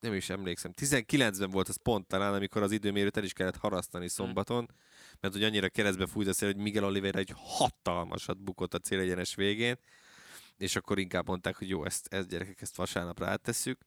nem 0.00 0.14
is 0.14 0.30
emlékszem, 0.30 0.72
19-ben 0.80 1.50
volt 1.50 1.68
az 1.68 1.78
pont 1.82 2.06
talán, 2.06 2.34
amikor 2.34 2.62
az 2.62 2.72
időmérőt 2.72 3.16
el 3.16 3.24
is 3.24 3.32
kellett 3.32 3.56
harasztani 3.56 4.08
szombaton, 4.08 4.70
mert 5.20 5.34
hogy 5.34 5.44
annyira 5.44 5.68
keresztbe 5.68 6.06
fújt 6.06 6.28
a 6.28 6.32
szél, 6.32 6.52
hogy 6.52 6.62
Miguel 6.62 6.84
Oliveira 6.84 7.18
egy 7.18 7.32
hatalmasat 7.36 8.38
bukott 8.42 8.74
a 8.74 8.78
célegyenes 8.78 9.34
végén, 9.34 9.78
és 10.56 10.76
akkor 10.76 10.98
inkább 10.98 11.26
mondták, 11.26 11.56
hogy 11.56 11.68
jó, 11.68 11.84
ezt, 11.84 12.06
ezt 12.14 12.28
gyerekek, 12.28 12.60
ezt 12.60 12.76
vasárnapra 12.76 13.26
áttesszük. 13.26 13.86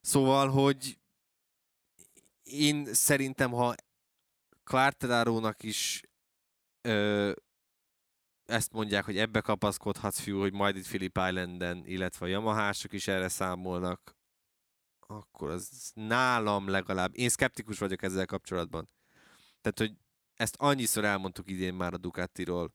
Szóval, 0.00 0.48
hogy 0.48 0.98
én 2.42 2.94
szerintem, 2.94 3.50
ha 3.50 3.74
Quartararo-nak 4.64 5.62
is 5.62 6.02
ö, 6.80 7.32
ezt 8.44 8.72
mondják, 8.72 9.04
hogy 9.04 9.18
ebbe 9.18 9.40
kapaszkodhatsz, 9.40 10.20
fiú, 10.20 10.40
hogy 10.40 10.52
majd 10.52 10.76
itt 10.76 10.86
Philip 10.86 11.18
Islanden, 11.28 11.86
illetve 11.86 12.26
a 12.26 12.28
Yamahások 12.28 12.92
is 12.92 13.08
erre 13.08 13.28
számolnak, 13.28 14.16
akkor 15.00 15.50
az 15.50 15.90
nálam 15.94 16.68
legalább, 16.68 17.10
én 17.14 17.28
szkeptikus 17.28 17.78
vagyok 17.78 18.02
ezzel 18.02 18.26
kapcsolatban. 18.26 18.88
Tehát, 19.60 19.78
hogy 19.78 19.96
ezt 20.34 20.56
annyiszor 20.58 21.04
elmondtuk 21.04 21.50
idén 21.50 21.74
már 21.74 21.92
a 21.92 21.96
Ducatiról, 21.96 22.74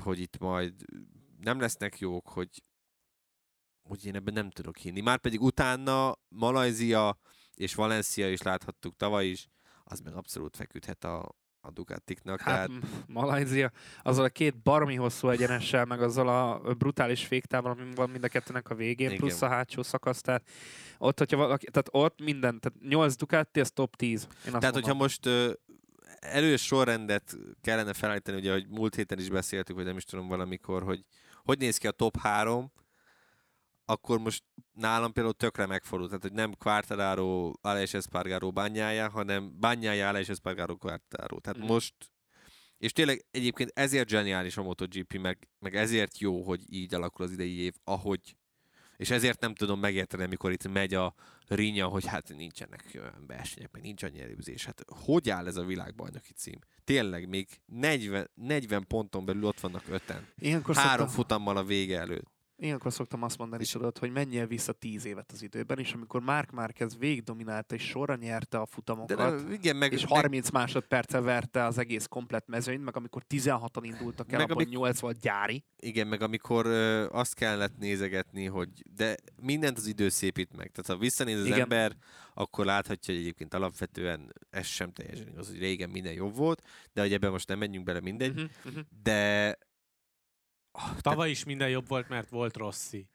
hogy 0.00 0.20
itt 0.20 0.38
majd 0.38 0.74
nem 1.40 1.60
lesznek 1.60 1.98
jók, 1.98 2.28
hogy, 2.28 2.62
hogy 3.88 4.06
én 4.06 4.14
ebben 4.14 4.34
nem 4.34 4.50
tudok 4.50 4.76
hinni. 4.76 5.00
Márpedig 5.00 5.40
utána 5.40 6.18
Malajzia 6.28 7.18
és 7.54 7.74
Valencia 7.74 8.30
is 8.30 8.42
láthattuk 8.42 8.96
tavaly 8.96 9.26
is, 9.26 9.48
az 9.84 10.00
meg 10.00 10.14
abszolút 10.14 10.56
feküdhet 10.56 11.04
a, 11.04 11.34
a 11.60 11.70
Ducatiknak. 11.70 12.40
Hát, 12.40 12.54
tehát, 12.54 12.84
hát 12.84 13.06
Malajzia, 13.06 13.70
azzal 14.02 14.24
a 14.24 14.28
két 14.28 14.62
baromi 14.62 14.94
hosszú 14.94 15.28
egyenessel, 15.28 15.84
meg 15.84 16.02
azzal 16.02 16.28
a 16.28 16.74
brutális 16.74 17.26
féktával, 17.26 17.72
ami 17.72 17.94
van 17.94 18.10
mind 18.10 18.24
a 18.24 18.28
kettőnek 18.28 18.70
a 18.70 18.74
végén, 18.74 19.06
Igen. 19.06 19.18
plusz 19.18 19.42
a 19.42 19.48
hátsó 19.48 19.82
szakasz, 19.82 20.20
tehát 20.20 20.48
ott, 20.98 21.18
hogyha 21.18 21.36
valaki, 21.36 21.70
tehát 21.70 21.88
ott 21.90 22.20
minden, 22.22 22.60
tehát 22.60 22.78
8 22.80 23.16
Ducati, 23.16 23.60
az 23.60 23.70
top 23.70 23.96
10. 23.96 24.22
Én 24.22 24.28
azt 24.30 24.42
Tehát, 24.44 24.62
mondom. 24.62 24.82
hogyha 24.82 24.94
most 24.94 25.26
ö, 25.26 25.52
erős 26.20 26.62
sorrendet 26.62 27.36
kellene 27.60 27.92
felállítani, 27.92 28.36
ugye, 28.38 28.52
hogy 28.52 28.68
múlt 28.68 28.94
héten 28.94 29.18
is 29.18 29.28
beszéltük, 29.28 29.76
vagy 29.76 29.84
nem 29.84 29.96
is 29.96 30.04
tudom 30.04 30.28
valamikor, 30.28 30.82
hogy 30.82 31.04
hogy 31.44 31.58
néz 31.58 31.76
ki 31.76 31.86
a 31.86 31.90
top 31.90 32.16
3, 32.16 32.72
akkor 33.84 34.18
most 34.18 34.44
nálam 34.72 35.12
például 35.12 35.34
tökre 35.34 35.66
megfordult. 35.66 36.08
Tehát, 36.08 36.24
hogy 36.24 36.32
nem 36.32 36.54
Quartararo, 36.54 37.52
Aleix 37.60 37.94
Espargaro 37.94 38.50
bányája, 38.50 39.10
hanem 39.10 39.60
bányája, 39.60 40.08
Aleix 40.08 40.28
Espargaro, 40.28 40.76
Quartararo. 40.76 41.40
Tehát 41.40 41.62
mm. 41.62 41.66
most 41.66 41.94
és 42.80 42.92
tényleg 42.92 43.26
egyébként 43.30 43.70
ezért 43.74 44.08
zseniális 44.08 44.56
a 44.56 44.62
MotoGP, 44.62 45.18
meg, 45.18 45.48
meg 45.58 45.76
ezért 45.76 46.18
jó, 46.18 46.42
hogy 46.42 46.72
így 46.72 46.94
alakul 46.94 47.24
az 47.24 47.32
idei 47.32 47.58
év, 47.58 47.74
ahogy 47.84 48.36
és 49.00 49.10
ezért 49.10 49.40
nem 49.40 49.54
tudom 49.54 49.80
megérteni, 49.80 50.22
amikor 50.22 50.52
itt 50.52 50.68
megy 50.68 50.94
a 50.94 51.14
rinya, 51.48 51.86
hogy 51.86 52.06
hát 52.06 52.28
nincsenek 52.36 52.84
olyan 52.94 53.24
versenyek, 53.26 53.72
meg 53.72 53.82
nincs 53.82 54.02
annyi 54.02 54.20
előzés. 54.20 54.64
Hát 54.64 54.84
hogy 54.86 55.30
áll 55.30 55.46
ez 55.46 55.56
a 55.56 55.64
világbajnoki 55.64 56.32
cím? 56.32 56.58
Tényleg, 56.84 57.28
még 57.28 57.48
40, 57.66 58.30
40 58.34 58.86
ponton 58.86 59.24
belül 59.24 59.44
ott 59.44 59.60
vannak 59.60 59.82
öten. 59.88 60.26
Ilyenkor 60.38 60.74
Három 60.74 61.06
szoktam, 61.06 61.14
futammal 61.14 61.56
a 61.56 61.64
vége 61.64 61.98
előtt. 61.98 62.30
Ilyenkor 62.60 62.92
szoktam 62.92 63.22
azt 63.22 63.38
mondani, 63.38 63.64
tudod, 63.64 63.98
hogy 63.98 64.10
menjél 64.12 64.46
vissza 64.46 64.72
10 64.72 65.04
évet 65.04 65.32
az 65.32 65.42
időben, 65.42 65.78
és 65.78 65.92
amikor 65.92 66.20
Mark 66.20 66.50
Márquez 66.50 66.98
végig 66.98 67.22
dominálta, 67.22 67.74
és 67.74 67.82
sorra 67.82 68.16
nyerte 68.16 68.56
a 68.58 68.60
De 68.64 68.66
futamokat, 68.70 69.16
nem, 69.18 69.52
igen, 69.52 69.76
meg, 69.76 69.92
és 69.92 70.00
meg, 70.02 70.10
30 70.10 70.50
másodperce 70.50 71.20
verte 71.20 71.64
az 71.64 71.78
egész 71.78 72.06
komplet 72.06 72.46
mezőnyt, 72.46 72.84
meg 72.84 72.96
amikor 72.96 73.22
16-an 73.28 73.80
indultak 73.82 74.32
el, 74.32 74.38
Meg 74.38 74.50
abban 74.50 74.62
amik- 74.64 74.78
8 74.78 74.98
volt 75.00 75.20
gyári. 75.20 75.64
igen, 75.76 76.06
meg 76.06 76.22
amikor 76.22 76.66
ö, 76.66 77.06
azt 77.10 77.34
kellett 77.34 77.76
nézegetni, 77.78 78.44
hogy 78.46 78.68
de 78.94 79.14
mindent 79.42 79.76
az 79.78 79.86
idő 79.86 80.08
szépít 80.08 80.56
meg. 80.56 80.70
Tehát 80.70 80.90
ha 80.90 80.96
visszanéz 81.06 81.38
az 81.38 81.46
Igen. 81.46 81.60
ember, 81.60 81.96
akkor 82.34 82.64
láthatja, 82.64 83.14
hogy 83.14 83.22
egyébként 83.22 83.54
alapvetően 83.54 84.32
ez 84.50 84.66
sem 84.66 84.92
teljesen 84.92 85.28
igaz, 85.28 85.48
hogy 85.48 85.58
régen 85.58 85.90
minden 85.90 86.12
jobb 86.12 86.36
volt, 86.36 86.62
de 86.92 87.00
hogy 87.00 87.12
ebben 87.12 87.30
most 87.30 87.48
nem 87.48 87.58
menjünk 87.58 87.84
bele 87.84 88.00
mindegy, 88.00 88.34
Mhm, 88.34 88.44
mhm. 88.64 88.78
de 89.02 89.56
Tavaly 91.00 91.30
is 91.30 91.44
minden 91.44 91.68
jobb 91.68 91.88
volt, 91.88 92.08
mert 92.08 92.28
volt 92.28 92.56
Rossi. 92.56 93.08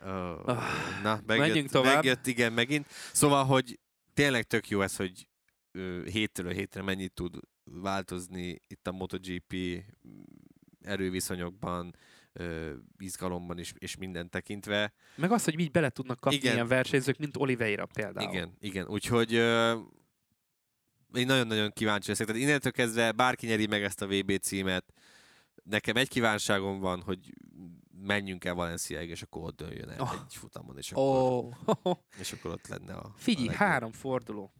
Oh, 0.00 0.48
Ah, 0.48 0.62
na, 1.02 1.20
megjött, 1.26 1.46
menjünk 1.46 1.70
tovább. 1.70 1.94
megjött, 1.94 2.26
igen, 2.26 2.52
megint. 2.52 2.86
Szóval, 3.12 3.44
hogy 3.44 3.78
tényleg 4.14 4.44
tök 4.46 4.68
jó 4.68 4.80
ez, 4.82 4.96
hogy 4.96 5.28
hétről 6.04 6.52
hétre 6.52 6.82
mennyit 6.82 7.12
tud 7.12 7.36
változni 7.64 8.60
itt 8.68 8.86
a 8.86 8.92
MotoGP 8.92 9.54
mm, 9.54 10.22
erőviszonyokban, 10.82 11.94
ö, 12.32 12.72
izgalomban 12.98 13.58
is, 13.58 13.72
és 13.78 13.96
minden 13.96 14.30
tekintve. 14.30 14.92
Meg 15.16 15.32
az, 15.32 15.44
hogy 15.44 15.60
így 15.60 15.70
bele 15.70 15.90
tudnak 15.90 16.20
kapni 16.20 16.38
Igen. 16.38 16.54
ilyen 16.54 16.66
versenyzők, 16.68 17.18
mint 17.18 17.36
Oliveira 17.36 17.86
például. 17.86 18.32
Igen, 18.32 18.56
igen. 18.60 18.86
Úgyhogy 18.88 19.34
ö, 19.34 19.78
én 21.14 21.26
nagyon-nagyon 21.26 21.72
kíváncsi 21.72 22.08
leszek. 22.08 22.26
Tehát 22.26 22.40
innentől 22.42 22.72
kezdve 22.72 23.12
bárki 23.12 23.46
nyeri 23.46 23.66
meg 23.66 23.82
ezt 23.82 24.02
a 24.02 24.06
VB 24.06 24.38
címet. 24.40 24.92
Nekem 25.68 25.96
egy 25.96 26.08
kívánságom 26.08 26.78
van, 26.80 27.02
hogy 27.02 27.32
menjünk 28.02 28.44
el 28.44 28.54
Valenciáig, 28.54 29.08
és 29.08 29.22
akkor 29.22 29.42
ott 29.42 29.56
dőljön 29.56 29.88
el 29.90 30.00
Oh. 30.00 30.12
egy 30.12 30.34
futamon, 30.34 30.78
és 30.78 30.92
akkor, 30.92 31.04
Ó, 31.04 31.52
és 32.20 32.32
akkor 32.32 32.50
ott 32.50 32.66
lenne 32.66 32.94
a... 32.94 33.12
figyelj, 33.16 33.46
a 33.46 33.50
legjobb. 33.50 33.68
három 33.68 33.92
forduló. 33.92 34.52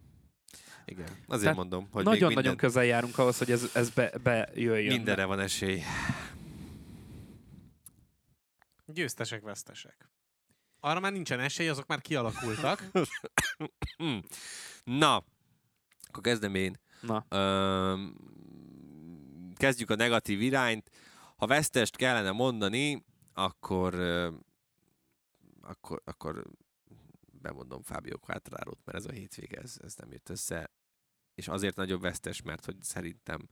Igen, 0.84 1.08
azért 1.26 1.40
Tehát 1.40 1.56
mondom, 1.56 1.88
hogy 1.90 2.04
Nagyon-nagyon 2.04 2.34
minden, 2.34 2.56
közel 2.56 2.84
járunk 2.84 3.18
ahhoz, 3.18 3.38
hogy 3.38 3.50
ez, 3.50 3.70
ez 3.74 3.90
be, 3.90 4.12
bejöjjön. 4.22 4.94
mindenre 4.94 5.24
van 5.24 5.40
esély. 5.40 5.82
Győztesek, 8.86 9.42
vesztesek. 9.42 10.10
Arra 10.80 11.00
már 11.00 11.12
nincsen 11.12 11.40
esély, 11.40 11.68
azok 11.68 11.86
már 11.86 12.00
kialakultak. 12.00 12.84
Na, 14.84 15.16
akkor 16.08 16.22
kezdem 16.22 16.54
én. 16.54 16.76
Na, 17.00 17.24
Öm, 17.28 18.14
kezdjük 19.58 19.90
a 19.90 19.94
negatív 19.94 20.40
irányt. 20.40 20.90
Ha 21.36 21.46
vesztest 21.46 21.96
kellene 21.96 22.30
mondani, 22.30 23.04
akkor, 23.32 23.94
akkor, 25.60 26.02
akkor 26.04 26.44
bemondom 27.32 27.82
Fábio 27.82 28.18
Quattraro-t, 28.18 28.84
mert 28.84 28.98
ez 28.98 29.06
a 29.06 29.12
hétvége, 29.12 29.60
ez, 29.60 29.76
ez 29.82 29.94
nem 29.94 30.12
jött 30.12 30.28
össze. 30.28 30.70
És 31.34 31.48
azért 31.48 31.76
nagyobb 31.76 32.00
vesztes, 32.00 32.42
mert 32.42 32.64
hogy 32.64 32.82
szerintem 32.82 33.48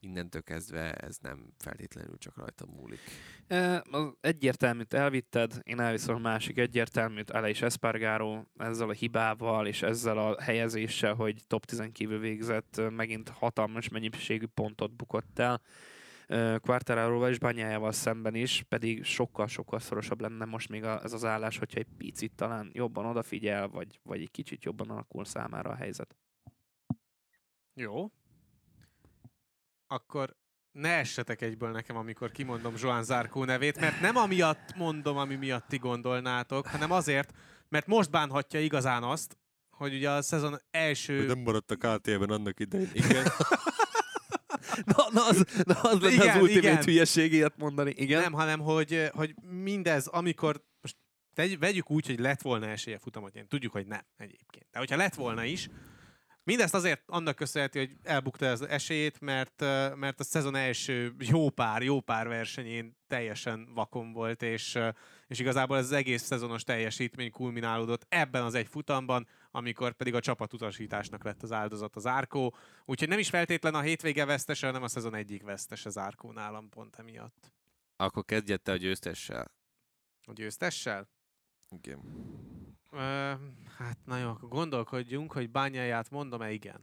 innentől 0.00 0.42
kezdve 0.42 0.94
ez 0.94 1.16
nem 1.20 1.52
feltétlenül 1.58 2.18
csak 2.18 2.36
rajta 2.36 2.66
múlik. 2.66 3.00
E, 3.46 3.82
az 3.90 4.12
egyértelműt 4.20 4.94
elvitted, 4.94 5.60
én 5.62 5.80
elviszem 5.80 6.14
a 6.14 6.18
másik 6.18 6.58
egyértelműt, 6.58 7.30
Ale 7.30 7.48
és 7.48 7.62
Espargaro 7.62 8.42
ezzel 8.56 8.88
a 8.88 8.92
hibával 8.92 9.66
és 9.66 9.82
ezzel 9.82 10.18
a 10.18 10.42
helyezéssel, 10.42 11.14
hogy 11.14 11.42
top 11.46 11.64
10 11.64 11.88
kívül 11.92 12.18
végzett, 12.18 12.80
megint 12.90 13.28
hatalmas 13.28 13.88
mennyiségű 13.88 14.46
pontot 14.46 14.96
bukott 14.96 15.38
el. 15.38 15.60
Ö, 16.28 16.56
Quartararoval 16.60 17.30
és 17.30 17.38
Banyájával 17.38 17.92
szemben 17.92 18.34
is, 18.34 18.64
pedig 18.68 19.04
sokkal-sokkal 19.04 19.78
szorosabb 19.78 20.20
lenne 20.20 20.44
most 20.44 20.68
még 20.68 20.82
ez 20.82 21.12
az 21.12 21.24
állás, 21.24 21.58
hogyha 21.58 21.78
egy 21.78 21.88
picit 21.96 22.32
talán 22.34 22.70
jobban 22.72 23.06
odafigyel, 23.06 23.68
vagy, 23.68 24.00
vagy 24.02 24.20
egy 24.20 24.30
kicsit 24.30 24.64
jobban 24.64 24.90
alakul 24.90 25.24
számára 25.24 25.70
a 25.70 25.74
helyzet. 25.74 26.16
Jó. 27.74 28.10
Akkor 29.86 30.36
ne 30.72 30.88
essetek 30.88 31.42
egyből 31.42 31.70
nekem, 31.70 31.96
amikor 31.96 32.30
kimondom 32.30 32.74
Joan 32.78 33.04
Zarco 33.04 33.44
nevét, 33.44 33.80
mert 33.80 34.00
nem 34.00 34.16
amiatt 34.16 34.74
mondom, 34.76 35.16
ami 35.16 35.34
miatt 35.34 35.68
ti 35.68 35.76
gondolnátok, 35.76 36.66
hanem 36.66 36.90
azért, 36.90 37.32
mert 37.68 37.86
most 37.86 38.10
bánhatja 38.10 38.60
igazán 38.60 39.02
azt, 39.02 39.36
hogy 39.70 39.94
ugye 39.94 40.10
a 40.10 40.22
szezon 40.22 40.60
első... 40.70 41.34
maradt 41.34 41.70
a 41.70 41.76
KT-ben 41.76 42.30
annak 42.30 42.60
idején. 42.60 42.90
Igen. 42.92 43.26
Na, 44.84 45.06
na, 45.10 45.26
az, 45.26 45.44
na 45.64 45.74
az 45.74 46.00
lenne 46.00 46.14
Igen, 46.14 46.36
az 46.36 46.42
ultimate 46.42 46.68
igen. 46.68 46.82
hülyeség 46.82 47.32
ilyet 47.32 47.56
mondani, 47.56 47.92
igen? 47.96 48.20
Nem, 48.20 48.32
hanem 48.32 48.60
hogy, 48.60 49.10
hogy 49.12 49.34
mindez, 49.42 50.06
amikor 50.06 50.64
most 50.80 50.96
tegy, 51.34 51.58
vegyük 51.58 51.90
úgy, 51.90 52.06
hogy 52.06 52.18
lett 52.18 52.42
volna 52.42 52.66
esélye 52.66 52.98
futamot, 52.98 53.34
én 53.36 53.48
tudjuk, 53.48 53.72
hogy 53.72 53.86
nem 53.86 54.06
egyébként. 54.16 54.66
De 54.70 54.78
hogyha 54.78 54.96
lett 54.96 55.14
volna 55.14 55.44
is, 55.44 55.68
mindezt 56.46 56.74
azért 56.74 57.02
annak 57.06 57.36
köszönheti, 57.36 57.78
hogy 57.78 57.96
elbukta 58.02 58.50
az 58.50 58.62
esélyét, 58.62 59.20
mert, 59.20 59.60
mert 59.96 60.20
a 60.20 60.24
szezon 60.24 60.54
első 60.54 61.14
jó 61.18 61.50
pár, 61.50 61.82
jó 61.82 62.00
pár 62.00 62.28
versenyén 62.28 62.96
teljesen 63.06 63.68
vakon 63.74 64.12
volt, 64.12 64.42
és, 64.42 64.78
és 65.26 65.38
igazából 65.38 65.76
ez 65.76 65.84
az 65.84 65.92
egész 65.92 66.22
szezonos 66.22 66.62
teljesítmény 66.62 67.30
kulminálódott 67.30 68.06
ebben 68.08 68.42
az 68.42 68.54
egy 68.54 68.68
futamban, 68.68 69.26
amikor 69.50 69.92
pedig 69.92 70.14
a 70.14 70.20
csapatutasításnak 70.20 71.24
lett 71.24 71.42
az 71.42 71.52
áldozat 71.52 71.96
az 71.96 72.06
Árkó. 72.06 72.56
Úgyhogy 72.84 73.08
nem 73.08 73.18
is 73.18 73.28
feltétlen 73.28 73.74
a 73.74 73.80
hétvége 73.80 74.24
vesztese, 74.24 74.66
hanem 74.66 74.82
a 74.82 74.88
szezon 74.88 75.14
egyik 75.14 75.42
vesztese 75.42 75.88
az 75.88 75.98
Árkó 75.98 76.32
nálam 76.32 76.68
pont 76.68 76.96
emiatt. 76.96 77.52
Akkor 77.96 78.24
kezdjed 78.24 78.62
te 78.62 78.72
a 78.72 78.76
győztessel. 78.76 79.50
A 80.22 80.32
győztessel? 80.32 81.08
Igen. 81.70 82.00
Ö, 82.96 83.32
hát 83.78 83.98
na 84.04 84.18
jó, 84.18 84.28
akkor 84.28 84.48
gondolkodjunk, 84.48 85.32
hogy 85.32 85.50
bányáját 85.50 86.10
mondom-e 86.10 86.52
igen. 86.52 86.80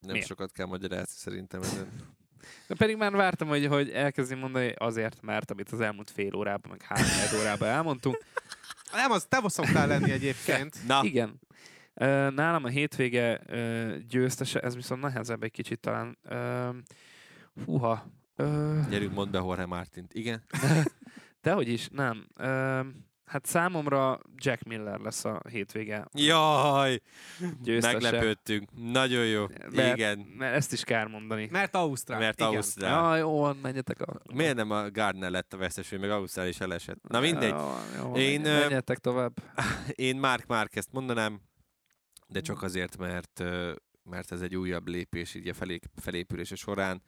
Nem 0.00 0.12
Miért? 0.12 0.26
sokat 0.26 0.52
kell 0.52 0.66
magyarázni 0.66 1.14
szerintem 1.16 1.62
ezen. 1.62 1.88
De 2.66 2.74
pedig 2.74 2.96
már 2.96 3.12
vártam, 3.12 3.48
hogy, 3.48 3.66
hogy 3.66 3.90
elkezdi 3.90 4.34
mondani 4.34 4.72
azért, 4.76 5.22
mert 5.22 5.50
amit 5.50 5.70
az 5.70 5.80
elmúlt 5.80 6.10
fél 6.10 6.34
órában, 6.34 6.70
meg 6.70 6.82
három 6.82 7.40
órában 7.40 7.68
elmondtunk. 7.68 8.24
Nem, 8.92 9.10
az 9.10 9.24
te 9.28 9.40
szoktál 9.46 9.86
lenni 9.86 10.10
egyébként. 10.10 10.86
Na, 10.86 11.00
Igen. 11.04 11.40
Nálam 12.34 12.64
a 12.64 12.68
hétvége 12.68 13.40
győztese, 14.08 14.60
ez 14.60 14.74
viszont 14.74 15.00
nehezebb 15.00 15.42
egy 15.42 15.50
kicsit 15.50 15.80
talán. 15.80 16.18
Húha. 17.64 18.06
Gyerünk, 18.90 19.14
mondd 19.14 19.30
be 19.30 19.38
Jorge 19.38 19.66
Martint. 19.66 20.14
Igen? 20.14 20.44
Dehogy 21.42 21.68
is, 21.68 21.88
nem. 21.88 22.26
Hát 23.24 23.46
számomra 23.46 24.20
Jack 24.36 24.62
Miller 24.62 24.98
lesz 24.98 25.24
a 25.24 25.40
hétvége 25.48 26.08
Jaj, 26.12 27.00
győztese. 27.62 27.92
meglepődtünk. 27.92 28.68
Nagyon 28.92 29.26
jó. 29.26 29.46
Mert- 29.70 29.96
Igen. 29.96 30.18
Mert 30.18 30.54
ezt 30.54 30.72
is 30.72 30.84
kár 30.84 31.06
mondani. 31.06 31.48
Mert 31.50 31.74
Ausztrál. 31.74 32.18
Mert 32.18 32.40
igen. 32.40 32.54
Ausztrál. 32.54 33.16
Ja, 33.16 33.16
jó, 33.16 33.52
menjetek 33.62 34.00
a... 34.00 34.20
Miért 34.34 34.56
nem 34.56 34.70
a 34.70 34.90
Gardner 34.90 35.30
lett 35.30 35.52
a 35.52 35.56
veszteső, 35.56 35.98
meg 35.98 36.10
Ausztrál 36.10 36.48
is 36.48 36.60
elesett? 36.60 37.08
Na 37.08 37.20
mindegy. 37.20 37.54
Jó, 37.98 38.16
Én, 38.16 38.40
menjetek 38.40 38.98
tovább. 38.98 39.32
Én 39.94 40.16
Mark 40.16 40.46
Márquezt 40.46 40.92
mondanám, 40.92 41.40
de 42.26 42.40
csak 42.40 42.62
azért, 42.62 42.96
mert, 42.96 43.42
mert 44.02 44.32
ez 44.32 44.40
egy 44.40 44.56
újabb 44.56 44.88
lépés 44.88 45.34
így 45.34 45.48
a 45.48 45.54
felé, 45.54 45.78
felépülése 46.02 46.54
során, 46.54 47.02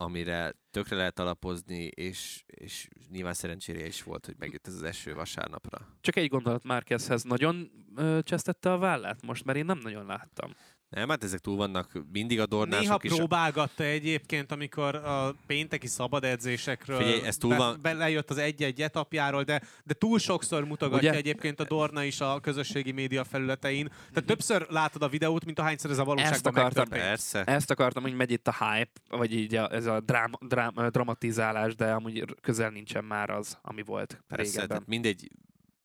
amire 0.00 0.54
tökre 0.70 0.96
lehet 0.96 1.18
alapozni, 1.18 1.84
és, 1.84 2.42
és 2.46 2.88
nyilván 3.10 3.34
szerencsére 3.34 3.86
is 3.86 4.02
volt, 4.02 4.26
hogy 4.26 4.34
megjött 4.38 4.66
ez 4.66 4.74
az 4.74 4.82
eső 4.82 5.14
vasárnapra. 5.14 5.96
Csak 6.00 6.16
egy 6.16 6.28
gondolat 6.28 6.64
Márquezhez. 6.64 7.22
Nagyon 7.22 7.70
ö, 7.96 8.18
csesztette 8.22 8.72
a 8.72 8.78
vállát 8.78 9.22
most, 9.22 9.44
mert 9.44 9.58
én 9.58 9.64
nem 9.64 9.78
nagyon 9.78 10.06
láttam. 10.06 10.54
Nem, 10.90 11.08
hát 11.08 11.24
ezek 11.24 11.38
túl 11.40 11.56
vannak 11.56 11.90
mindig 12.12 12.40
a 12.40 12.46
dornások 12.46 12.82
Néha 12.82 12.98
is. 13.02 13.12
próbálgatta 13.14 13.84
egyébként, 13.84 14.52
amikor 14.52 14.94
a 14.94 15.34
pénteki 15.46 15.86
szabad 15.86 16.24
edzésekről 16.24 16.96
Figyelj, 16.98 17.22
ez 17.26 17.36
túl 17.36 17.50
be, 17.50 17.56
van- 17.56 17.80
belejött 17.82 18.30
az 18.30 18.38
egy-egy 18.38 18.82
etapjáról, 18.82 19.42
de, 19.42 19.62
de 19.84 19.94
túl 19.94 20.18
sokszor 20.18 20.64
mutogatja 20.64 21.08
Ugye? 21.08 21.18
egyébként 21.18 21.60
a 21.60 21.64
Dorna 21.64 22.02
is 22.02 22.20
a 22.20 22.40
közösségi 22.40 22.92
média 22.92 23.24
felületein. 23.24 23.88
Tehát 23.88 24.24
többször 24.26 24.66
látod 24.70 25.02
a 25.02 25.08
videót, 25.08 25.44
mint 25.44 25.58
ahányszor 25.58 25.90
ez 25.90 25.96
a 25.98 26.00
Ezt 26.00 26.08
valóságban 26.08 26.52
akartam. 26.54 26.84
megtörtént. 26.88 27.08
Persze. 27.08 27.44
Ezt 27.44 27.70
akartam, 27.70 28.02
hogy 28.02 28.14
megy 28.14 28.30
itt 28.30 28.48
a 28.48 28.52
hype, 28.64 29.00
vagy 29.08 29.34
így 29.34 29.54
a, 29.54 29.72
ez 29.72 29.86
a 29.86 30.00
drám, 30.00 30.30
drám, 30.40 30.72
dramatizálás, 30.90 31.74
de 31.74 31.92
amúgy 31.92 32.24
közel 32.40 32.70
nincsen 32.70 33.04
már 33.04 33.30
az, 33.30 33.58
ami 33.62 33.82
volt 33.82 34.22
Persze, 34.28 34.42
régebben. 34.44 34.68
tehát 34.68 34.86
mindegy, 34.86 35.30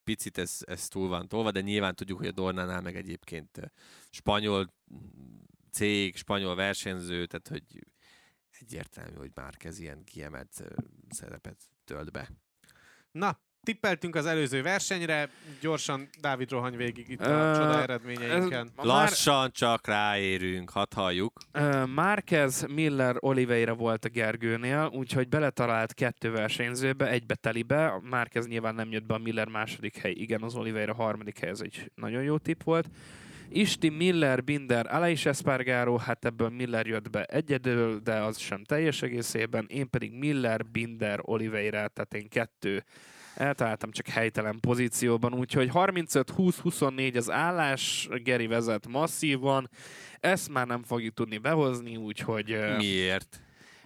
picit 0.05 0.37
ez, 0.37 0.57
ez 0.65 0.87
túl 0.87 1.07
van 1.07 1.27
tolva, 1.27 1.51
de 1.51 1.61
nyilván 1.61 1.95
tudjuk, 1.95 2.17
hogy 2.17 2.27
a 2.27 2.31
Dornánál 2.31 2.81
meg 2.81 2.95
egyébként 2.95 3.71
spanyol 4.09 4.73
cég, 5.71 6.15
spanyol 6.15 6.55
versenyző, 6.55 7.25
tehát 7.25 7.47
hogy 7.47 7.87
egyértelmű, 8.59 9.15
hogy 9.15 9.31
már 9.33 9.57
kezd 9.57 9.81
ilyen 9.81 10.03
kiemelt 10.03 10.63
szerepet 11.09 11.57
tölt 11.83 12.11
be. 12.11 12.29
Na, 13.11 13.39
tippeltünk 13.65 14.15
az 14.15 14.25
előző 14.25 14.61
versenyre, 14.61 15.29
gyorsan 15.61 16.09
Dávid 16.21 16.51
rohany 16.51 16.77
végig 16.77 17.09
itt 17.09 17.21
a 17.21 17.29
Ö, 17.29 17.55
csoda 17.55 17.81
eredményeinken. 17.81 18.69
Már- 18.75 18.85
Lassan 18.85 19.51
csak 19.51 19.87
ráérünk, 19.87 20.69
hadd 20.69 20.93
halljuk. 20.95 21.39
Ö, 21.51 21.85
Márquez, 21.85 22.65
Miller, 22.73 23.15
Oliveira 23.19 23.73
volt 23.73 24.05
a 24.05 24.09
Gergőnél, 24.09 24.89
úgyhogy 24.93 25.27
beletalált 25.27 25.93
kettő 25.93 26.31
versenyzőbe, 26.31 27.09
egybe 27.09 27.35
telibe. 27.35 27.93
Márquez 28.09 28.47
nyilván 28.47 28.75
nem 28.75 28.91
jött 28.91 29.05
be 29.05 29.13
a 29.13 29.17
Miller 29.17 29.47
második 29.47 29.97
hely, 29.97 30.11
igen, 30.11 30.41
az 30.41 30.55
Oliveira 30.55 30.93
harmadik 30.93 31.39
hely, 31.39 31.49
ez 31.49 31.61
egy 31.61 31.91
nagyon 31.95 32.23
jó 32.23 32.37
tipp 32.37 32.63
volt. 32.63 32.89
Isti, 33.49 33.89
Miller, 33.89 34.43
Binder, 34.43 34.93
Aleix 34.95 35.25
Espargaro, 35.25 35.97
hát 35.97 36.25
ebből 36.25 36.49
Miller 36.49 36.85
jött 36.87 37.09
be 37.09 37.23
egyedül, 37.23 37.99
de 37.99 38.13
az 38.13 38.37
sem 38.37 38.63
teljes 38.63 39.01
egészében. 39.01 39.65
Én 39.69 39.89
pedig 39.89 40.11
Miller, 40.11 40.65
Binder, 40.65 41.19
Oliveira, 41.21 41.87
tehát 41.87 42.13
én 42.13 42.29
kettő 42.29 42.83
eltaláltam 43.35 43.91
csak 43.91 44.07
helytelen 44.07 44.59
pozícióban, 44.59 45.33
úgyhogy 45.33 45.69
35-20-24 45.73 47.15
az 47.17 47.31
állás, 47.31 48.07
Geri 48.23 48.47
vezet 48.47 48.87
masszívan, 48.87 49.69
ezt 50.19 50.49
már 50.49 50.67
nem 50.67 50.83
fogjuk 50.83 51.13
tudni 51.13 51.37
behozni, 51.37 51.95
úgyhogy... 51.95 52.57
Miért? 52.77 53.39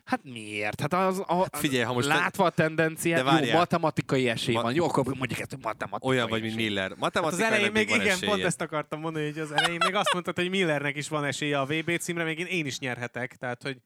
Hát 0.03 0.19
miért? 0.23 0.81
Hát 0.81 0.93
az, 0.93 1.19
a, 1.27 1.35
Hát 1.35 1.57
figyelj, 1.57 1.83
ha 1.83 1.93
most 1.93 2.07
látva 2.07 2.45
a 2.45 2.49
tendenciát, 2.49 3.23
De 3.23 3.29
jó, 3.29 3.35
várjál. 3.35 3.57
matematikai 3.57 4.29
esély 4.29 4.53
Ma- 4.55 4.61
van. 4.61 4.73
Jó, 4.73 4.85
akkor 4.85 5.03
mondjuk 5.05 5.39
ezt, 5.39 5.57
matematikai 5.61 6.15
Olyan 6.15 6.29
vagy, 6.29 6.41
mint. 6.41 6.55
Miller. 6.55 6.81
Hát 6.89 6.91
az 6.91 6.99
Matematikai 6.99 7.45
elején 7.45 7.71
még 7.71 7.89
igen, 7.89 7.99
esélye. 8.07 8.31
pont 8.31 8.43
ezt 8.43 8.61
akartam 8.61 8.99
mondani, 8.99 9.25
hogy 9.25 9.39
az 9.39 9.51
elején 9.51 9.79
még 9.85 9.95
azt 9.95 10.13
mondtad, 10.13 10.35
hogy 10.35 10.49
Millernek 10.49 10.95
is 10.97 11.07
van 11.07 11.23
esélye 11.25 11.59
a 11.59 11.65
VB 11.65 11.97
címre, 11.97 12.23
még 12.23 12.39
én, 12.39 12.45
én 12.45 12.65
is 12.65 12.79
nyerhetek, 12.79 13.35
tehát 13.35 13.63
hogy 13.63 13.77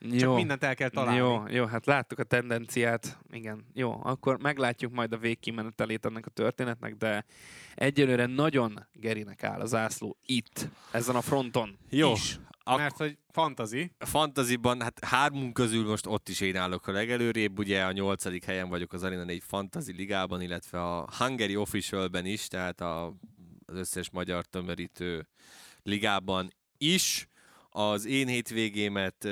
csak 0.00 0.20
Jó. 0.20 0.34
mindent 0.34 0.64
el 0.64 0.74
kell 0.74 0.88
találni. 0.88 1.18
Jó, 1.18 1.42
jó, 1.48 1.64
hát 1.64 1.86
láttuk 1.86 2.18
a 2.18 2.22
tendenciát. 2.24 3.18
Igen, 3.30 3.64
jó, 3.74 4.00
akkor 4.02 4.38
meglátjuk 4.38 4.92
majd 4.92 5.12
a 5.12 5.18
végkimenetelét 5.18 6.06
ennek 6.06 6.26
a 6.26 6.30
történetnek, 6.30 6.94
de 6.94 7.24
egyelőre 7.74 8.26
nagyon 8.26 8.86
Gerinek 8.92 9.42
áll 9.44 9.60
a 9.60 9.66
zászló 9.66 10.16
itt, 10.26 10.68
ezen 10.92 11.16
a 11.16 11.20
fronton. 11.20 11.78
Jó, 11.90 12.12
Is. 12.12 12.38
Ak- 12.62 12.78
Mert 12.78 12.96
hogy 12.96 13.18
fantazi. 13.28 13.92
fantaziban, 13.98 14.80
hát 14.82 15.04
hármunk 15.04 15.52
közül 15.52 15.86
most 15.88 16.06
ott 16.06 16.28
is 16.28 16.40
én 16.40 16.56
állok 16.56 16.86
a 16.86 16.92
legelőrébb, 16.92 17.58
ugye 17.58 17.82
a 17.84 17.92
nyolcadik 17.92 18.44
helyen 18.44 18.68
vagyok 18.68 18.92
az 18.92 19.02
Arena 19.02 19.24
4 19.24 19.42
Fantasy 19.46 19.92
Ligában, 19.92 20.40
illetve 20.40 20.82
a 20.82 21.08
Hungary 21.18 21.56
Officialben 21.56 22.26
is, 22.26 22.46
tehát 22.48 22.80
a, 22.80 23.06
az 23.66 23.74
összes 23.76 24.10
magyar 24.10 24.44
tömörítő 24.44 25.28
ligában 25.82 26.50
is. 26.78 27.26
Az 27.68 28.04
én 28.04 28.26
hétvégémet 28.26 29.28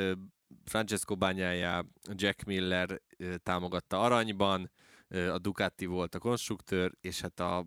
Francesco 0.64 1.16
Bányája, 1.16 1.86
Jack 2.12 2.44
Miller 2.44 3.00
támogatta 3.42 4.00
aranyban, 4.00 4.70
a 5.08 5.38
Ducati 5.38 5.86
volt 5.86 6.14
a 6.14 6.18
konstruktőr, 6.18 6.92
és 7.00 7.20
hát 7.20 7.40
a 7.40 7.66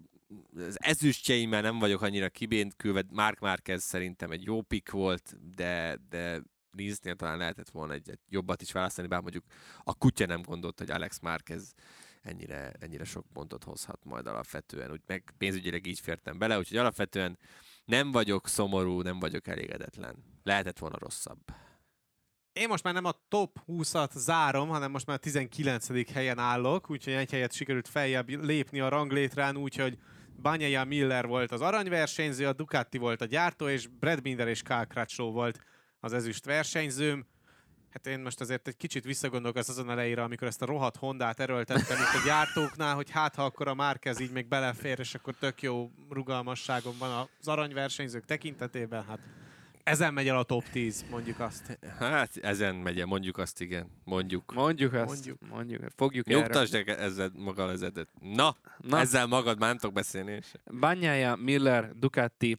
az 0.55 0.77
ezüstjeimmel 0.81 1.61
nem 1.61 1.79
vagyok 1.79 2.01
annyira 2.01 2.29
kibénkülve, 2.29 3.03
Mark 3.09 3.39
Marquez 3.39 3.83
szerintem 3.83 4.31
egy 4.31 4.43
jó 4.43 4.61
pick 4.61 4.91
volt, 4.91 5.35
de, 5.55 5.97
de 6.09 6.41
Linznél 6.71 7.15
talán 7.15 7.37
lehetett 7.37 7.69
volna 7.69 7.93
egy, 7.93 8.09
egy 8.09 8.19
jobbat 8.29 8.61
is 8.61 8.71
választani, 8.71 9.07
bár 9.07 9.21
mondjuk 9.21 9.45
a 9.83 9.95
kutya 9.95 10.25
nem 10.25 10.41
gondolt, 10.41 10.79
hogy 10.79 10.91
Alex 10.91 11.19
Marquez 11.19 11.73
ennyire, 12.21 12.71
ennyire 12.79 13.03
sok 13.03 13.25
pontot 13.33 13.63
hozhat 13.63 14.05
majd 14.05 14.27
alapvetően, 14.27 14.91
úgy 14.91 15.01
meg 15.05 15.33
pénzügyileg 15.37 15.85
így 15.85 15.99
fértem 15.99 16.37
bele, 16.37 16.57
úgyhogy 16.57 16.77
alapvetően 16.77 17.37
nem 17.85 18.11
vagyok 18.11 18.47
szomorú, 18.47 19.01
nem 19.01 19.19
vagyok 19.19 19.47
elégedetlen. 19.47 20.15
Lehetett 20.43 20.77
volna 20.79 20.97
rosszabb. 20.97 21.39
Én 22.53 22.68
most 22.68 22.84
már 22.84 22.94
nem 22.94 23.06
a 23.06 23.14
top 23.28 23.57
20-at 23.68 24.11
zárom, 24.15 24.69
hanem 24.69 24.91
most 24.91 25.06
már 25.06 25.15
a 25.15 25.19
19. 25.19 26.11
helyen 26.14 26.40
állok, 26.40 26.90
úgyhogy 26.90 27.14
egy 27.14 27.32
helyet 27.32 27.53
sikerült 27.53 27.88
feljebb 27.88 28.30
lépni 28.30 28.80
a 28.80 28.90
ranglétrán, 28.90 29.57
úgyhogy 29.57 29.98
Banyaya 30.41 30.84
Miller 30.84 31.28
volt 31.28 31.52
az 31.52 31.61
aranyversenyző, 31.61 32.48
a 32.48 32.53
Ducati 32.53 32.98
volt 32.98 33.22
a 33.22 33.26
gyártó, 33.26 33.68
és 33.68 33.88
Brad 33.88 34.22
Binder 34.22 34.48
és 34.48 34.61
Karl 34.61 34.84
Crutchlow 34.84 35.32
volt 35.32 35.60
az 35.99 36.14
ezüst 36.14 36.45
versenyzőm. 36.45 37.26
Hát 37.90 38.07
én 38.07 38.19
most 38.19 38.41
azért 38.41 38.68
egy 38.68 38.78
kicsit 38.78 39.03
visszagondolok 39.03 39.56
az 39.56 39.69
azon 39.69 39.90
elejére, 39.90 40.23
amikor 40.23 40.48
ezt 40.48 40.61
a 40.61 40.65
rohadt 40.65 40.98
Hondát 40.98 41.40
erőltettem 41.40 41.98
itt 41.98 42.22
a 42.22 42.26
gyártóknál, 42.26 42.95
hogy 42.95 43.10
hát 43.10 43.36
ha 43.36 43.44
akkor 43.44 43.68
a 43.68 43.73
Márquez 43.73 44.19
így 44.19 44.32
még 44.32 44.48
belefér, 44.48 44.99
és 44.99 45.15
akkor 45.15 45.36
tök 45.36 45.61
jó 45.61 45.91
rugalmasságom 46.10 46.95
van 46.98 47.30
az 47.40 47.48
aranyversenyzők 47.48 48.26
tekintetében, 48.26 49.06
hát 49.06 49.19
ezen 49.83 50.13
megy 50.13 50.27
el 50.27 50.37
a 50.37 50.43
top 50.43 50.63
10, 50.71 51.05
mondjuk 51.09 51.39
azt. 51.39 51.79
Hát 51.99 52.37
ezen 52.37 52.75
megy, 52.75 53.05
mondjuk 53.05 53.37
azt 53.37 53.61
igen, 53.61 53.91
mondjuk. 54.03 54.53
Mondjuk 54.53 54.93
ezt, 54.93 55.05
Mondjuk. 55.05 55.37
mondjuk, 55.49 55.81
fogjuk 55.95 56.29
erre. 56.29 56.39
Nyugtasd 56.39 56.75
el 56.75 56.95
ezzel 56.95 57.31
maga 57.35 57.65
lezetet. 57.65 58.07
Na, 58.19 58.55
Na, 58.77 58.99
ezzel 58.99 59.25
magad 59.27 59.59
már 59.59 59.69
nem 59.69 59.77
tudok 59.77 59.95
beszélni. 59.95 60.39
Banyája, 60.79 61.35
Miller, 61.35 61.91
Ducati, 61.95 62.57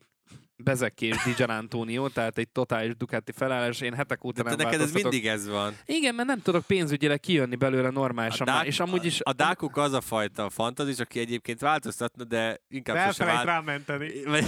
Bezeki 0.62 1.06
és 1.06 1.16
Di 1.36 1.42
Antonio, 1.42 2.08
tehát 2.08 2.38
egy 2.38 2.48
totális 2.48 2.96
Ducati 2.96 3.32
felállás. 3.32 3.80
Én 3.80 3.94
hetek 3.94 4.24
óta 4.24 4.42
De 4.42 4.48
nem 4.48 4.58
neked 4.58 4.80
ez 4.80 4.92
mindig 4.92 5.26
ez 5.26 5.48
van. 5.48 5.76
Igen, 5.86 6.14
mert 6.14 6.28
nem 6.28 6.40
tudok 6.42 6.66
pénzügyileg 6.66 7.20
kijönni 7.20 7.56
belőle 7.56 7.90
normálisan. 7.90 8.46
már, 8.50 8.66
és 8.66 8.80
amúgy 8.80 9.04
is... 9.04 9.20
a, 9.20 9.30
a 9.30 9.32
dákuk 9.32 9.76
az 9.76 9.92
a 9.92 10.00
fajta 10.00 10.50
fantazis, 10.50 10.98
aki 10.98 11.18
egyébként 11.18 11.60
változtatna, 11.60 12.24
de 12.24 12.60
inkább 12.68 12.96
sose 12.96 13.06
Elfelejt 13.06 13.34
vált... 13.36 13.46
rámenteni. 13.48 14.10
Vagy, 14.32 14.44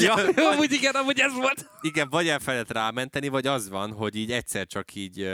Ja, 0.00 0.14
vagy, 0.34 0.44
amúgy 0.44 0.72
igen, 0.72 0.94
amúgy 0.94 1.20
ez 1.20 1.32
volt. 1.32 1.70
igen, 1.80 2.08
vagy 2.08 2.28
elfelejt 2.28 2.70
rámenteni, 2.70 3.28
vagy 3.28 3.46
az 3.46 3.68
van, 3.68 3.92
hogy 3.92 4.16
így 4.16 4.32
egyszer 4.32 4.66
csak 4.66 4.94
így 4.94 5.28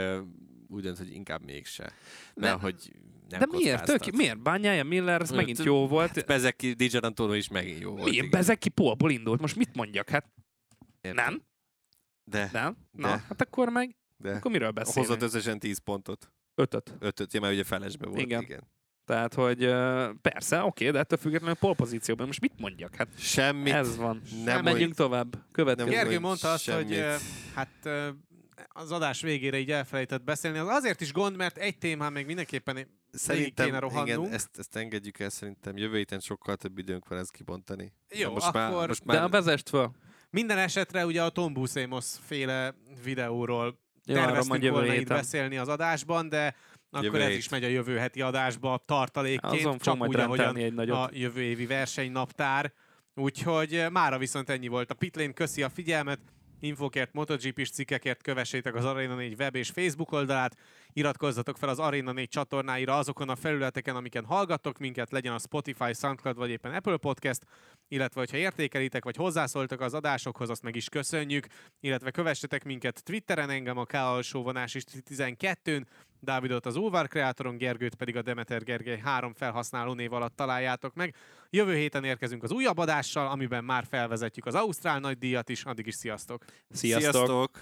úgy 0.67 0.81
dönt, 0.81 0.97
hogy 0.97 1.13
inkább 1.13 1.43
mégse. 1.45 1.91
Mert 2.35 2.55
De- 2.55 2.61
hogy 2.61 2.91
nem 3.39 3.49
De 3.49 3.57
miért? 3.57 3.85
Tök, 3.85 4.11
miért? 4.11 4.41
Bányája, 4.41 4.83
Miller, 4.83 5.21
ez 5.21 5.27
Hát, 5.27 5.37
megint 5.37 5.63
jó 5.63 5.87
volt. 5.87 6.15
Hát 6.15 6.25
Bezeki, 6.25 6.73
Di 6.73 6.85
Gianantonio 6.85 7.33
is 7.33 7.47
megint 7.47 7.79
jó 7.79 7.89
volt. 7.89 8.03
Miért? 8.03 8.17
igen. 8.17 8.29
Bezeki 8.29 8.69
polból 8.69 9.11
indult. 9.11 9.41
Most 9.41 9.55
mit 9.55 9.75
mondjak? 9.75 10.09
Hát 10.09 10.25
Értem. 11.01 11.23
nem? 11.25 11.41
De, 12.23 12.49
Nem? 12.53 12.77
Na, 12.91 13.07
De. 13.07 13.23
hát 13.27 13.41
akkor 13.41 13.69
meg, 13.69 13.95
de 14.17 14.31
akkor 14.33 14.51
miről 14.51 14.71
beszélünk? 14.71 15.07
hozott 15.07 15.21
összesen 15.23 15.59
10 15.59 15.77
pontot. 15.77 16.31
Ötöt. 16.55 16.95
Ötöt, 16.99 17.33
ja, 17.33 17.39
mert 17.39 17.53
ugye 17.53 17.63
felesbe 17.63 18.05
volt. 18.07 18.19
Igen. 18.21 18.41
Igen. 18.41 18.69
Tehát, 19.05 19.33
hogy 19.33 19.59
persze, 20.21 20.63
oké, 20.63 20.91
de 20.91 20.99
ettől 20.99 21.17
függetlenül 21.19 21.55
polpozícióban. 21.55 22.25
Most 22.25 22.39
mit 22.41 22.59
mondjak? 22.59 22.95
Hát 22.95 23.07
Semmit. 23.17 23.73
ez 23.73 23.97
van. 23.97 24.21
nem 24.31 24.43
Nem 24.43 24.63
menjünk 24.63 24.77
mondj- 24.79 24.95
tovább. 24.95 25.35
Következő. 25.51 25.89
Gergő 25.89 26.19
mondta 26.19 26.51
azt, 26.51 26.69
hogy 26.69 26.91
semmit. 26.93 27.21
hát 27.53 27.89
az 28.69 28.91
adás 28.91 29.21
végére 29.21 29.57
így 29.59 29.71
elfelejtett 29.71 30.23
beszélni. 30.23 30.57
Az 30.57 30.67
azért 30.67 31.01
is 31.01 31.13
gond, 31.13 31.35
mert 31.35 31.57
egy 31.57 31.77
témán 31.77 32.11
még 32.11 32.25
mindenképpen 32.25 32.87
Szerintem, 33.11 33.65
kéne 33.65 33.77
igen, 33.77 33.89
rohannunk. 33.89 34.33
ezt, 34.33 34.49
ezt 34.57 34.75
engedjük 34.75 35.19
el, 35.19 35.29
szerintem 35.29 35.77
jövő 35.77 35.97
héten 35.97 36.19
sokkal 36.19 36.55
több 36.55 36.77
időnk 36.77 37.07
van 37.07 37.19
ezt 37.19 37.31
kibontani. 37.31 37.93
Jó, 38.09 38.27
De 38.27 38.33
most 38.33 38.53
már, 38.53 38.71
akkor- 38.71 38.87
most 38.87 39.05
De 39.05 39.13
már 39.13 39.23
a 39.23 39.29
vezest. 39.29 39.71
Minden 40.29 40.57
esetre 40.57 41.05
ugye 41.05 41.23
a 41.23 41.29
Tom 41.29 41.53
Buscemos 41.53 42.05
féle 42.25 42.75
videóról 43.03 43.79
Jó, 44.05 44.13
terveztünk 44.15 44.69
volna 44.69 44.93
itt 44.93 45.07
beszélni 45.07 45.57
az 45.57 45.67
adásban, 45.67 46.29
de 46.29 46.55
akkor 46.89 47.05
Jövő 47.05 47.21
ez 47.21 47.27
hét. 47.27 47.37
is 47.37 47.49
megy 47.49 47.63
a 47.63 47.67
jövő 47.67 47.97
heti 47.97 48.21
adásba 48.21 48.83
tartalékként, 48.85 49.53
Azon 49.53 49.77
csak 49.77 50.01
úgy, 50.07 50.15
ahogyan 50.15 50.57
egy 50.57 50.73
nagyot. 50.73 50.95
a 50.97 51.09
jövő 51.13 51.41
évi 51.41 51.65
versenynaptár. 51.65 52.73
Úgyhogy 53.15 53.75
eh, 53.75 53.89
mára 53.89 54.17
viszont 54.17 54.49
ennyi 54.49 54.67
volt 54.67 54.91
a 54.91 54.93
Pitlane. 54.93 55.33
Köszi 55.33 55.63
a 55.63 55.69
figyelmet, 55.69 56.19
infokért, 56.61 57.13
MotoGP-s 57.13 57.69
cikkekért 57.69 58.21
kövessétek 58.21 58.75
az 58.75 58.85
Arena 58.85 59.15
4 59.15 59.35
web 59.39 59.55
és 59.55 59.69
Facebook 59.69 60.11
oldalát, 60.11 60.57
iratkozzatok 60.93 61.57
fel 61.57 61.69
az 61.69 61.79
Arena 61.79 62.11
4 62.11 62.29
csatornáira 62.29 62.97
azokon 62.97 63.29
a 63.29 63.35
felületeken, 63.35 63.95
amiken 63.95 64.25
hallgattok 64.25 64.77
minket, 64.77 65.11
legyen 65.11 65.33
a 65.33 65.39
Spotify, 65.39 65.93
SoundCloud 65.93 66.37
vagy 66.37 66.49
éppen 66.49 66.73
Apple 66.73 66.97
Podcast, 66.97 67.45
illetve 67.87 68.19
hogyha 68.19 68.37
értékelitek 68.37 69.03
vagy 69.03 69.15
hozzászóltak 69.15 69.81
az 69.81 69.93
adásokhoz, 69.93 70.49
azt 70.49 70.63
meg 70.63 70.75
is 70.75 70.89
köszönjük, 70.89 71.45
illetve 71.79 72.11
kövessetek 72.11 72.63
minket 72.63 73.03
Twitteren, 73.03 73.49
engem 73.49 73.77
a 73.77 73.85
K 73.85 73.93
alsó 73.93 74.43
vonás 74.43 74.75
is 74.75 74.83
12-n, 75.09 75.85
Dávidot 76.23 76.65
az 76.65 76.75
Ulvar 76.75 77.07
kreátoron, 77.07 77.57
Gergőt 77.57 77.95
pedig 77.95 78.15
a 78.15 78.21
Demeter 78.21 78.63
Gergely 78.63 78.99
három 78.99 79.33
felhasználó 79.33 79.93
név 79.93 80.13
alatt 80.13 80.35
találjátok 80.35 80.93
meg. 80.93 81.15
Jövő 81.49 81.75
héten 81.75 82.03
érkezünk 82.03 82.43
az 82.43 82.51
újabb 82.51 82.77
adással, 82.77 83.27
amiben 83.27 83.63
már 83.63 83.85
felvezetjük 83.89 84.45
az 84.45 84.55
Ausztrál 84.55 84.99
nagydíjat 84.99 85.49
is, 85.49 85.63
addig 85.63 85.87
is 85.87 85.95
sziasztok! 85.95 86.43
Sziasztok! 86.69 87.11
Sziasztok! 87.11 87.59